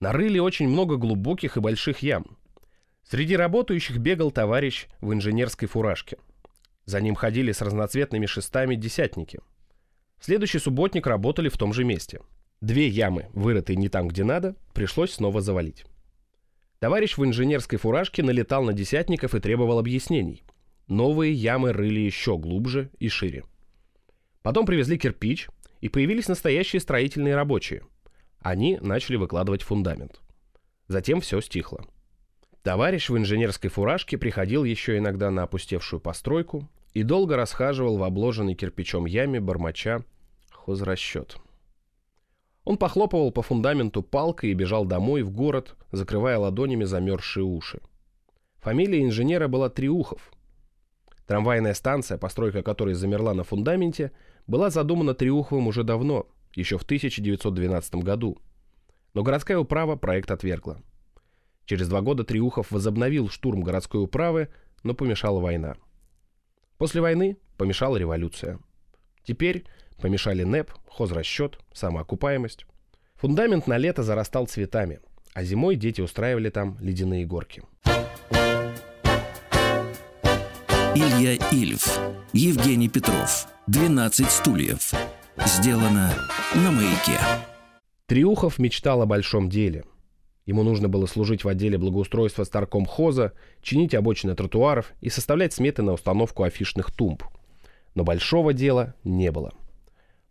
Нарыли 0.00 0.38
очень 0.38 0.68
много 0.68 0.96
глубоких 0.96 1.56
и 1.56 1.60
больших 1.60 2.00
ям– 2.00 2.24
Среди 3.08 3.36
работающих 3.36 3.98
бегал 3.98 4.32
товарищ 4.32 4.88
в 5.00 5.12
инженерской 5.12 5.68
фуражке. 5.68 6.16
За 6.86 7.00
ним 7.00 7.14
ходили 7.14 7.52
с 7.52 7.60
разноцветными 7.60 8.26
шестами 8.26 8.74
десятники. 8.74 9.38
В 10.18 10.24
следующий 10.24 10.58
субботник 10.58 11.06
работали 11.06 11.48
в 11.48 11.56
том 11.56 11.72
же 11.72 11.84
месте. 11.84 12.20
Две 12.60 12.88
ямы, 12.88 13.28
вырытые 13.32 13.76
не 13.76 13.88
там, 13.88 14.08
где 14.08 14.24
надо, 14.24 14.56
пришлось 14.74 15.12
снова 15.12 15.40
завалить. 15.40 15.84
Товарищ 16.78 17.16
в 17.16 17.24
инженерской 17.24 17.78
фуражке 17.78 18.22
налетал 18.22 18.62
на 18.62 18.72
десятников 18.72 19.34
и 19.34 19.40
требовал 19.40 19.78
объяснений. 19.78 20.42
Новые 20.88 21.32
ямы 21.32 21.72
рыли 21.72 22.00
еще 22.00 22.36
глубже 22.36 22.90
и 22.98 23.08
шире. 23.08 23.44
Потом 24.42 24.66
привезли 24.66 24.98
кирпич, 24.98 25.48
и 25.80 25.88
появились 25.88 26.28
настоящие 26.28 26.80
строительные 26.80 27.34
рабочие. 27.34 27.82
Они 28.40 28.78
начали 28.80 29.16
выкладывать 29.16 29.62
фундамент. 29.62 30.20
Затем 30.88 31.20
все 31.20 31.40
стихло. 31.40 31.84
Товарищ 32.62 33.08
в 33.08 33.16
инженерской 33.16 33.70
фуражке 33.70 34.18
приходил 34.18 34.64
еще 34.64 34.98
иногда 34.98 35.30
на 35.30 35.44
опустевшую 35.44 36.00
постройку 36.00 36.68
и 36.94 37.02
долго 37.02 37.36
расхаживал 37.36 37.96
в 37.96 38.02
обложенной 38.02 38.54
кирпичом 38.54 39.06
яме 39.06 39.40
бормоча 39.40 40.04
хозрасчет. 40.50 41.36
Он 42.66 42.76
похлопывал 42.78 43.30
по 43.30 43.42
фундаменту 43.42 44.02
палкой 44.02 44.50
и 44.50 44.54
бежал 44.54 44.84
домой 44.84 45.22
в 45.22 45.30
город, 45.30 45.76
закрывая 45.92 46.36
ладонями 46.36 46.82
замерзшие 46.82 47.44
уши. 47.44 47.80
Фамилия 48.56 49.04
инженера 49.04 49.46
была 49.46 49.70
Триухов. 49.70 50.32
Трамвайная 51.28 51.74
станция, 51.74 52.18
постройка 52.18 52.64
которой 52.64 52.94
замерла 52.94 53.34
на 53.34 53.44
фундаменте, 53.44 54.10
была 54.48 54.70
задумана 54.70 55.14
Триуховым 55.14 55.68
уже 55.68 55.84
давно, 55.84 56.26
еще 56.56 56.76
в 56.76 56.82
1912 56.82 57.94
году. 57.96 58.36
Но 59.14 59.22
городская 59.22 59.58
управа 59.58 59.94
проект 59.94 60.32
отвергла. 60.32 60.82
Через 61.66 61.86
два 61.88 62.00
года 62.00 62.24
Триухов 62.24 62.72
возобновил 62.72 63.28
штурм 63.28 63.62
городской 63.62 64.02
управы, 64.02 64.48
но 64.82 64.92
помешала 64.92 65.38
война. 65.38 65.76
После 66.78 67.00
войны 67.00 67.38
помешала 67.58 67.96
революция. 67.96 68.58
Теперь 69.22 69.66
помешали 70.00 70.42
НЭП, 70.42 70.70
хозрасчет, 70.88 71.58
самоокупаемость. 71.72 72.66
Фундамент 73.16 73.66
на 73.66 73.78
лето 73.78 74.02
зарастал 74.02 74.46
цветами, 74.46 75.00
а 75.34 75.44
зимой 75.44 75.76
дети 75.76 76.00
устраивали 76.00 76.50
там 76.50 76.76
ледяные 76.80 77.26
горки. 77.26 77.62
Илья 80.94 81.34
Ильф, 81.52 81.98
Евгений 82.32 82.88
Петров, 82.88 83.46
12 83.66 84.30
стульев. 84.30 84.92
Сделано 85.44 86.14
на 86.54 86.70
маяке. 86.70 87.18
Триухов 88.06 88.58
мечтал 88.58 89.02
о 89.02 89.06
большом 89.06 89.50
деле. 89.50 89.84
Ему 90.46 90.62
нужно 90.62 90.88
было 90.88 91.06
служить 91.06 91.44
в 91.44 91.48
отделе 91.48 91.76
благоустройства 91.76 92.44
старком 92.44 92.86
хоза, 92.86 93.32
чинить 93.60 93.94
обочины 93.94 94.34
тротуаров 94.34 94.92
и 95.00 95.10
составлять 95.10 95.52
сметы 95.52 95.82
на 95.82 95.92
установку 95.92 96.44
афишных 96.44 96.90
тумб. 96.90 97.24
Но 97.94 98.04
большого 98.04 98.52
дела 98.52 98.94
не 99.04 99.30
было. 99.32 99.52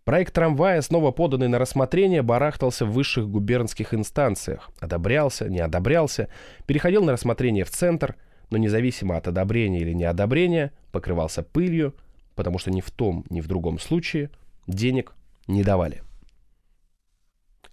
Проект 0.06 0.36
трамвая, 0.36 0.82
снова 0.82 1.10
поданный 1.10 1.48
на 1.48 1.58
рассмотрение, 1.58 2.22
барахтался 2.22 2.86
в 2.86 2.92
высших 2.92 3.28
губернских 3.28 3.92
инстанциях. 3.92 4.70
Одобрялся, 4.80 5.50
не 5.50 5.60
одобрялся, 5.60 6.30
переходил 6.68 7.04
на 7.04 7.14
рассмотрение 7.14 7.66
в 7.66 7.72
центр, 7.72 8.16
но 8.52 8.58
независимо 8.60 9.18
от 9.18 9.28
одобрения 9.28 9.80
или 9.80 9.94
неодобрения, 9.94 10.72
покрывался 10.92 11.42
пылью, 11.42 11.96
потому 12.36 12.60
что 12.60 12.70
ни 12.70 12.82
в 12.82 12.92
том, 12.92 13.26
ни 13.32 13.42
в 13.42 13.48
другом 13.48 13.80
случае 13.80 14.30
денег 14.68 15.16
не 15.48 15.64
давали. 15.64 16.04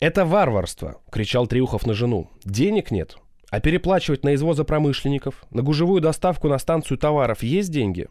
«Это 0.00 0.24
варварство!»— 0.24 1.02
кричал 1.12 1.46
Триухов 1.46 1.84
на 1.84 1.92
жену. 1.92 2.30
«Денег 2.44 2.90
нет. 2.90 3.18
А 3.50 3.60
переплачивать 3.60 4.24
на 4.24 4.34
извоза 4.34 4.64
промышленников, 4.64 5.44
на 5.50 5.60
гужевую 5.60 6.00
доставку 6.00 6.48
на 6.48 6.56
станцию 6.56 6.96
товаров 6.96 7.42
есть 7.42 7.70
деньги? 7.70 8.08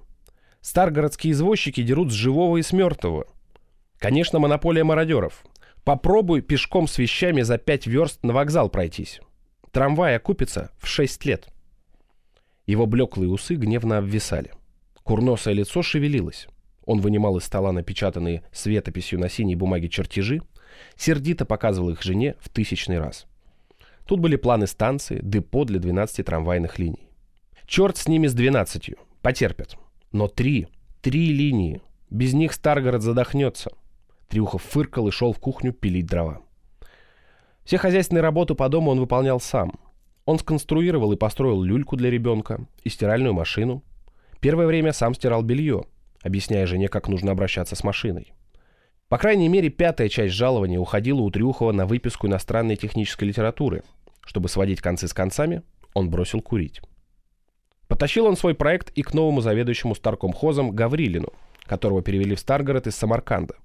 Старгородские 0.61 1.33
извозчики 1.33 1.81
дерут 1.81 2.11
с 2.11 2.15
живого 2.15 2.57
и 2.57 2.61
с 2.61 2.71
мертвого. 2.71 3.25
Конечно, 4.01 4.39
монополия 4.39 4.83
мародеров. 4.83 5.43
Попробуй 5.83 6.41
пешком 6.41 6.87
с 6.87 6.97
вещами 6.97 7.43
за 7.43 7.59
пять 7.59 7.85
верст 7.85 8.23
на 8.23 8.33
вокзал 8.33 8.67
пройтись. 8.67 9.21
Трамвай 9.71 10.15
окупится 10.15 10.71
в 10.79 10.87
шесть 10.87 11.23
лет». 11.23 11.49
Его 12.65 12.87
блеклые 12.87 13.29
усы 13.29 13.53
гневно 13.53 13.99
обвисали. 13.99 14.53
Курносое 15.03 15.53
лицо 15.53 15.83
шевелилось. 15.83 16.47
Он 16.83 16.99
вынимал 16.99 17.37
из 17.37 17.43
стола 17.43 17.71
напечатанные 17.71 18.41
светописью 18.51 19.19
на 19.19 19.29
синей 19.29 19.55
бумаге 19.55 19.87
чертежи, 19.87 20.41
сердито 20.95 21.45
показывал 21.45 21.91
их 21.91 22.01
жене 22.01 22.35
в 22.39 22.49
тысячный 22.49 22.97
раз. 22.97 23.27
Тут 24.07 24.19
были 24.19 24.35
планы 24.35 24.65
станции, 24.65 25.19
депо 25.21 25.63
для 25.63 25.79
12 25.79 26.25
трамвайных 26.25 26.79
линий. 26.79 27.07
Черт 27.67 27.97
с 27.97 28.07
ними 28.07 28.25
с 28.25 28.33
12, 28.33 28.95
потерпят. 29.21 29.77
Но 30.11 30.27
три, 30.27 30.67
три 31.01 31.31
линии. 31.31 31.81
Без 32.09 32.33
них 32.33 32.53
Старгород 32.53 33.03
задохнется. 33.03 33.69
Трюхов 34.31 34.63
фыркал 34.63 35.09
и 35.09 35.11
шел 35.11 35.33
в 35.33 35.39
кухню 35.39 35.73
пилить 35.73 36.07
дрова. 36.07 36.41
Все 37.65 37.77
хозяйственные 37.77 38.21
работы 38.21 38.55
по 38.55 38.69
дому 38.69 38.91
он 38.91 38.99
выполнял 38.99 39.41
сам. 39.41 39.73
Он 40.25 40.39
сконструировал 40.39 41.11
и 41.11 41.17
построил 41.17 41.61
люльку 41.61 41.97
для 41.97 42.09
ребенка 42.09 42.65
и 42.83 42.89
стиральную 42.89 43.33
машину. 43.33 43.83
Первое 44.39 44.67
время 44.67 44.93
сам 44.93 45.13
стирал 45.13 45.43
белье, 45.43 45.83
объясняя 46.21 46.65
жене, 46.65 46.87
как 46.87 47.09
нужно 47.09 47.33
обращаться 47.33 47.75
с 47.75 47.83
машиной. 47.83 48.33
По 49.09 49.17
крайней 49.17 49.49
мере, 49.49 49.69
пятая 49.69 50.07
часть 50.07 50.33
жалования 50.33 50.79
уходила 50.79 51.19
у 51.19 51.29
Трюхова 51.29 51.73
на 51.73 51.85
выписку 51.85 52.27
иностранной 52.27 52.77
технической 52.77 53.27
литературы. 53.27 53.83
Чтобы 54.25 54.47
сводить 54.47 54.79
концы 54.79 55.09
с 55.09 55.13
концами, 55.13 55.61
он 55.93 56.09
бросил 56.09 56.39
курить. 56.39 56.81
Потащил 57.89 58.25
он 58.25 58.37
свой 58.37 58.55
проект 58.55 58.91
и 58.91 59.01
к 59.01 59.13
новому 59.13 59.41
заведующему 59.41 59.93
Старкомхозом 59.93 60.71
Гаврилину, 60.71 61.33
которого 61.65 62.01
перевели 62.01 62.35
в 62.35 62.39
Старгород 62.39 62.87
из 62.87 62.95
Самарканда. 62.95 63.55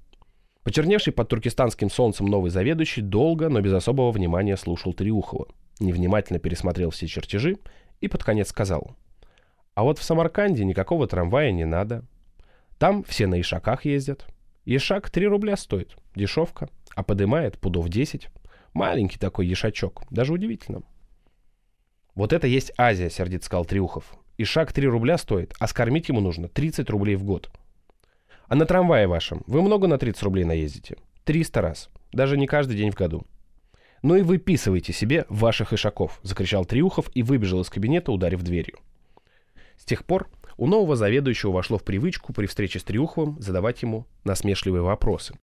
Почерневший 0.66 1.12
под 1.12 1.28
туркестанским 1.28 1.88
солнцем 1.88 2.26
новый 2.26 2.50
заведующий 2.50 3.00
долго, 3.00 3.48
но 3.48 3.60
без 3.60 3.72
особого 3.72 4.10
внимания 4.10 4.56
слушал 4.56 4.92
Триухова, 4.92 5.46
невнимательно 5.78 6.40
пересмотрел 6.40 6.90
все 6.90 7.06
чертежи 7.06 7.58
и 8.00 8.08
под 8.08 8.24
конец 8.24 8.48
сказал. 8.48 8.96
«А 9.74 9.84
вот 9.84 10.00
в 10.00 10.02
Самарканде 10.02 10.64
никакого 10.64 11.06
трамвая 11.06 11.52
не 11.52 11.64
надо. 11.64 12.04
Там 12.78 13.04
все 13.04 13.28
на 13.28 13.40
ишаках 13.40 13.84
ездят. 13.84 14.26
Ешак 14.64 15.08
3 15.08 15.28
рубля 15.28 15.56
стоит, 15.56 15.96
дешевка, 16.16 16.68
а 16.96 17.04
подымает 17.04 17.60
пудов 17.60 17.88
10. 17.88 18.26
Маленький 18.74 19.20
такой 19.20 19.46
ешачок, 19.46 20.02
даже 20.10 20.32
удивительно. 20.32 20.82
Вот 22.16 22.32
это 22.32 22.48
есть 22.48 22.72
Азия, 22.76 23.08
сердит 23.08 23.44
сказал 23.44 23.66
Триухов. 23.66 24.16
Ишак 24.36 24.72
3 24.72 24.88
рубля 24.88 25.16
стоит, 25.16 25.54
а 25.60 25.68
скормить 25.68 26.08
ему 26.08 26.20
нужно 26.20 26.48
30 26.48 26.90
рублей 26.90 27.14
в 27.14 27.22
год. 27.22 27.52
А 28.48 28.54
на 28.54 28.66
трамвае 28.66 29.06
вашем 29.06 29.42
вы 29.46 29.62
много 29.62 29.86
на 29.86 29.98
30 29.98 30.22
рублей 30.22 30.44
наездите? 30.44 30.96
300 31.24 31.60
раз. 31.60 31.90
Даже 32.12 32.36
не 32.36 32.46
каждый 32.46 32.76
день 32.76 32.90
в 32.90 32.94
году. 32.94 33.24
Ну 34.02 34.14
и 34.14 34.22
выписывайте 34.22 34.92
себе 34.92 35.26
ваших 35.28 35.72
ишаков, 35.72 36.20
закричал 36.22 36.64
Триухов 36.64 37.10
и 37.14 37.22
выбежал 37.22 37.62
из 37.62 37.70
кабинета, 37.70 38.12
ударив 38.12 38.42
дверью. 38.42 38.78
С 39.76 39.84
тех 39.84 40.04
пор 40.04 40.28
у 40.56 40.66
нового 40.66 40.96
заведующего 40.96 41.50
вошло 41.50 41.78
в 41.78 41.84
привычку 41.84 42.32
при 42.32 42.46
встрече 42.46 42.78
с 42.78 42.84
Трюховым 42.84 43.40
задавать 43.40 43.82
ему 43.82 44.06
насмешливые 44.24 44.82
вопросы. 44.82 45.38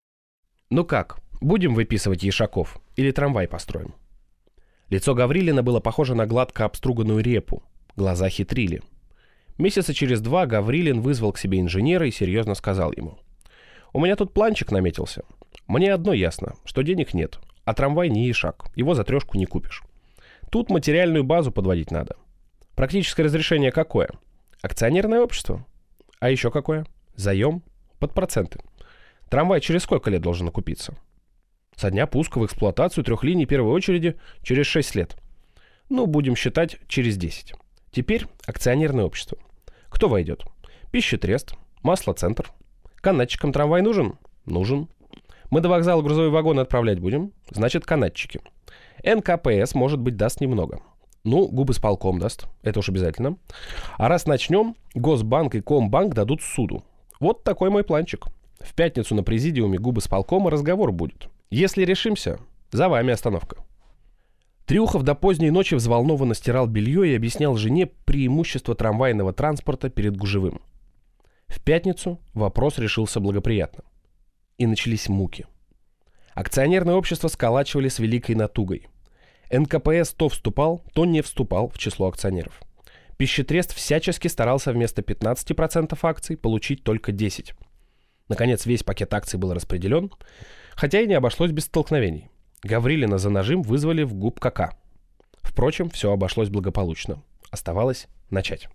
«Ну 0.69 0.85
как, 0.85 1.19
будем 1.41 1.75
выписывать 1.75 2.23
Ешаков 2.23 2.80
или 2.95 3.11
трамвай 3.11 3.47
построим?» 3.47 3.93
Лицо 4.89 5.13
Гаврилина 5.13 5.61
было 5.61 5.80
похоже 5.80 6.15
на 6.15 6.25
гладко 6.25 6.65
обструганную 6.65 7.21
репу. 7.23 7.63
Глаза 7.95 8.30
хитрили. 8.30 8.81
Месяца 9.57 9.93
через 9.93 10.21
два 10.21 10.45
Гаврилин 10.45 11.01
вызвал 11.01 11.31
к 11.31 11.38
себе 11.38 11.59
инженера 11.59 12.07
и 12.07 12.11
серьезно 12.11 12.55
сказал 12.55 12.91
ему. 12.91 13.17
«У 13.93 13.99
меня 13.99 14.15
тут 14.15 14.34
планчик 14.34 14.71
наметился. 14.71 15.23
Мне 15.67 15.93
одно 15.93 16.13
ясно, 16.13 16.55
что 16.65 16.81
денег 16.81 17.13
нет, 17.13 17.39
а 17.63 17.73
трамвай 17.73 18.09
не 18.09 18.27
Ешак, 18.27 18.65
его 18.75 18.95
за 18.95 19.03
трешку 19.03 19.38
не 19.38 19.45
купишь. 19.45 19.84
Тут 20.49 20.69
материальную 20.69 21.23
базу 21.23 21.51
подводить 21.51 21.91
надо. 21.91 22.15
Практическое 22.75 23.23
разрешение 23.23 23.71
какое? 23.71 24.09
Акционерное 24.61 25.21
общество. 25.21 25.65
А 26.19 26.30
еще 26.30 26.51
какое? 26.51 26.85
Заем 27.15 27.63
под 27.99 28.13
проценты. 28.13 28.59
Трамвай 29.30 29.61
через 29.61 29.84
сколько 29.84 30.09
лет 30.09 30.21
должен 30.21 30.47
окупиться? 30.47 30.95
Со 31.75 31.89
дня 31.91 32.07
пуска 32.07 32.39
в 32.39 32.45
эксплуатацию 32.45 33.03
трех 33.03 33.23
линий 33.23 33.45
первой 33.45 33.71
очереди 33.71 34.19
через 34.41 34.67
6 34.67 34.95
лет. 34.95 35.17
Ну, 35.89 36.05
будем 36.05 36.35
считать, 36.35 36.77
через 36.88 37.17
10. 37.17 37.53
Теперь 37.94 38.26
акционерное 38.48 39.06
общество. 39.06 39.38
Кто 39.90 40.10
войдет? 40.10 40.44
Пищетрест, 40.91 41.53
маслоцентр. 41.84 42.52
Канатчикам 42.95 43.53
трамвай 43.53 43.84
нужен? 43.84 44.18
Нужен. 44.45 44.90
Мы 45.52 45.61
до 45.61 45.70
вокзала 45.70 46.02
грузовой 46.02 46.32
вагон 46.32 46.57
отправлять 46.57 46.99
будем? 46.99 47.32
Значит, 47.52 47.86
канатчики. 47.86 48.41
НКПС, 49.03 49.76
может 49.76 49.99
быть, 49.99 50.18
даст 50.18 50.41
немного. 50.41 50.82
Ну, 51.24 51.48
губы 51.48 51.76
с 51.76 51.80
полком 51.80 52.18
даст. 52.18 52.48
Это 52.64 52.80
уж 52.80 52.90
обязательно. 52.90 53.38
А 53.98 54.07
раз 54.07 54.26
начнем, 54.26 54.76
Госбанк 54.95 55.53
и 55.53 55.61
Комбанк 55.61 56.15
дадут 56.15 56.41
суду. 56.41 56.84
Вот 57.20 57.44
такой 57.44 57.70
мой 57.70 57.84
планчик. 57.84 58.26
В 58.60 58.74
пятницу 58.74 59.14
на 59.14 59.24
президиуме 59.24 59.78
губы 59.78 60.02
с 60.02 60.07
полком 60.07 60.48
разговор 60.48 60.91
будет. 60.91 61.30
Если 61.52 61.86
решимся, 61.86 62.40
за 62.72 62.90
вами 62.90 63.14
остановка. 63.14 63.57
Трюхов 64.74 65.04
до 65.04 65.14
поздней 65.14 65.52
ночи 65.52 65.76
взволнованно 65.76 66.34
стирал 66.34 66.66
белье 66.66 67.08
и 67.08 67.16
объяснял 67.16 67.56
жене 67.58 67.86
преимущество 67.86 68.74
трамвайного 68.74 69.32
транспорта 69.32 69.91
перед 69.91 70.18
гужевым. 70.18 70.64
В 71.45 71.62
пятницу 71.62 72.20
вопрос 72.34 72.80
решился 72.80 73.20
благоприятно. 73.20 73.84
И 74.58 74.66
начались 74.66 75.10
муки. 75.10 75.45
Акционерное 76.34 76.95
общество 76.95 77.28
сколачивали 77.28 77.88
с 77.88 78.00
великой 78.00 78.34
натугой. 78.34 78.88
НКПС 79.52 80.12
то 80.14 80.28
вступал, 80.28 80.84
то 80.95 81.06
не 81.06 81.22
вступал 81.22 81.70
в 81.70 81.78
число 81.78 82.08
акционеров. 82.08 82.60
Пищетрест 83.18 83.76
всячески 83.76 84.28
старался 84.28 84.72
вместо 84.72 85.04
15% 85.04 85.95
акций 86.02 86.36
получить 86.36 86.84
только 86.84 87.12
10%. 87.12 87.52
Наконец, 88.28 88.66
весь 88.66 88.82
пакет 88.82 89.14
акций 89.14 89.38
был 89.38 89.54
распределен, 89.54 90.12
хотя 90.72 91.00
и 91.00 91.06
не 91.06 91.14
обошлось 91.14 91.52
без 91.52 91.66
столкновений. 91.66 92.32
Гаврилина 92.64 93.18
за 93.18 93.30
нажим 93.30 93.61
вызвали 93.61 94.03
в 94.03 94.14
губ 94.14 94.40
КК. 94.40 94.72
Впрочем, 95.41 95.90
все 95.90 96.11
обошлось 96.11 96.49
благополучно. 96.49 97.22
Оставалось 97.52 98.07
начать. 98.30 98.69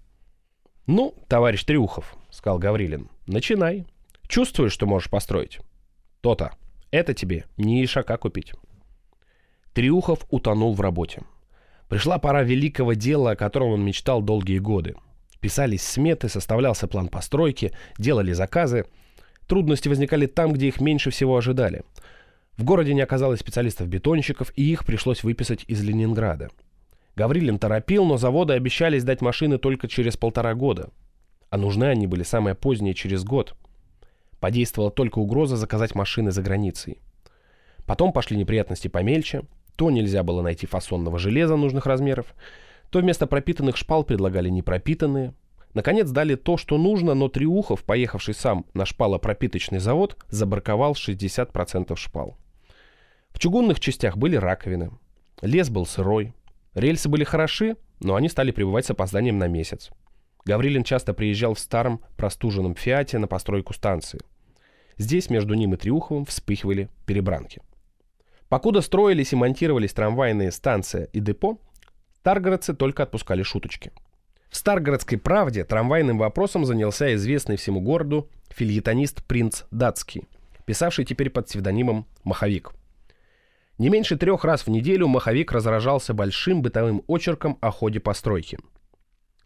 «Ну, 0.87 1.15
товарищ 1.29 1.65
Трюхов»,— 1.65 2.17
сказал 2.31 2.59
Гаврилин,— 2.59 3.09
«начинай. 3.27 3.87
Чувствуешь, 4.27 4.73
что 4.73 4.87
можешь 4.87 5.11
построить?» 5.11 5.61
«То-то. 6.21 6.53
Это 6.91 7.15
тебе 7.15 7.45
не 7.57 7.85
ишака 7.85 8.17
купить». 8.17 8.53
Триухов 9.75 10.25
утонул 10.31 10.75
в 10.75 10.81
работе. 10.81 11.23
Пришла 11.89 12.19
пора 12.19 12.43
великого 12.43 12.95
дела, 12.95 13.33
о 13.33 13.37
котором 13.37 13.73
он 13.73 13.85
мечтал 13.85 14.23
долгие 14.23 14.59
годы. 14.59 14.97
Писались 15.41 15.83
сметы, 15.83 16.29
составлялся 16.29 16.87
план 16.89 17.09
постройки, 17.09 17.73
делали 17.99 18.33
заказы. 18.33 18.87
Трудности 19.47 19.89
возникали 19.89 20.27
там, 20.27 20.53
где 20.53 20.69
их 20.69 20.81
меньше 20.81 21.11
всего 21.11 21.37
ожидали. 21.37 21.83
В 22.59 22.65
городе 22.65 22.93
не 22.93 23.01
оказалось 23.01 23.39
специалистов-бетонщиков, 23.39 24.53
и 24.57 24.65
их 24.69 24.85
пришлось 24.85 25.23
выписать 25.23 25.65
из 25.69 25.81
Ленинграда. 25.85 26.51
Гаврилин 27.15 27.57
торопил, 27.61 28.05
но 28.05 28.17
заводы 28.17 28.55
обещали 28.55 28.99
сдать 28.99 29.21
машины 29.21 29.59
только 29.59 29.87
через 29.87 30.17
полтора 30.17 30.55
года. 30.55 30.91
А 31.51 31.57
нужны 31.57 31.85
они 31.85 32.09
были 32.09 32.25
самое 32.25 32.57
позднее 32.57 32.95
через 32.95 33.23
год. 33.23 33.55
Подействовала 34.41 34.91
только 34.91 35.21
угроза 35.21 35.57
заказать 35.57 35.95
машины 35.95 36.33
за 36.33 36.43
границей. 36.43 36.99
Потом 37.87 38.13
пошли 38.13 38.37
неприятности 38.37 38.89
помельче. 38.89 39.43
То 39.77 39.93
нельзя 39.93 40.25
было 40.25 40.43
найти 40.43 40.67
фасонного 40.67 41.17
железа 41.17 41.55
нужных 41.55 41.87
размеров, 41.87 42.35
то 42.91 42.99
вместо 42.99 43.29
пропитанных 43.29 43.77
шпал 43.77 44.03
предлагали 44.03 44.49
непропитанные. 44.49 45.33
Наконец 45.75 46.11
дали 46.11 46.35
то, 46.35 46.57
что 46.57 46.77
нужно, 46.77 47.15
но 47.15 47.29
Триухов, 47.29 47.85
поехавший 47.85 48.35
сам 48.35 48.67
на 48.75 48.85
шпалопропиточный 48.85 49.79
завод, 49.79 50.17
забраковал 50.29 50.95
60% 50.95 51.95
шпал. 51.95 52.37
В 53.33 53.39
чугунных 53.39 53.81
частях 53.81 54.17
были 54.17 54.37
раковины. 54.37 54.91
Лес 55.43 55.71
был 55.71 55.87
сырой. 55.87 56.35
Рельсы 56.75 57.09
были 57.09 57.25
хороши, 57.25 57.77
но 58.01 58.15
они 58.15 58.29
стали 58.29 58.51
прибывать 58.51 58.87
с 58.87 58.91
опозданием 58.91 59.39
на 59.39 59.49
месяц. 59.49 59.91
Гаврилин 60.45 60.85
часто 60.85 61.15
приезжал 61.15 61.55
в 61.55 61.59
старом 61.59 62.01
простуженном 62.17 62.75
«Фиате» 62.75 63.19
на 63.19 63.27
постройку 63.27 63.75
станции. 63.75 64.21
Здесь 64.97 65.31
между 65.31 65.55
ним 65.55 65.75
и 65.75 65.77
Триуховым 65.77 66.25
вспыхивали 66.25 66.89
перебранки. 67.07 67.61
Покуда 68.49 68.81
строились 68.81 69.33
и 69.33 69.37
монтировались 69.37 69.93
трамвайные 69.93 70.51
станция 70.51 71.05
и 71.13 71.21
депо, 71.21 71.59
старгородцы 72.21 72.75
только 72.75 73.03
отпускали 73.03 73.43
шуточки. 73.43 73.93
В 74.49 74.57
Старгородской 74.57 75.19
правде 75.19 75.65
трамвайным 75.65 76.19
вопросом 76.19 76.65
занялся 76.65 77.15
известный 77.15 77.57
всему 77.57 77.81
городу 77.81 78.31
фильетонист 78.49 79.23
принц 79.25 79.65
Датский, 79.71 80.25
писавший 80.65 81.05
теперь 81.05 81.29
под 81.29 81.47
псевдонимом 81.47 82.07
«Маховик». 82.25 82.73
Не 83.79 83.91
меньше 83.91 84.17
трех 84.17 84.45
раз 84.45 84.67
в 84.67 84.71
неделю 84.71 85.07
Маховик 85.07 85.53
разражался 85.53 86.13
большим 86.13 86.63
бытовым 86.63 87.05
очерком 87.07 87.59
о 87.61 87.71
ходе 87.71 88.01
постройки. 88.01 88.59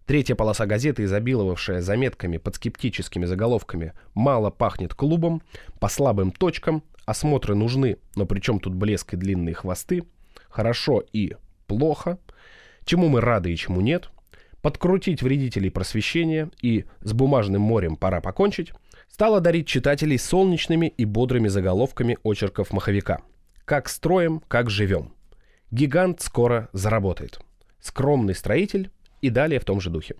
Третья 0.06 0.34
полоса 0.34 0.64
газеты, 0.64 1.04
изобиловавшая 1.04 1.82
заметками 1.82 2.38
под 2.38 2.56
скептическими 2.56 3.26
заголовками 3.26 3.92
«Мало 4.14 4.48
пахнет 4.48 4.94
клубом», 4.94 5.42
«По 5.80 5.88
слабым 5.88 6.32
точкам», 6.32 6.82
осмотры 7.04 7.54
нужны, 7.54 7.98
но 8.16 8.24
при 8.24 8.40
чем 8.40 8.58
тут 8.58 8.74
блеск 8.74 9.12
и 9.12 9.16
длинные 9.18 9.54
хвосты, 9.54 10.04
хорошо 10.48 11.04
и 11.12 11.36
плохо, 11.66 12.18
чему 12.86 13.08
мы 13.08 13.20
рады 13.20 13.52
и 13.52 13.56
чему 13.56 13.82
нет, 13.82 14.10
подкрутить 14.62 15.22
вредителей 15.22 15.70
просвещения 15.70 16.50
и 16.62 16.86
с 17.00 17.12
бумажным 17.12 17.60
морем 17.60 17.96
пора 17.96 18.22
покончить, 18.22 18.72
стала 19.10 19.40
дарить 19.40 19.66
читателей 19.66 20.18
солнечными 20.18 20.86
и 20.86 21.04
бодрыми 21.04 21.48
заголовками 21.48 22.16
очерков 22.22 22.72
маховика. 22.72 23.20
Как 23.64 23.88
строим, 23.88 24.42
как 24.48 24.70
живем. 24.70 25.14
Гигант 25.70 26.20
скоро 26.20 26.68
заработает. 26.72 27.40
Скромный 27.80 28.34
строитель 28.34 28.90
и 29.20 29.30
далее 29.30 29.60
в 29.60 29.64
том 29.64 29.80
же 29.80 29.88
духе. 29.90 30.16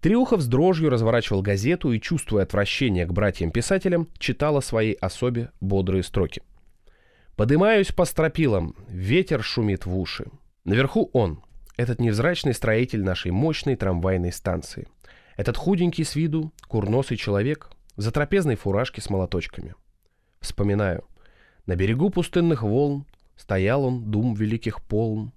Триухов 0.00 0.40
с 0.40 0.46
дрожью 0.46 0.90
разворачивал 0.90 1.42
газету 1.42 1.92
и, 1.92 2.00
чувствуя 2.00 2.44
отвращение 2.44 3.06
к 3.06 3.12
братьям-писателям, 3.12 4.08
читал 4.18 4.56
о 4.56 4.62
своей 4.62 4.94
особе 4.94 5.50
бодрые 5.60 6.02
строки. 6.02 6.42
«Подымаюсь 7.34 7.92
по 7.92 8.04
стропилам, 8.04 8.74
ветер 8.88 9.42
шумит 9.42 9.84
в 9.84 9.96
уши. 9.96 10.26
Наверху 10.64 11.10
он, 11.12 11.42
этот 11.76 12.00
невзрачный 12.00 12.54
строитель 12.54 13.02
нашей 13.02 13.30
мощной 13.30 13.76
трамвайной 13.76 14.32
станции. 14.32 14.88
Этот 15.36 15.56
худенький 15.56 16.04
с 16.04 16.16
виду, 16.16 16.52
курносый 16.68 17.18
человек, 17.18 17.70
в 17.96 18.00
затрапезной 18.00 18.56
фуражке 18.56 19.02
с 19.02 19.10
молоточками. 19.10 19.74
Вспоминаю. 20.40 21.04
На 21.66 21.74
берегу 21.74 22.10
пустынных 22.10 22.62
волн 22.62 23.06
стоял 23.36 23.84
он, 23.84 24.10
дум 24.10 24.34
великих 24.34 24.80
полн. 24.80 25.32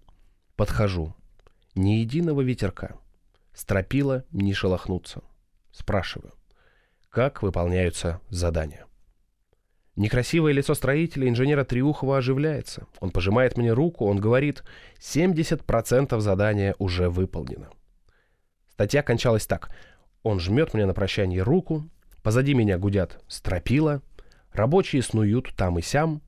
Подхожу. 0.56 1.16
Ни 1.76 1.96
единого 2.00 2.42
ветерка. 2.42 2.98
Стропила 3.54 4.24
не 4.32 4.54
шелохнуться. 4.54 5.22
Спрашиваю, 5.72 6.34
как 7.10 7.42
выполняются 7.42 8.22
задания? 8.30 8.86
Некрасивое 9.96 10.54
лицо 10.54 10.76
строителя 10.76 11.28
инженера 11.28 11.66
Триухова 11.66 12.20
оживляется. 12.20 12.88
Он 13.00 13.10
пожимает 13.10 13.58
мне 13.58 13.74
руку, 13.74 14.06
он 14.06 14.20
говорит, 14.20 14.64
70% 15.00 16.18
задания 16.20 16.76
уже 16.78 17.10
выполнено. 17.10 17.70
Статья 18.70 19.02
кончалась 19.02 19.46
так. 19.46 19.70
Он 20.24 20.40
жмет 20.40 20.74
мне 20.74 20.86
на 20.86 20.94
прощание 20.94 21.42
руку, 21.42 21.90
позади 22.22 22.54
меня 22.54 22.78
гудят 22.78 23.22
стропила, 23.28 24.02
рабочие 24.52 25.02
снуют 25.02 25.54
там 25.56 25.80
и 25.80 25.82
сям. 25.82 26.22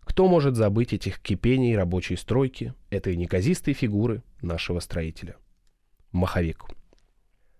Кто 0.00 0.28
может 0.28 0.54
забыть 0.54 0.92
этих 0.92 1.18
кипений 1.20 1.76
рабочей 1.76 2.16
стройки, 2.16 2.74
этой 2.90 3.16
неказистой 3.16 3.74
фигуры 3.74 4.22
нашего 4.40 4.80
строителя? 4.80 5.36
Маховик. 6.12 6.64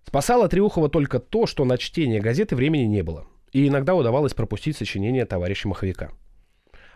Спасало 0.07 0.49
Триухова 0.49 0.89
только 0.89 1.19
то, 1.19 1.47
что 1.47 1.65
на 1.65 1.77
чтение 1.79 2.21
газеты 2.21 2.55
времени 2.55 2.85
не 2.85 3.03
было, 3.03 3.27
и 3.53 3.67
иногда 3.67 3.95
удавалось 3.95 4.35
пропустить 4.35 4.77
сочинение 4.77 5.27
товарища 5.27 5.69
Маховика. 5.69 6.13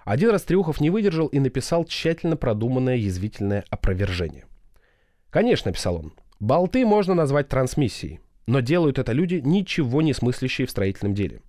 Один 0.04 0.30
раз 0.30 0.42
Триухов 0.42 0.80
не 0.80 0.90
выдержал 0.90 1.26
и 1.26 1.38
написал 1.40 1.84
тщательно 1.84 2.36
продуманное 2.36 2.96
язвительное 2.96 3.64
опровержение. 3.68 4.46
«Конечно»,— 5.30 5.72
писал 5.72 5.96
он,— 5.96 6.12
«болты 6.40 6.86
можно 6.86 7.14
назвать 7.14 7.48
трансмиссией, 7.48 8.20
но 8.46 8.60
делают 8.60 8.98
это 8.98 9.12
люди, 9.12 9.40
ничего 9.44 10.02
не 10.02 10.12
смыслящие 10.12 10.66
в 10.66 10.70
строительном 10.70 11.14
деле. 11.14 11.40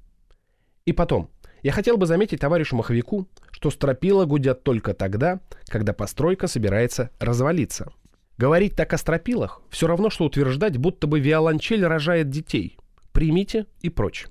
И 0.86 0.94
потом, 0.94 1.30
я 1.64 1.72
хотел 1.72 1.98
бы 1.98 2.06
заметить 2.06 2.40
товарищу 2.40 2.76
Маховику, 2.76 3.28
что 3.52 3.70
стропила 3.70 4.26
гудят 4.26 4.64
только 4.64 4.94
тогда, 4.94 5.40
когда 5.68 5.94
постройка 5.94 6.48
собирается 6.48 7.12
развалиться. 7.20 7.92
Говорить 8.38 8.76
так 8.76 8.94
о 8.94 8.98
стропилах 8.98 9.62
все 9.70 9.88
равно, 9.88 10.10
что 10.10 10.26
утверждать, 10.26 10.78
будто 10.78 11.06
бы 11.06 11.20
виолончель 11.20 11.86
рожает 11.86 12.30
детей. 12.30 12.78
Примите 13.12 13.68
и 13.82 13.90
прочь. 13.90 14.28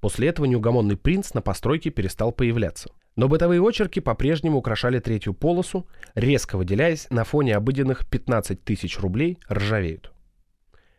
После 0.00 0.28
этого 0.28 0.46
неугомонный 0.46 0.96
принц 0.96 1.34
на 1.34 1.42
постройке 1.42 1.90
перестал 1.90 2.30
появляться. 2.30 2.90
Но 3.16 3.28
бытовые 3.28 3.60
очерки 3.66 3.98
по-прежнему 3.98 4.58
украшали 4.58 5.00
третью 5.00 5.32
полосу, 5.34 5.88
резко 6.14 6.56
выделяясь 6.58 7.08
на 7.10 7.24
фоне 7.24 7.56
обыденных 7.56 8.06
15 8.06 8.62
тысяч 8.62 9.00
рублей 9.00 9.38
ржавеют. 9.50 10.12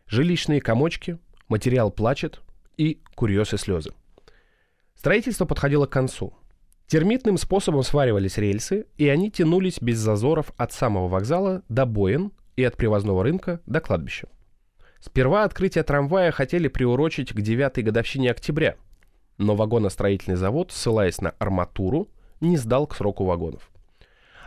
Жилищные 0.08 0.60
комочки, 0.60 1.18
материал 1.48 1.90
плачет 1.90 2.40
и 2.76 3.00
курьез 3.14 3.54
и 3.54 3.56
слезы. 3.56 3.92
Строительство 4.98 5.44
подходило 5.44 5.86
к 5.86 5.90
концу. 5.90 6.34
Термитным 6.88 7.38
способом 7.38 7.84
сваривались 7.84 8.36
рельсы, 8.36 8.86
и 8.96 9.08
они 9.08 9.30
тянулись 9.30 9.80
без 9.80 9.98
зазоров 9.98 10.52
от 10.56 10.72
самого 10.72 11.06
вокзала 11.06 11.62
до 11.68 11.86
Боин 11.86 12.32
и 12.56 12.64
от 12.64 12.76
привозного 12.76 13.22
рынка 13.22 13.60
до 13.64 13.80
кладбища. 13.80 14.28
Сперва 14.98 15.44
открытие 15.44 15.84
трамвая 15.84 16.32
хотели 16.32 16.66
приурочить 16.66 17.32
к 17.32 17.40
девятой 17.40 17.84
годовщине 17.84 18.32
октября, 18.32 18.74
но 19.36 19.54
вагоностроительный 19.54 20.36
завод, 20.36 20.72
ссылаясь 20.72 21.20
на 21.20 21.30
арматуру, 21.38 22.08
не 22.40 22.56
сдал 22.56 22.88
к 22.88 22.96
сроку 22.96 23.24
вагонов. 23.24 23.70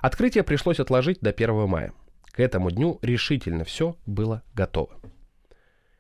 Открытие 0.02 0.44
пришлось 0.44 0.82
отложить 0.82 1.22
до 1.22 1.30
1 1.30 1.66
мая. 1.66 1.94
К 2.26 2.42
этому 2.42 2.72
дню 2.72 3.00
решительно 3.02 3.64
все 3.64 3.96
было 4.06 4.44
готово. 4.54 5.00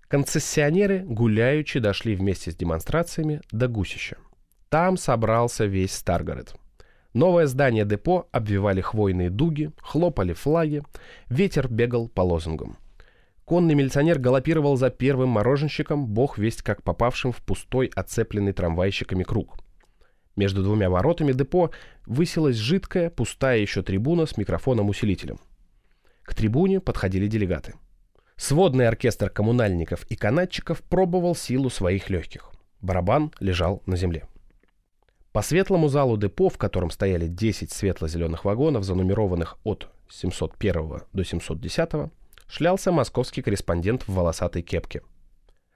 Концессионеры 0.09 1.05
гуляючи 1.05 1.79
дошли 1.79 2.17
вместе 2.17 2.51
с 2.51 2.55
демонстрациями 2.55 3.39
до 3.53 3.69
Гусища. 3.69 4.17
Там 4.71 4.95
собрался 4.95 5.65
весь 5.65 5.91
Старгород. 5.91 6.55
Новое 7.13 7.45
здание 7.45 7.83
депо 7.83 8.29
обвивали 8.31 8.79
хвойные 8.79 9.29
дуги, 9.29 9.73
хлопали 9.81 10.31
флаги, 10.31 10.81
ветер 11.27 11.67
бегал 11.67 12.07
по 12.07 12.21
лозунгам. 12.21 12.77
Конный 13.43 13.75
милиционер 13.75 14.17
галопировал 14.17 14.77
за 14.77 14.89
первым 14.89 15.27
мороженщиком, 15.27 16.07
бог 16.07 16.37
весть 16.37 16.61
как 16.61 16.83
попавшим 16.83 17.33
в 17.33 17.41
пустой, 17.41 17.91
оцепленный 17.93 18.53
трамвайщиками 18.53 19.23
круг. 19.23 19.57
Между 20.37 20.63
двумя 20.63 20.89
воротами 20.89 21.33
депо 21.33 21.71
высилась 22.05 22.55
жидкая, 22.55 23.09
пустая 23.09 23.59
еще 23.59 23.81
трибуна 23.81 24.25
с 24.25 24.37
микрофоном-усилителем. 24.37 25.41
К 26.23 26.33
трибуне 26.33 26.79
подходили 26.79 27.27
делегаты. 27.27 27.73
Сводный 28.37 28.87
оркестр 28.87 29.29
коммунальников 29.29 30.05
и 30.05 30.15
канатчиков 30.15 30.81
пробовал 30.81 31.35
силу 31.35 31.69
своих 31.69 32.09
легких. 32.09 32.51
Барабан 32.79 33.33
лежал 33.41 33.83
на 33.85 33.97
земле. 33.97 34.30
По 35.31 35.41
светлому 35.41 35.87
залу 35.87 36.17
депо, 36.17 36.49
в 36.49 36.57
котором 36.57 36.91
стояли 36.91 37.27
10 37.27 37.71
светло-зеленых 37.71 38.43
вагонов, 38.43 38.83
занумерованных 38.83 39.57
от 39.63 39.87
701 40.09 41.03
до 41.13 41.23
710, 41.23 42.11
шлялся 42.47 42.91
московский 42.91 43.41
корреспондент 43.41 44.03
в 44.03 44.13
волосатой 44.13 44.61
кепке. 44.61 45.01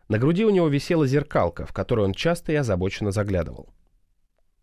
На 0.09 0.19
груди 0.19 0.43
у 0.43 0.49
него 0.49 0.67
висела 0.67 1.07
зеркалка, 1.07 1.65
в 1.65 1.71
которую 1.71 2.07
он 2.07 2.13
часто 2.13 2.51
и 2.51 2.55
озабоченно 2.55 3.11
заглядывал. 3.11 3.69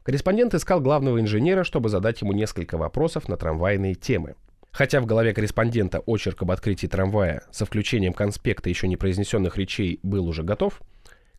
Корреспондент 0.03 0.53
искал 0.53 0.81
главного 0.81 1.21
инженера, 1.21 1.65
чтобы 1.65 1.89
задать 1.89 2.21
ему 2.21 2.33
несколько 2.33 2.77
вопросов 2.77 3.29
на 3.29 3.39
трамвайные 3.39 3.95
темы. 3.95 4.35
Хотя 4.73 5.01
в 5.01 5.07
голове 5.07 5.33
корреспондента 5.33 6.01
очерк 6.01 6.43
об 6.43 6.51
открытии 6.51 6.87
трамвая 6.87 7.45
со 7.51 7.65
включением 7.65 8.13
конспекта 8.13 8.69
еще 8.69 8.89
не 8.89 8.97
произнесенных 8.97 9.57
речей 9.57 10.01
был 10.03 10.27
уже 10.27 10.43
готов, 10.43 10.83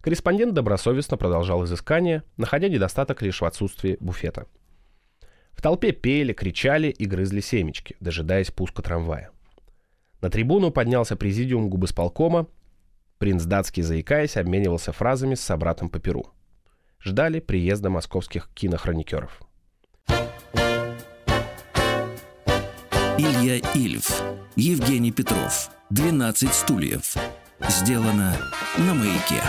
корреспондент 0.03 0.53
добросовестно 0.53 1.15
продолжал 1.15 1.63
изыскание, 1.63 2.23
находя 2.35 2.67
недостаток 2.67 3.21
лишь 3.21 3.39
в 3.39 3.45
отсутствии 3.45 3.95
буфета. 4.01 4.47
В 5.53 5.61
толпе 5.61 5.93
пели, 5.93 6.33
кричали 6.33 6.87
и 6.89 7.05
грызли 7.05 7.39
семечки, 7.39 7.95
дожидаясь 8.01 8.51
пуска 8.51 8.81
трамвая. 8.81 9.31
На 10.21 10.29
трибуну 10.29 10.71
поднялся 10.71 11.15
президиум 11.15 11.69
губысполкома, 11.69 12.47
принц 13.17 13.43
датский, 13.43 13.81
заикаясь, 13.81 14.35
обменивался 14.35 14.91
фразами 14.91 15.35
с 15.35 15.41
собратом 15.41 15.89
по 15.89 15.99
перу. 15.99 16.25
Ждали 16.99 17.39
приезда 17.39 17.89
московских 17.89 18.49
кинохроникеров. 18.53 19.41
Илья 23.17 23.61
Ильф, 23.73 24.21
Евгений 24.57 25.13
Петров, 25.13 25.69
12 25.91 26.53
стульев. 26.53 27.15
Сделано 27.69 28.35
на 28.77 28.93
маяке. 28.93 29.41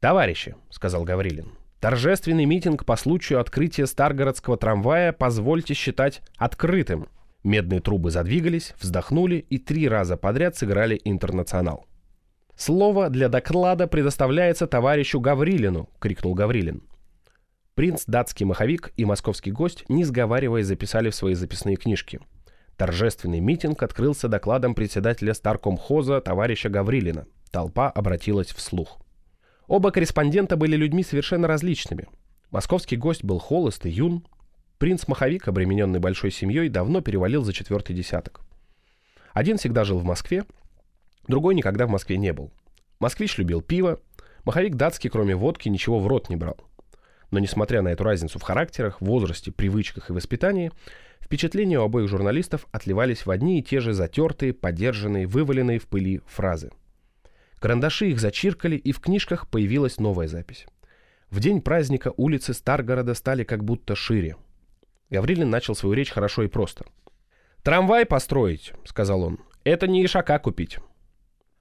«Товарищи»,— 0.00 0.56
сказал 0.70 1.04
Гаврилин,— 1.04 1.52
«торжественный 1.80 2.46
митинг 2.46 2.84
по 2.84 2.96
случаю 2.96 3.40
открытия 3.40 3.86
Старгородского 3.86 4.56
трамвая 4.56 5.12
позвольте 5.12 5.74
считать 5.74 6.22
открытым». 6.36 7.08
Медные 7.44 7.80
трубы 7.80 8.10
задвигались, 8.10 8.74
вздохнули 8.80 9.36
и 9.36 9.58
три 9.58 9.88
раза 9.88 10.16
подряд 10.16 10.56
сыграли 10.56 11.00
«Интернационал». 11.04 11.86
«Слово 12.56 13.08
для 13.08 13.28
доклада 13.28 13.86
предоставляется 13.86 14.66
товарищу 14.66 15.20
Гаврилину»,— 15.20 15.88
крикнул 16.00 16.34
Гаврилин. 16.34 16.82
Принц, 17.74 18.04
датский 18.06 18.44
маховик 18.44 18.92
и 18.96 19.04
московский 19.04 19.52
гость, 19.52 19.84
не 19.88 20.04
сговариваясь, 20.04 20.66
записали 20.66 21.08
в 21.08 21.14
свои 21.14 21.34
записные 21.34 21.76
книжки— 21.76 22.20
Торжественный 22.80 23.40
митинг 23.40 23.82
открылся 23.82 24.26
докладом 24.26 24.74
председателя 24.74 25.34
Старкомхоза 25.34 26.22
товарища 26.22 26.70
Гаврилина. 26.70 27.26
Толпа 27.50 27.90
обратилась 27.90 28.54
вслух. 28.54 29.02
Оба 29.70 29.92
корреспондента 29.92 30.56
были 30.56 30.74
людьми 30.74 31.04
совершенно 31.04 31.46
различными. 31.46 32.08
Московский 32.50 32.96
гость 32.96 33.22
был 33.22 33.38
холост 33.38 33.86
и 33.86 33.88
юн. 33.88 34.26
Принц 34.78 35.06
Маховик, 35.06 35.46
обремененный 35.46 36.00
большой 36.00 36.32
семьей, 36.32 36.68
давно 36.68 37.02
перевалил 37.02 37.44
за 37.44 37.52
четвертый 37.52 37.94
десяток. 37.94 38.40
Один 39.32 39.58
всегда 39.58 39.84
жил 39.84 40.00
в 40.00 40.04
Москве, 40.04 40.42
другой 41.28 41.54
никогда 41.54 41.86
в 41.86 41.90
Москве 41.90 42.16
не 42.16 42.32
был. 42.32 42.50
Москвич 42.98 43.38
любил 43.38 43.62
пиво, 43.62 44.00
Маховик 44.42 44.74
датский, 44.74 45.08
кроме 45.08 45.36
водки, 45.36 45.68
ничего 45.68 46.00
в 46.00 46.08
рот 46.08 46.30
не 46.30 46.34
брал. 46.34 46.56
Но 47.30 47.38
несмотря 47.38 47.80
на 47.80 47.90
эту 47.90 48.02
разницу 48.02 48.40
в 48.40 48.42
характерах, 48.42 49.00
возрасте, 49.00 49.52
привычках 49.52 50.10
и 50.10 50.12
воспитании, 50.12 50.72
Впечатления 51.20 51.78
у 51.78 51.84
обоих 51.84 52.08
журналистов 52.08 52.66
отливались 52.72 53.24
в 53.24 53.30
одни 53.30 53.60
и 53.60 53.62
те 53.62 53.78
же 53.78 53.92
затертые, 53.92 54.52
подержанные, 54.52 55.28
вываленные 55.28 55.78
в 55.78 55.86
пыли 55.86 56.22
фразы. 56.26 56.72
Карандаши 57.60 58.08
их 58.08 58.18
зачиркали, 58.18 58.76
и 58.76 58.90
в 58.90 59.00
книжках 59.00 59.46
появилась 59.46 59.98
новая 59.98 60.26
запись. 60.26 60.66
В 61.30 61.38
день 61.40 61.60
праздника 61.60 62.12
улицы 62.16 62.54
Старгорода 62.54 63.14
стали 63.14 63.44
как 63.44 63.62
будто 63.62 63.94
шире. 63.94 64.36
Гаврилин 65.10 65.48
начал 65.48 65.74
свою 65.74 65.94
речь 65.94 66.10
хорошо 66.10 66.42
и 66.42 66.48
просто. 66.48 66.86
«Трамвай 67.62 68.06
построить»,— 68.06 68.72
сказал 68.84 69.22
он,— 69.22 69.38
«это 69.64 69.86
не 69.86 70.04
ишака 70.04 70.38
купить». 70.38 70.78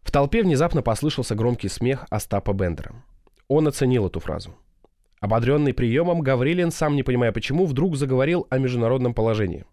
В 0.02 0.12
толпе 0.12 0.42
внезапно 0.42 0.82
послышался 0.82 1.36
громкий 1.36 1.68
смех 1.68 2.06
Остапа 2.10 2.54
Бендера. 2.54 2.96
Он 3.50 3.68
оценил 3.68 4.08
эту 4.08 4.22
фразу. 4.22 4.56
Ободренный 5.20 5.74
приемом, 5.74 6.22
Гаврилин, 6.22 6.72
сам 6.72 6.96
не 6.96 7.04
понимая 7.04 7.34
почему, 7.34 7.66
вдруг 7.66 7.98
заговорил 7.98 8.48
о 8.50 8.58
международном 8.58 9.14
положении. 9.14 9.66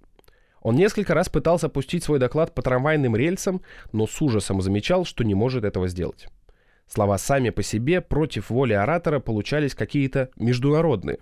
Он 0.67 0.75
несколько 0.75 1.15
раз 1.15 1.29
пытался 1.29 1.69
пустить 1.69 2.03
свой 2.03 2.19
доклад 2.19 2.53
по 2.53 2.61
трамвайным 2.61 3.15
рельсам, 3.15 3.63
но 3.93 4.09
с 4.09 4.21
ужасом 4.21 4.61
замечал, 4.61 5.05
что 5.05 5.23
не 5.23 5.33
может 5.33 5.63
этого 5.63 5.87
сделать. 5.87 6.27
Слова 6.89 7.19
сами 7.19 7.51
по 7.51 7.63
себе 7.63 8.01
против 8.01 8.51
воли 8.51 8.73
оратора 8.73 9.21
получались 9.21 9.77
какие-то 9.77 10.29
международные. 10.35 11.19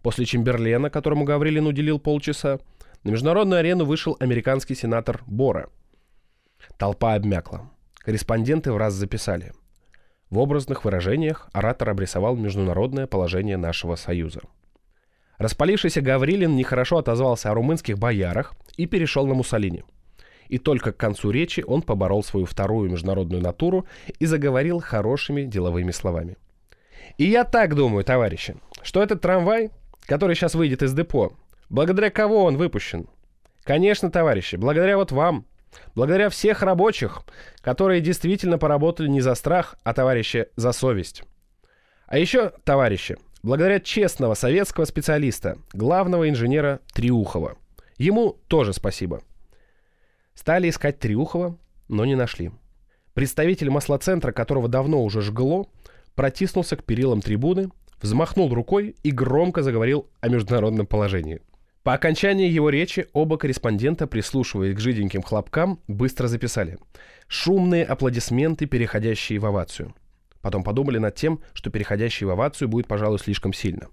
После 0.00 0.24
Чемберлена, 0.24 0.88
которому 0.88 1.26
Гаврилин 1.26 1.66
уделил 1.66 1.98
полчаса, 1.98 2.60
на 3.04 3.10
международную 3.10 3.58
арену 3.58 3.84
вышел 3.84 4.16
американский 4.20 4.74
сенатор 4.74 5.20
Бора. 5.26 5.68
Толпа 6.78 7.12
обмякла. 7.12 7.70
Корреспонденты 7.98 8.72
в 8.72 8.78
раз 8.78 8.94
записали– 8.94 9.52
в 10.30 10.38
образных 10.38 10.86
выражениях 10.86 11.50
оратор 11.52 11.90
обрисовал 11.90 12.36
международное 12.36 13.06
положение 13.06 13.58
нашего 13.58 13.96
союза. 13.96 14.40
Распалившийся 15.38 16.00
Гаврилин 16.00 16.56
нехорошо 16.56 16.98
отозвался 16.98 17.50
о 17.50 17.54
румынских 17.54 17.98
боярах 17.98 18.54
и 18.76 18.86
перешел 18.86 19.26
на 19.26 19.34
Муссолини. 19.34 19.84
И 20.48 20.58
только 20.58 20.92
к 20.92 20.96
концу 20.96 21.30
речи 21.30 21.64
он 21.66 21.82
поборол 21.82 22.22
свою 22.22 22.46
вторую 22.46 22.90
международную 22.90 23.42
натуру 23.42 23.86
и 24.18 24.26
заговорил 24.26 24.80
хорошими 24.80 25.44
деловыми 25.44 25.90
словами. 25.90 26.36
И 27.18 27.24
я 27.24 27.44
так 27.44 27.74
думаю, 27.74 28.04
товарищи, 28.04 28.56
что 28.82 29.02
этот 29.02 29.20
трамвай, 29.20 29.70
который 30.02 30.36
сейчас 30.36 30.54
выйдет 30.54 30.82
из 30.82 30.92
депо, 30.92 31.32
благодаря 31.68 32.10
кого 32.10 32.44
он 32.44 32.56
выпущен? 32.56 33.06
Конечно, 33.64 34.10
товарищи, 34.10 34.56
благодаря 34.56 34.96
вот 34.96 35.12
вам, 35.12 35.46
Благодаря 35.94 36.28
всех 36.28 36.62
рабочих, 36.62 37.22
которые 37.60 38.00
действительно 38.00 38.58
поработали 38.58 39.08
не 39.08 39.20
за 39.20 39.34
страх, 39.34 39.76
а, 39.84 39.94
товарищи, 39.94 40.48
за 40.56 40.72
совесть. 40.72 41.22
А 42.06 42.18
еще, 42.18 42.52
товарищи, 42.64 43.16
благодаря 43.42 43.80
честного 43.80 44.34
советского 44.34 44.84
специалиста, 44.84 45.58
главного 45.72 46.28
инженера 46.28 46.80
Триухова. 46.94 47.56
Ему 47.98 48.38
тоже 48.48 48.72
спасибо. 48.72 49.22
Стали 50.34 50.68
искать 50.68 50.98
Триухова, 50.98 51.58
но 51.88 52.04
не 52.04 52.14
нашли. 52.14 52.50
Представитель 53.14 53.70
маслоцентра, 53.70 54.32
которого 54.32 54.68
давно 54.68 55.02
уже 55.02 55.20
жгло, 55.20 55.68
протиснулся 56.14 56.76
к 56.76 56.84
перилам 56.84 57.20
трибуны, 57.20 57.70
взмахнул 58.00 58.52
рукой 58.52 58.96
и 59.02 59.10
громко 59.10 59.62
заговорил 59.62 60.08
о 60.20 60.28
международном 60.28 60.86
положении– 60.86 61.40
по 61.82 61.94
окончании 61.94 62.48
его 62.48 62.70
речи 62.70 63.08
оба 63.12 63.36
корреспондента, 63.36 64.06
прислушиваясь 64.06 64.76
к 64.76 64.78
жиденьким 64.78 65.20
хлопкам, 65.22 65.80
быстро 65.88 66.28
записали. 66.28 66.78
Шумные 67.26 67.84
аплодисменты, 67.84 68.66
переходящие 68.66 69.40
в 69.40 69.46
овацию. 69.46 69.92
Потом 70.42 70.62
подумали 70.62 70.98
над 70.98 71.14
тем, 71.14 71.40
что 71.54 71.70
переходящий 71.70 72.26
в 72.26 72.30
овацию 72.30 72.68
будет, 72.68 72.86
пожалуй, 72.86 73.18
слишком 73.18 73.52
сильно. 73.52 73.88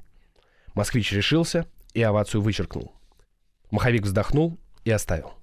Москвич 0.73 1.11
решился 1.13 1.67
и 1.93 2.01
овацию 2.01 2.41
вычеркнул. 2.41 2.93
Маховик 3.71 4.03
вздохнул 4.03 4.57
и 4.83 4.91
оставил. 4.91 5.33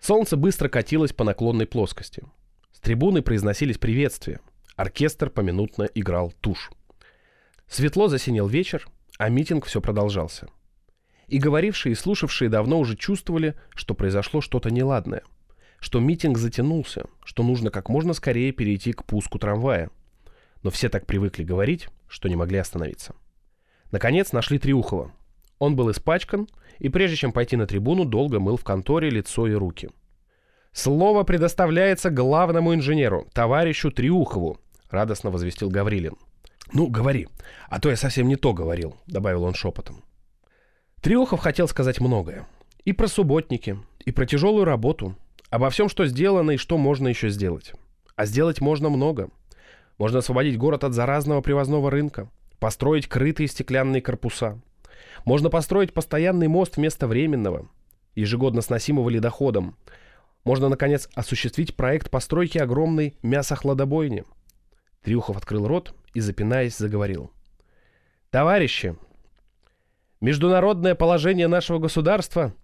Солнце 0.00 0.36
быстро 0.36 0.68
катилось 0.68 1.12
по 1.12 1.24
наклонной 1.24 1.66
плоскости. 1.66 2.22
С 2.72 2.80
трибуны 2.80 3.22
произносились 3.22 3.76
приветствия. 3.76 4.40
Оркестр 4.76 5.28
поминутно 5.28 5.84
играл 5.94 6.32
тушь. 6.40 6.70
Светло 7.68 8.08
засинел 8.08 8.46
вечер, 8.46 8.88
а 9.18 9.28
митинг 9.28 9.66
все 9.66 9.80
продолжался— 9.80 10.48
и 11.30 11.38
говорившие 11.38 11.92
и 11.92 11.96
слушавшие 11.96 12.50
давно 12.50 12.80
уже 12.80 12.96
чувствовали, 12.96 13.54
что 13.74 13.94
произошло 13.94 14.40
что-то 14.40 14.70
неладное. 14.70 15.22
Что 15.78 16.00
митинг 16.00 16.36
затянулся, 16.36 17.04
что 17.24 17.44
нужно 17.44 17.70
как 17.70 17.88
можно 17.88 18.12
скорее 18.14 18.52
перейти 18.52 18.92
к 18.92 19.04
пуску 19.04 19.38
трамвая. 19.38 19.90
Но 20.62 20.70
все 20.70 20.88
так 20.88 21.06
привыкли 21.06 21.44
говорить, 21.44 21.88
что 22.08 22.28
не 22.28 22.36
могли 22.36 22.58
остановиться. 22.58 23.14
Наконец 23.90 24.32
нашли 24.32 24.58
Триухова. 24.58 25.12
Он 25.58 25.76
был 25.76 25.90
испачкан, 25.90 26.48
и 26.78 26.88
прежде 26.88 27.16
чем 27.16 27.32
пойти 27.32 27.56
на 27.56 27.66
трибуну, 27.66 28.04
долго 28.04 28.40
мыл 28.40 28.56
в 28.56 28.64
конторе 28.64 29.10
лицо 29.10 29.46
и 29.46 29.52
руки. 29.52 29.90
«Слово 30.72 31.24
предоставляется 31.24 32.10
главному 32.10 32.74
инженеру, 32.74 33.26
товарищу 33.32 33.90
Триухову»,— 33.90 34.58
радостно 34.90 35.30
возвестил 35.30 35.68
Гаврилин. 35.68 36.16
«Ну, 36.72 36.86
говори, 36.86 37.28
а 37.68 37.80
то 37.80 37.90
я 37.90 37.96
совсем 37.96 38.28
не 38.28 38.36
то 38.36 38.52
говорил»,— 38.52 38.96
добавил 39.06 39.42
он 39.42 39.54
шепотом. 39.54 40.04
Триохов 41.00 41.40
хотел 41.40 41.66
сказать 41.66 42.00
многое. 42.00 42.46
И 42.84 42.92
про 42.92 43.08
субботники, 43.08 43.78
и 44.04 44.12
про 44.12 44.26
тяжелую 44.26 44.64
работу, 44.64 45.16
обо 45.50 45.70
всем, 45.70 45.88
что 45.88 46.06
сделано 46.06 46.52
и 46.52 46.56
что 46.56 46.78
можно 46.78 47.08
еще 47.08 47.30
сделать. 47.30 47.72
А 48.16 48.24
сделать 48.24 48.60
можно 48.60 48.88
много. 48.88 49.28
Можно 50.00 50.20
освободить 50.20 50.56
город 50.56 50.82
от 50.84 50.94
заразного 50.94 51.42
привозного 51.42 51.90
рынка, 51.90 52.30
построить 52.58 53.06
крытые 53.06 53.48
стеклянные 53.48 54.00
корпуса. 54.00 54.58
Можно 55.26 55.50
построить 55.50 55.92
постоянный 55.92 56.48
мост 56.48 56.78
вместо 56.78 57.06
временного, 57.06 57.68
ежегодно 58.14 58.62
сносимого 58.62 59.10
ледоходом. 59.10 59.76
Можно, 60.42 60.70
наконец, 60.70 61.06
осуществить 61.14 61.76
проект 61.76 62.08
постройки 62.08 62.56
огромной 62.56 63.18
мясохладобойни. 63.22 64.24
Триухов 65.02 65.36
открыл 65.36 65.68
рот 65.68 65.94
и, 66.14 66.20
запинаясь, 66.20 66.78
заговорил. 66.78 67.30
«Товарищи, 68.30 68.96
Международное 70.22 70.94
положение 70.94 71.46
нашего 71.46 71.78
государства...» 71.78 72.54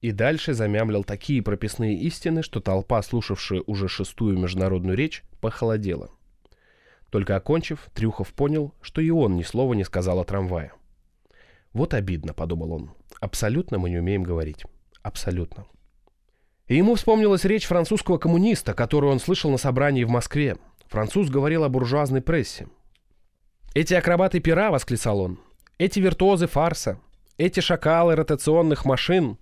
И 0.00 0.10
дальше 0.10 0.54
замямлил 0.54 1.04
такие 1.04 1.40
прописные 1.40 1.96
истины, 2.00 2.42
что 2.42 2.58
толпа, 2.58 3.00
слушавшая 3.00 3.62
уже 3.64 3.86
шестую 3.86 4.36
международную 4.36 4.96
речь, 4.96 5.22
похолодела. 5.40 6.10
Только 7.14 7.36
окончив, 7.36 7.78
Трюхов 7.94 8.32
понял, 8.32 8.74
что 8.82 9.00
и 9.00 9.08
он 9.08 9.36
ни 9.36 9.44
слова 9.44 9.72
не 9.74 9.84
сказал 9.84 10.18
о 10.18 10.24
трамвае. 10.24 10.72
«Вот 11.72 11.94
обидно»,— 11.94 12.32
подумал 12.34 12.72
он. 12.72 12.90
«Абсолютно 13.20 13.78
мы 13.78 13.88
не 13.88 13.98
умеем 13.98 14.24
говорить. 14.24 14.64
Абсолютно». 15.00 15.64
И 16.66 16.74
ему 16.74 16.96
вспомнилась 16.96 17.44
речь 17.44 17.66
французского 17.66 18.18
коммуниста, 18.18 18.74
которую 18.74 19.12
он 19.12 19.20
слышал 19.20 19.48
на 19.52 19.58
собрании 19.58 20.02
в 20.02 20.10
Москве. 20.10 20.56
Француз 20.88 21.30
говорил 21.30 21.62
о 21.62 21.68
буржуазной 21.68 22.20
прессе. 22.20 22.66
«Эти 23.76 23.94
акробаты 23.94 24.40
пера»,— 24.40 24.70
восклицал 24.72 25.20
он,— 25.20 25.38
«эти 25.78 26.00
виртуозы 26.00 26.48
фарса, 26.48 26.98
эти 27.38 27.60
шакалы 27.60 28.16
ротационных 28.16 28.84
машин». 28.84 29.38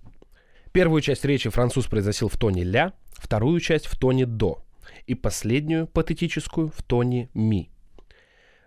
Первую 0.73 1.01
часть 1.01 1.25
речи 1.25 1.49
француз 1.49 1.87
произносил 1.87 2.29
в 2.29 2.37
тоне 2.37 2.63
«ля», 2.63 2.93
вторую 3.13 3.59
часть 3.59 3.87
в 3.87 3.97
тоне 3.97 4.27
«до» 4.27 4.62
и 5.07 5.15
последнюю, 5.15 5.87
патетическую, 5.87 6.69
в 6.69 6.81
тоне 6.83 7.29
«ми». 7.33 7.69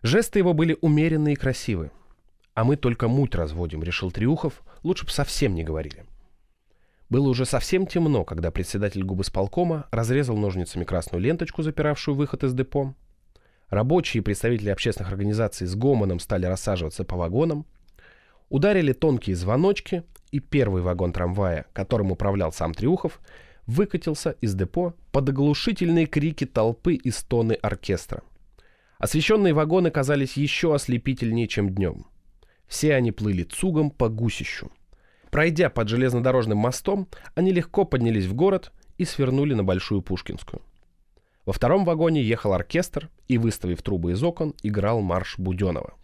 Жесты 0.02 0.38
его 0.38 0.52
были 0.52 0.76
умеренные 0.80 1.34
и 1.34 1.36
красивы. 1.36 1.90
«А 2.54 2.64
мы 2.64 2.76
только 2.76 3.08
муть 3.08 3.34
разводим»,— 3.34 3.82
решил 3.84 4.10
Триухов, 4.10 4.62
лучше 4.82 5.04
бы 5.04 5.10
совсем 5.10 5.54
не 5.54 5.64
говорили. 5.64 6.04
Было 7.08 7.28
уже 7.28 7.44
совсем 7.44 7.86
темно, 7.86 8.24
когда 8.24 8.50
председатель 8.50 9.04
губысполкома 9.04 9.86
разрезал 9.90 10.36
ножницами 10.36 10.84
красную 10.84 11.22
ленточку, 11.22 11.62
запиравшую 11.62 12.16
выход 12.16 12.42
из 12.44 12.52
депо. 12.52 12.94
Рабочие 13.68 14.20
и 14.20 14.24
представители 14.24 14.70
общественных 14.70 15.12
организаций 15.12 15.66
с 15.66 15.74
гомоном 15.74 16.18
стали 16.18 16.46
рассаживаться 16.46 17.04
по 17.04 17.16
вагонам. 17.16 17.66
Ударили 18.48 18.92
тонкие 18.92 19.36
звоночки, 19.36 20.04
и 20.30 20.40
первый 20.40 20.82
вагон 20.82 21.12
трамвая, 21.12 21.66
которым 21.72 22.12
управлял 22.12 22.52
сам 22.52 22.74
Триухов, 22.74 23.20
выкатился 23.66 24.36
из 24.40 24.54
депо 24.54 24.94
под 25.12 25.28
оглушительные 25.28 26.06
крики 26.06 26.46
толпы 26.46 26.94
и 26.94 27.10
стоны 27.10 27.52
оркестра. 27.54 28.22
Освещенные 28.98 29.52
вагоны 29.52 29.90
казались 29.90 30.36
еще 30.36 30.74
ослепительнее, 30.74 31.48
чем 31.48 31.70
днем. 31.70 32.06
Все 32.66 32.94
они 32.94 33.12
плыли 33.12 33.42
цугом 33.42 33.90
по 33.90 34.08
гусищу. 34.08 34.70
Пройдя 35.30 35.68
под 35.68 35.88
железнодорожным 35.88 36.58
мостом, 36.58 37.08
они 37.34 37.52
легко 37.52 37.84
поднялись 37.84 38.24
в 38.26 38.34
город 38.34 38.72
и 38.96 39.04
свернули 39.04 39.54
на 39.54 39.64
Большую 39.64 40.00
Пушкинскую. 40.00 40.62
Во 41.44 41.52
втором 41.52 41.84
вагоне 41.84 42.22
ехал 42.22 42.54
оркестр 42.54 43.10
и, 43.28 43.38
выставив 43.38 43.82
трубы 43.82 44.12
из 44.12 44.22
окон, 44.22 44.54
играл 44.62 45.00
марш 45.00 45.38
Буденова. 45.38 45.94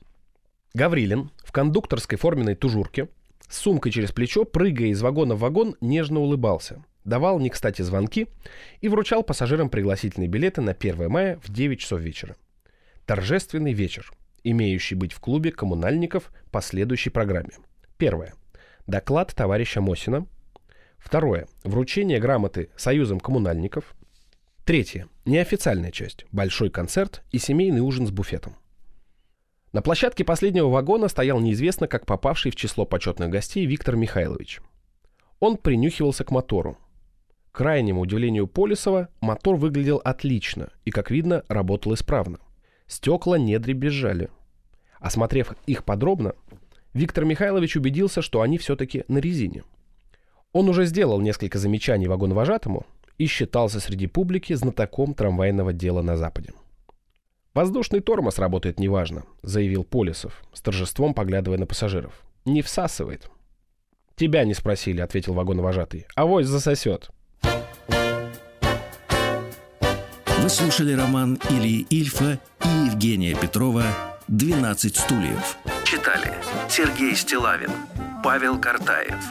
Гаврилин 0.74 1.30
в 1.44 1.52
кондукторской 1.52 2.16
форменной 2.18 2.54
тужурке 2.54 3.08
с 3.48 3.58
сумкой 3.58 3.92
через 3.92 4.12
плечо, 4.12 4.44
прыгая 4.44 4.88
из 4.88 5.02
вагона 5.02 5.34
в 5.34 5.40
вагон, 5.40 5.76
нежно 5.80 6.20
улыбался, 6.20 6.84
давал 7.04 7.38
не 7.40 7.50
кстати 7.50 7.82
звонки 7.82 8.28
и 8.80 8.88
вручал 8.88 9.22
пассажирам 9.22 9.68
пригласительные 9.68 10.28
билеты 10.28 10.60
на 10.60 10.72
1 10.72 11.08
мая 11.08 11.38
в 11.42 11.52
9 11.52 11.80
часов 11.80 12.00
вечера. 12.00 12.36
Торжественный 13.06 13.72
вечер, 13.72 14.12
имеющий 14.44 14.94
быть 14.94 15.12
в 15.12 15.20
клубе 15.20 15.50
коммунальников 15.50 16.32
по 16.50 16.60
следующей 16.60 17.10
программе. 17.10 17.52
Первое. 17.98 18.34
Доклад 18.86 19.34
товарища 19.34 19.80
Мосина. 19.80 20.26
Второе. 20.98 21.48
Вручение 21.64 22.20
грамоты 22.20 22.70
Союзом 22.76 23.20
коммунальников. 23.20 23.94
Третье. 24.64 25.08
Неофициальная 25.24 25.90
часть. 25.90 26.26
Большой 26.30 26.70
концерт 26.70 27.22
и 27.32 27.38
семейный 27.38 27.80
ужин 27.80 28.06
с 28.06 28.10
буфетом. 28.10 28.56
На 29.72 29.82
площадке 29.82 30.22
последнего 30.22 30.68
вагона 30.68 31.08
стоял 31.08 31.40
неизвестно 31.40 31.88
как 31.88 32.06
попавший 32.06 32.50
в 32.50 32.56
число 32.56 32.84
почетных 32.84 33.30
гостей 33.30 33.64
Виктор 33.66 33.96
Михайлович. 33.96 34.60
Он 35.40 35.56
принюхивался 35.56 36.24
к 36.24 36.30
мотору. 36.30 36.76
Крайнему 37.52 38.00
удивлению 38.00 38.46
Полисова, 38.46 39.08
мотор 39.20 39.56
выглядел 39.56 40.00
отлично 40.02 40.70
и, 40.86 40.90
как 40.90 41.10
видно, 41.10 41.44
работал 41.48 41.92
исправно. 41.92 42.38
Стекла 42.86 43.38
не 43.38 43.58
дребезжали. 43.58 44.30
Осмотрев 45.00 45.52
их 45.66 45.84
подробно, 45.84 46.34
Виктор 46.94 47.24
Михайлович 47.24 47.76
убедился, 47.76 48.22
что 48.22 48.40
они 48.40 48.56
все-таки 48.56 49.04
на 49.08 49.18
резине. 49.18 49.64
Он 50.52 50.68
уже 50.68 50.86
сделал 50.86 51.20
несколько 51.20 51.58
замечаний 51.58 52.08
вагоновожатому 52.08 52.86
и 53.18 53.26
считался 53.26 53.80
среди 53.80 54.06
публики 54.06 54.52
знатоком 54.54 55.14
трамвайного 55.14 55.72
дела 55.72 56.02
на 56.02 56.16
Западе. 56.16 56.52
«Воздушный 57.54 58.00
тормоз 58.00 58.38
работает 58.38 58.80
неважно»,— 58.80 59.24
заявил 59.42 59.84
Полисов, 59.84 60.42
с 60.54 60.62
торжеством 60.62 61.12
поглядывая 61.12 61.58
на 61.58 61.66
пассажиров. 61.66 62.22
«Не 62.46 62.62
всасывает». 62.62 63.30
«Тебя 64.16 64.44
не 64.44 64.54
спросили»,— 64.54 65.00
ответил 65.02 65.34
вагоновожатый. 65.34 66.06
«Авось 66.14 66.46
засосет». 66.46 67.10
Вы 70.42 70.50
слушали 70.50 70.92
роман 70.92 71.38
Ильи 71.50 71.86
Ильфа 71.88 72.40
и 72.64 72.68
Евгения 72.86 73.36
Петрова 73.36 73.84
«12 74.28 74.98
стульев». 74.98 75.56
Читали 75.84 76.34
Сергей 76.68 77.14
Стилавин, 77.14 77.70
Павел 78.24 78.58
Картаев, 78.58 79.22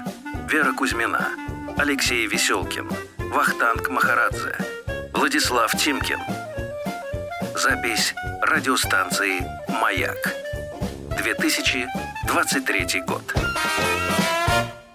Вера 0.50 0.72
Кузьмина, 0.72 1.28
Алексей 1.76 2.26
Веселкин, 2.28 2.90
Вахтанг 3.18 3.90
Махарадзе, 3.90 4.56
Владислав 5.14 5.78
Тимкин. 5.78 6.20
Запись 7.58 8.16
радиостанции 8.42 9.46
«Маяк». 9.82 10.34
2023 11.18 13.02
год. 13.06 13.36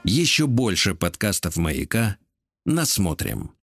Еще 0.03 0.47
больше 0.47 0.95
подкастов 0.95 1.59
«Маяка» 1.59 2.17
насмотрим. 2.65 3.57